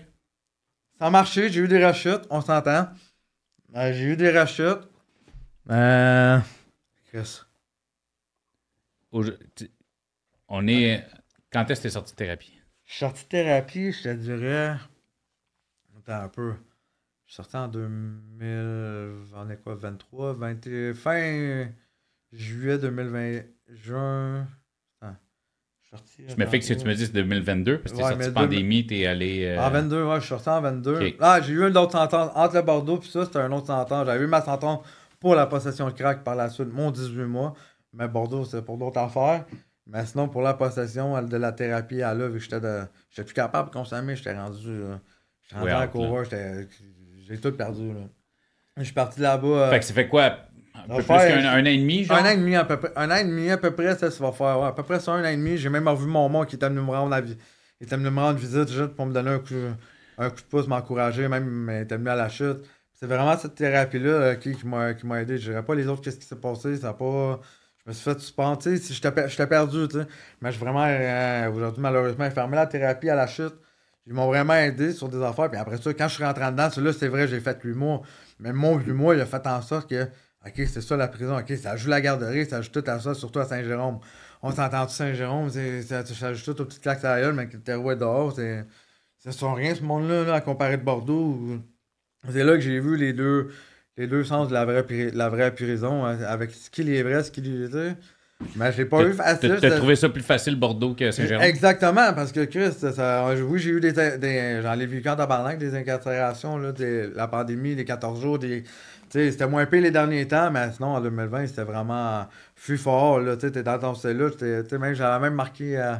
Ça 0.99 1.07
a 1.07 1.09
marché, 1.09 1.49
j'ai 1.49 1.61
eu 1.61 1.67
des 1.67 1.83
rachutes, 1.83 2.21
on 2.29 2.41
s'entend. 2.41 2.89
Euh, 3.75 3.93
j'ai 3.93 4.03
eu 4.03 4.15
des 4.15 4.29
rachutes. 4.29 4.87
Euh. 5.69 6.39
Qu'est-ce? 7.11 7.41
On 10.47 10.67
est. 10.67 11.05
Quand 11.51 11.69
est-ce 11.69 11.81
que 11.81 11.87
t'es 11.87 11.93
sorti 11.93 12.13
de 12.13 12.17
thérapie? 12.17 12.61
Je 12.85 12.91
suis 12.91 12.99
sorti 12.99 13.23
de 13.23 13.29
thérapie, 13.29 13.91
je 13.91 14.03
te 14.03 14.13
dirais. 14.13 14.75
Attends 15.97 16.23
un 16.23 16.29
peu. 16.29 16.53
Je 17.25 17.33
suis 17.33 17.35
sorti 17.35 17.57
en 17.57 17.67
2000. 17.67 19.33
On 19.35 19.49
est 19.49 19.57
quoi, 19.57 19.75
23, 19.75 20.33
20, 20.33 20.93
fin 20.93 21.67
juillet 22.31 22.77
2020, 22.77 23.41
juin. 23.69 24.47
je 26.27 26.35
me 26.35 26.45
fais 26.45 26.59
que 26.59 26.65
si 26.65 26.77
tu 26.77 26.85
me 26.85 26.93
dis 26.93 27.05
c'est 27.05 27.13
2022, 27.13 27.79
parce 27.79 27.91
que 27.91 27.97
t'es 27.97 28.03
sorti 28.03 28.31
pandémie, 28.31 28.85
t'es 28.85 29.05
allé. 29.05 29.45
Euh... 29.45 29.61
En 29.61 29.69
22, 29.69 30.05
ouais, 30.05 30.15
je 30.15 30.19
suis 30.21 30.29
sorti 30.29 30.49
en 30.49 30.61
22. 30.61 31.13
Ah, 31.19 31.41
j'ai 31.41 31.53
eu 31.53 31.67
une 31.67 31.77
autre 31.77 31.91
sentence 31.91 32.31
entre 32.35 32.55
le 32.55 32.61
Bordeaux 32.61 32.97
puis 32.97 33.09
ça, 33.09 33.25
c'était 33.25 33.39
un 33.39 33.51
autre 33.51 33.67
sentence. 33.67 34.05
J'avais 34.05 34.23
eu 34.23 34.27
ma 34.27 34.41
sentence 34.41 34.85
pour 35.19 35.35
la 35.35 35.45
possession 35.47 35.87
de 35.87 35.93
crack 35.93 36.23
par 36.23 36.35
la 36.35 36.49
suite, 36.49 36.71
mon 36.71 36.91
18 36.91 37.25
mois. 37.25 37.53
Mais 37.93 38.07
Bordeaux, 38.07 38.45
c'est 38.45 38.63
pour 38.63 38.77
d'autres 38.77 38.99
affaires. 38.99 39.45
Mais 39.85 40.05
sinon, 40.05 40.29
pour 40.29 40.41
la 40.41 40.53
possession 40.53 41.21
de 41.21 41.37
la 41.37 41.51
thérapie 41.51 42.01
à 42.01 42.15
que 42.15 42.39
j'étais 42.39 42.61
de... 42.61 42.83
j'étais 43.09 43.25
plus 43.25 43.33
capable 43.33 43.69
de 43.69 43.73
consommer, 43.73 44.15
j'étais 44.15 44.33
rendu. 44.33 44.83
J'étais 45.41 45.59
rendu 45.59 45.71
à 45.71 45.87
coureur, 45.87 46.25
j'ai 46.25 47.37
tout 47.39 47.51
perdu. 47.51 47.89
Là. 47.89 48.01
Je 48.77 48.83
suis 48.83 48.93
parti 48.93 49.19
là-bas. 49.19 49.47
Euh, 49.47 49.69
fait 49.69 49.79
que 49.79 49.85
ça 49.85 49.93
fait 49.93 50.07
quoi? 50.07 50.37
Un 50.73 50.95
peu 50.95 51.03
plus 51.03 51.05
qu'un 51.05 51.53
an 51.53 51.65
et 51.65 51.77
demi, 51.77 52.03
genre? 52.03 52.17
Un 52.17 52.25
an 52.25 52.29
et 52.29 52.37
demi 52.37 52.55
à 52.55 52.65
peu 52.65 52.77
près. 52.77 52.91
Un 52.95 53.11
an 53.11 53.15
et 53.15 53.23
demi 53.23 53.49
à 53.49 53.57
peu 53.57 53.71
près, 53.71 53.95
ça, 53.95 54.09
ça 54.09 54.23
va 54.23 54.31
faire. 54.31 54.59
Ouais, 54.59 54.67
à 54.67 54.71
peu 54.71 54.83
près 54.83 54.99
ça, 54.99 55.11
un 55.11 55.23
an 55.23 55.27
et 55.27 55.35
demi. 55.35 55.57
J'ai 55.57 55.69
même 55.69 55.87
revu 55.87 56.07
mon 56.07 56.27
mort 56.29 56.45
qui 56.47 56.55
était 56.55 56.69
venu 56.69 56.81
me 56.81 56.91
rendre, 56.91 57.15
il 57.19 57.85
était 57.85 57.97
venu 57.97 58.09
me 58.09 58.19
rendre 58.19 58.39
visite 58.39 58.69
juste 58.69 58.95
pour 58.95 59.05
me 59.05 59.13
donner 59.13 59.31
un 59.31 59.39
coup, 59.39 59.53
un 60.17 60.29
coup 60.29 60.37
de 60.37 60.41
pouce, 60.49 60.67
m'encourager, 60.67 61.27
même 61.27 61.69
il 61.71 61.81
était 61.81 61.97
venu 61.97 62.09
à 62.09 62.15
la 62.15 62.29
chute. 62.29 62.59
C'est 62.93 63.07
vraiment 63.07 63.35
cette 63.37 63.55
thérapie-là 63.55 64.09
euh, 64.09 64.35
qui, 64.35 64.55
qui 64.55 64.67
m'a 64.67 65.21
aidé. 65.21 65.37
Je 65.39 65.49
dirais 65.49 65.63
pas 65.63 65.73
les 65.73 65.87
autres, 65.87 66.01
qu'est-ce 66.01 66.17
qui 66.17 66.25
s'est 66.25 66.35
passé, 66.35 66.77
ça 66.77 66.93
pas. 66.93 67.39
Je 67.83 67.89
me 67.89 67.93
suis 67.95 68.03
fait 68.03 68.19
suspendre, 68.19 68.59
tu 68.59 68.77
sais, 68.77 68.93
j'étais 68.93 69.47
perdu, 69.47 69.87
tu 69.87 69.97
sais. 69.97 70.05
Mais 70.39 70.51
je 70.51 70.59
vraiment, 70.59 70.85
euh, 70.87 71.51
aujourd'hui, 71.51 71.81
malheureusement, 71.81 72.29
fermé 72.29 72.55
la 72.55 72.67
thérapie 72.67 73.09
à 73.09 73.15
la 73.15 73.25
chute. 73.25 73.55
Ils 74.05 74.13
m'ont 74.13 74.27
vraiment 74.27 74.53
aidé 74.53 74.93
sur 74.93 75.09
des 75.09 75.21
affaires. 75.23 75.49
Puis 75.49 75.59
après 75.59 75.77
ça, 75.77 75.93
quand 75.93 76.07
je 76.07 76.13
suis 76.13 76.23
rentré 76.23 76.45
dedans, 76.51 76.69
là, 76.75 76.93
c'est 76.93 77.07
vrai, 77.07 77.27
j'ai 77.27 77.39
fait 77.39 77.63
mois. 77.65 78.03
Mais 78.39 78.53
mon 78.53 78.77
huit 78.77 78.93
mois, 78.93 79.15
il 79.15 79.21
a 79.21 79.25
fait 79.25 79.45
en 79.47 79.61
sorte 79.63 79.89
que, 79.89 80.07
OK, 80.45 80.53
c'est 80.55 80.81
ça 80.81 80.97
la 80.97 81.07
prison. 81.07 81.37
OK, 81.37 81.51
ça 81.57 81.75
joue 81.75 81.89
la 81.89 82.01
garderie, 82.01 82.45
ça 82.45 82.61
joue 82.61 82.71
tout 82.71 82.83
à 82.87 82.99
ça, 82.99 83.13
surtout 83.13 83.39
à 83.39 83.45
Saint-Jérôme. 83.45 83.99
On 84.41 84.51
s'entend 84.51 84.85
tout 84.87 84.93
Saint-Jérôme, 84.93 85.49
ça, 85.49 86.03
ça 86.03 86.33
joue 86.33 86.53
tout 86.53 86.61
aux 86.61 86.65
petites 86.65 86.81
claques 86.81 87.03
à 87.05 87.15
la 87.15 87.21
gueule, 87.21 87.33
mais 87.33 87.47
que 87.47 87.57
le 87.57 87.61
terreau 87.61 87.91
est 87.91 87.95
dehors. 87.95 88.33
C'est, 88.35 88.65
ça 89.19 89.31
sont 89.31 89.53
rien, 89.53 89.75
ce 89.75 89.83
monde-là, 89.83 90.33
à 90.33 90.41
comparer 90.41 90.77
de 90.77 90.83
Bordeaux. 90.83 91.59
C'est 92.29 92.43
là 92.43 92.53
que 92.55 92.61
j'ai 92.61 92.79
vu 92.79 92.97
les 92.97 93.13
deux, 93.13 93.51
les 93.97 94.07
deux 94.07 94.23
sens 94.23 94.47
de 94.47 94.53
la 94.53 94.65
vraie, 94.65 94.85
la 95.13 95.29
vraie 95.29 95.53
prison, 95.53 96.05
hein, 96.05 96.17
avec 96.23 96.51
ce 96.51 96.71
qu'il 96.71 96.89
est 96.89 97.03
vrai, 97.03 97.23
ce 97.23 97.29
qu'il 97.29 97.47
est. 97.47 97.95
Mais 98.55 98.71
j'ai 98.71 98.85
pas 98.85 99.03
eu 99.03 99.13
facile. 99.13 99.59
T'as 99.61 99.77
trouvé 99.77 99.95
ça 99.95 100.09
plus 100.09 100.23
facile 100.23 100.55
Bordeaux 100.55 100.95
que 100.95 101.11
Saint-Jérôme? 101.11 101.43
Exactement, 101.43 102.13
parce 102.13 102.31
que 102.31 102.45
Chris, 102.45 102.71
ça, 102.71 103.31
oui, 103.47 103.59
j'ai 103.59 103.69
eu 103.69 103.79
des. 103.79 103.91
des 103.91 104.59
J'en 104.63 104.79
ai 104.79 104.87
vu 104.87 105.03
quand 105.03 105.15
tabarnak, 105.15 105.59
des 105.59 105.75
incarcérations, 105.75 106.57
là, 106.57 106.73
la 107.15 107.27
pandémie, 107.27 107.75
les 107.75 107.85
14 107.85 108.19
jours, 108.19 108.39
des. 108.39 108.63
C'était 109.11 109.47
moins 109.47 109.65
pire 109.65 109.81
les 109.81 109.91
derniers 109.91 110.27
temps, 110.27 110.49
mais 110.51 110.71
sinon, 110.71 110.95
en 110.95 111.01
2020, 111.01 111.47
c'était 111.47 111.63
vraiment 111.63 112.27
fut 112.55 112.77
fort. 112.77 113.19
Tu 113.39 113.45
étais 113.47 113.63
dans 113.63 113.77
ton 113.77 113.95
cellule, 113.95 114.31
j'avais 114.39 115.19
même 115.19 115.35
marqué. 115.35 115.77
Euh, 115.77 115.95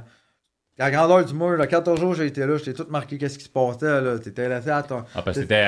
la 0.78 0.89
grandeur 0.89 1.24
du 1.24 1.34
mur, 1.34 1.57
là, 1.57 1.68
14 1.68 1.99
jours, 1.99 2.16
j'ai 2.16 2.26
été 2.26 2.45
là, 2.45 2.57
j'étais 2.57 2.74
tout 2.74 2.88
marqué 2.89 3.18
qu'est-ce 3.18 3.38
qui 3.38 3.43
se 3.43 3.49
passait. 3.49 4.01
Là. 4.01 4.18
T'étais 4.18 4.49
laissé 4.49 4.70
à 4.70 4.82
ton. 4.82 5.03
Ah, 5.14 5.22
parce 5.22 5.38
que 5.38 5.43
c'était, 5.43 5.68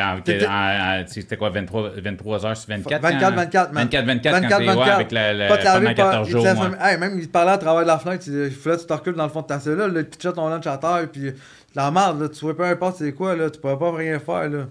c'était 1.05 1.37
quoi, 1.37 1.49
23, 1.49 1.91
23 1.97 2.45
heures 2.45 2.57
sur 2.57 2.69
24 2.69 3.01
24, 3.01 3.35
24, 3.35 3.73
24, 3.73 4.05
24, 4.05 4.05
24, 4.05 4.49
quand 4.49 4.65
24. 4.65 4.89
avec 4.89 5.11
la, 5.11 5.33
la, 5.33 5.57
pendant 5.57 5.93
14 5.93 6.29
jours. 6.29 6.47
Hey, 6.81 6.97
même, 6.97 7.19
il 7.19 7.29
parlait 7.29 7.51
à 7.51 7.57
travers 7.57 7.85
la 7.85 7.99
fenêtre, 7.99 8.23
il 8.27 8.49
fallait 8.49 8.77
que 8.77 8.81
tu 8.81 8.87
te 8.87 8.93
recules 8.93 9.15
dans 9.15 9.25
le 9.25 9.29
fond 9.29 9.41
de 9.41 9.47
ta 9.47 9.59
cellule, 9.59 9.93
là, 9.93 10.03
tu 10.03 10.31
ton 10.31 10.49
lunch 10.49 10.65
à 10.65 10.77
terre, 10.77 11.07
puis 11.11 11.31
la 11.75 11.91
merde, 11.91 12.21
là, 12.21 12.29
tu 12.29 12.39
vois 12.39 12.55
peu 12.55 12.63
importe 12.63 12.97
c'est 12.97 13.13
quoi, 13.13 13.35
là, 13.35 13.49
tu 13.49 13.59
pourrais 13.59 13.77
pas 13.77 13.91
rien 13.91 14.17
faire. 14.19 14.49
Là. 14.49 14.65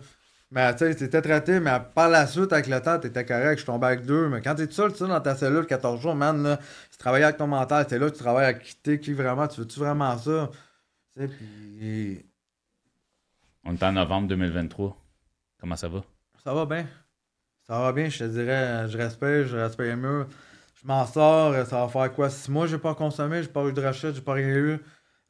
Mais 0.54 0.70
tu 0.74 0.80
sais, 0.80 0.94
t'étais 0.94 1.22
traité, 1.22 1.60
mais 1.60 1.78
par 1.94 2.10
la 2.10 2.26
suite, 2.26 2.52
avec 2.52 2.66
le 2.66 2.78
temps, 2.82 2.98
t'étais 2.98 3.24
correct, 3.24 3.58
je 3.58 3.64
tombais 3.64 3.86
avec 3.86 4.04
deux. 4.04 4.28
Mais 4.28 4.42
quand 4.42 4.54
t'es 4.54 4.66
tout 4.66 4.74
seul, 4.74 4.92
tu 4.92 4.98
sais, 4.98 5.08
dans 5.08 5.18
ta 5.18 5.34
cellule 5.34 5.64
14 5.64 5.98
jours, 5.98 6.14
man, 6.14 6.42
là, 6.42 6.58
tu 6.90 6.98
travailles 6.98 7.22
avec 7.22 7.38
ton 7.38 7.46
mental, 7.46 7.86
t'es 7.86 7.98
là, 7.98 8.10
tu 8.10 8.18
travailles 8.18 8.44
à 8.44 8.52
quitter 8.52 9.00
qui 9.00 9.14
vraiment, 9.14 9.48
tu 9.48 9.60
veux-tu 9.60 9.80
vraiment 9.80 10.16
ça? 10.18 10.50
Tu 11.14 11.22
sais, 11.22 11.28
puis. 11.28 12.26
On 13.64 13.72
est 13.72 13.82
en 13.82 13.92
novembre 13.92 14.28
2023. 14.28 14.94
Comment 15.58 15.76
ça 15.76 15.88
va? 15.88 16.02
Ça 16.44 16.52
va 16.52 16.66
bien. 16.66 16.86
Ça 17.66 17.78
va 17.78 17.92
bien, 17.94 18.10
je 18.10 18.18
te 18.18 18.24
dirais, 18.24 18.86
je 18.90 18.98
respecte, 18.98 19.48
je 19.48 19.56
respecte 19.56 19.96
mieux. 19.96 20.26
Je 20.82 20.86
m'en 20.86 21.06
sors, 21.06 21.54
ça 21.66 21.86
va 21.86 21.88
faire 21.88 22.12
quoi? 22.12 22.28
Si 22.28 22.50
moi, 22.50 22.66
j'ai 22.66 22.76
pas 22.76 22.94
consommé, 22.94 23.42
j'ai 23.42 23.48
pas 23.48 23.64
eu 23.64 23.72
de 23.72 23.80
rachat, 23.80 24.12
j'ai 24.12 24.20
pas 24.20 24.34
rien 24.34 24.48
eu. 24.48 24.78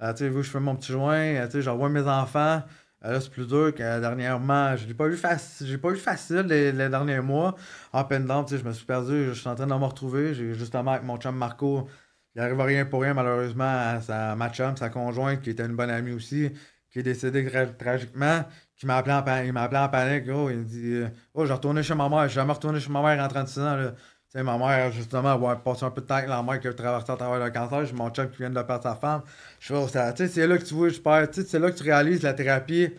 Euh, 0.03 0.13
tu 0.15 0.19
sais, 0.19 0.29
vu 0.29 0.43
je 0.43 0.51
fais 0.51 0.59
mon 0.59 0.75
petit 0.75 0.91
joint, 0.91 1.15
euh, 1.15 1.47
tu 1.47 1.53
sais, 1.53 1.63
j'envoie 1.63 1.89
mes 1.91 2.09
enfants. 2.09 2.63
Euh, 3.05 3.13
là, 3.13 3.21
c'est 3.21 3.31
plus 3.31 3.47
dur 3.47 3.75
que 3.75 4.01
dernièrement. 4.01 4.77
Je 4.77 4.87
l'ai 4.87 4.95
pas 4.95 5.07
eu 5.09 5.17
facile. 5.17 5.81
Pas 5.81 5.91
eu 5.91 5.97
facile 5.97 6.47
les, 6.49 6.73
derniers 6.73 7.21
mois. 7.21 7.55
En 7.93 8.05
peine 8.05 8.27
down, 8.27 8.47
je 8.49 8.57
me 8.63 8.73
suis 8.73 8.87
perdu. 8.87 9.27
Je 9.27 9.33
suis 9.33 9.49
en 9.49 9.55
train 9.55 9.67
de 9.67 9.75
me 9.75 9.85
retrouver. 9.85 10.35
J'ai 10.35 10.55
justement 10.55 10.93
avec 10.93 11.05
mon 11.05 11.17
chum 11.17 11.37
Marco. 11.37 11.89
Il 12.35 12.41
arrive 12.41 12.61
à 12.61 12.65
rien 12.65 12.87
pour 12.87 13.03
rien, 13.03 13.15
malheureusement, 13.15 14.01
sa, 14.01 14.35
ma 14.37 14.51
chum, 14.51 14.77
sa 14.77 14.89
conjointe, 14.89 15.43
qui 15.43 15.51
était 15.51 15.67
une 15.67 15.77
bonne 15.77 15.91
amie 15.91 16.13
aussi, 16.13 16.51
qui 16.91 17.01
est 17.01 17.03
décédée 17.03 17.47
tragiquement, 17.79 18.45
qui 18.77 18.87
m'a 18.87 18.97
appelé 18.97 19.15
en 19.15 19.23
panique. 19.23 19.49
Il 19.49 19.53
m'a 19.53 19.63
appelé 19.65 19.81
en 19.81 19.89
panique. 19.89 20.25
Oh, 20.33 20.49
il 20.51 20.65
dit 20.65 21.03
Oh, 21.35 21.45
j'ai 21.47 21.53
retourné 21.53 21.83
chez 21.83 21.95
ma 21.95 22.09
mère. 22.09 22.29
J'ai 22.29 22.37
jamais 22.37 22.53
retourné 22.53 22.81
chez 22.81 22.91
ma 22.91 23.03
mère 23.03 23.23
en 23.25 23.29
36 23.29 23.61
ans. 23.61 23.77
Là. 23.77 23.95
Sais, 24.33 24.43
ma 24.43 24.57
mère, 24.57 24.91
justement, 24.93 25.31
avoir 25.31 25.61
passé 25.61 25.85
un 25.85 25.91
peu 25.91 26.01
de 26.01 26.07
temps 26.07 26.17
avec 26.17 26.29
la 26.29 26.43
mère 26.43 26.61
qui 26.61 26.69
a 26.69 26.73
traversé 26.73 27.11
à 27.11 27.17
travers 27.17 27.45
le 27.45 27.51
cancer. 27.51 27.87
J'ai 27.87 27.93
mon 27.93 28.11
chum 28.11 28.31
qui 28.31 28.39
vient 28.39 28.51
de 28.51 28.63
perdre 28.63 28.83
sa 28.83 28.95
femme. 28.95 29.23
Je 29.61 29.75
sais, 29.87 30.29
c'est 30.29 30.47
là 30.47 30.59
que 30.59 30.65
tu 30.65 30.75
vois, 30.75 30.89
je 30.89 30.99
perds, 30.99 31.29
c'est 31.33 31.59
là 31.59 31.71
que 31.71 31.77
tu 31.77 31.83
réalises 31.83 32.23
la 32.23 32.33
thérapie. 32.33 32.91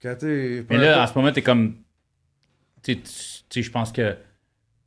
Que, 0.00 0.64
Mais 0.70 0.78
là, 0.78 1.02
en 1.02 1.06
ce 1.06 1.14
moment, 1.14 1.32
t'es 1.32 1.42
comme. 1.42 1.76
Tu 2.82 3.00
sais, 3.04 3.62
je 3.62 3.70
pense 3.70 3.90
que. 3.90 4.16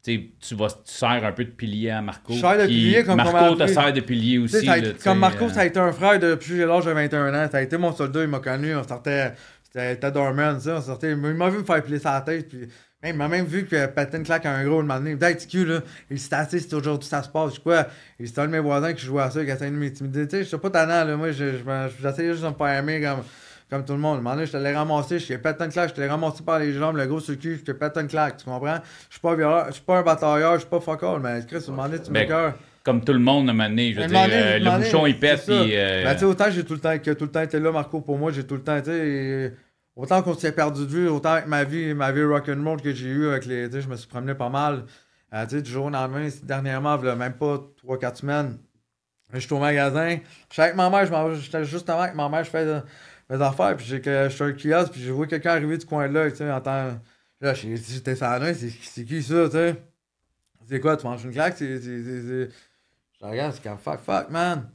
tu 0.03 0.55
vas 0.55 0.69
tu 0.69 0.79
sers 0.85 1.25
un 1.25 1.31
peu 1.33 1.43
de 1.43 1.51
pilier 1.51 1.91
à 1.91 2.01
Marco. 2.01 2.33
Je 2.33 2.39
sers 2.39 2.57
de 2.57 2.65
pilier 2.65 3.03
comme 3.03 3.17
Marco 3.17 3.55
te 3.55 3.67
sert 3.67 3.93
de 3.93 3.99
pilier 3.99 4.37
aussi. 4.37 4.67
comme 5.03 5.19
Marco, 5.19 5.49
ça 5.49 5.61
a 5.61 5.65
été 5.65 5.79
un 5.79 5.91
frère 5.91 6.19
depuis 6.19 6.59
l'âge 6.59 6.85
de 6.85 6.91
21 6.91 7.33
ans. 7.33 7.49
Ça 7.51 7.57
a 7.57 7.61
été 7.61 7.77
mon 7.77 7.93
soldat, 7.93 8.23
il 8.23 8.29
m'a 8.29 8.39
connu. 8.39 8.75
On 8.75 8.87
sortait. 8.87 9.33
C'était 9.73 10.11
Dorman, 10.11 10.59
ça. 10.59 10.77
On 10.77 10.81
sortait. 10.81 11.11
Il 11.11 11.17
m'a 11.17 11.49
vu 11.49 11.59
me 11.59 11.63
faire 11.63 11.81
plier 11.81 11.99
sa 11.99 12.19
tête. 12.21 12.49
Puis 12.49 12.67
il 13.03 13.13
m'a 13.15 13.27
même 13.27 13.45
vu 13.45 13.65
que 13.65 13.87
Patton 13.87 14.21
claque 14.23 14.45
un 14.45 14.63
gros 14.63 14.81
le 14.81 14.87
matin. 14.87 15.15
Peut-être 15.17 15.47
que 15.47 15.57
là, 15.57 15.79
il 16.09 16.19
s'est 16.19 16.35
assis, 16.35 16.59
c'est 16.59 16.73
aujourd'hui 16.73 17.07
ça 17.07 17.23
se 17.23 17.29
passe. 17.29 17.55
Je 17.55 17.59
quoi? 17.59 17.87
Il 18.19 18.27
c'était 18.27 18.41
un 18.41 18.47
de 18.47 18.51
mes 18.51 18.59
voisins 18.59 18.93
qui 18.93 19.05
jouait 19.05 19.23
à 19.23 19.31
ça, 19.31 19.43
qui 19.43 19.49
essayait 19.49 19.71
de 19.71 19.75
m'intimider. 19.75 20.27
Tu 20.27 20.37
sais, 20.37 20.43
je 20.43 20.49
suis 20.49 20.57
pas 20.57 20.69
tannant, 20.69 21.03
là. 21.03 21.15
Moi, 21.15 21.31
j'essayais 21.31 22.31
juste 22.31 22.43
de 22.43 22.49
me 22.49 22.53
faire 22.53 22.67
aimer 22.67 23.01
comme, 23.01 23.23
comme 23.69 23.85
tout 23.85 23.93
le 23.93 23.99
monde. 23.99 24.25
Un 24.27 24.45
je 24.45 24.51
te 24.51 24.57
l'ai 24.57 24.75
ramassé, 24.75 25.17
je 25.17 25.25
suis 25.25 25.37
Patton 25.37 25.69
claque, 25.69 25.89
je 25.89 25.95
te 25.95 26.01
l'ai 26.01 26.07
ramassé 26.07 26.43
par 26.43 26.59
les 26.59 26.73
jambes, 26.73 26.97
le 26.97 27.07
gros 27.07 27.19
sur 27.19 27.31
le 27.31 27.39
cul, 27.39 27.63
je 27.65 27.71
pète 27.71 27.97
une 27.97 28.07
claque. 28.07 28.37
Tu 28.37 28.45
comprends? 28.45 28.79
Je 29.09 29.13
suis 29.13 29.21
pas 29.21 29.31
un 29.31 29.67
je 29.67 29.73
suis 29.73 29.83
pas 29.83 29.97
un 29.97 30.03
batailleur, 30.03 30.53
je 30.55 30.59
suis 30.59 30.69
pas 30.69 30.79
fuck 30.79 31.01
all, 31.01 31.21
mais 31.21 31.43
Chris, 31.47 31.63
un 31.67 31.71
moment 31.71 31.87
donné, 31.87 32.01
tu 32.01 32.11
me 32.11 32.51
comme 32.83 33.03
tout 33.03 33.13
le 33.13 33.19
monde 33.19 33.49
a 33.49 33.53
mené, 33.53 33.93
je 33.93 34.01
veux 34.01 34.07
dire, 34.07 34.27
euh, 34.29 34.59
le 34.59 34.79
bouchon 34.79 35.05
il 35.05 35.19
pète. 35.19 35.45
Puis, 35.45 35.75
euh... 35.75 36.03
ben, 36.03 36.13
tu 36.13 36.19
sais, 36.19 36.25
autant 36.25 36.49
j'ai 36.49 36.63
tout 36.63 36.73
le 36.73 36.79
temps 36.79 36.97
que 36.97 37.11
tout 37.11 37.25
le 37.25 37.31
temps 37.31 37.41
été 37.41 37.59
là, 37.59 37.71
Marco, 37.71 38.01
pour 38.01 38.17
moi, 38.17 38.31
j'ai 38.31 38.45
tout 38.45 38.55
le 38.55 38.63
temps 38.63 38.77
été. 38.77 39.51
Autant 39.95 40.21
qu'on 40.23 40.33
s'est 40.33 40.53
perdu 40.53 40.85
de 40.85 40.91
vue, 40.91 41.09
autant 41.09 41.33
avec 41.33 41.47
ma 41.47 41.63
vie, 41.63 41.93
ma 41.93 42.11
vie 42.11 42.23
rock'n'roll 42.23 42.81
que 42.81 42.93
j'ai 42.93 43.09
eu 43.09 43.27
avec 43.27 43.45
les. 43.45 43.69
je 43.69 43.87
me 43.87 43.95
suis 43.95 44.07
promené 44.07 44.33
pas 44.33 44.49
mal. 44.49 44.85
Euh, 45.33 45.45
du 45.45 45.69
jour 45.69 45.85
au 45.85 45.89
lendemain, 45.89 46.27
dernièrement, 46.43 46.97
même 46.97 47.33
pas 47.33 47.61
3-4 47.87 48.15
semaines, 48.15 48.57
je 49.33 49.39
suis 49.39 49.53
au 49.53 49.59
magasin. 49.59 50.17
Je 50.49 50.53
suis 50.53 50.61
avec 50.61 50.75
ma 50.75 50.89
mère, 50.89 51.35
j'étais 51.35 51.63
justement 51.63 52.01
avec 52.01 52.15
ma 52.15 52.27
mère, 52.27 52.43
je 52.43 52.49
fais 52.49 52.65
euh, 52.65 52.81
mes 53.29 53.41
affaires, 53.41 53.77
puis 53.77 53.85
je 53.85 54.29
suis 54.29 54.43
un 54.43 54.51
kiosque, 54.51 54.91
puis 54.91 55.01
je 55.01 55.11
vois 55.11 55.27
quelqu'un 55.27 55.51
arriver 55.51 55.77
du 55.77 55.85
coin 55.85 56.07
là, 56.09 56.29
tu 56.29 56.37
sais, 56.37 56.51
en 56.51 56.59
temps. 56.59 56.99
Là, 57.39 57.53
j'étais 57.53 58.15
ça 58.15 58.39
c'est 58.53 59.05
qui 59.05 59.23
ça, 59.23 59.45
tu 59.45 59.51
sais? 59.51 59.75
C'est 60.67 60.79
quoi, 60.79 60.95
tu 60.97 61.05
manges 61.05 61.23
une 61.23 61.31
claque? 61.31 61.55
C'est. 61.57 62.49
Je 63.21 63.27
regarde, 63.27 63.53
c'est 63.53 63.63
comme 63.63 63.77
fuck, 63.77 63.99
fuck, 63.99 64.29
man. 64.29 64.69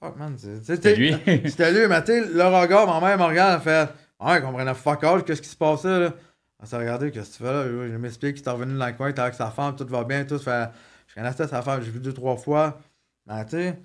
Fuck, 0.00 0.16
man. 0.16 0.36
C'était 0.38 0.94
lui. 0.96 1.12
C'était 1.48 1.72
lui, 1.72 1.86
mais 1.86 2.02
tu 2.02 2.12
sais, 2.12 2.20
le 2.20 2.44
regard, 2.44 2.86
ma 2.86 3.06
mère 3.06 3.18
me 3.18 3.24
regarde, 3.24 3.60
elle 3.60 3.62
fait. 3.62 3.92
Ouais, 4.20 4.40
comprenait 4.40 4.74
fuck 4.74 5.04
all, 5.04 5.22
qu'est-ce 5.22 5.42
qui 5.42 5.48
se 5.48 5.56
passait, 5.56 6.00
là? 6.00 6.12
On 6.60 6.66
s'est 6.66 6.76
regardé, 6.76 7.12
qu'est-ce 7.12 7.30
que 7.30 7.36
tu 7.36 7.42
fais 7.44 7.52
là? 7.52 7.64
Je 7.64 7.96
m'explique 7.96 8.36
qu'il 8.36 8.48
est 8.48 8.50
revenu 8.50 8.76
dans 8.76 8.86
le 8.86 8.92
coin, 8.92 9.12
t'es 9.12 9.20
avec 9.20 9.34
sa 9.34 9.50
femme, 9.50 9.76
tout 9.76 9.86
va 9.86 10.02
bien, 10.02 10.24
tout. 10.24 10.38
Fait, 10.38 10.70
je 11.06 11.14
connaissais 11.14 11.46
sa 11.46 11.62
femme, 11.62 11.82
j'ai 11.82 11.90
vu 11.90 12.00
deux, 12.00 12.12
trois 12.12 12.36
fois. 12.36 12.80
Ben, 13.26 13.44
tu 13.44 13.50
sais, 13.50 13.78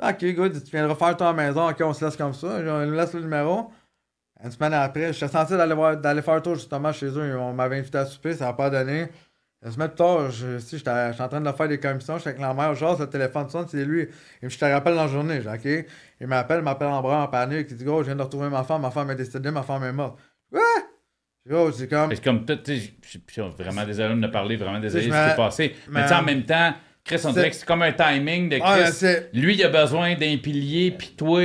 ok, 0.00 0.34
good, 0.36 0.62
tu 0.62 0.70
viendras 0.70 0.94
faire 0.94 1.16
la 1.18 1.32
maison, 1.32 1.68
ok, 1.68 1.76
on 1.80 1.92
se 1.92 2.04
laisse 2.04 2.16
comme 2.16 2.34
ça. 2.34 2.46
On 2.46 2.90
laisse 2.90 3.12
le 3.14 3.22
numéro. 3.22 3.72
Une 4.44 4.50
semaine 4.50 4.74
après, 4.74 5.12
j'étais 5.12 5.28
censé 5.28 5.56
d'aller, 5.56 5.96
d'aller 6.00 6.22
faire 6.22 6.34
un 6.34 6.40
tour 6.40 6.54
justement 6.54 6.92
chez 6.92 7.06
eux. 7.06 7.38
On 7.38 7.52
m'avait 7.54 7.78
invité 7.78 7.98
à 7.98 8.06
souper, 8.06 8.34
ça 8.34 8.46
n'a 8.46 8.52
pas 8.52 8.70
donné. 8.70 9.08
Une 9.64 9.70
semaine 9.70 9.88
plus 9.88 9.96
tard, 9.96 10.30
je, 10.30 10.58
si, 10.58 10.76
j'étais, 10.76 10.90
en 10.90 11.28
train 11.28 11.40
de 11.40 11.52
faire 11.52 11.68
des 11.68 11.78
commissions, 11.78 12.18
j'étais 12.18 12.30
avec 12.30 12.40
la 12.40 12.52
mère, 12.52 12.74
genre, 12.74 12.98
le 12.98 13.08
téléphone 13.08 13.48
sonne, 13.48 13.66
c'est 13.68 13.84
lui. 13.84 14.08
Et 14.42 14.48
je 14.48 14.58
te 14.58 14.64
rappelle 14.64 14.96
dans 14.96 15.04
la 15.04 15.08
journée, 15.08 15.40
j'ai 15.40 15.48
ok? 15.48 15.86
Il 16.20 16.26
m'appelle, 16.26 16.58
il 16.58 16.64
m'appelle 16.64 16.88
en 16.88 17.00
bras, 17.00 17.22
en 17.22 17.28
panique. 17.28 17.68
Il 17.70 17.76
dit, 17.76 17.84
gros, 17.84 18.00
je 18.00 18.06
viens 18.06 18.16
de 18.16 18.22
retrouver 18.22 18.48
ma 18.48 18.64
femme, 18.64 18.82
ma 18.82 18.90
femme 18.90 19.10
est 19.12 19.16
décédée, 19.16 19.52
ma 19.52 19.62
femme 19.62 19.84
est 19.84 19.92
morte. 19.92 20.18
Ouais! 20.50 20.60
Gros, 21.46 21.70
c'est 21.70 21.88
comme. 21.88 22.10
C'est 22.12 22.24
comme 22.24 22.44
tout, 22.44 22.58
je 22.66 22.72
suis 23.04 23.22
vraiment 23.56 23.84
désolé 23.84 24.08
de 24.08 24.14
ne 24.14 24.26
parler, 24.26 24.56
vraiment 24.56 24.80
désolé 24.80 25.06
de 25.06 25.12
ce 25.12 25.16
qui 25.16 25.30
s'est 25.30 25.36
passé. 25.36 25.76
Mais, 25.90 26.06
tu 26.06 26.12
en 26.12 26.22
même 26.22 26.42
temps, 26.42 26.74
Chris, 27.04 27.20
on 27.24 27.32
dirait 27.32 27.50
que 27.50 27.56
c'est 27.56 27.66
comme 27.66 27.82
un 27.82 27.92
timing 27.92 28.48
de 28.48 28.58
ah, 28.60 28.78
Chris. 28.82 29.06
lui, 29.32 29.54
il 29.54 29.64
a 29.64 29.68
besoin 29.68 30.14
d'un 30.16 30.36
pilier, 30.38 30.90
puis 30.90 31.14
toi. 31.16 31.40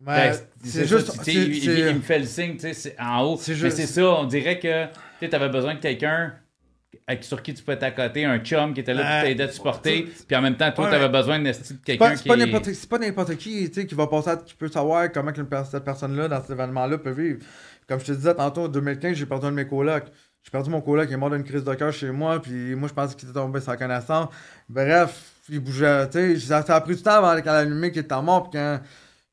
Ben, 0.00 0.32
c'est 0.64 0.88
juste. 0.88 1.16
il, 1.28 1.64
il, 1.64 1.94
me 1.94 2.00
fait 2.00 2.18
le 2.18 2.24
signe, 2.24 2.56
tu 2.56 2.74
sais, 2.74 2.96
en 2.98 3.22
haut. 3.22 3.40
Mais 3.46 3.70
c'est 3.70 3.86
ça, 3.86 4.04
on 4.04 4.24
dirait 4.24 4.58
que 4.58 4.86
tu 5.24 5.32
avais 5.32 5.48
besoin 5.48 5.74
de 5.74 5.80
quelqu'un 5.80 6.34
sur 7.20 7.42
qui 7.42 7.54
tu 7.54 7.62
peux 7.62 7.72
être 7.72 7.82
à 7.82 7.90
côté, 7.90 8.24
un 8.24 8.38
chum 8.38 8.74
qui 8.74 8.80
était 8.80 8.94
là 8.94 9.02
pour 9.02 9.28
t'aider 9.28 9.42
à 9.44 9.48
te 9.48 9.52
supporter, 9.52 10.08
puis 10.26 10.36
en 10.36 10.42
même 10.42 10.56
temps, 10.56 10.70
toi, 10.72 10.88
tu 10.88 10.94
avais 10.94 11.08
besoin 11.08 11.38
de 11.38 11.52
quelqu'un 11.84 12.14
qui. 12.14 12.74
C'est 12.74 12.88
pas 12.88 12.98
n'importe 12.98 13.36
qui 13.36 13.70
qui 13.70 13.94
va 13.94 14.06
passer 14.06 14.30
qui 14.46 14.54
peut 14.54 14.68
savoir 14.68 15.10
comment 15.12 15.32
cette 15.64 15.84
personne-là, 15.84 16.28
dans 16.28 16.40
cet 16.40 16.50
événement-là, 16.50 16.98
peut 16.98 17.10
vivre. 17.10 17.40
Comme 17.88 18.00
je 18.00 18.06
te 18.06 18.12
disais 18.12 18.34
tantôt, 18.34 18.62
en 18.62 18.68
2015, 18.68 19.16
j'ai 19.16 19.26
perdu 19.26 19.46
un 19.46 19.50
de 19.50 19.56
mes 19.56 19.66
colocs. 19.66 20.06
J'ai 20.42 20.50
perdu 20.50 20.70
mon 20.70 20.80
coloc, 20.80 21.06
qui 21.06 21.14
est 21.14 21.16
mort 21.16 21.30
d'une 21.30 21.44
crise 21.44 21.62
de 21.62 21.74
cœur 21.74 21.92
chez 21.92 22.10
moi, 22.10 22.40
puis 22.42 22.74
moi, 22.74 22.88
je 22.88 22.94
pensais 22.94 23.14
qu'il 23.14 23.28
était 23.28 23.38
tombé 23.38 23.60
sans 23.60 23.76
connaissance. 23.76 24.28
Bref, 24.68 25.32
il 25.48 25.60
bougeait, 25.60 26.08
tu 26.08 26.40
sais, 26.40 26.62
ça, 26.62 26.64
a 26.66 26.80
pris 26.80 26.96
du 26.96 27.02
temps 27.02 27.24
avant 27.24 27.40
quand 27.40 27.52
la 27.52 27.64
lumière 27.64 27.92
qui 27.92 28.00
était 28.00 28.22
mort, 28.22 28.50
puis 28.50 28.58
quand, 28.58 28.80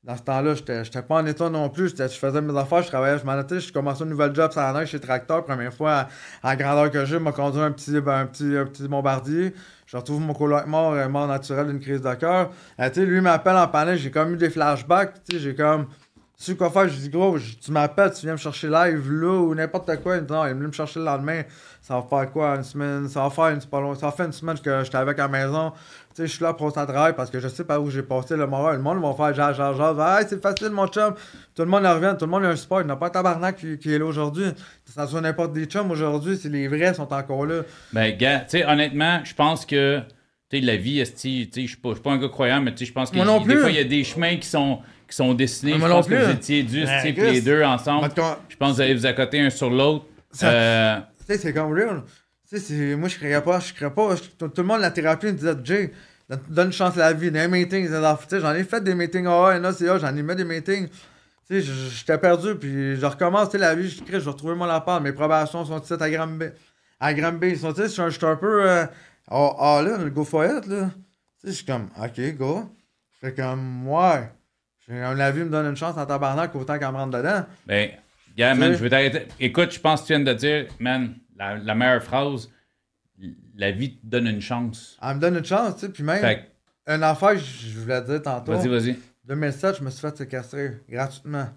dans 0.04 0.16
ce 0.16 0.22
temps-là, 0.22 0.56
j'étais 0.56 1.02
pas 1.02 1.16
en 1.16 1.26
état 1.26 1.50
non 1.50 1.70
plus, 1.70 1.94
je 1.98 2.08
faisais 2.08 2.42
mes 2.42 2.58
affaires, 2.58 2.82
je 2.84 2.88
travaillais, 2.88 3.20
je 3.20 3.26
m'en 3.26 3.36
je 3.36 3.74
commençais 3.74 4.04
un 4.04 4.08
nouvel 4.08 4.34
job 4.34 4.50
ça 4.52 4.74
en 4.74 4.86
chez 4.86 5.00
Tracteur, 5.00 5.44
première 5.44 5.74
fois, 5.74 6.08
à, 6.42 6.56
grandeur 6.56 6.90
que 6.90 7.04
j'ai, 7.04 7.20
m'a 7.20 7.34
conduit 7.34 7.62
un 7.62 7.72
petit, 7.72 8.00
ben, 8.00 8.20
un 8.20 8.26
petit, 8.26 8.56
un 8.58 8.66
petit 8.66 8.88
bombardier, 8.88 9.54
je 9.86 9.98
retrouve 9.98 10.22
mon 10.22 10.34
coloc 10.34 10.66
mort, 10.68 10.94
euh, 10.94 11.10
mort 11.10 11.28
naturel 11.28 11.68
d'une 11.68 11.82
crise 11.82 12.02
de 12.02 12.14
cœur, 12.14 12.52
euh, 12.80 12.90
tu 12.90 13.02
sais, 13.02 13.06
lui 13.06 13.20
m'appelle 13.20 13.58
en 13.58 13.68
panique, 13.68 13.98
j'ai 13.98 14.12
comme 14.12 14.34
eu 14.34 14.38
des 14.38 14.50
flashbacks, 14.50 15.16
tu 15.28 15.36
sais, 15.36 15.42
j'ai 15.42 15.56
comme... 15.56 15.88
Tu 16.42 16.56
quoi 16.56 16.70
faire? 16.70 16.88
Je 16.88 16.96
dis, 16.96 17.10
gros, 17.10 17.38
tu 17.38 17.70
m'appelles, 17.70 18.14
tu 18.14 18.22
viens 18.22 18.32
me 18.32 18.38
chercher 18.38 18.70
live 18.70 19.12
là 19.12 19.42
ou 19.42 19.54
n'importe 19.54 19.94
quoi. 20.02 20.16
Il 20.16 20.22
me 20.22 20.26
dit, 20.26 20.32
non, 20.32 20.46
il 20.46 20.52
est 20.52 20.54
venu 20.54 20.68
me 20.68 20.72
chercher 20.72 21.00
le 21.00 21.06
lendemain. 21.06 21.42
Ça 21.82 21.96
va 21.96 22.02
faire 22.04 22.32
quoi? 22.32 22.56
Une 22.56 22.64
semaine? 22.64 23.10
Ça 23.10 23.24
va 23.24 23.30
faire 23.30 23.50
une, 23.50 23.62
pas 23.62 23.82
long, 23.82 23.94
ça 23.94 24.06
va 24.06 24.14
faire 24.14 24.26
une 24.26 24.32
semaine 24.32 24.58
que 24.58 24.84
j'étais 24.86 24.96
avec 24.96 25.20
à 25.20 25.24
la 25.24 25.28
maison. 25.28 25.74
Tu 26.20 26.26
sais, 26.26 26.32
je 26.32 26.36
suis 26.36 26.44
là 26.44 26.54
pour 26.54 26.70
ça 26.74 26.86
travail 26.86 27.14
parce 27.16 27.30
que 27.30 27.40
je 27.40 27.48
sais 27.48 27.64
pas 27.64 27.80
où 27.80 27.90
j'ai 27.90 28.04
passé 28.04 28.36
le 28.36 28.46
moral. 28.46 28.76
Le 28.76 28.82
monde 28.82 29.02
va 29.02 29.14
faire 29.14 29.34
genre, 29.34 29.54
genre, 29.54 29.74
genre. 29.74 30.02
Ah, 30.02 30.20
c'est 30.28 30.42
facile, 30.42 30.70
mon 30.70 30.86
chum. 30.88 31.14
Tout 31.56 31.62
le 31.62 31.70
monde 31.70 31.86
revient, 31.86 32.14
tout 32.20 32.26
le 32.26 32.32
monde 32.32 32.44
a 32.44 32.50
un 32.50 32.58
support. 32.58 32.82
Il 32.82 32.88
n'y 32.88 32.92
a 32.92 32.98
pas 32.98 33.08
un 33.08 33.10
tabarnak 33.10 33.56
qui, 33.80 33.94
est 33.94 33.98
là 33.98 34.04
aujourd'hui. 34.04 34.48
Ça 34.86 35.08
soit 35.08 35.22
n'importe 35.22 35.54
des 35.54 35.64
chums 35.64 35.90
aujourd'hui, 35.90 36.36
si 36.36 36.50
les 36.50 36.68
vrais 36.68 36.94
sont 36.94 37.14
encore 37.14 37.46
là. 37.46 37.62
Ben, 37.94 38.18
gars, 38.18 38.40
tu 38.40 38.58
sais, 38.58 38.66
honnêtement, 38.66 39.22
je 39.24 39.34
pense 39.34 39.66
que. 39.66 40.02
Tu 40.50 40.60
sais, 40.60 40.66
la 40.66 40.76
vie, 40.76 41.00
je 41.00 41.06
suis 41.68 41.78
pas, 41.78 41.94
pas 41.96 42.12
un 42.12 42.18
gars 42.18 42.28
croyant, 42.28 42.60
mais 42.60 42.72
tu 42.72 42.80
sais, 42.80 42.86
je 42.86 42.94
pense 42.94 43.12
que 43.12 43.18
des 43.48 43.56
fois, 43.56 43.70
il 43.70 43.78
y 43.78 43.80
a 43.80 43.86
des 43.86 44.04
chemins 44.04 44.36
qui 44.36 44.48
sont 44.48 44.80
qui 45.08 45.16
sont 45.16 45.34
dessinés. 45.34 45.74
je 45.74 45.80
pense 45.80 46.08
que 46.08 46.16
vous 46.16 46.32
étiez 46.32 46.64
dû 46.64 46.84
les 47.16 47.42
deux 47.42 47.64
ensemble. 47.64 48.10
Je 48.50 48.56
pense 48.58 48.72
que 48.72 48.76
vous 48.76 48.82
allez 48.82 48.94
vous 48.94 49.06
accoter 49.06 49.40
un 49.40 49.50
sur 49.50 49.70
l'autre. 49.70 50.06
Euh... 50.44 50.98
Tu 51.20 51.26
sais, 51.26 51.38
c'est 51.38 51.54
comme 51.54 51.72
real. 51.74 52.04
moi, 52.98 53.08
je 53.08 53.26
ne 53.26 53.40
pas. 53.40 53.60
Je 53.60 53.88
pas. 53.88 54.16
tout, 54.38 54.52
le 54.58 54.64
monde, 54.64 54.82
la 54.82 54.92
thérapie, 54.92 55.28
me 55.28 55.32
disait, 55.32 55.54
Jay, 55.64 55.92
donne 56.50 56.68
une 56.68 56.74
chance 56.74 56.96
à 56.98 57.00
la 57.00 57.14
vie. 57.14 57.30
Les 57.30 57.48
meetings, 57.48 57.90
j'en 57.90 58.54
ai 58.54 58.64
fait 58.64 58.84
des 58.84 58.96
meetings 58.96 59.26
là, 59.26 59.74
c'est 59.74 59.88
j'en 60.00 60.16
ai 60.16 60.24
mis 60.24 60.36
des 60.36 60.44
meetings. 60.44 60.88
Tu 61.48 61.62
sais, 61.62 61.74
j'étais 61.92 62.18
perdu, 62.18 62.56
puis 62.56 62.96
je 62.96 63.06
recommence, 63.06 63.50
tu 63.50 63.58
la 63.58 63.74
vie, 63.74 63.90
je 63.90 64.04
crée, 64.04 64.20
je 64.20 64.26
vais 64.26 64.32
retrouver 64.32 64.56
mon 64.56 64.70
appart. 64.70 65.02
Mes 65.02 65.12
probations 65.12 65.66
sont 65.66 65.82
ici 65.82 65.94
à 66.00 66.10
Granby. 66.10 66.46
À 67.00 67.14
Granby, 67.14 67.50
ils 67.50 67.58
sont, 67.58 67.74
je 67.76 67.88
suis 67.88 68.26
un 68.26 68.36
peu. 68.36 68.70
Euh, 68.70 68.86
ah, 69.32 69.82
là, 69.84 69.98
le 69.98 70.10
go 70.12 70.24
for 70.24 70.46
it, 70.46 70.68
là. 70.68 70.92
Tu 71.42 71.48
sais, 71.48 71.48
je 71.48 71.52
suis 71.52 71.66
comme, 71.66 71.90
ok, 71.98 72.38
go. 72.38 72.70
Je 73.14 73.28
fais 73.28 73.34
comme, 73.34 73.88
ouais. 73.88 74.30
La 74.90 75.32
vie 75.32 75.42
me 75.42 75.50
donne 75.50 75.68
une 75.68 75.78
chance 75.78 75.98
en 75.98 76.06
tabarnak 76.06 76.56
autant 76.56 76.80
qu'elle 76.80 76.92
me 76.92 76.98
rentre 76.98 77.18
dedans. 77.18 77.46
Ben, 77.68 77.92
yeah, 78.36 78.56
man, 78.56 78.74
je 78.74 78.78
veux 78.78 78.90
t'arrêter. 78.90 79.28
Écoute, 79.40 79.72
je 79.72 79.80
pense 79.80 80.02
que 80.02 80.08
tu 80.08 80.14
viens 80.14 80.24
de 80.24 80.34
dire, 80.34 80.66
man, 80.80 81.14
la, 81.38 81.76
meilleure 81.76 82.02
phrase, 82.02 82.50
la 83.60 83.72
vie 83.72 83.98
te 83.98 84.06
donne 84.06 84.28
une 84.28 84.42
chance. 84.42 84.98
Elle 85.04 85.16
me 85.16 85.20
donne 85.20 85.38
une 85.38 85.46
chance, 85.46 85.76
tu 85.76 85.82
sais, 85.82 85.90
puis 85.90 86.02
même, 86.02 86.22
fait... 86.22 86.50
une 86.88 87.04
affaire, 87.04 87.38
je 87.38 87.80
voulais 87.80 88.02
dire 88.02 88.22
tantôt. 88.22 88.54
Vas-y, 88.54 88.68
vas-y. 88.70 89.00
2007, 89.26 89.78
je 89.78 89.84
me 89.84 89.90
suis 89.90 90.00
fait 90.00 90.18
séquestrer 90.18 90.78
gratuitement. 90.90 91.48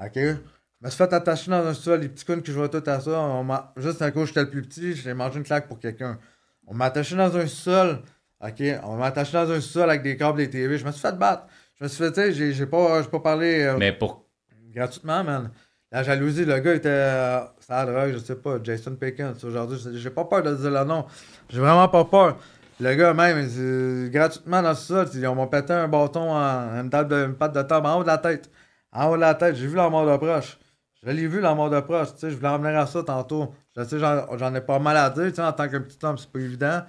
OK? 0.00 0.14
Je 0.14 0.36
me 0.80 0.88
suis 0.88 0.96
fait 0.96 1.12
attacher 1.12 1.50
dans 1.50 1.66
un 1.66 1.74
sol, 1.74 2.00
les 2.00 2.08
petits 2.08 2.24
cons 2.24 2.40
qui 2.40 2.52
jouaient 2.52 2.68
tout 2.68 2.82
à 2.86 3.00
ça. 3.00 3.44
Juste 3.76 4.00
à 4.00 4.10
cause 4.12 4.28
j'étais 4.28 4.42
le 4.42 4.50
plus 4.50 4.62
petit, 4.62 4.94
j'ai 4.94 5.12
mangé 5.12 5.38
une 5.38 5.44
claque 5.44 5.66
pour 5.66 5.80
quelqu'un. 5.80 6.18
On 6.66 6.74
m'a 6.74 6.86
attaché 6.86 7.16
dans 7.16 7.36
un 7.36 7.46
sol. 7.48 8.02
OK? 8.40 8.62
On 8.84 8.96
m'a 8.96 9.06
attaché 9.06 9.32
dans 9.32 9.50
un 9.50 9.60
sol 9.60 9.90
avec 9.90 10.02
des 10.02 10.16
câbles 10.16 10.40
et 10.40 10.48
TV. 10.48 10.78
Je 10.78 10.86
me 10.86 10.92
suis 10.92 11.00
fait 11.00 11.18
battre. 11.18 11.48
Je 11.74 11.84
me 11.84 11.88
suis 11.88 11.98
fait, 11.98 12.12
tu 12.12 12.34
sais, 12.34 12.52
j'ai 12.52 12.66
pas, 12.66 13.02
pas 13.02 13.20
parlé. 13.20 13.62
Euh, 13.64 13.76
mais 13.76 13.92
pour. 13.92 14.24
Gratuitement, 14.72 15.24
man. 15.24 15.50
La 15.90 16.02
jalousie, 16.02 16.44
le 16.44 16.58
gars 16.58 16.74
était. 16.74 16.88
Euh, 16.90 17.40
ça 17.60 17.86
drogue, 17.86 18.12
je 18.12 18.18
sais 18.18 18.36
pas, 18.36 18.58
Jason 18.62 18.94
Pickens. 18.94 19.42
Aujourd'hui, 19.42 19.78
j'ai 19.94 20.10
pas 20.10 20.24
peur 20.26 20.42
de 20.42 20.54
dire 20.54 20.70
le 20.70 20.84
nom. 20.84 21.06
J'ai 21.48 21.60
vraiment 21.60 21.88
pas 21.88 22.04
peur. 22.04 22.36
Le 22.78 22.94
gars, 22.94 23.14
même, 23.14 24.10
gratuitement 24.10 24.62
dans 24.62 24.74
sol, 24.74 25.08
ils 25.14 25.22
m'ont 25.22 25.46
pété 25.46 25.72
un 25.72 25.88
bâton 25.88 26.30
en 26.30 26.80
une, 26.80 26.90
table 26.90 27.10
de, 27.10 27.26
une 27.26 27.34
patte 27.34 27.54
de 27.54 27.62
table 27.62 27.86
en 27.86 27.98
haut 27.98 28.02
de 28.02 28.08
la 28.08 28.18
tête. 28.18 28.50
En 28.92 29.08
haut 29.08 29.16
de 29.16 29.22
la 29.22 29.34
tête, 29.34 29.56
j'ai 29.56 29.66
vu 29.66 29.76
la 29.76 29.88
mort 29.88 30.06
de 30.06 30.16
proche. 30.18 30.58
Je 31.02 31.10
l'ai 31.10 31.26
vu 31.26 31.40
la 31.40 31.54
mort 31.54 31.70
de 31.70 31.80
proche, 31.80 32.12
tu 32.14 32.20
sais, 32.20 32.30
je 32.30 32.36
voulais 32.36 32.48
revenir 32.50 32.78
à 32.78 32.86
ça 32.86 33.02
tantôt. 33.02 33.54
Je 33.76 33.82
sais, 33.84 33.98
j'en 33.98 34.54
ai 34.54 34.60
pas 34.60 34.78
mal 34.78 34.96
à 34.96 35.10
dire, 35.10 35.26
tu 35.28 35.36
sais, 35.36 35.42
en 35.42 35.52
tant 35.52 35.68
que 35.68 35.78
petit 35.78 35.98
homme, 36.04 36.18
c'est 36.18 36.30
pas 36.30 36.40
évident. 36.40 36.82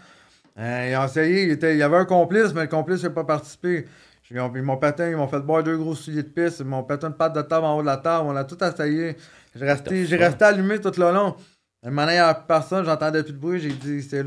Euh, 0.60 0.90
ils 0.92 0.98
ont 0.98 1.06
essayé, 1.06 1.44
il, 1.44 1.52
était, 1.52 1.74
il 1.74 1.78
y 1.78 1.84
avait 1.84 1.98
un 1.98 2.06
complice, 2.06 2.54
mais 2.54 2.64
le 2.64 2.68
complice 2.68 3.04
n'a 3.04 3.12
pas 3.12 3.24
participé. 3.24 3.88
Ils 4.32 4.38
m'ont 4.38 4.78
pété, 4.78 5.10
ils 5.10 5.18
m'ont 5.18 5.28
fait 5.28 5.40
boire 5.40 5.64
deux 5.64 5.78
gros 5.78 5.96
souliers 5.96 6.24
de 6.24 6.30
piste, 6.30 6.60
ils 6.60 6.66
m'ont 6.66 6.84
pété 6.84 7.08
une 7.08 7.14
patte 7.14 7.34
de 7.34 7.42
table 7.42 7.66
en 7.66 7.78
haut 7.78 7.82
de 7.82 7.88
la 7.88 7.98
table, 7.98 8.28
on 8.28 8.36
a 8.36 8.44
tout 8.44 8.64
essayé. 8.64 9.16
J'ai 9.56 9.66
resté, 9.66 10.06
j'ai 10.06 10.18
resté 10.18 10.46
allumé 10.46 10.80
tout 10.80 10.92
le 10.98 11.12
long. 11.12 11.36
Il 11.84 11.92
m'en 11.92 12.04
a 12.04 12.34
personne, 12.36 12.86
j'entendais 12.86 13.24
plus 13.24 13.34
de 13.34 13.38
bruit, 13.40 13.60
j'ai 13.60 13.72
dit, 13.72 14.04
c'est, 14.04 14.24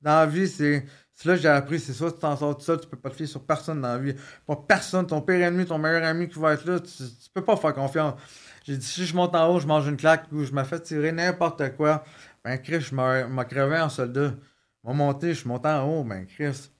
dans 0.00 0.20
la 0.20 0.26
vie, 0.26 0.48
c'est, 0.48 0.86
c'est 1.12 1.28
là 1.28 1.34
que 1.34 1.42
j'ai 1.42 1.48
appris, 1.48 1.78
c'est 1.78 1.92
ça, 1.92 2.10
tu 2.10 2.18
t'en 2.18 2.36
sors 2.36 2.56
tout 2.56 2.64
seul, 2.64 2.80
tu 2.80 2.86
peux 2.86 2.96
pas 2.96 3.10
te 3.10 3.16
fier 3.16 3.26
sur 3.26 3.44
personne 3.44 3.80
dans 3.80 3.88
la 3.88 3.98
vie. 3.98 4.14
Pas 4.46 4.56
personne, 4.56 5.06
ton 5.06 5.20
pire 5.20 5.42
ennemi, 5.42 5.66
ton 5.66 5.78
meilleur 5.78 6.04
ami 6.04 6.28
qui 6.28 6.38
va 6.38 6.54
être 6.54 6.64
là, 6.64 6.80
tu, 6.80 6.92
tu 6.92 7.30
peux 7.34 7.44
pas 7.44 7.56
faire 7.56 7.74
confiance. 7.74 8.14
J'ai 8.64 8.76
dit, 8.78 8.86
si 8.86 9.04
je 9.04 9.14
monte 9.14 9.34
en 9.34 9.48
haut, 9.48 9.60
je 9.60 9.66
mange 9.66 9.86
une 9.86 9.96
claque 9.96 10.24
ou 10.32 10.44
je 10.44 10.52
me 10.52 10.64
fais 10.64 10.80
tirer 10.80 11.12
n'importe 11.12 11.76
quoi, 11.76 12.02
ben 12.44 12.56
Chris, 12.58 12.80
je 12.80 12.94
m'a 12.94 13.44
crevé 13.44 13.78
en 13.78 13.88
soldat. 13.88 14.32
Je 14.86 14.92
monté, 14.92 15.28
je 15.28 15.40
suis 15.40 15.48
monté 15.48 15.68
en 15.68 15.84
haut, 15.86 16.04
ben 16.04 16.26
Chris. 16.26 16.70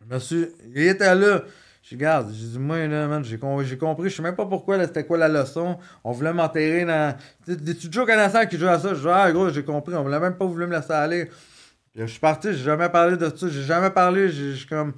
Je 0.00 0.14
me 0.14 0.18
suis. 0.18 0.48
Il 0.74 0.82
était 0.82 1.14
là. 1.14 1.42
Je 1.88 1.94
regarde, 1.94 2.30
j'ai 2.34 2.46
dit, 2.48 2.58
moi, 2.58 2.86
là, 2.86 3.06
man, 3.06 3.24
j'ai, 3.24 3.38
compris, 3.38 4.10
je 4.10 4.16
sais 4.16 4.22
même 4.22 4.36
pas 4.36 4.44
pourquoi, 4.44 4.78
c'était 4.84 5.04
quoi 5.04 5.16
la 5.16 5.28
leçon. 5.28 5.78
On 6.04 6.12
voulait 6.12 6.34
m'enterrer 6.34 6.84
dans. 6.84 7.16
Des 7.46 7.74
toujours 7.74 8.04
connaissant 8.04 8.44
qui 8.44 8.58
joue 8.58 8.68
à 8.68 8.78
ça? 8.78 8.92
Je 8.92 9.00
dis, 9.00 9.08
ah, 9.10 9.32
gros, 9.32 9.48
j'ai 9.48 9.64
compris, 9.64 9.94
on 9.94 10.02
voulait 10.02 10.20
même 10.20 10.36
pas 10.36 10.44
voulu 10.44 10.66
me 10.66 10.76
laisser 10.76 10.92
aller. 10.92 11.30
je 11.94 12.04
suis 12.04 12.20
parti, 12.20 12.52
j'ai 12.52 12.64
jamais 12.64 12.90
parlé 12.90 13.16
de 13.16 13.34
ça, 13.34 13.48
j'ai 13.48 13.62
jamais 13.62 13.88
parlé, 13.88 14.28
j'ai 14.28 14.54
comme. 14.68 14.92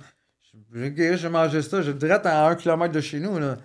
J'ai 0.75 1.17
j'ai 1.17 1.29
mangé 1.29 1.63
ça, 1.63 1.81
je 1.81 1.93
dirais 1.93 2.21
à 2.27 2.49
un 2.49 2.57
kilomètre 2.57 2.93
de 2.93 3.01
chez 3.01 3.21
nous, 3.21 3.39
là. 3.39 3.57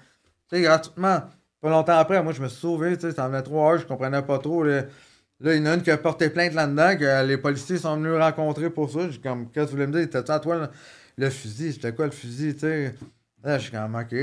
Tu 0.47 0.57
sais, 0.57 0.61
gratuitement. 0.61 1.21
Pas 1.61 1.69
longtemps 1.69 1.97
après, 1.97 2.21
moi, 2.21 2.31
je 2.31 2.43
me 2.43 2.47
suis 2.47 2.59
sauvé, 2.59 2.95
tu 2.95 3.09
sais, 3.09 3.11
ça 3.11 3.27
venait 3.27 3.41
trois 3.41 3.73
heures, 3.73 3.79
je 3.79 3.87
comprenais 3.87 4.21
pas 4.21 4.37
trop. 4.37 4.63
Là. 4.63 4.83
il 5.39 5.55
y 5.55 5.59
en 5.61 5.65
a 5.65 5.73
une 5.73 5.81
qui 5.81 5.89
a 5.89 5.97
porté 5.97 6.29
plainte 6.29 6.53
là-dedans, 6.53 6.95
que 6.95 7.25
les 7.25 7.37
policiers 7.37 7.79
sont 7.79 7.97
venus 7.97 8.21
rencontrer 8.21 8.69
pour 8.69 8.91
ça. 8.91 9.09
J'ai 9.09 9.19
comme, 9.19 9.49
qu'est-ce 9.49 9.65
que 9.65 9.69
tu 9.71 9.75
voulais 9.77 9.87
me 9.87 9.99
dire? 9.99 10.09
T'as-tu 10.11 10.31
à 10.31 10.39
toi 10.39 10.69
le, 11.17 11.29
fusil? 11.29 11.73
C'était 11.73 11.93
quoi 11.93 12.05
le 12.05 12.11
fusil, 12.11 12.53
tu 12.53 12.61
sais? 12.61 12.95
Là, 13.43 13.57
je 13.57 13.63
suis 13.63 13.71
comme, 13.71 13.95
OK. 13.95 14.15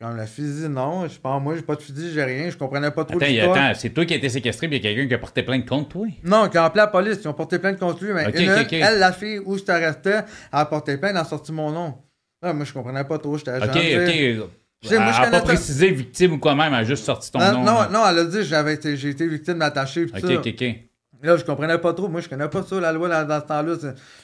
Comme 0.00 0.16
la 0.16 0.26
fusil, 0.26 0.68
non. 0.68 1.08
Je 1.08 1.18
pense, 1.18 1.42
moi, 1.42 1.56
j'ai 1.56 1.62
pas 1.62 1.74
de 1.74 1.82
fusil, 1.82 2.12
j'ai 2.12 2.22
rien. 2.22 2.50
Je 2.50 2.56
comprenais 2.56 2.90
pas 2.90 3.04
trop 3.04 3.16
Attends, 3.16 3.52
attends 3.52 3.72
c'est 3.74 3.90
toi 3.90 4.04
qui 4.04 4.12
as 4.12 4.18
été 4.18 4.28
séquestré, 4.28 4.68
puis 4.68 4.76
il 4.76 4.84
y 4.84 4.86
a 4.86 4.90
quelqu'un 4.90 5.08
qui 5.08 5.14
a 5.14 5.18
porté 5.18 5.42
plainte 5.42 5.66
contre 5.66 5.88
toi? 5.88 6.06
Non, 6.22 6.48
qui 6.50 6.58
a 6.58 6.64
appelé 6.64 6.82
la 6.82 6.88
police. 6.88 7.18
Ils 7.22 7.28
ont 7.28 7.32
porté 7.32 7.58
plainte 7.58 7.78
contre 7.78 8.04
lui. 8.04 8.12
Mais 8.12 8.24
elle, 8.72 8.98
la 8.98 9.12
fille 9.12 9.40
où 9.44 9.56
je 9.56 9.62
t'arrestais, 9.62 10.18
elle 10.18 10.24
a 10.50 10.66
porté 10.66 10.98
plainte, 10.98 11.12
elle 11.12 11.16
a 11.18 11.24
sorti 11.24 11.50
mon 11.50 11.70
nom. 11.70 11.94
Là, 12.42 12.52
moi, 12.52 12.66
je 12.66 12.72
comprenais 12.74 13.04
pas 13.04 13.18
trop. 13.18 13.38
J'étais. 13.38 13.56
OK, 13.56 14.44
OK. 14.44 14.50
Elle 14.90 14.98
n'a 14.98 15.30
pas 15.30 15.40
précisé 15.40 15.90
victime 15.90 16.34
ou 16.34 16.38
quoi 16.38 16.54
même, 16.54 16.74
elle 16.74 16.80
a 16.80 16.84
juste 16.84 17.04
sorti 17.04 17.30
ton 17.32 17.38
nom. 17.38 17.64
Non, 17.64 17.90
non, 17.90 18.06
elle 18.06 18.18
a 18.18 18.24
dit 18.24 18.38
que 18.38 18.96
j'ai 18.96 19.08
été 19.08 19.26
victime 19.26 19.58
d'attacher. 19.58 20.04
OK, 20.04 20.24
OK, 20.24 20.46
OK. 20.46 20.64
Là, 21.22 21.36
je 21.36 21.44
comprenais 21.44 21.78
pas 21.78 21.92
trop. 21.94 22.08
Moi, 22.08 22.20
je 22.20 22.28
connais 22.28 22.48
pas 22.48 22.62
ça, 22.62 22.80
la 22.80 22.92
loi, 22.92 23.24
dans, 23.24 23.40
ce 23.40 23.46
temps-là. 23.46 23.74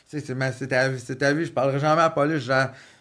C'est 0.07 1.19
ta 1.19 1.33
vie. 1.33 1.45
Je 1.45 1.53
parlerai 1.53 1.79
jamais 1.79 2.01
à 2.01 2.05
la 2.05 2.11
police. 2.11 2.49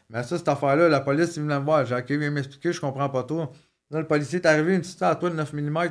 Mais 0.10 0.24
ça, 0.24 0.38
cette 0.38 0.48
affaire-là, 0.48 0.90
la 0.90 1.00
police, 1.00 1.36
il 1.38 1.44
venait 1.44 1.60
me 1.60 1.64
voir. 1.64 1.86
J'ai 1.86 1.96
OK, 1.96 2.12
viens 2.12 2.32
m'expliquer, 2.32 2.74
je 2.74 2.82
comprends 2.82 3.10
pas 3.10 3.24
tout. 3.24 3.48
Là, 3.92 4.00
le 4.00 4.08
policier 4.08 4.40
est 4.40 4.46
arrivé, 4.46 4.74
il 4.74 4.80
me 4.80 4.84
dit 4.84 4.98
à 5.02 5.16
toi 5.16 5.30
le 5.30 5.36
9 5.36 5.54
mm. 5.54 5.90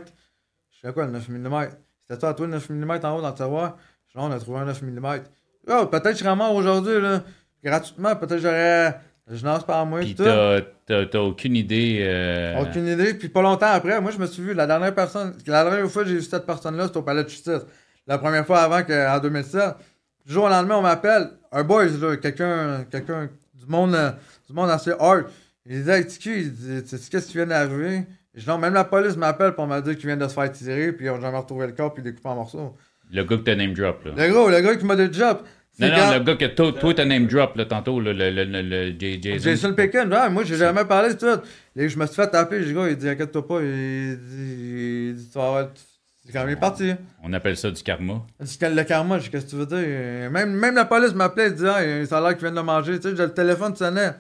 Je 0.71 0.87
sais 0.87 0.93
quoi, 0.93 1.07
le 1.07 1.13
9 1.13 1.29
mm 1.29 1.69
C'était 2.03 2.21
toi 2.21 2.29
à 2.31 2.35
toi 2.35 2.47
le 2.47 2.53
9 2.53 2.71
mm 2.71 2.91
en 2.91 3.17
haut 3.17 3.23
dans 3.23 3.29
le 3.29 3.35
tiroir? 3.35 3.77
Je 4.13 4.19
on 4.19 4.31
a 4.31 4.39
trouvé 4.39 4.61
un 4.61 4.65
9 4.67 4.83
mm. 4.83 5.07
Oh, 5.69 5.87
peut-être 5.87 6.05
que 6.05 6.13
je 6.13 6.19
serais 6.19 6.37
mort 6.37 6.55
aujourd'hui, 6.55 7.01
là. 7.01 7.23
Gratuitement, 7.63 8.17
peut-être 8.17 8.41
j'aurais. 8.41 8.99
Je 9.31 9.45
lance 9.45 9.65
par 9.65 9.87
moi. 9.87 10.01
Puis 10.01 10.15
t'as 10.15 11.19
aucune 11.19 11.57
idée. 11.57 12.01
Euh... 12.03 12.63
Aucune 12.63 12.89
idée. 12.89 13.15
Puis 13.15 13.29
pas 13.29 13.43
longtemps 13.43 13.71
après, 13.73 14.01
moi, 14.01 14.11
je 14.11 14.19
me 14.19 14.27
suis 14.27 14.43
vu. 14.43 14.55
La 14.55 14.67
dernière 14.67 14.95
personne. 14.95 15.35
La 15.47 15.65
dernière 15.65 15.89
fois 15.91 16.03
que 16.03 16.09
j'ai 16.09 16.17
vu 16.17 16.23
cette 16.23 16.47
personne-là, 16.47 16.87
c'était 16.87 16.99
au 16.99 17.03
palais 17.03 17.23
de 17.23 17.29
justice. 17.29 17.61
La 18.11 18.19
première 18.19 18.45
fois 18.45 18.63
avant 18.63 18.83
qu'en 18.83 19.21
2007. 19.21 19.77
Du 20.27 20.33
jour 20.33 20.47
au 20.47 20.49
lendemain, 20.49 20.79
on 20.79 20.83
m'appelle. 20.83 21.29
Un 21.53 21.63
boys, 21.63 21.87
là, 21.87 22.17
quelqu'un. 22.17 22.85
quelqu'un 22.91 23.29
du 23.55 23.67
monde, 23.69 23.95
euh, 23.95 24.11
du 24.49 24.53
monde 24.53 24.69
assez 24.69 24.91
hard. 24.99 25.27
Il 25.65 25.77
disait, 25.77 25.99
hey, 25.99 26.07
Tiki, 26.07 26.31
il 26.41 26.53
dit, 26.53 26.83
qu'est-ce 27.09 27.29
qui 27.29 27.35
vient 27.35 27.47
d'arriver? 27.47 28.03
Non, 28.49 28.59
même 28.59 28.75
la 28.75 28.83
police 28.83 29.17
m'appelle 29.17 29.53
pour 29.53 29.69
me 29.69 29.81
dire 29.81 29.97
qu'il 29.97 30.07
vient 30.07 30.17
de 30.17 30.27
se 30.27 30.35
faire 30.35 30.51
tirer, 30.51 30.91
puis 30.93 31.07
ils 31.07 31.11
ont 31.11 31.21
jamais 31.21 31.39
retrouvé 31.39 31.69
le 31.69 31.73
corps, 31.73 31.95
puis 31.95 32.03
découpé 32.03 32.29
en 32.29 32.35
morceaux. 32.35 32.77
Le 33.13 33.23
gars 33.23 33.37
que 33.37 33.43
t'as 33.43 33.55
name 33.55 33.75
drop, 33.75 34.05
là. 34.05 34.13
Le 34.17 34.33
gros, 34.33 34.51
le 34.51 34.61
gars 34.61 34.75
qui 34.75 34.85
m'a 34.85 34.97
dit 34.97 35.09
drop. 35.09 35.47
Non, 35.79 35.89
non, 35.89 36.13
le 36.13 36.25
gars 36.25 36.35
que 36.35 36.47
toi, 36.47 36.73
toi 36.73 36.95
t'as 36.95 37.05
name 37.05 37.27
drop, 37.29 37.55
là, 37.55 37.65
tantôt, 37.65 38.01
le, 38.01 38.13
le, 38.13 38.31
le, 38.31 38.45
le 38.45 38.95
Jason. 38.99 39.39
Jason 39.39 39.75
Pickens, 39.75 40.13
ouais, 40.13 40.31
moi, 40.31 40.43
j'ai 40.43 40.57
jamais 40.57 40.85
parlé 40.85 41.15
de 41.15 41.19
tout. 41.19 41.41
Et 41.77 41.89
je 41.89 41.97
me 41.97 42.07
suis 42.07 42.17
fait 42.17 42.29
taper, 42.29 42.59
le 42.59 42.73
gars, 42.73 42.89
il 42.89 42.97
dit, 42.97 43.09
inquiète-toi 43.09 43.47
pas, 43.47 43.61
il 43.63 44.19
dit, 44.19 45.11
il 45.11 45.15
dit, 45.15 45.29
tu 45.31 45.39
vas 45.39 45.47
avoir 45.47 45.69
c'est 46.25 46.33
quand 46.33 46.45
même 46.45 46.59
parti. 46.59 46.93
On 47.23 47.33
appelle 47.33 47.57
ça 47.57 47.71
du 47.71 47.83
karma. 47.83 48.23
Le 48.39 48.83
karma, 48.83 49.19
qu'est-ce 49.19 49.47
que 49.47 49.51
tu 49.51 49.57
veux 49.57 49.67
dire? 49.67 50.31
Même, 50.31 50.53
même 50.53 50.75
la 50.75 50.85
police 50.85 51.15
m'appelait 51.15 51.49
et 51.49 51.51
disait 51.53 51.69
ah, 51.69 52.07
ça 52.07 52.19
a 52.19 52.21
l'air 52.21 52.31
qu'ils 52.33 52.43
viennent 52.43 52.55
de 52.55 52.61
manger. 52.61 53.01
Tu 53.01 53.11
sais, 53.11 53.15
le 53.15 53.33
téléphone 53.33 53.75
sonnait. 53.75 54.15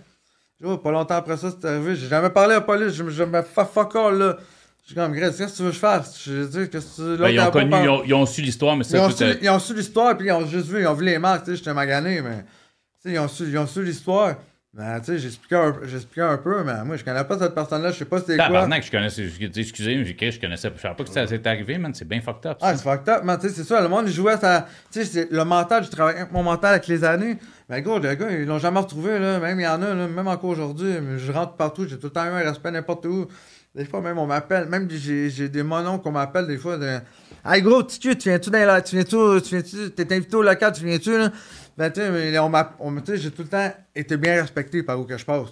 Oh, 0.62 0.78
pas 0.78 0.90
longtemps 0.90 1.16
après 1.16 1.36
ça, 1.36 1.50
c'est 1.50 1.66
arrivé. 1.66 1.94
J'ai 1.96 2.08
jamais 2.08 2.30
parlé 2.30 2.54
à 2.54 2.58
la 2.58 2.60
police. 2.62 2.94
Je, 2.94 3.08
je 3.08 3.24
me 3.24 3.42
fais 3.42 3.64
fuck 3.64 3.96
all, 3.96 4.18
là. 4.18 4.36
Je 4.82 4.86
suis 4.86 4.94
comme, 4.94 5.14
qu'est-ce 5.14 5.44
que 5.44 5.56
tu 5.56 5.62
veux 5.62 5.68
que 5.68 5.74
je 5.74 5.78
fasse? 5.78 6.20
Je 6.24 6.44
dis, 6.44 6.70
qu'est-ce 6.70 6.96
que 6.96 7.16
tu 7.16 7.22
ben, 7.22 7.28
ils, 7.28 7.40
ont 7.40 7.50
connu, 7.50 7.70
ils, 7.70 7.88
ont, 7.88 8.02
ils, 8.04 8.14
ont, 8.14 8.26
su 8.26 8.42
l'histoire, 8.42 8.76
mais 8.76 8.82
c'est 8.82 8.96
ils, 8.96 9.00
ont 9.00 9.10
su, 9.10 9.24
ils 9.40 9.50
ont 9.50 9.58
su 9.60 9.74
l'histoire, 9.74 10.16
puis 10.16 10.26
ils 10.26 10.32
ont 10.32 10.44
juste 10.46 10.66
vu, 10.66 10.80
ils 10.80 10.86
ont 10.86 10.94
vu 10.94 11.04
les 11.04 11.18
marques, 11.18 11.44
tu 11.44 11.50
sais, 11.52 11.58
j'étais 11.58 11.72
magané, 11.72 12.20
mais. 12.22 12.44
ils 13.04 13.18
ont 13.18 13.28
su, 13.28 13.44
ils 13.44 13.58
ont 13.58 13.66
su 13.66 13.84
l'histoire. 13.84 14.36
Ben, 14.72 15.00
tu 15.00 15.06
sais, 15.06 15.18
j'expliquais 15.18 15.56
un, 15.56 16.30
un, 16.30 16.38
peu, 16.38 16.62
mais 16.62 16.84
moi, 16.84 16.96
je 16.96 17.02
connais 17.02 17.24
pas 17.24 17.36
cette 17.36 17.56
personne-là, 17.56 17.90
je 17.90 17.98
sais 17.98 18.04
pas 18.04 18.20
c'était 18.20 18.36
quoi. 18.36 18.46
Tabarnak, 18.46 18.84
je 18.84 18.90
connaissais, 18.92 19.24
excusez, 19.24 20.04
je, 20.04 20.30
je 20.30 20.40
connaissais, 20.40 20.70
je 20.76 20.80
savais 20.80 20.94
pas 20.94 21.02
que 21.02 21.10
ça 21.10 21.26
s'était 21.26 21.48
arrivé, 21.48 21.76
man, 21.76 21.92
c'est 21.92 22.06
bien 22.06 22.20
fucked 22.20 22.46
up. 22.46 22.58
Ah, 22.60 22.76
c'est 22.76 22.84
fucked 22.84 23.08
up, 23.08 23.24
man, 23.24 23.36
tu 23.40 23.48
sais, 23.48 23.54
c'est 23.54 23.64
ça, 23.64 23.80
le 23.80 23.88
monde, 23.88 24.04
il 24.06 24.12
jouait 24.12 24.36
ça, 24.36 24.68
tu 24.92 25.04
sais, 25.04 25.26
le 25.28 25.44
mental, 25.44 25.82
je 25.82 25.90
travaille 25.90 26.18
avec 26.18 26.30
mon 26.30 26.44
mental 26.44 26.74
avec 26.74 26.86
les 26.86 27.02
années, 27.02 27.36
mais 27.68 27.82
gros, 27.82 27.98
les 27.98 28.16
gars, 28.16 28.30
ils 28.30 28.46
l'ont 28.46 28.60
jamais 28.60 28.78
retrouvé, 28.78 29.18
là, 29.18 29.40
même 29.40 29.58
il 29.58 29.64
y 29.64 29.66
en 29.66 29.82
a, 29.82 29.92
là, 29.92 30.06
même 30.06 30.28
encore 30.28 30.50
aujourd'hui, 30.50 30.92
je 31.16 31.32
rentre 31.32 31.54
partout, 31.54 31.88
j'ai 31.88 31.98
tout 31.98 32.06
le 32.06 32.12
temps 32.12 32.26
eu 32.26 32.28
un 32.28 32.38
respect 32.38 32.70
n'importe 32.70 33.06
où. 33.06 33.26
Des 33.72 33.84
fois, 33.84 34.00
même, 34.00 34.18
on 34.18 34.26
m'appelle, 34.26 34.68
même 34.68 34.88
j'ai 34.90 35.48
des 35.48 35.62
mononcles 35.62 36.02
qu'on 36.02 36.10
m'appelle 36.10 36.48
des 36.48 36.58
fois, 36.58 36.76
de... 36.76 36.98
Hey, 37.44 37.62
gros, 37.62 37.84
tu 37.84 38.10
viens-tu 38.10 38.50
dans 38.50 38.66
la... 38.66 38.82
Tu 38.82 38.96
viens-tu, 38.96 39.16
tu 39.42 39.54
viens-tu, 39.54 39.90
t'es 39.92 40.12
invité 40.12 40.34
au 40.34 40.42
local, 40.42 40.72
tu 40.72 40.84
viens-tu, 40.84 41.16
là? 41.16 41.30
Ben, 41.76 41.90
tu 41.90 42.00
sais, 42.00 42.38
on 42.38 42.48
m'a, 42.48 42.76
j'ai 43.14 43.30
tout 43.30 43.42
le 43.42 43.48
temps 43.48 43.72
été 43.94 44.16
bien 44.16 44.40
respecté 44.40 44.82
par 44.82 45.00
où 45.00 45.04
que 45.04 45.16
je 45.16 45.24
passe. 45.24 45.48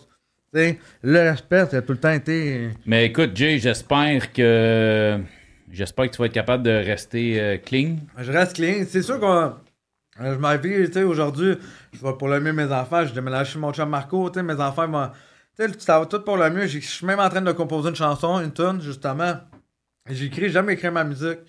sais, 0.53 0.79
le 1.03 1.19
respect, 1.31 1.67
ça 1.71 1.79
a 1.79 1.83
tout 1.83 1.93
le 1.93 1.99
temps 1.99 2.13
été. 2.13 2.71
Mais 2.87 3.07
écoute, 3.07 3.31
Jay, 3.35 3.59
j'espère 3.59 4.33
que. 4.33 5.19
J'espère 5.71 6.07
que 6.07 6.13
tu 6.13 6.19
vas 6.19 6.27
être 6.27 6.33
capable 6.33 6.63
de 6.63 6.71
rester 6.71 7.39
euh, 7.39 7.59
clean. 7.59 7.97
Je 8.17 8.33
reste 8.33 8.57
clean. 8.57 8.85
C'est 8.89 9.03
sûr 9.03 9.21
que 9.21 9.25
euh, 9.25 10.35
je 10.35 10.39
m'habille, 10.39 10.87
tu 10.87 10.95
sais, 10.95 11.03
aujourd'hui, 11.03 11.57
je 11.93 12.03
vais 12.03 12.15
pour 12.15 12.29
le 12.29 12.41
mieux 12.41 12.53
mes 12.53 12.73
enfants. 12.73 13.05
Je 13.05 13.13
déménage 13.13 13.53
chez 13.53 13.59
mon 13.59 13.73
chum 13.73 13.89
Marco, 13.89 14.31
tu 14.31 14.39
sais, 14.39 14.43
mes 14.43 14.55
enfants, 14.55 15.11
tu 15.57 15.67
sais, 15.67 15.79
ça 15.79 15.99
va 15.99 16.07
tout 16.07 16.21
pour 16.21 16.37
le 16.37 16.51
mieux. 16.51 16.67
Je 16.67 16.79
suis 16.79 17.07
même 17.07 17.21
en 17.21 17.29
train 17.29 17.43
de 17.43 17.53
composer 17.53 17.91
une 17.91 17.97
chanson, 17.97 18.41
une 18.41 18.53
tune, 18.53 18.81
justement. 18.81 19.35
J'écris 20.09 20.51
jamais 20.51 20.75
écrit 20.75 20.91
ma 20.91 21.05
musique. 21.05 21.41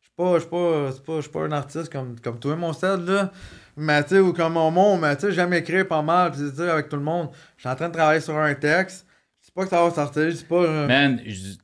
Je 0.00 0.06
suis 0.06 0.14
pas, 0.16 0.34
je 0.34 0.40
suis 0.40 0.50
pas, 0.50 0.90
pas, 1.06 1.20
pas, 1.32 1.46
un 1.46 1.52
artiste 1.52 1.90
comme, 1.90 2.20
comme 2.20 2.38
toi, 2.38 2.54
mon 2.56 2.72
stade, 2.72 3.08
là. 3.08 3.32
Mais 3.76 4.02
tu 4.02 4.10
sais, 4.10 4.18
ou 4.18 4.32
comme 4.32 4.54
mon 4.54 4.70
monde, 4.70 5.00
mais 5.00 5.16
tu 5.16 5.22
sais, 5.22 5.32
jamais 5.32 5.58
écrit 5.58 5.84
pas 5.84 6.02
mal, 6.02 6.32
tu 6.32 6.54
sais, 6.54 6.68
avec 6.68 6.88
tout 6.88 6.96
le 6.96 7.02
monde. 7.02 7.28
Je 7.56 7.62
suis 7.62 7.68
en 7.68 7.74
train 7.74 7.88
de 7.88 7.94
travailler 7.94 8.20
sur 8.20 8.36
un 8.36 8.54
texte. 8.54 9.06
Je 9.40 9.46
sais 9.46 9.52
pas 9.54 9.64
que 9.64 9.70
ça 9.70 9.82
va 9.82 9.90
sortir, 9.90 10.30
je 10.30 10.36
sais 10.36 10.44
pas. 10.44 10.62
Euh, 10.62 10.86
Man, 10.86 11.20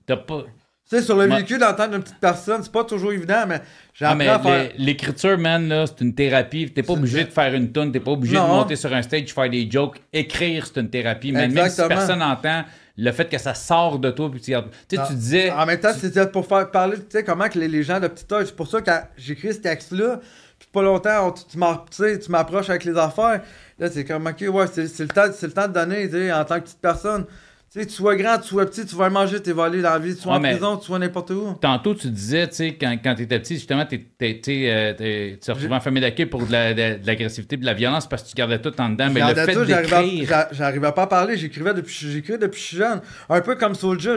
t'as 0.07 0.17
pas. 0.17 0.45
Tu 0.89 0.97
sais, 0.97 1.03
sur 1.03 1.17
le 1.17 1.27
véhicule 1.27 1.59
d'entendre 1.59 1.97
une 1.97 2.03
petite 2.03 2.19
personne, 2.19 2.63
c'est 2.63 2.73
pas 2.73 2.83
toujours 2.83 3.13
évident, 3.13 3.45
mais 3.47 3.61
j'ai 3.93 4.07
ah, 4.07 4.13
à 4.13 4.39
faire... 4.39 4.71
L'écriture, 4.79 5.37
man, 5.37 5.69
là, 5.69 5.85
c'est 5.87 6.03
une 6.03 6.15
thérapie. 6.15 6.71
T'es 6.71 6.83
pas 6.83 6.95
obligé 6.95 7.25
de 7.25 7.31
faire 7.31 7.53
une 7.53 7.73
tonne, 7.73 7.93
t'es 7.93 8.01
pas 8.01 8.13
obligé 8.13 8.37
de 8.37 8.41
monter 8.41 8.75
sur 8.75 8.91
un 8.95 9.03
stage, 9.03 9.35
faire 9.35 9.51
des 9.51 9.71
jokes. 9.71 10.01
Écrire, 10.15 10.67
c'est 10.67 10.81
une 10.81 10.89
thérapie. 10.89 11.31
Même, 11.31 11.53
même 11.53 11.69
si 11.69 11.83
personne 11.87 12.21
n'entend, 12.21 12.65
le 12.97 13.13
fait 13.13 13.29
que 13.29 13.37
ça 13.37 13.53
sort 13.53 13.99
de 13.99 14.11
toi, 14.11 14.31
puis 14.31 14.41
tu, 14.41 14.53
tu, 14.89 14.97
tu 14.97 15.15
disais... 15.15 15.51
En 15.53 15.67
même 15.67 15.79
temps, 15.79 15.93
c'est 15.95 16.33
pour 16.33 16.47
faire 16.47 16.71
parler, 16.71 16.97
tu 16.97 17.05
sais, 17.11 17.23
comment 17.23 17.49
que 17.49 17.59
les, 17.59 17.83
gens 17.83 18.01
de 18.01 18.09
petit 18.09 18.25
âge, 18.33 18.47
c'est 18.47 18.57
pour 18.57 18.67
ça 18.67 18.81
que 18.81 18.91
j'écris 19.17 19.53
ce 19.53 19.59
texte-là, 19.59 20.21
puis 20.21 20.48
pas 20.79 20.85
longtemps, 20.85 21.33
tu 21.33 22.31
m'approches 22.31 22.71
avec 22.71 22.85
les 22.85 22.97
affaires. 22.97 23.43
Là, 23.79 23.91
c'est 23.91 24.05
comme, 24.05 24.27
ok, 24.27 24.45
ouais, 24.53 24.67
c'est 24.73 24.99
le, 25.01 25.09
temps, 25.09 25.27
le 25.27 25.51
temps 25.51 25.69
de 25.69 25.73
donner, 25.73 26.33
en 26.33 26.45
tant 26.45 26.57
que 26.57 26.65
petite 26.65 26.81
personne. 26.81 27.27
Tu 27.71 27.81
sais, 27.81 27.87
tu 27.87 27.93
sois 27.93 28.17
grand, 28.17 28.39
tu 28.39 28.49
sois 28.49 28.65
petit, 28.65 28.87
tu 28.87 28.97
vas 28.97 29.11
manger 29.11 29.43
tes 29.43 29.53
volets 29.53 29.83
dans 29.83 29.91
la 29.91 29.99
vie, 29.99 30.15
tu 30.15 30.23
sois 30.23 30.37
en 30.37 30.41
prison, 30.41 30.79
tu 30.79 30.87
sois 30.87 30.99
n'importe 30.99 31.31
où. 31.33 31.53
Tantôt, 31.61 31.95
tu 31.95 32.09
disais, 32.09 32.49
tu 32.49 32.55
sais, 32.55 32.79
quand, 32.81 32.97
quand 33.05 33.15
tu 33.15 33.25
étais 33.25 33.39
petit, 33.39 33.57
justement, 33.57 33.85
tu 33.85 34.07
euh, 34.23 34.95
te 35.37 35.51
retrouvais 35.51 35.75
en 35.75 35.81
famille 35.81 36.01
d'accueil 36.01 36.25
pour 36.25 36.47
de 36.47 36.51
l'agressivité, 37.07 37.57
de, 37.57 37.61
de, 37.61 37.67
la 37.67 37.75
violence 37.75 38.09
parce 38.09 38.23
que 38.23 38.31
tu 38.31 38.35
gardais 38.35 38.59
tout 38.59 38.73
en 38.81 38.89
dedans. 38.89 39.11
Mais 39.13 39.21
le 39.21 39.35
fait 39.35 39.67
d'écrire... 39.67 40.47
J'arrivais 40.53 40.93
pas 40.93 41.03
à 41.03 41.07
parler, 41.09 41.37
j'écrivais 41.37 41.75
depuis, 41.75 42.11
j'écrivais 42.11 42.39
depuis 42.39 42.75
jeune. 42.75 43.03
Un 43.29 43.41
peu 43.43 43.55
comme 43.55 43.75
Soulja, 43.75 44.17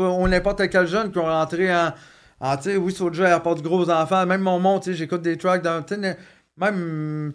on 0.00 0.26
n'importe 0.26 0.68
quel 0.68 0.88
jeune 0.88 1.12
qui 1.12 1.18
ont 1.18 1.26
rentré 1.26 1.72
en 1.72 1.92
ah, 2.44 2.56
tu 2.56 2.64
sais, 2.64 2.76
oui, 2.76 2.92
Soulja, 2.92 3.28
il 3.28 3.32
apporte 3.32 3.58
du 3.58 3.68
gros 3.68 3.88
enfants. 3.88 4.26
Même 4.26 4.40
mon 4.40 4.58
monde, 4.58 4.82
tu 4.82 4.90
sais, 4.90 4.96
j'écoute 4.96 5.22
des 5.22 5.38
tracks 5.38 5.62
dans. 5.62 5.84
Même. 6.56 7.32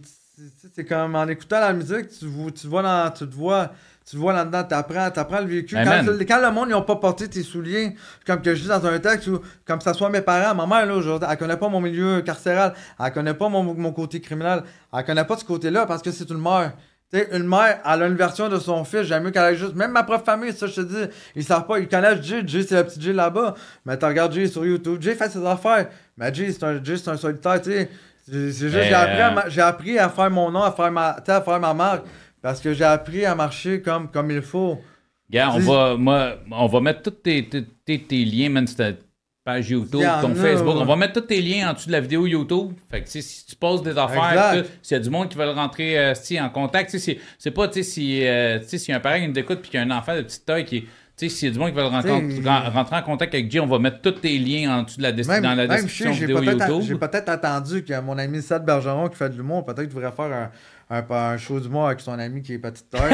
C'est 0.75 0.85
comme 0.85 1.15
en 1.15 1.27
écoutant 1.27 1.61
la 1.61 1.73
musique, 1.73 2.09
tu, 2.09 2.27
tu 2.53 2.67
vois 2.67 2.83
dans. 2.83 3.09
Tu 3.11 3.27
te 3.27 3.33
vois. 3.33 3.71
Tu 4.09 4.15
vois 4.15 4.31
là-dedans, 4.31 4.63
t'apprends, 4.63 5.11
t'apprends 5.11 5.41
le 5.41 5.47
véhicule. 5.47 5.79
Quand, 5.83 6.25
quand, 6.25 6.41
le 6.41 6.51
monde, 6.51 6.69
ils 6.69 6.71
n'ont 6.71 6.81
pas 6.81 6.95
porté 6.95 7.27
tes 7.27 7.43
souliers, 7.43 7.93
comme 8.25 8.41
que 8.41 8.55
je 8.55 8.61
dis 8.61 8.67
dans 8.69 8.85
un 8.85 8.99
texte, 8.99 9.27
ou 9.27 9.41
comme 9.65 9.81
ça 9.81 9.93
soit 9.93 10.09
mes 10.09 10.21
parents, 10.21 10.55
ma 10.55 10.65
mère, 10.65 10.85
là, 10.85 10.95
aujourd'hui, 10.95 11.27
elle 11.29 11.37
connaît 11.37 11.57
pas 11.57 11.67
mon 11.67 11.81
milieu 11.81 12.21
carcéral, 12.21 12.73
elle 13.03 13.11
connaît 13.11 13.33
pas 13.33 13.49
mon, 13.49 13.63
mon 13.63 13.91
côté 13.91 14.21
criminel, 14.21 14.63
elle 14.93 15.03
connaît 15.03 15.25
pas 15.25 15.35
ce 15.35 15.43
côté-là 15.43 15.85
parce 15.85 16.01
que 16.01 16.11
c'est 16.11 16.29
une 16.29 16.39
mère. 16.39 16.71
Sais, 17.13 17.29
une 17.31 17.47
mère, 17.47 17.79
elle 17.85 18.03
a 18.03 18.07
une 18.07 18.15
version 18.15 18.49
de 18.49 18.59
son 18.59 18.83
fils, 18.83 19.03
j'aime 19.03 19.23
mieux 19.23 19.31
qu'elle 19.31 19.53
ait 19.53 19.57
juste. 19.57 19.75
Même 19.75 19.91
ma 19.91 20.03
propre 20.03 20.25
famille, 20.25 20.51
ça, 20.51 20.67
je 20.67 20.75
te 20.75 20.81
dis, 20.81 21.11
ils 21.37 21.43
savent 21.43 21.65
pas, 21.65 21.79
ils 21.79 21.87
connaissent 21.87 22.21
Jay. 22.21 22.43
Jay, 22.45 22.63
c'est 22.63 22.75
la 22.75 22.83
petite 22.83 23.01
Jay 23.01 23.13
là-bas. 23.13 23.55
Mais 23.85 23.97
tu 23.97 24.03
regardes 24.03 24.33
Jay 24.33 24.47
sur 24.47 24.65
YouTube. 24.65 25.01
Jay 25.01 25.15
fait 25.15 25.29
ses 25.29 25.45
affaires. 25.45 25.87
Mais 26.17 26.33
Jay, 26.33 26.51
c'est 26.51 26.65
un, 26.65 26.83
Jay, 26.83 26.97
c'est 26.97 27.09
un 27.09 27.15
solitaire, 27.15 27.61
tu 27.61 27.71
sais. 27.71 27.89
j'ai 28.27 28.93
appris, 28.93 29.21
à, 29.21 29.49
j'ai 29.49 29.61
appris 29.61 29.97
à 29.97 30.09
faire 30.09 30.29
mon 30.29 30.51
nom, 30.51 30.63
à 30.63 30.71
faire 30.73 30.91
ma, 30.91 31.11
à 31.11 31.41
faire 31.41 31.59
ma 31.61 31.73
marque. 31.73 32.05
Parce 32.41 32.59
que 32.59 32.73
j'ai 32.73 32.83
appris 32.83 33.25
à 33.25 33.33
marcher 33.35 33.81
comme, 33.81 34.09
comme 34.11 34.29
il 34.29 34.41
faut. 34.41 34.77
Gars, 35.29 35.51
on 35.53 35.59
va, 35.59 35.95
moi, 35.95 36.35
on 36.51 36.67
va 36.67 36.81
mettre 36.81 37.03
tous 37.03 37.11
tes, 37.11 37.47
tes, 37.47 37.99
tes, 37.99 38.25
liens, 38.25 38.49
man 38.49 38.67
page 39.47 39.69
YouTube, 39.69 40.03
ton 40.21 40.35
Facebook. 40.35 40.75
On 40.77 40.83
va 40.83 40.95
mettre 40.97 41.13
tous 41.13 41.27
tes 41.27 41.41
liens 41.41 41.69
en 41.69 41.73
dessous 41.73 41.87
de 41.87 41.93
la 41.93 42.01
vidéo 42.01 42.27
YouTube. 42.27 42.73
Fait 42.91 43.01
que 43.01 43.09
si 43.09 43.45
tu 43.45 43.55
poses 43.55 43.81
des 43.81 43.97
affaires, 43.97 44.65
s'il 44.81 44.97
y 44.97 44.99
a 44.99 45.01
du 45.01 45.09
monde 45.09 45.29
qui 45.29 45.37
veut 45.37 45.49
rentrer 45.49 45.97
euh, 45.97 46.13
en 46.41 46.49
contact, 46.49 46.93
c'est 46.97 47.51
pas 47.51 47.71
si, 47.71 48.27
euh, 48.27 48.59
si 48.61 48.91
y 48.91 48.93
a 48.93 48.97
un 48.97 48.99
parent 48.99 49.19
qui 49.21 49.27
nous 49.29 49.39
écoute 49.39 49.59
puis 49.61 49.71
qu'il 49.71 49.79
y 49.79 49.83
a 49.83 49.85
un 49.85 49.97
enfant 49.97 50.15
de 50.15 50.21
petite 50.21 50.45
taille 50.45 50.65
qui 50.65 50.85
sais, 51.15 51.29
s'il 51.29 51.47
y 51.47 51.51
a 51.51 51.53
du 51.53 51.59
monde 51.59 51.69
qui 51.69 51.75
veut 51.75 51.83
rentrer, 51.83 52.11
rentrer, 52.69 52.95
en 52.97 53.01
contact 53.01 53.33
avec 53.33 53.49
Jay, 53.49 53.59
on 53.59 53.67
va 53.67 53.79
mettre 53.79 54.01
tous 54.01 54.11
tes 54.11 54.37
liens 54.37 54.79
en 54.79 54.83
dessous 54.83 54.97
de 54.97 55.03
la, 55.03 55.11
dans 55.11 55.55
la 55.55 55.67
description 55.67 56.11
vidéo 56.11 56.43
YouTube. 56.43 56.81
J'ai 56.81 56.95
peut-être 56.95 57.29
attendu 57.29 57.83
que 57.83 57.99
mon 58.01 58.17
ami 58.17 58.41
Seth 58.41 58.63
Bergeron 58.63 59.07
qui 59.07 59.15
fait 59.15 59.29
de 59.29 59.35
l'humour, 59.35 59.65
peut-être 59.65 59.87
devrait 59.87 60.11
faire 60.11 60.25
un, 60.25 60.51
un, 60.89 61.03
un 61.09 61.37
show 61.37 61.59
du 61.59 61.67
mois 61.67 61.87
avec 61.87 61.99
son 61.99 62.17
ami 62.17 62.41
qui 62.41 62.53
est 62.53 62.59
petite 62.59 62.89
taille, 62.89 63.13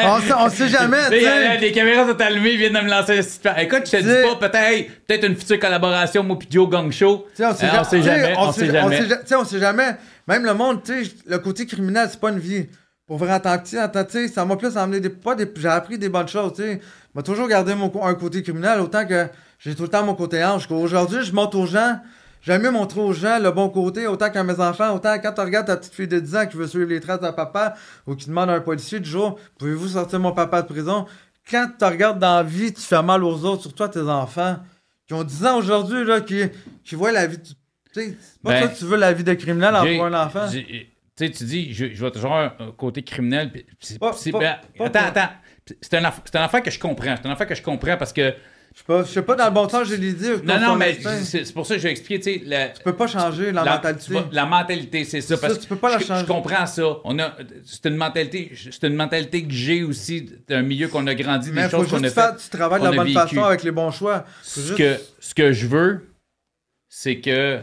on, 0.00 0.44
on 0.44 0.48
sait 0.50 0.68
jamais, 0.68 1.08
tu 1.10 1.20
sais. 1.20 1.58
Les 1.58 1.72
caméras 1.72 2.06
sont 2.06 2.20
allumées, 2.20 2.52
ils 2.52 2.58
viennent 2.58 2.74
de 2.74 2.80
me 2.80 2.90
lancer 2.90 3.20
Écoute, 3.58 3.82
je 3.86 3.90
te 3.90 4.02
dis 4.02 4.38
pas, 4.38 4.48
peut-être 4.48 4.90
peut 5.06 5.26
une 5.26 5.36
future 5.36 5.58
collaboration, 5.58 6.22
moi 6.22 6.38
Joe 6.50 6.68
Gang 6.68 6.90
Show. 6.92 7.26
on 7.38 7.54
sait, 7.54 7.66
hein, 7.66 7.78
on 7.80 7.84
sait 7.84 8.02
jamais. 8.02 8.34
On 8.36 8.52
sait 8.52 8.66
jamais. 8.66 9.16
On 9.32 9.44
sait 9.44 9.58
jamais. 9.58 9.96
Même 10.28 10.44
le 10.44 10.54
monde, 10.54 10.82
tu 10.82 11.04
sais, 11.04 11.10
le 11.26 11.38
côté 11.38 11.64
criminel, 11.64 12.08
c'est 12.10 12.20
pas 12.20 12.30
une 12.30 12.38
vie. 12.38 12.66
Pour 13.06 13.16
vrai, 13.16 13.32
en 13.32 13.40
tant 13.40 13.58
que 13.58 14.10
tu 14.10 14.28
ça 14.28 14.44
m'a 14.44 14.56
plus 14.56 14.76
amené 14.76 15.00
des. 15.00 15.08
Pas 15.08 15.34
des 15.34 15.50
j'ai 15.56 15.66
appris 15.68 15.98
des 15.98 16.08
bonnes 16.08 16.28
choses, 16.28 16.52
tu 16.54 16.62
sais. 16.62 16.80
m'a 17.14 17.22
toujours 17.22 17.48
gardé 17.48 17.74
mon, 17.74 17.90
un 18.04 18.14
côté 18.14 18.42
criminel, 18.42 18.80
autant 18.80 19.04
que 19.06 19.26
j'ai 19.58 19.74
tout 19.74 19.82
le 19.82 19.88
temps 19.88 20.04
mon 20.04 20.14
côté 20.14 20.44
ange. 20.44 20.70
Aujourd'hui, 20.70 21.24
je 21.24 21.32
montre 21.32 21.58
aux 21.58 21.66
gens 21.66 21.98
J'aime 22.42 22.62
mieux 22.62 22.70
montrer 22.70 23.00
aux 23.00 23.12
gens 23.12 23.38
le 23.38 23.50
bon 23.50 23.68
côté, 23.68 24.06
autant 24.06 24.30
qu'à 24.30 24.42
mes 24.42 24.58
enfants, 24.60 24.94
autant 24.94 25.18
quand 25.18 25.32
tu 25.32 25.40
regardes 25.40 25.66
ta 25.66 25.76
petite 25.76 25.94
fille 25.94 26.08
de 26.08 26.18
10 26.18 26.36
ans 26.36 26.46
qui 26.46 26.56
veut 26.56 26.66
suivre 26.66 26.88
les 26.88 27.00
traces 27.00 27.20
de 27.20 27.30
papa 27.30 27.74
ou 28.06 28.14
qui 28.14 28.26
demande 28.26 28.48
à 28.48 28.54
un 28.54 28.60
policier 28.60 28.98
du 28.98 29.08
jour 29.08 29.38
Pouvez-vous 29.58 29.88
sortir 29.88 30.20
mon 30.20 30.32
papa 30.32 30.62
de 30.62 30.66
prison? 30.66 31.06
Quand 31.50 31.68
tu 31.78 31.84
regardes 31.84 32.18
dans 32.18 32.36
la 32.36 32.42
vie, 32.42 32.72
tu 32.72 32.80
fais 32.80 33.02
mal 33.02 33.24
aux 33.24 33.44
autres, 33.44 33.62
surtout 33.62 33.82
à 33.82 33.88
tes 33.88 34.00
enfants 34.00 34.56
qui 35.06 35.14
ont 35.14 35.24
10 35.24 35.44
ans 35.46 35.58
aujourd'hui, 35.58 36.04
là, 36.04 36.20
qui, 36.20 36.44
qui 36.84 36.94
voient 36.94 37.10
la 37.10 37.26
vie. 37.26 37.38
Tu 37.40 37.52
sais, 37.92 38.16
c'est 38.20 38.42
pas 38.42 38.60
ben, 38.60 38.68
que 38.68 38.78
tu 38.78 38.84
veux 38.84 38.96
la 38.96 39.12
vie 39.12 39.24
de 39.24 39.34
criminel 39.34 39.74
pour 39.96 40.06
un 40.06 40.14
enfant. 40.14 40.48
Tu 40.48 40.64
sais, 41.16 41.30
tu 41.30 41.44
dis, 41.44 41.74
je, 41.74 41.92
je 41.92 41.98
vois 41.98 42.12
toujours 42.12 42.32
un, 42.32 42.52
côté 42.76 43.02
criminel. 43.02 43.50
Ben, 43.52 43.64
attends, 44.78 44.98
attends. 45.00 45.28
C'est 45.80 45.94
un, 45.94 46.04
un 46.04 46.44
enfant 46.44 46.60
que 46.60 46.70
je 46.70 46.78
comprends. 46.78 47.16
C'est 47.20 47.28
un 47.28 47.32
enfant 47.32 47.44
que 47.44 47.56
je 47.56 47.62
comprends 47.62 47.96
parce 47.96 48.12
que 48.12 48.32
je 48.76 49.04
sais 49.04 49.22
pas, 49.22 49.34
dans 49.34 49.46
le 49.46 49.50
bon 49.50 49.68
sens, 49.68 49.88
je 49.88 49.94
l'ai 49.94 50.12
dit. 50.12 50.28
Non, 50.44 50.60
non, 50.60 50.76
mais 50.76 50.98
c'est 51.24 51.52
pour 51.52 51.66
ça 51.66 51.74
que 51.74 51.80
je 51.80 51.86
vais 51.86 51.92
expliquer. 51.92 52.20
Tu 52.40 52.46
sais, 52.46 52.72
tu 52.76 52.82
peux 52.82 52.94
pas 52.94 53.06
changer 53.06 53.52
la, 53.52 53.64
mentalité. 53.64 54.14
la 54.32 54.46
mentalité, 54.46 55.04
c'est 55.04 55.20
ça. 55.20 55.36
Parce 55.36 55.58
tu 55.58 55.66
peux 55.66 55.76
pas 55.76 55.90
la 55.90 55.98
changer. 55.98 56.22
Je 56.22 56.26
comprends 56.26 56.66
ça. 56.66 56.82
C'est 57.64 57.86
une 57.86 57.96
mentalité, 57.96 58.52
c'est 58.54 58.86
une 58.86 58.94
mentalité 58.94 59.44
que 59.44 59.52
j'ai 59.52 59.82
aussi 59.82 60.30
d'un 60.48 60.62
milieu 60.62 60.88
qu'on 60.88 61.06
a 61.06 61.14
grandi, 61.14 61.50
des 61.50 61.68
choses 61.68 61.88
qu'on 61.88 62.02
a 62.02 62.10
fait. 62.10 62.36
Tu 62.42 62.50
travailles 62.50 62.80
de 62.80 62.86
la 62.86 62.92
bonne 62.92 63.12
façon 63.12 63.44
avec 63.44 63.62
les 63.62 63.72
bons 63.72 63.90
choix. 63.90 64.24
Ce, 64.42 64.72
que, 64.72 64.96
ce 65.18 65.34
que 65.34 65.52
je 65.52 65.66
veux, 65.66 66.06
c'est 66.88 67.20
que 67.20 67.60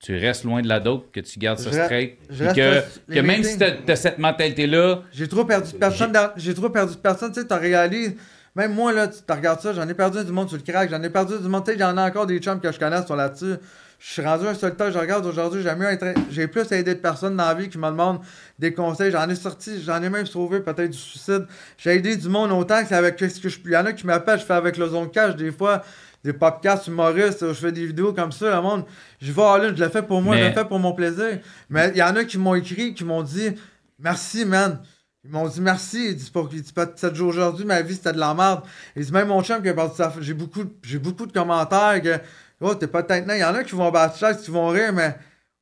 tu 0.00 0.16
restes 0.16 0.44
loin 0.44 0.62
de 0.62 0.68
la 0.68 0.80
dope, 0.80 1.10
que 1.10 1.20
tu 1.20 1.38
gardes 1.38 1.58
ça 1.58 1.72
straight. 1.72 2.18
que, 2.28 2.82
que 3.12 3.20
même 3.20 3.42
si 3.42 3.58
tu 3.58 3.64
as, 3.64 3.96
cette 3.96 4.18
mentalité-là. 4.18 5.02
J'ai 5.12 5.28
trop 5.28 5.44
perdu 5.44 5.72
de 5.72 5.76
personne. 5.76 6.12
J'ai 6.36 6.54
trop 6.54 6.70
perdu 6.70 6.94
de 6.94 7.00
personne. 7.00 7.32
Tu 7.32 7.40
sais, 7.40 7.46
tu 7.46 7.54
réalisé 7.54 8.16
même 8.56 8.74
moi, 8.74 8.92
là, 8.92 9.08
tu 9.08 9.20
regardes 9.28 9.60
ça, 9.60 9.72
j'en 9.72 9.88
ai 9.88 9.94
perdu 9.94 10.24
du 10.24 10.32
monde 10.32 10.48
sur 10.48 10.56
le 10.56 10.62
crack, 10.62 10.90
j'en 10.90 11.02
ai 11.02 11.10
perdu 11.10 11.38
du 11.38 11.48
monde. 11.48 11.64
Tu 11.64 11.72
sais, 11.72 11.76
il 11.76 11.80
y 11.80 11.84
en 11.84 11.96
a 11.96 12.08
encore 12.08 12.26
des 12.26 12.38
chums 12.38 12.60
que 12.60 12.72
je 12.72 12.78
connais 12.78 13.04
sur 13.04 13.16
là-dessus. 13.16 13.54
Je 14.00 14.12
suis 14.12 14.22
rendu 14.22 14.46
un 14.46 14.54
solitaire, 14.54 14.92
je 14.92 14.98
regarde 14.98 15.26
aujourd'hui, 15.26 15.60
j'ai 15.60 15.74
mieux 15.74 15.88
J'ai 16.30 16.46
plus 16.46 16.70
aidé 16.70 16.94
de 16.94 17.00
personnes 17.00 17.36
dans 17.36 17.46
la 17.46 17.54
vie 17.54 17.68
qui 17.68 17.78
me 17.78 17.86
demandent 17.86 18.20
des 18.58 18.72
conseils. 18.72 19.10
J'en 19.10 19.28
ai 19.28 19.34
sorti, 19.34 19.82
j'en 19.82 20.00
ai 20.02 20.08
même 20.08 20.26
sauvé 20.26 20.60
peut-être 20.60 20.90
du 20.90 20.98
suicide. 20.98 21.46
J'ai 21.76 21.96
aidé 21.96 22.16
du 22.16 22.28
monde 22.28 22.52
autant 22.52 22.80
que 22.82 22.88
c'est 22.88 22.94
avec 22.94 23.18
ce 23.18 23.40
que 23.40 23.48
je. 23.48 23.58
Il 23.64 23.72
y 23.72 23.76
en 23.76 23.86
a 23.86 23.92
qui 23.92 24.06
m'appellent, 24.06 24.38
je 24.38 24.44
fais 24.44 24.54
avec 24.54 24.76
le 24.76 24.88
zone 24.88 25.10
cash 25.10 25.34
des 25.34 25.50
fois 25.50 25.82
des 26.24 26.32
podcasts 26.32 26.86
humoristes, 26.88 27.46
je 27.46 27.52
fais 27.52 27.72
des 27.72 27.86
vidéos 27.86 28.12
comme 28.12 28.32
ça, 28.32 28.54
le 28.54 28.60
monde, 28.60 28.84
je 29.20 29.32
vais 29.32 29.42
là, 29.42 29.72
je 29.74 29.82
le 29.82 29.88
fais 29.88 30.02
pour 30.02 30.20
moi, 30.20 30.36
je 30.36 30.44
le 30.44 30.52
fais 30.52 30.64
pour 30.64 30.78
mon 30.78 30.92
plaisir. 30.92 31.38
Mais 31.70 31.90
il 31.90 31.98
y 31.98 32.02
en 32.02 32.14
a 32.16 32.24
qui 32.24 32.38
m'ont 32.38 32.54
écrit, 32.54 32.94
qui 32.94 33.04
m'ont 33.04 33.22
dit 33.22 33.50
Merci, 33.98 34.44
man. 34.44 34.80
Ils 35.28 35.32
m'ont 35.32 35.46
dit 35.46 35.60
merci. 35.60 36.06
Ils 36.08 36.16
disent 36.16 36.30
pour 36.30 36.48
qu'ils 36.48 36.62
disent 36.62 36.72
pas 36.72 36.86
7 36.94 37.14
jours 37.14 37.28
aujourd'hui, 37.28 37.66
ma 37.66 37.82
vie 37.82 37.94
c'était 37.94 38.14
de 38.14 38.18
la 38.18 38.32
merde. 38.32 38.62
Ils 38.96 39.02
disent 39.02 39.12
même 39.12 39.28
mon 39.28 39.42
chum 39.42 39.62
qui 39.62 39.68
a 39.68 39.74
parti 39.74 39.96
ça. 39.96 40.12
J'ai 40.20 40.34
beaucoup, 40.34 40.64
j'ai 40.82 40.98
beaucoup 40.98 41.26
de 41.26 41.32
commentaires 41.32 42.00
que 42.02 42.18
Oh, 42.60 42.74
t'es 42.74 42.88
pas 42.88 43.02
tête 43.02 43.24
Il 43.28 43.38
y 43.38 43.44
en 43.44 43.54
a 43.54 43.62
qui 43.62 43.74
vont 43.74 43.90
battre 43.90 44.18
qui 44.42 44.50
vont 44.50 44.68
rire, 44.68 44.92
mais 44.92 45.14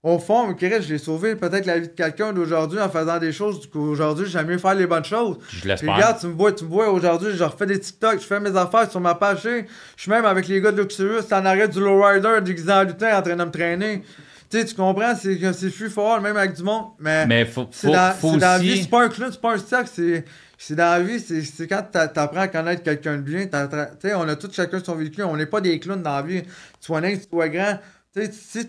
au 0.03 0.19
fond, 0.19 0.57
je 0.59 0.81
j'ai 0.81 0.99
sauvé 0.99 1.35
peut-être 1.35 1.67
la 1.67 1.79
vie 1.79 1.89
de 1.89 1.93
quelqu'un 1.93 2.33
d'aujourd'hui 2.33 2.81
en 2.81 2.89
faisant 2.89 3.19
des 3.19 3.33
choses 3.33 3.69
qu'aujourd'hui, 3.71 4.27
j'aime 4.27 4.47
mieux 4.47 4.59
faire 4.59 4.75
les 4.75 4.87
bonnes 4.87 5.05
choses. 5.05 5.37
Je 5.49 5.67
l'espère. 5.67 5.95
regarde, 5.95 6.21
tu 6.21 6.29
me 6.29 6.33
vois, 6.33 6.53
tu 6.53 6.65
me 6.65 6.71
vois 6.71 6.91
aujourd'hui, 6.91 7.33
je 7.35 7.43
refais 7.43 7.67
des 7.67 7.81
TikTok, 7.81 8.21
je 8.21 8.27
fais 8.27 8.39
mes 8.39 8.57
affaires 8.57 8.89
sur 8.91 9.01
ma 9.01 9.17
page. 9.17 9.43
Je 9.43 9.65
suis 9.97 10.11
même 10.11 10.25
avec 10.25 10.47
les 10.47 10.61
gars 10.61 10.71
de 10.71 10.81
Luxurious, 10.81 11.23
en 11.33 11.45
arrêt 11.45 11.69
du 11.69 11.81
lowrider, 11.81 12.41
du 12.41 12.71
en 12.71 12.83
lutin, 12.85 13.19
en 13.19 13.23
train 13.23 13.37
de 13.37 13.45
me 13.45 13.51
traîner. 13.51 14.05
Tu 14.51 14.59
sais, 14.59 14.64
tu 14.64 14.74
comprends, 14.74 15.14
c'est 15.16 15.39
que 15.39 15.52
c'est 15.52 15.70
fou 15.70 15.90
fort, 15.90 16.20
même 16.20 16.36
avec 16.36 16.55
du 16.55 16.62
monde. 16.62 16.93
Mais, 17.01 17.27
mais 17.27 17.44
faut, 17.44 17.68
faut, 17.70 17.90
dans, 17.90 18.14
faut 18.14 18.28
aussi... 18.28 18.39
dans 18.39 18.47
la 18.47 18.59
vie, 18.59 18.82
c'est 18.82 18.90
pas 18.90 19.05
un 19.05 19.09
clown, 19.09 19.31
c'est 19.32 19.40
pas 19.40 19.55
un 19.55 19.59
sac, 19.59 19.89
c'est. 19.93 20.24
C'est 20.59 20.74
dans 20.74 20.85
la 20.85 21.01
vie, 21.01 21.20
c'est 21.20 21.68
quand 21.68 21.82
t'apprends 21.93 22.40
à 22.40 22.48
connaître 22.48 22.82
quelqu'un 22.82 23.18
de 23.18 23.23
bien. 23.23 23.47
Tu 23.47 24.09
sais, 24.09 24.14
on 24.14 24.27
a 24.27 24.36
tous 24.36 24.51
chacun 24.52 24.82
son 24.82 24.94
vécu. 24.94 25.23
On 25.23 25.36
n'est 25.36 25.44
pas 25.44 25.60
des 25.60 25.78
clowns 25.78 26.02
dans 26.02 26.16
la 26.16 26.23
vie. 26.23 26.43
Tu 26.44 26.51
sois 26.81 27.02
nain, 27.02 27.14
tu 27.14 27.28
sois 27.31 27.51
grand. 27.51 27.78
Tu 28.14 28.24
sais, 28.24 28.32
si 28.32 28.66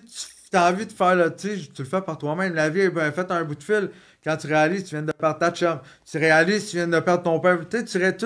tu 0.52 0.58
as 0.58 0.70
envie 0.70 0.86
de 0.86 0.92
faire 0.92 1.16
le. 1.16 1.34
Tu 1.34 1.58
tu 1.70 1.84
le 1.84 1.88
fais 1.88 2.02
par 2.02 2.18
toi-même. 2.18 2.54
La 2.54 2.70
vie 2.70 2.82
est 2.82 2.90
bien 2.90 3.10
faite 3.14 3.32
un 3.32 3.42
bout 3.46 3.56
de 3.56 3.64
fil. 3.64 3.90
Quand 4.22 4.36
tu 4.36 4.48
réalises, 4.48 4.84
tu 4.84 4.96
viens 4.96 5.04
de 5.04 5.14
perdre 5.14 5.40
ta 5.40 5.52
chum. 5.52 5.80
Tu 6.10 6.18
réalises, 6.18 6.70
tu 6.72 6.76
viens 6.76 6.90
de 6.90 7.00
perdre 7.00 7.24
ton 7.24 7.40
père. 7.40 7.58
Tu 7.70 7.88
sais, 7.88 8.18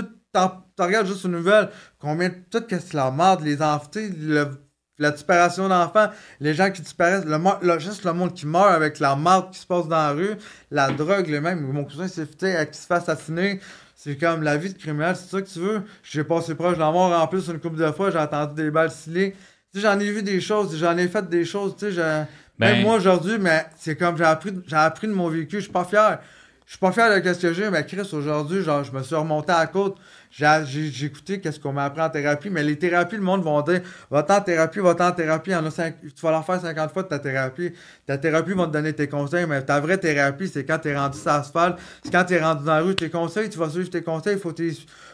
regardes 0.80 1.08
juste 1.08 1.26
une 1.26 1.32
nouvelle. 1.34 1.70
Combien. 2.00 2.32
Tout, 2.50 2.62
qu'est-ce 2.62 2.94
que 2.94 2.98
la 2.98 3.12
merde, 3.12 3.44
les 3.44 3.62
enfants. 3.62 3.90
La 5.02 5.12
disparition 5.12 5.68
d'enfants, 5.68 6.10
les 6.40 6.54
gens 6.54 6.70
qui 6.72 6.82
disparaissent, 6.82 7.26
le, 7.26 7.80
juste 7.80 8.06
le 8.06 8.14
monde 8.14 8.34
qui 8.34 8.46
meurt 8.46 8.72
avec 8.72 9.00
la 9.00 9.16
marque 9.16 9.52
qui 9.52 9.60
se 9.60 9.66
passe 9.66 9.88
dans 9.88 9.98
la 9.98 10.12
rue, 10.12 10.36
la 10.70 10.92
drogue, 10.92 11.28
le 11.28 11.42
même. 11.42 11.62
Mon 11.62 11.84
cousin 11.84 12.08
s'est 12.08 12.26
fait 12.26 12.70
qui 12.72 12.78
se 12.78 12.86
fait 12.86 12.94
assassiner. 12.94 13.60
C'est 13.96 14.16
comme 14.16 14.44
la 14.44 14.58
vie 14.58 14.72
de 14.72 14.78
criminel, 14.78 15.16
c'est 15.16 15.30
ça 15.30 15.42
que 15.42 15.48
tu 15.48 15.60
veux? 15.60 15.82
J'ai 16.04 16.24
passé 16.24 16.56
proche 16.56 16.76
de 16.76 16.80
la 16.80 16.92
mort 16.92 17.12
en 17.12 17.28
plus 17.28 17.48
une 17.48 17.60
couple 17.60 17.78
de 17.78 17.92
fois, 17.92 18.12
j'ai 18.12 18.20
entendu 18.20 18.56
des 18.56 18.72
balles 18.72 18.92
scellées. 18.92 19.36
j'en 19.76 20.00
ai 20.00 20.12
vu 20.12 20.24
des 20.24 20.40
choses, 20.40 20.76
j'en 20.78 20.98
ai 20.98 21.08
fait 21.08 21.28
des 21.28 21.46
choses, 21.46 21.76
tu 21.78 21.92
sais, 21.92 22.02
même 22.02 22.28
ben 22.58 22.82
moi 22.84 22.96
aujourd'hui, 22.98 23.38
mais 23.40 23.66
c'est 23.78 23.96
comme 23.96 24.18
j'ai 24.18 24.24
appris, 24.24 24.52
j'ai 24.68 24.76
appris 24.76 25.08
de 25.08 25.14
mon 25.14 25.30
vécu, 25.30 25.58
je 25.58 25.64
suis 25.64 25.72
pas 25.72 25.86
fier. 25.86 26.20
Je 26.72 26.78
suis 26.78 26.80
pas 26.80 26.94
fier 26.94 27.22
de 27.22 27.34
ce 27.34 27.40
que 27.42 27.52
j'ai, 27.52 27.70
mais 27.70 27.86
Chris, 27.86 28.08
aujourd'hui, 28.14 28.64
genre, 28.64 28.82
je 28.86 28.94
me 28.94 29.04
suis 29.04 29.14
remonté 29.14 29.52
à 29.52 29.60
la 29.60 29.68
côte 29.68 29.98
j'ai 30.32 31.06
écouté 31.06 31.42
qu'est-ce 31.42 31.60
qu'on 31.60 31.74
m'a 31.74 31.84
appris 31.84 32.02
en 32.02 32.10
thérapie, 32.10 32.50
mais 32.50 32.64
les 32.64 32.80
thérapies, 32.80 33.18
le 33.18 33.22
monde 33.22 33.44
va 33.44 33.62
dire 33.62 33.82
va-t'en 34.10 34.38
en 34.38 34.42
thérapie, 34.42 34.80
va-t'en 34.80 35.10
en 35.10 35.12
thérapie, 35.12 35.52
a 35.52 35.62
tu 35.62 36.22
vas 36.24 36.32
leur 36.32 36.46
faire 36.46 36.62
50 36.62 36.94
fois 36.94 37.04
de 37.04 37.10
ta 37.10 37.20
thérapie. 37.20 37.74
Ta 38.06 38.18
thérapie 38.18 38.54
va 38.54 38.68
te 38.68 38.72
donner 38.72 38.94
tes 38.94 39.10
conseils, 39.10 39.46
mais 39.48 39.62
ta 39.62 39.82
vraie 39.82 39.98
thérapie, 39.98 40.48
c'est 40.48 40.64
quand 40.64 40.80
t'es 40.80 40.96
rendu 40.96 41.18
sur 41.18 41.28
l'asphalte, 41.28 41.78
c'est 42.02 42.10
quand 42.14 42.24
t'es 42.24 42.42
rendu 42.42 42.64
dans 42.64 42.76
la 42.76 42.80
rue, 42.80 42.96
tes 42.96 43.10
conseils, 43.10 43.50
tu 43.50 43.60
vas 43.60 43.70
suivre 43.70 43.90
tes 43.90 44.02
conseils, 44.02 44.40
faut, 44.40 44.54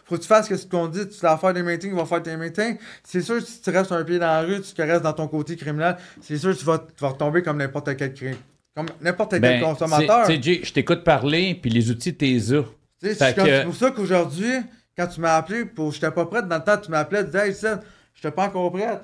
faut 0.05 0.15
que 0.15 0.21
tu 0.21 0.27
fasses 0.27 0.53
ce 0.53 0.67
qu'on 0.67 0.87
dit, 0.87 1.09
tu 1.09 1.19
vas 1.21 1.37
faire 1.37 1.55
des 1.55 1.63
meetings, 1.63 1.89
tu 1.89 1.97
vas 1.97 2.05
faire 2.05 2.21
tes 2.21 2.37
meetings. 2.37 2.77
C'est 3.03 3.21
sûr, 3.21 3.41
si 3.41 3.59
tu 3.59 3.71
restes 3.71 3.91
un 3.91 4.03
pied 4.03 4.19
dans 4.19 4.27
la 4.27 4.41
rue, 4.41 4.61
tu 4.61 4.79
restes 4.79 5.01
dans 5.01 5.13
ton 5.13 5.27
côté 5.27 5.55
criminel, 5.55 5.97
c'est 6.21 6.37
sûr 6.37 6.55
tu 6.55 6.65
vas, 6.65 6.77
tu 6.77 7.01
vas 7.01 7.09
retomber 7.09 7.41
comme 7.41 7.57
n'importe 7.57 7.97
quel 7.97 8.13
crime. 8.13 8.37
Comme 8.77 8.89
n'importe 9.01 9.31
quel 9.31 9.41
ben, 9.41 9.59
consommateur. 9.59 10.27
Tu 10.27 10.35
sais, 10.35 10.61
je 10.63 10.71
t'écoute 10.71 11.03
parler, 11.03 11.57
puis 11.59 11.71
les 11.71 11.89
outils, 11.89 12.13
t'es 12.13 12.37
eux. 12.51 12.63
C'est 13.01 13.63
pour 13.65 13.75
ça 13.75 13.89
qu'aujourd'hui, 13.89 14.53
quand 14.95 15.07
tu 15.07 15.19
m'as 15.19 15.35
appelé, 15.35 15.65
pour 15.65 15.91
j'étais 15.91 16.11
pas 16.11 16.27
prête 16.27 16.47
dans 16.47 16.57
le 16.57 16.63
temps, 16.63 16.77
tu 16.77 16.91
m'appelais, 16.91 17.23
tu 17.23 17.31
disais, 17.31 17.47
hey, 17.47 17.53
ça, 17.55 17.79
j'étais 18.13 18.29
pas 18.29 18.43
encore 18.43 18.71
prête. 18.71 19.01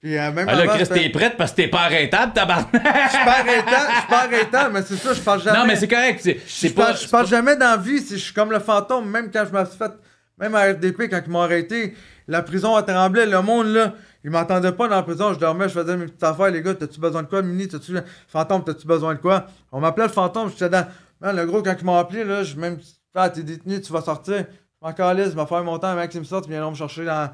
Puis 0.00 0.18
euh, 0.18 0.32
même 0.32 0.48
ah 0.48 0.56
là, 0.56 0.66
Chris, 0.66 0.88
t'es 0.88 1.08
prête 1.10 1.36
parce 1.36 1.52
que 1.52 1.58
t'es 1.58 1.68
pas 1.68 1.82
arrêtable, 1.82 2.32
tabarnak! 2.32 2.68
Je 2.72 2.78
suis 3.14 3.24
pas 3.24 3.38
arrêtable, 3.38 3.92
je 3.92 3.98
suis 4.00 4.08
pas 4.08 4.24
arrêtable, 4.24 4.74
mais 4.74 4.82
c'est 4.82 4.96
ça, 4.96 5.14
je 5.14 5.20
parle 5.20 5.40
jamais. 5.40 5.58
Non, 5.60 5.66
mais 5.66 5.76
c'est 5.76 5.86
correct. 5.86 6.20
Je 6.24 7.08
parle 7.08 7.26
jamais 7.28 7.54
dans 7.54 7.70
la 7.70 7.76
vie, 7.76 8.04
je 8.04 8.16
suis 8.16 8.34
comme 8.34 8.50
le 8.50 8.58
fantôme, 8.58 9.08
même 9.08 9.30
quand 9.30 9.44
je 9.48 9.56
me 9.56 9.64
suis 9.64 9.78
fait... 9.78 9.92
Même 10.36 10.56
à 10.56 10.64
RDP, 10.64 11.02
quand 11.08 11.20
ils 11.24 11.30
m'ont 11.30 11.42
arrêté, 11.42 11.94
la 12.26 12.42
prison 12.42 12.74
a 12.74 12.82
tremblé, 12.82 13.26
le 13.26 13.40
monde, 13.42 13.68
là, 13.68 13.94
ils 14.24 14.30
m'entendaient 14.30 14.72
pas 14.72 14.88
dans 14.88 14.96
la 14.96 15.02
prison, 15.02 15.32
je 15.32 15.38
dormais, 15.38 15.68
je 15.68 15.74
faisais 15.74 15.96
mes 15.96 16.06
petites 16.06 16.22
affaires, 16.22 16.50
les 16.50 16.62
gars, 16.62 16.74
t'as-tu 16.74 17.00
besoin 17.00 17.22
de 17.22 17.28
quoi, 17.28 17.42
Mini, 17.42 17.68
t'as-tu... 17.68 17.96
Fantôme, 18.28 18.64
t'as-tu 18.64 18.86
besoin 18.86 19.14
de 19.14 19.20
quoi? 19.20 19.46
On 19.72 19.80
m'appelait 19.80 20.06
le 20.06 20.12
fantôme, 20.12 20.50
j'étais 20.50 20.68
dans... 20.68 20.86
Man, 21.20 21.36
le 21.36 21.46
gros, 21.46 21.62
quand 21.62 21.74
ils 21.78 21.84
m'ont 21.84 21.96
appelé, 21.96 22.24
là, 22.24 22.42
je 22.42 22.56
même... 22.56 22.78
Ah, 23.14 23.28
t'es 23.28 23.42
détenu, 23.42 23.80
tu 23.80 23.92
vas 23.92 24.00
sortir. 24.00 24.46
Ma 24.80 24.92
calice, 24.92 25.30
je 25.30 25.36
vais 25.36 25.46
faire 25.46 25.62
mon 25.62 25.78
temps 25.78 25.88
avec 25.88 26.04
Maxime 26.04 26.24
Sort, 26.24 26.42
ils 26.46 26.50
viendront 26.50 26.70
me 26.70 26.76
chercher 26.76 27.04
dans. 27.04 27.30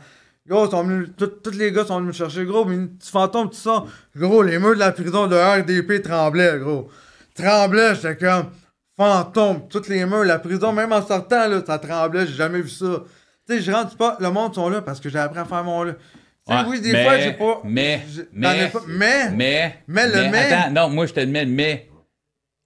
Gros, 0.46 0.68
sont 0.68 0.86
tous 1.16 1.50
les 1.50 1.72
gars 1.72 1.84
sont 1.84 2.00
venus 2.00 2.08
me 2.08 2.12
chercher, 2.12 2.44
gros, 2.44 2.64
mais 2.64 2.86
petit 2.86 3.10
fantôme, 3.10 3.48
tout 3.48 3.56
ça. 3.56 3.84
Gros, 4.16 4.42
les 4.42 4.58
murs 4.58 4.74
de 4.74 4.80
la 4.80 4.92
prison 4.92 5.26
de 5.26 5.36
RDP 5.36 6.02
tremblaient, 6.02 6.58
gros. 6.58 6.88
Tremblaient, 7.34 7.94
j'étais 7.94 8.16
comme 8.16 8.46
fantôme, 8.96 9.68
toutes 9.68 9.88
les 9.88 10.04
murs, 10.04 10.24
la 10.24 10.38
prison, 10.38 10.72
même 10.72 10.92
en 10.92 11.06
sortant, 11.06 11.48
là, 11.48 11.62
ça 11.64 11.78
tremblait, 11.78 12.26
j'ai 12.26 12.34
jamais 12.34 12.60
vu 12.60 12.68
ça. 12.68 13.02
Tu 13.46 13.54
sais, 13.54 13.60
je 13.60 13.70
rentre 13.70 13.96
pas, 13.96 14.16
le 14.20 14.30
monde 14.30 14.54
sont 14.54 14.68
là 14.68 14.82
parce 14.82 15.00
que 15.00 15.08
j'ai 15.08 15.18
appris 15.18 15.38
à 15.38 15.44
faire 15.44 15.64
mon 15.64 15.94
là. 16.54 16.66
oui, 16.68 16.80
des 16.80 16.90
fois, 16.90 17.18
j'ai 17.18 17.32
pas. 17.32 17.60
Mais, 17.64 18.00
mais, 18.32 18.70
mais, 18.86 19.30
mais, 19.30 19.74
mais, 19.86 20.06
le 20.06 20.30
mais. 20.30 20.52
Attends, 20.52 20.70
non, 20.72 20.90
moi, 20.90 21.06
je 21.06 21.14
te 21.14 21.20
le 21.20 21.26
mets, 21.26 21.46
mais. 21.46 21.88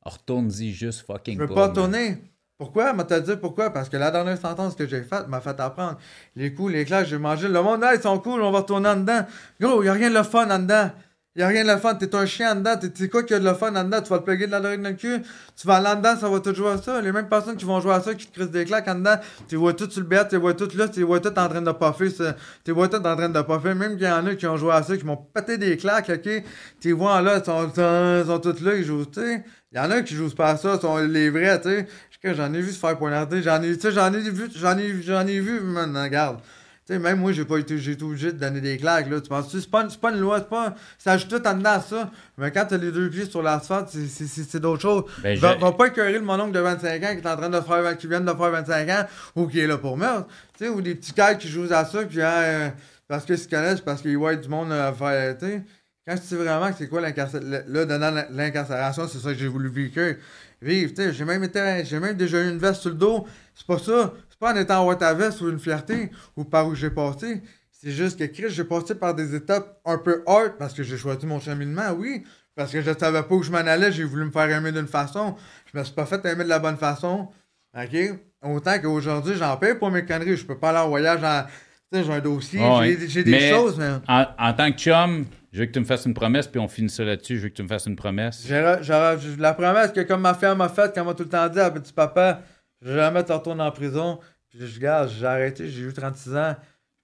Retourne-y 0.04 0.72
juste 0.72 1.06
fucking 1.06 1.38
Je 1.38 1.44
veux 1.44 1.54
pas 1.54 1.68
tourner. 1.68 2.16
Pourquoi? 2.58 2.92
M'a 2.92 3.04
dit 3.04 3.36
pourquoi? 3.40 3.70
Parce 3.70 3.88
que 3.88 3.96
la 3.96 4.10
dernière 4.10 4.38
sentence 4.38 4.76
que 4.76 4.86
j'ai 4.86 5.02
faite 5.02 5.26
m'a 5.28 5.40
fait 5.40 5.58
apprendre. 5.58 5.98
Les 6.36 6.54
coups, 6.54 6.72
les 6.72 6.84
clashs, 6.84 7.08
j'ai 7.08 7.18
mangé. 7.18 7.48
Le 7.48 7.62
monde, 7.62 7.84
ils 7.92 8.00
sont 8.00 8.18
cool, 8.20 8.40
on 8.42 8.52
va 8.52 8.58
retourner 8.58 8.88
en 8.88 8.96
dedans. 8.96 9.26
Gros, 9.60 9.82
y 9.82 9.88
a 9.88 9.92
rien 9.92 10.10
de 10.10 10.14
le 10.14 10.22
fun 10.22 10.48
en 10.48 10.60
dedans. 10.60 10.90
Y 11.34 11.42
a 11.42 11.48
rien 11.48 11.64
de 11.64 11.70
le 11.70 11.78
fun. 11.78 11.94
T'es 11.94 12.14
un 12.14 12.26
chien 12.26 12.52
en 12.52 12.56
dedans. 12.56 12.76
T'es 12.76 13.08
quoi 13.08 13.22
qu'il 13.22 13.36
a 13.36 13.38
de 13.40 13.44
le 13.44 13.54
fun 13.54 13.74
en 13.74 13.84
dedans? 13.84 14.02
Tu 14.02 14.10
vas 14.10 14.18
te 14.18 14.24
plugger 14.24 14.46
de 14.46 14.52
la 14.52 14.60
drogue 14.60 14.82
dans 14.82 14.90
le 14.90 14.94
cul. 14.94 15.22
Tu 15.56 15.66
vas 15.66 15.76
aller 15.76 15.88
en 15.88 15.96
dedans, 15.96 16.16
ça 16.16 16.28
va 16.28 16.40
te 16.40 16.52
jouer 16.52 16.72
à 16.72 16.78
ça. 16.78 17.00
Les 17.00 17.10
mêmes 17.12 17.28
personnes 17.28 17.56
qui 17.56 17.64
vont 17.64 17.80
jouer 17.80 17.94
à 17.94 18.00
ça, 18.00 18.14
qui 18.14 18.26
te 18.26 18.34
crissent 18.34 18.50
des 18.50 18.64
claques 18.64 18.88
en 18.88 18.96
dedans, 18.96 19.16
tu 19.48 19.56
vois 19.56 19.72
tout 19.72 19.90
sur 19.90 20.02
le 20.02 20.06
bête, 20.06 20.28
tu 20.28 20.36
vois 20.36 20.54
tout 20.54 20.68
là, 20.76 20.88
tu 20.88 21.02
vois 21.02 21.20
tout 21.20 21.28
en 21.38 21.48
train 21.48 21.62
de 21.62 21.72
puffer. 21.72 22.32
Tu 22.64 22.72
vois 22.72 22.88
tout 22.88 22.96
en 22.96 23.16
train 23.16 23.28
de 23.28 23.42
puffer. 23.42 23.74
Même 23.74 23.96
qu'il 23.96 24.06
y 24.06 24.10
en 24.10 24.26
a 24.26 24.34
qui 24.34 24.46
ont 24.46 24.56
joué 24.56 24.72
à 24.72 24.82
ça, 24.82 24.96
qui 24.96 25.06
m'ont 25.06 25.16
pété 25.16 25.56
des 25.56 25.76
claques, 25.76 26.10
ok? 26.10 26.44
Tu 26.80 26.92
vois 26.92 27.22
là, 27.22 27.38
ils 27.38 27.44
sont, 27.44 27.72
sont 27.74 28.38
tous 28.38 28.62
là, 28.62 28.74
ils 28.74 28.84
jouent, 28.84 29.06
tu 29.06 29.20
sais. 29.20 29.44
Il 29.72 29.78
y 29.78 29.80
en 29.80 29.90
a 29.90 30.02
qui 30.02 30.14
jouent 30.14 30.34
pas 30.34 30.50
à 30.50 30.56
ça, 30.58 30.78
sont 30.78 30.98
les 30.98 31.30
vrais, 31.30 31.58
tu 31.60 31.68
sais 31.70 31.86
j'en 32.24 32.52
ai 32.54 32.60
vu 32.60 32.70
se 32.70 32.78
faire 32.78 32.96
poignarder. 32.96 33.42
J'en 33.42 33.62
ai, 33.62 33.76
j'en 33.78 34.12
ai 34.12 34.30
vu, 34.30 34.48
j'en 34.54 34.78
ai, 34.78 35.02
j'en 35.02 35.26
ai 35.26 35.40
vu, 35.40 35.60
maintenant, 35.60 36.04
regarde. 36.04 36.40
Tu 36.84 36.92
sais, 36.92 36.98
même 36.98 37.20
moi, 37.20 37.30
j'ai 37.30 37.44
pas 37.44 37.58
été, 37.58 37.78
j'ai 37.78 37.92
été 37.92 38.02
obligé 38.02 38.32
de 38.32 38.38
donner 38.38 38.60
des 38.60 38.76
claques, 38.76 39.08
là. 39.08 39.20
Tu 39.20 39.28
penses, 39.28 39.56
c'est 39.56 39.70
pas, 39.70 39.88
c'est 39.88 40.00
pas 40.00 40.10
une 40.10 40.18
loi, 40.18 40.38
c'est 40.40 40.48
pas, 40.48 40.74
ça 40.98 41.12
ajoute 41.12 41.28
tout 41.28 41.46
en 41.46 41.54
dedans 41.54 41.70
à 41.70 41.80
ça. 41.80 42.10
Mais 42.38 42.50
quand 42.50 42.66
t'as 42.68 42.76
les 42.76 42.90
deux 42.90 43.08
pieds 43.08 43.24
sur 43.24 43.40
l'asphalte, 43.40 43.88
c'est, 43.88 44.58
d'autres 44.58 44.82
choses. 44.82 45.04
Ben, 45.22 45.38
va, 45.38 45.54
va, 45.54 45.70
pas 45.72 45.86
écœurer 45.86 46.14
le 46.14 46.22
mononcle 46.22 46.50
de 46.50 46.58
25 46.58 47.04
ans 47.04 47.12
qui 47.12 47.20
est 47.22 47.26
en 47.28 47.36
train 47.36 47.50
de 47.50 47.60
faire, 47.60 47.96
qui 47.96 48.08
vient 48.08 48.20
de 48.20 48.26
faire 48.26 48.50
25 48.50 48.88
ans, 48.88 49.06
ou 49.36 49.46
qui 49.46 49.60
est 49.60 49.68
là 49.68 49.78
pour 49.78 49.96
meurtre. 49.96 50.26
Tu 50.58 50.64
sais, 50.64 50.70
ou 50.70 50.82
des 50.82 50.96
petits 50.96 51.12
gars 51.12 51.36
qui 51.36 51.46
jouent 51.46 51.72
à 51.72 51.84
ça, 51.84 52.04
puis 52.04 52.18
euh, 52.18 52.68
parce 53.06 53.24
qu'ils 53.24 53.38
se 53.38 53.48
connaissent, 53.48 53.80
parce 53.80 54.02
qu'ils 54.02 54.18
voient 54.18 54.34
du 54.34 54.48
monde 54.48 54.72
à 54.72 54.92
faire, 54.92 55.38
tu 55.38 55.46
sais. 55.46 55.62
Quand 56.04 56.16
je 56.16 56.22
sais 56.22 56.34
vraiment 56.34 56.68
que 56.72 56.78
c'est 56.78 56.88
quoi 56.88 57.00
l'incarcération, 57.00 57.62
là, 57.68 58.26
l'incarcération, 58.30 59.06
c'est 59.06 59.18
ça 59.18 59.32
que 59.32 59.38
j'ai 59.38 59.46
voulu 59.46 59.68
vivre 59.68 60.16
vivre. 60.62 60.92
J'ai 61.12 61.24
même, 61.24 61.44
été, 61.44 61.84
j'ai 61.84 61.98
même 61.98 62.16
déjà 62.16 62.40
eu 62.42 62.50
une 62.50 62.58
veste 62.58 62.80
sur 62.80 62.90
le 62.90 62.96
dos. 62.96 63.26
C'est 63.54 63.66
pas 63.66 63.78
ça. 63.78 64.12
Pas 64.42 64.54
en 64.54 64.56
étant 64.56 64.88
en 64.88 64.94
ta 64.96 65.14
veste 65.14 65.40
ou 65.40 65.50
une 65.50 65.60
fierté 65.60 66.10
ou 66.36 66.42
par 66.42 66.66
où 66.66 66.74
j'ai 66.74 66.90
passé. 66.90 67.40
C'est 67.70 67.92
juste 67.92 68.18
que 68.18 68.24
Chris, 68.24 68.48
j'ai 68.48 68.64
passé 68.64 68.96
par 68.96 69.14
des 69.14 69.36
étapes 69.36 69.78
un 69.84 69.98
peu 69.98 70.24
hard 70.26 70.54
parce 70.58 70.74
que 70.74 70.82
j'ai 70.82 70.96
choisi 70.96 71.26
mon 71.26 71.38
cheminement, 71.38 71.92
oui. 71.96 72.24
Parce 72.56 72.72
que 72.72 72.82
je 72.82 72.90
savais 72.98 73.22
pas 73.22 73.34
où 73.36 73.44
je 73.44 73.52
m'en 73.52 73.58
allais, 73.58 73.92
j'ai 73.92 74.02
voulu 74.02 74.24
me 74.24 74.32
faire 74.32 74.50
aimer 74.50 74.72
d'une 74.72 74.88
façon. 74.88 75.36
Je 75.72 75.78
me 75.78 75.84
suis 75.84 75.94
pas 75.94 76.06
fait 76.06 76.24
aimer 76.26 76.42
de 76.42 76.48
la 76.48 76.58
bonne 76.58 76.76
façon. 76.76 77.28
OK? 77.72 77.96
Autant 78.42 78.80
qu'aujourd'hui, 78.80 79.36
j'en 79.36 79.56
paye 79.58 79.76
pour 79.76 79.92
mes 79.92 80.04
conneries. 80.04 80.36
Je 80.36 80.44
peux 80.44 80.58
pas 80.58 80.70
aller 80.70 80.78
en 80.80 80.88
voyage 80.88 81.22
en. 81.22 81.44
Tu 81.92 82.00
sais, 82.00 82.04
j'ai 82.04 82.12
un 82.12 82.18
dossier, 82.18 82.60
j'ai, 83.06 83.22
des 83.22 83.48
choses, 83.48 83.78
mais. 83.78 83.90
En, 84.08 84.26
en 84.40 84.52
tant 84.54 84.72
que 84.72 84.78
chum, 84.78 85.24
je 85.52 85.60
veux 85.60 85.66
que 85.66 85.72
tu 85.72 85.78
me 85.78 85.84
fasses 85.84 86.04
une 86.04 86.14
promesse, 86.14 86.48
puis 86.48 86.58
on 86.58 86.66
finit 86.66 86.90
ça 86.90 87.04
là-dessus. 87.04 87.36
Je 87.36 87.42
veux 87.44 87.48
que 87.50 87.54
tu 87.54 87.62
me 87.62 87.68
fasses 87.68 87.86
une 87.86 87.94
promesse. 87.94 88.44
la 88.48 89.54
promesse 89.54 89.92
que, 89.92 90.00
comme 90.00 90.22
ma 90.22 90.34
femme 90.34 90.58
m'a 90.58 90.68
faite, 90.68 90.90
quand 90.96 91.04
m'a 91.04 91.14
tout 91.14 91.22
le 91.22 91.28
temps 91.28 91.48
dit 91.48 91.60
à 91.60 91.70
petit 91.70 91.92
papa, 91.92 92.42
je 92.82 92.90
vais 92.90 92.96
jamais 92.96 93.22
te 93.22 93.32
retourner 93.32 93.62
en 93.62 93.70
prison. 93.70 94.18
Puis 94.52 94.66
je 94.66 94.74
regarde, 94.74 95.08
j'ai 95.08 95.26
arrêté, 95.26 95.68
j'ai 95.68 95.82
eu 95.82 95.92
36 95.92 96.36
ans. 96.36 96.56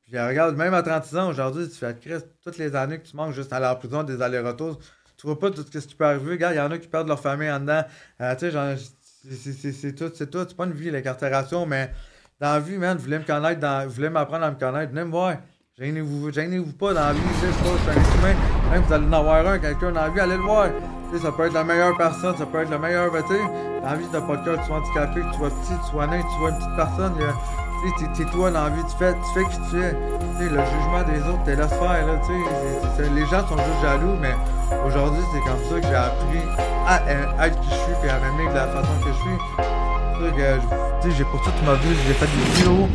Puis 0.05 0.19
regarde, 0.19 0.55
même 0.57 0.75
à 0.75 0.83
36 0.83 1.17
ans, 1.17 1.29
aujourd'hui, 1.31 1.67
tu 1.69 1.77
fais 1.77 1.95
Christ, 1.99 2.27
toutes 2.43 2.59
les 2.59 2.77
années 2.77 2.99
que 2.99 3.07
tu 3.07 3.17
manques 3.17 3.33
juste 3.33 3.53
à 3.55 3.59
la 3.59 3.75
prison, 3.75 4.03
des 4.03 4.21
allers-retours, 4.21 4.79
tu 5.17 5.27
vois 5.27 5.39
pas 5.39 5.51
tout 5.51 5.65
ce 5.71 5.79
qui 5.79 5.95
peut 5.95 6.05
arriver. 6.05 6.33
Regarde, 6.33 6.55
il 6.55 6.59
y 6.59 6.61
en 6.61 6.71
a 6.71 6.79
qui 6.79 6.89
perdent 6.89 7.09
leur 7.09 7.21
famille 7.21 7.51
en 7.51 7.61
dedans. 7.61 7.85
Euh, 8.21 8.35
tu 8.37 8.51
sais, 8.51 9.73
c'est 9.73 9.95
tout, 9.95 10.11
c'est 10.15 10.31
tout. 10.31 10.45
C'est 10.47 10.57
pas 10.57 10.67
une 10.67 10.73
vie, 10.73 10.91
l'incarcération, 10.91 11.65
mais 11.65 11.91
dans 12.39 12.53
la 12.53 12.61
vie, 12.61 12.77
man, 12.77 12.97
vous 12.99 13.05
voulez 13.05 13.19
me 13.19 13.25
connaître, 13.25 13.61
dans, 13.61 13.87
vous 13.87 13.95
voulez 13.95 14.11
m'apprendre 14.11 14.45
à 14.45 14.51
me 14.51 14.59
connaître, 14.59 14.93
venez 14.93 15.05
me 15.05 15.11
voir. 15.11 15.39
Gênez-vous, 15.79 16.31
gênez-vous 16.33 16.73
pas 16.73 16.93
dans 16.93 17.01
la 17.01 17.13
vie, 17.15 17.21
c'est 17.41 17.49
pas, 17.49 17.77
c'est 17.85 17.91
un 17.91 18.19
humain. 18.19 18.41
Même 18.71 18.83
vous 18.83 18.93
allez 18.93 19.07
en 19.07 19.13
avoir 19.13 19.47
un, 19.47 19.59
quelqu'un 19.59 19.93
dans 19.93 20.03
la 20.03 20.11
vie, 20.11 20.21
allez 20.21 20.37
le 20.37 20.43
voir. 20.43 20.71
Ça 21.17 21.33
peut 21.33 21.47
être 21.47 21.55
la 21.55 21.65
meilleure 21.65 21.97
personne, 21.97 22.37
ça 22.37 22.45
peut 22.45 22.61
être 22.61 22.71
le 22.71 22.79
meilleur, 22.79 23.11
ben, 23.11 23.23
dans 23.83 23.91
la 23.91 23.97
t'as 24.13 24.21
pas 24.21 24.37
de 24.37 24.45
cœur, 24.45 24.59
tu 24.61 24.67
sois 24.67 24.77
handicapé, 24.77 25.21
que 25.21 25.31
tu 25.31 25.39
sois 25.39 25.49
petit, 25.49 25.73
tu 25.85 25.91
sois 25.91 26.07
nain, 26.07 26.21
tu 26.21 26.39
sois 26.39 26.51
une 26.51 26.57
petite 26.57 26.77
personne, 26.77 27.15
tu 27.97 28.09
t'es 28.09 28.31
toi 28.31 28.51
dans 28.51 28.65
la 28.65 28.71
vie, 28.71 28.83
tu 28.85 28.97
fais, 28.97 29.15
tu 29.15 29.35
fais 29.35 29.45
qui 29.45 29.71
tu 29.71 29.81
es. 29.81 29.91
sais, 29.91 30.49
le 30.49 30.49
jugement 30.49 31.03
des 31.07 31.21
autres, 31.29 31.45
t'es 31.45 31.57
laisse 31.57 31.69
faire, 31.69 32.07
là, 32.07 32.21
tu 32.27 33.03
sais. 33.03 33.11
Les 33.11 33.27
gens 33.27 33.47
sont 33.47 33.57
juste 33.57 33.83
jaloux, 33.83 34.17
mais 34.21 34.35
aujourd'hui, 34.87 35.23
c'est 35.33 35.41
comme 35.41 35.65
ça 35.71 35.81
que 35.81 35.87
j'ai 35.87 35.95
appris 35.95 36.43
à, 36.87 37.47
être 37.47 37.61
qui 37.61 37.71
je 37.71 37.75
suis, 37.75 37.95
puis 38.01 38.11
à 38.11 38.19
m'aimer 38.19 38.51
de 38.51 38.55
la 38.55 38.67
façon 38.67 38.93
que 39.03 39.09
je 39.09 39.15
suis. 39.15 39.78
J'ai 41.17 41.25
pour 41.25 41.41
tu 41.43 41.65
m'as 41.65 41.75
vu, 41.75 41.95
j'ai 42.07 42.15
fait 42.15 42.27
des 42.27 42.57
vidéos. 42.57 42.89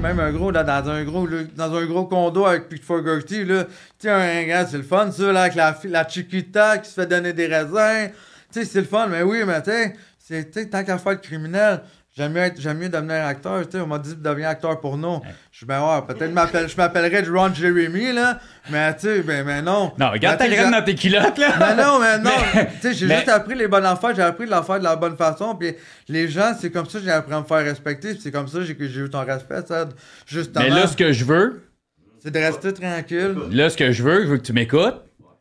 même 0.00 0.20
un 0.20 0.32
gros, 0.32 0.50
là, 0.50 0.64
dans 0.64 0.88
un 0.90 1.04
gros, 1.04 1.26
dans 1.56 1.74
un 1.74 1.86
gros 1.86 2.06
condo 2.06 2.46
avec 2.46 2.68
Pete 2.68 2.84
Fogarty, 2.84 3.44
là. 3.44 3.64
Tu 3.98 4.08
un 4.08 4.44
gars, 4.44 4.66
c'est 4.66 4.78
le 4.78 4.82
fun, 4.82 5.10
ça, 5.10 5.32
là, 5.32 5.42
avec 5.42 5.54
la, 5.54 5.76
la 5.84 6.08
Chiquita 6.08 6.78
qui 6.78 6.88
se 6.88 6.94
fait 6.94 7.06
donner 7.06 7.32
des 7.32 7.46
raisins. 7.46 8.10
Tu 8.52 8.64
c'est 8.64 8.80
le 8.80 8.86
fun, 8.86 9.06
mais 9.08 9.22
oui, 9.22 9.42
mais 9.46 9.62
tu 9.62 9.70
sais, 10.18 10.66
tant 10.66 10.84
qu'à 10.84 10.98
faire 10.98 11.12
le 11.12 11.18
criminel, 11.18 11.82
J'aime 12.20 12.32
mieux, 12.32 12.52
j'aime 12.58 12.76
mieux 12.76 12.90
devenir 12.90 13.24
acteur, 13.24 13.66
tu 13.66 13.78
sais. 13.78 13.80
On 13.80 13.86
m'a 13.86 13.98
dit 13.98 14.14
de 14.14 14.22
devenir 14.22 14.50
acteur 14.50 14.78
pour 14.78 14.98
nous. 14.98 15.22
Je 15.50 15.56
suis 15.56 15.64
ben 15.64 15.80
ouais, 15.80 16.02
peut-être 16.06 16.68
je 16.68 16.76
m'appellerais 16.76 17.22
Ron 17.22 17.54
Jeremy, 17.54 18.12
là. 18.12 18.38
Mais 18.70 18.94
tu 18.94 19.06
sais, 19.06 19.22
ben, 19.22 19.42
mais 19.42 19.62
non. 19.62 19.92
Non, 19.98 20.10
regarde 20.10 20.36
ta 20.36 20.46
graine 20.46 20.70
dans 20.70 20.84
tes 20.84 20.94
culottes, 20.94 21.38
là. 21.38 21.54
Mais 21.58 21.82
non, 21.82 21.98
mais 21.98 22.18
non. 22.18 22.30
tu 22.52 22.88
sais, 22.88 22.92
j'ai 22.92 23.08
juste 23.08 23.28
appris 23.30 23.54
les 23.54 23.68
bonnes 23.68 23.86
affaires, 23.86 24.14
j'ai 24.14 24.20
appris 24.20 24.44
l'affaire 24.44 24.80
de 24.80 24.84
la 24.84 24.96
bonne 24.96 25.16
façon. 25.16 25.54
Puis 25.54 25.72
les 26.08 26.28
gens, 26.28 26.52
c'est 26.60 26.70
comme 26.70 26.84
ça 26.84 26.98
que 26.98 27.06
j'ai 27.06 27.10
appris 27.10 27.32
à 27.32 27.40
me 27.40 27.46
faire 27.46 27.64
respecter. 27.64 28.14
c'est 28.20 28.30
comme 28.30 28.48
ça 28.48 28.58
que 28.58 28.86
j'ai 28.86 29.00
eu 29.00 29.08
ton 29.08 29.24
respect, 29.24 29.62
ça. 29.66 29.88
Justement. 30.26 30.62
Mais 30.62 30.68
là, 30.68 30.88
ce 30.88 30.98
que 30.98 31.14
je 31.14 31.24
veux. 31.24 31.62
C'est 32.22 32.30
de 32.30 32.38
rester 32.38 32.74
tranquille. 32.74 33.34
Là, 33.50 33.70
ce 33.70 33.78
que 33.78 33.92
je 33.92 34.02
veux, 34.02 34.24
je 34.24 34.28
veux 34.28 34.36
que 34.36 34.42
tu 34.42 34.52
m'écoutes. 34.52 35.00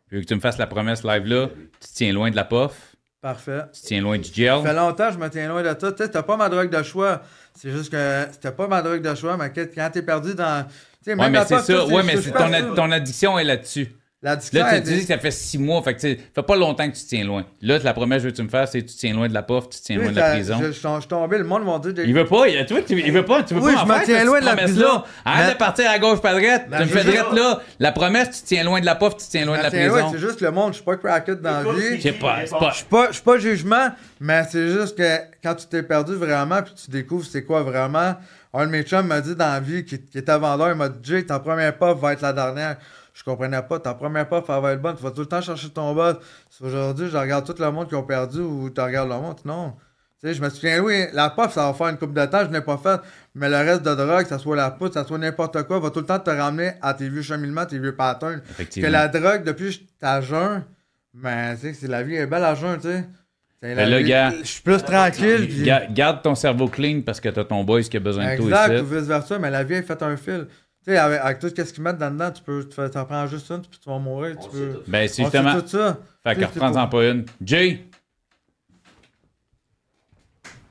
Je 0.10 0.16
veux 0.16 0.22
que 0.22 0.28
tu 0.28 0.36
me 0.36 0.40
fasses 0.40 0.58
la 0.58 0.68
promesse 0.68 1.04
live 1.04 1.26
là. 1.26 1.50
Tu 1.82 1.90
te 1.90 1.94
tiens 1.94 2.14
loin 2.14 2.32
de 2.32 2.38
la 2.38 2.46
pof. 2.46 2.89
Parfait. 3.22 3.62
Tu 3.74 3.82
tiens 3.82 4.02
loin 4.02 4.18
du 4.18 4.30
gel? 4.34 4.62
Ça 4.62 4.70
fait 4.70 4.74
longtemps 4.74 5.08
que 5.08 5.14
je 5.14 5.18
me 5.18 5.30
tiens 5.30 5.48
loin 5.50 5.62
de 5.62 5.68
ça. 5.80 5.92
Tu 5.92 6.04
sais, 6.04 6.24
pas 6.24 6.38
ma 6.38 6.48
drogue 6.48 6.70
de 6.70 6.84
choix. 6.84 7.22
C'est 7.54 7.72
juste 7.72 7.92
que 7.92 8.26
c'était 8.32 8.52
pas 8.52 8.68
ma 8.68 8.82
drogue 8.82 9.02
de 9.02 9.16
choix, 9.16 9.36
mais 9.36 9.52
quand 9.52 9.90
t'es 9.92 10.02
perdu 10.02 10.36
dans. 10.36 10.66
ouais, 11.06 11.30
mais 11.30 11.46
c'est 11.46 11.60
ça. 11.60 11.86
Ouais, 11.86 12.04
mais 12.04 12.16
ton, 12.22 12.76
ton 12.76 12.92
addiction 12.92 13.38
est 13.38 13.44
là-dessus. 13.44 13.94
Là, 14.22 14.36
tu 14.36 14.50
dis 14.52 15.00
que 15.00 15.06
ça 15.06 15.18
fait 15.18 15.32
six 15.32 15.58
mois, 15.58 15.82
fait 15.82 15.94
que 15.94 16.02
ça 16.02 16.08
fait 16.36 16.44
pas 16.44 16.58
longtemps 16.58 16.90
que 16.90 16.96
tu 16.96 17.06
tiens 17.06 17.24
loin. 17.24 17.46
Là, 17.62 17.80
la 17.82 17.94
première 17.94 18.20
chose 18.20 18.32
que 18.32 18.36
tu 18.36 18.44
me 18.44 18.50
fais, 18.50 18.66
c'est 18.66 18.82
que 18.82 18.90
tu 18.90 18.96
tiens 18.98 19.14
loin 19.14 19.30
de 19.30 19.34
la 19.34 19.44
pof, 19.44 19.70
tu 19.70 19.80
tiens 19.80 19.96
loin 19.96 20.12
de 20.12 20.16
la 20.18 20.32
prison. 20.32 20.58
Je, 20.62 20.72
suis 20.72 21.08
tombé, 21.08 21.38
le 21.38 21.46
monde 21.46 21.64
m'a 21.64 21.80
dit. 21.80 22.02
Il 22.06 22.14
veut 22.14 22.26
pas, 22.26 22.50
il, 22.50 22.66
tu 22.66 22.74
vois, 22.74 22.84
il 22.90 23.12
veut 23.14 23.24
pas, 23.24 23.44
tu 23.44 23.54
veux 23.54 23.62
oui, 23.62 23.74
pas. 23.74 23.86
Oui, 23.86 23.94
je 23.96 24.00
me 24.00 24.06
tiens 24.06 24.26
loin 24.26 24.42
de 24.42 24.46
la 24.46 24.58
prison. 24.58 25.04
Arrête 25.24 25.54
de 25.54 25.58
partir 25.58 25.90
à 25.90 25.98
gauche, 26.00 26.20
pas 26.20 26.38
droite. 26.38 26.66
Tu 26.70 26.80
me 26.80 26.86
fais 26.88 27.04
droite 27.06 27.34
là. 27.34 27.62
La 27.80 27.94
promesse, 27.94 28.42
tu 28.42 28.44
tiens 28.44 28.66
loin 28.66 28.82
de 28.82 28.86
la 28.86 28.96
pof, 28.96 29.16
tu 29.16 29.26
tiens 29.30 29.46
loin 29.46 29.58
de 29.58 29.64
la 29.64 29.72
prison. 29.72 30.12
C'est 30.12 30.20
juste 30.20 30.42
le 30.42 30.52
monde, 30.52 30.74
je 30.74 30.76
suis 30.76 30.86
pas 30.86 30.98
cracked 30.98 31.40
dans 31.40 31.64
la 31.64 31.72
vie. 31.72 31.96
Je 31.96 32.02
sais 32.02 32.12
pas, 32.12 32.42
Je 32.42 32.76
suis 32.76 32.86
pas, 32.86 33.12
pas 33.24 33.38
jugement, 33.38 33.88
mais 34.20 34.44
c'est 34.52 34.68
juste 34.68 34.98
que 34.98 35.18
quand 35.42 35.56
tu 35.56 35.66
t'es 35.68 35.82
perdu 35.82 36.16
vraiment, 36.16 36.62
puis 36.62 36.74
tu 36.74 36.92
découvres 36.92 37.26
c'est 37.26 37.46
quoi 37.46 37.64
vraiment. 37.64 38.16
Un 38.52 38.66
de 38.66 38.72
mes 38.72 38.82
chums 38.82 39.06
m'a 39.06 39.22
dit 39.22 39.36
dans 39.36 39.54
la 39.54 39.60
vie, 39.60 39.86
qui, 39.86 39.96
était 39.96 40.38
vendeur, 40.38 40.72
il 40.72 40.76
m'a 40.76 40.90
dit 40.90 40.98
Jay, 41.04 41.24
ta 41.24 41.40
première 41.40 41.78
puff 41.78 41.98
va 42.00 42.14
être 42.14 42.22
la 42.22 42.34
dernière. 42.34 42.78
Je 43.20 43.24
comprenais 43.26 43.62
pas. 43.62 43.80
Ta 43.80 43.94
première 43.94 44.30
puff, 44.30 44.46
elle 44.48 44.62
va 44.62 44.72
être 44.72 44.82
bonne. 44.82 44.96
Tu 44.96 45.04
vas 45.04 45.12
tout 45.12 45.20
le 45.20 45.26
temps 45.26 45.42
chercher 45.42 45.70
ton 45.70 45.94
boss. 45.94 46.16
Aujourd'hui, 46.62 47.10
je 47.12 47.18
regarde 47.18 47.46
tout 47.46 47.62
le 47.62 47.70
monde 47.70 47.90
qui 47.90 47.96
ont 47.96 48.04
perdu 48.04 48.40
ou 48.40 48.70
tu 48.70 48.80
regardes 48.80 49.10
le 49.10 49.16
monde. 49.16 49.36
Non. 49.44 49.74
Tu 50.22 50.28
sais, 50.28 50.34
je 50.34 50.42
me 50.42 50.50
souviens, 50.50 50.80
oui, 50.80 51.04
la 51.12 51.30
puff, 51.30 51.52
ça 51.52 51.66
va 51.66 51.74
faire 51.74 51.88
une 51.88 51.98
coupe 51.98 52.14
de 52.14 52.26
temps, 52.26 52.46
je 52.46 52.50
n'ai 52.50 52.62
pas 52.62 52.78
fait. 52.78 53.02
Mais 53.36 53.50
le 53.50 53.58
reste 53.58 53.84
de 53.84 53.94
drogue, 53.94 54.24
que 54.24 54.30
ce 54.30 54.38
soit 54.38 54.56
la 54.56 54.72
poudre, 54.72 54.94
que 54.94 55.02
ce 55.02 55.06
soit 55.06 55.18
n'importe 55.18 55.64
quoi, 55.64 55.80
va 55.80 55.90
tout 55.90 56.00
le 56.00 56.06
temps 56.06 56.20
te 56.20 56.30
ramener 56.30 56.72
à 56.82 56.94
tes 56.94 57.10
vieux 57.10 57.22
cheminements, 57.22 57.66
tes 57.66 57.78
vieux 57.78 57.96
patterns. 57.96 58.42
Que 58.58 58.88
la 58.88 59.10
drogue, 59.10 59.44
depuis 59.44 59.80
que 59.80 60.06
à 60.06 60.22
jeun, 60.22 60.64
mais 61.14 61.56
tu 61.56 61.62
sais, 61.62 61.74
c'est 61.74 61.88
la 61.88 62.04
vie 62.04 62.16
est 62.16 62.26
belle 62.26 62.46
à 62.46 62.56
jeun, 62.56 62.78
tu 62.78 62.88
sais. 62.88 63.06
Ben 63.62 64.06
gars, 64.06 64.32
je 64.42 64.48
suis 64.48 64.62
plus 64.62 64.82
tranquille. 64.82 65.66
Garde 65.92 66.22
ton 66.22 66.36
cerveau 66.36 66.70
clean 66.70 67.02
parce 67.06 67.20
que 67.20 67.28
t'as 67.28 67.44
ton 67.44 67.66
boys 67.66 67.82
qui 67.82 67.98
a 67.98 68.00
besoin 68.00 68.32
de 68.32 68.38
toi 68.38 68.46
ici. 68.46 68.54
Exact, 68.54 68.82
ou 68.82 68.86
vice-versa, 68.86 69.40
mais 69.40 69.52
la 69.52 69.66
vie 69.66 69.74
est 69.74 69.82
faite 69.82 70.04
un 70.04 70.16
fil. 70.16 70.48
Tu 70.86 70.92
sais, 70.92 70.98
avec, 70.98 71.40
tout 71.40 71.50
ce 71.50 71.74
qu'ils 71.74 71.84
mettent 71.84 71.98
dedans, 71.98 72.32
tu 72.32 72.42
peux, 72.42 72.68
tu 72.68 72.98
en 72.98 73.06
prends 73.06 73.28
juste 73.28 73.50
une, 73.52 73.62
puis 73.62 73.80
tu 73.84 73.90
vas 73.90 74.00
mourir. 74.00 74.38
Tu 74.42 74.50
peux... 74.50 74.84
Ben, 74.88 75.08
c'est 75.10 75.24
justement. 75.24 75.60
tout 75.60 75.68
ça. 75.68 75.98
Fait 76.24 76.36
que 76.36 76.46
reprends-en 76.46 76.88
pas 76.88 77.06
une. 77.06 77.26
Jay! 77.44 77.90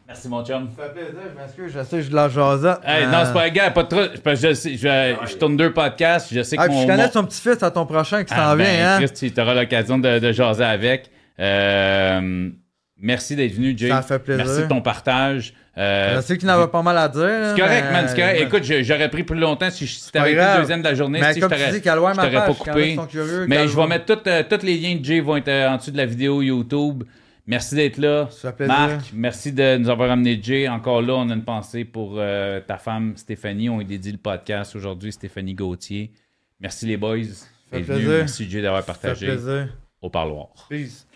Merci, 0.09 0.27
mon 0.31 0.43
chum. 0.43 0.71
Ça 0.75 0.85
fait 0.85 0.93
plaisir, 0.93 1.21
je 1.31 1.39
m'excuse, 1.39 1.73
je 1.75 1.85
sais 1.85 1.97
que 1.99 2.03
je 2.03 2.09
de 2.09 2.15
la 2.15 2.31
jasette. 2.31 2.79
Hey, 2.83 3.07
Non, 3.07 3.25
c'est 3.27 3.33
pas 3.35 3.45
un 3.45 3.49
gars, 3.51 3.71
pas 3.71 3.85
trop. 3.85 4.01
Je, 4.01 4.35
je, 4.35 5.27
je, 5.29 5.37
tourne 5.37 5.59
deux 5.59 5.75
podcasts, 5.75 6.33
je 6.33 6.43
sais 6.43 6.57
que 6.57 6.63
ah, 6.63 6.69
mon, 6.69 6.81
Je 6.81 6.87
connais 6.87 7.11
ton 7.11 7.25
petit-fils 7.25 7.63
à 7.63 7.71
ton 7.71 7.85
prochain 7.85 8.25
qui 8.25 8.33
ah, 8.33 8.37
s'en 8.37 8.57
ben, 8.57 8.65
vient. 8.65 8.95
Hein? 8.95 9.05
Chris, 9.05 9.31
tu 9.31 9.41
auras 9.41 9.53
l'occasion 9.53 9.99
de, 9.99 10.19
de, 10.19 10.33
jaser 10.33 10.65
avec. 10.65 11.11
Euh, 11.39 12.51
merci 12.97 13.37
d'être 13.37 13.53
venu, 13.53 13.77
Jay. 13.77 13.91
Ça 13.91 14.01
fait 14.01 14.19
plaisir. 14.19 14.47
Merci 14.47 14.63
de 14.63 14.69
ton 14.69 14.81
partage. 14.81 15.53
Euh, 15.79 16.17
je 16.17 16.21
sais 16.23 16.37
qu'il 16.37 16.51
en 16.51 16.55
avait 16.55 16.71
pas 16.71 16.83
mal 16.83 16.99
à 16.99 17.09
dire. 17.09 17.53
C'est 17.55 17.61
correct, 17.61 17.93
man. 17.93 18.07
C'est 18.09 18.17
correct. 18.17 18.41
Écoute, 18.43 18.63
j'aurais 18.83 19.11
pris 19.11 19.23
plus 19.23 19.39
longtemps 19.39 19.71
si, 19.71 19.87
si 19.87 20.11
t'avais 20.11 20.33
été 20.33 20.41
le 20.41 20.61
deuxième 20.61 20.81
de 20.81 20.89
la 20.89 20.95
journée. 20.95 21.21
Mais 21.21 21.35
si 21.35 21.41
comme 21.41 21.53
je 21.53 21.81
t'aurais 21.81 22.33
pas 22.33 22.55
coupé. 22.55 22.99
mais 23.47 23.69
je 23.69 23.77
vais 23.77 23.87
mettre 23.87 24.17
tous 24.17 24.29
euh, 24.29 24.59
les 24.63 24.77
liens 24.79 24.97
de 24.97 25.05
Jay 25.05 25.21
vont 25.21 25.37
être 25.37 25.49
euh, 25.49 25.71
en 25.71 25.77
dessous 25.77 25.93
de 25.93 25.97
la 25.97 26.07
vidéo 26.07 26.43
YouTube. 26.43 27.05
Merci 27.47 27.77
d'être 27.77 27.97
là. 27.97 28.29
Ça 28.31 28.51
fait 28.51 28.67
plaisir. 28.67 28.77
Marc, 28.77 29.07
merci 29.15 29.53
de 29.53 29.79
nous 29.79 29.89
avoir 29.89 30.11
amené 30.11 30.39
Jay. 30.43 30.69
Encore 30.69 31.01
là, 31.01 31.15
on 31.15 31.31
a 31.31 31.35
une 31.35 31.45
pensée 31.45 31.85
pour 31.85 32.21
ta 32.67 32.79
femme 32.79 33.15
Stéphanie. 33.17 33.69
On 33.69 33.79
lui 33.79 33.87
dédie 33.87 34.13
le 34.13 34.19
podcast 34.19 34.75
aujourd'hui, 34.75 35.13
Stéphanie 35.13 35.55
Gauthier. 35.55 36.13
Merci 36.61 36.87
les 36.87 36.97
boys. 36.97 37.25
Ça 37.25 37.79
fait 37.79 37.83
plaisir. 37.83 38.09
Merci 38.09 38.51
Jay 38.51 38.63
d'avoir 38.63 38.85
partagé. 38.85 39.27
Ça 39.27 39.33
fait 39.33 39.39
plaisir. 39.39 39.69
Au 40.03 40.11
parloir. 40.11 40.49
Peace. 40.69 41.08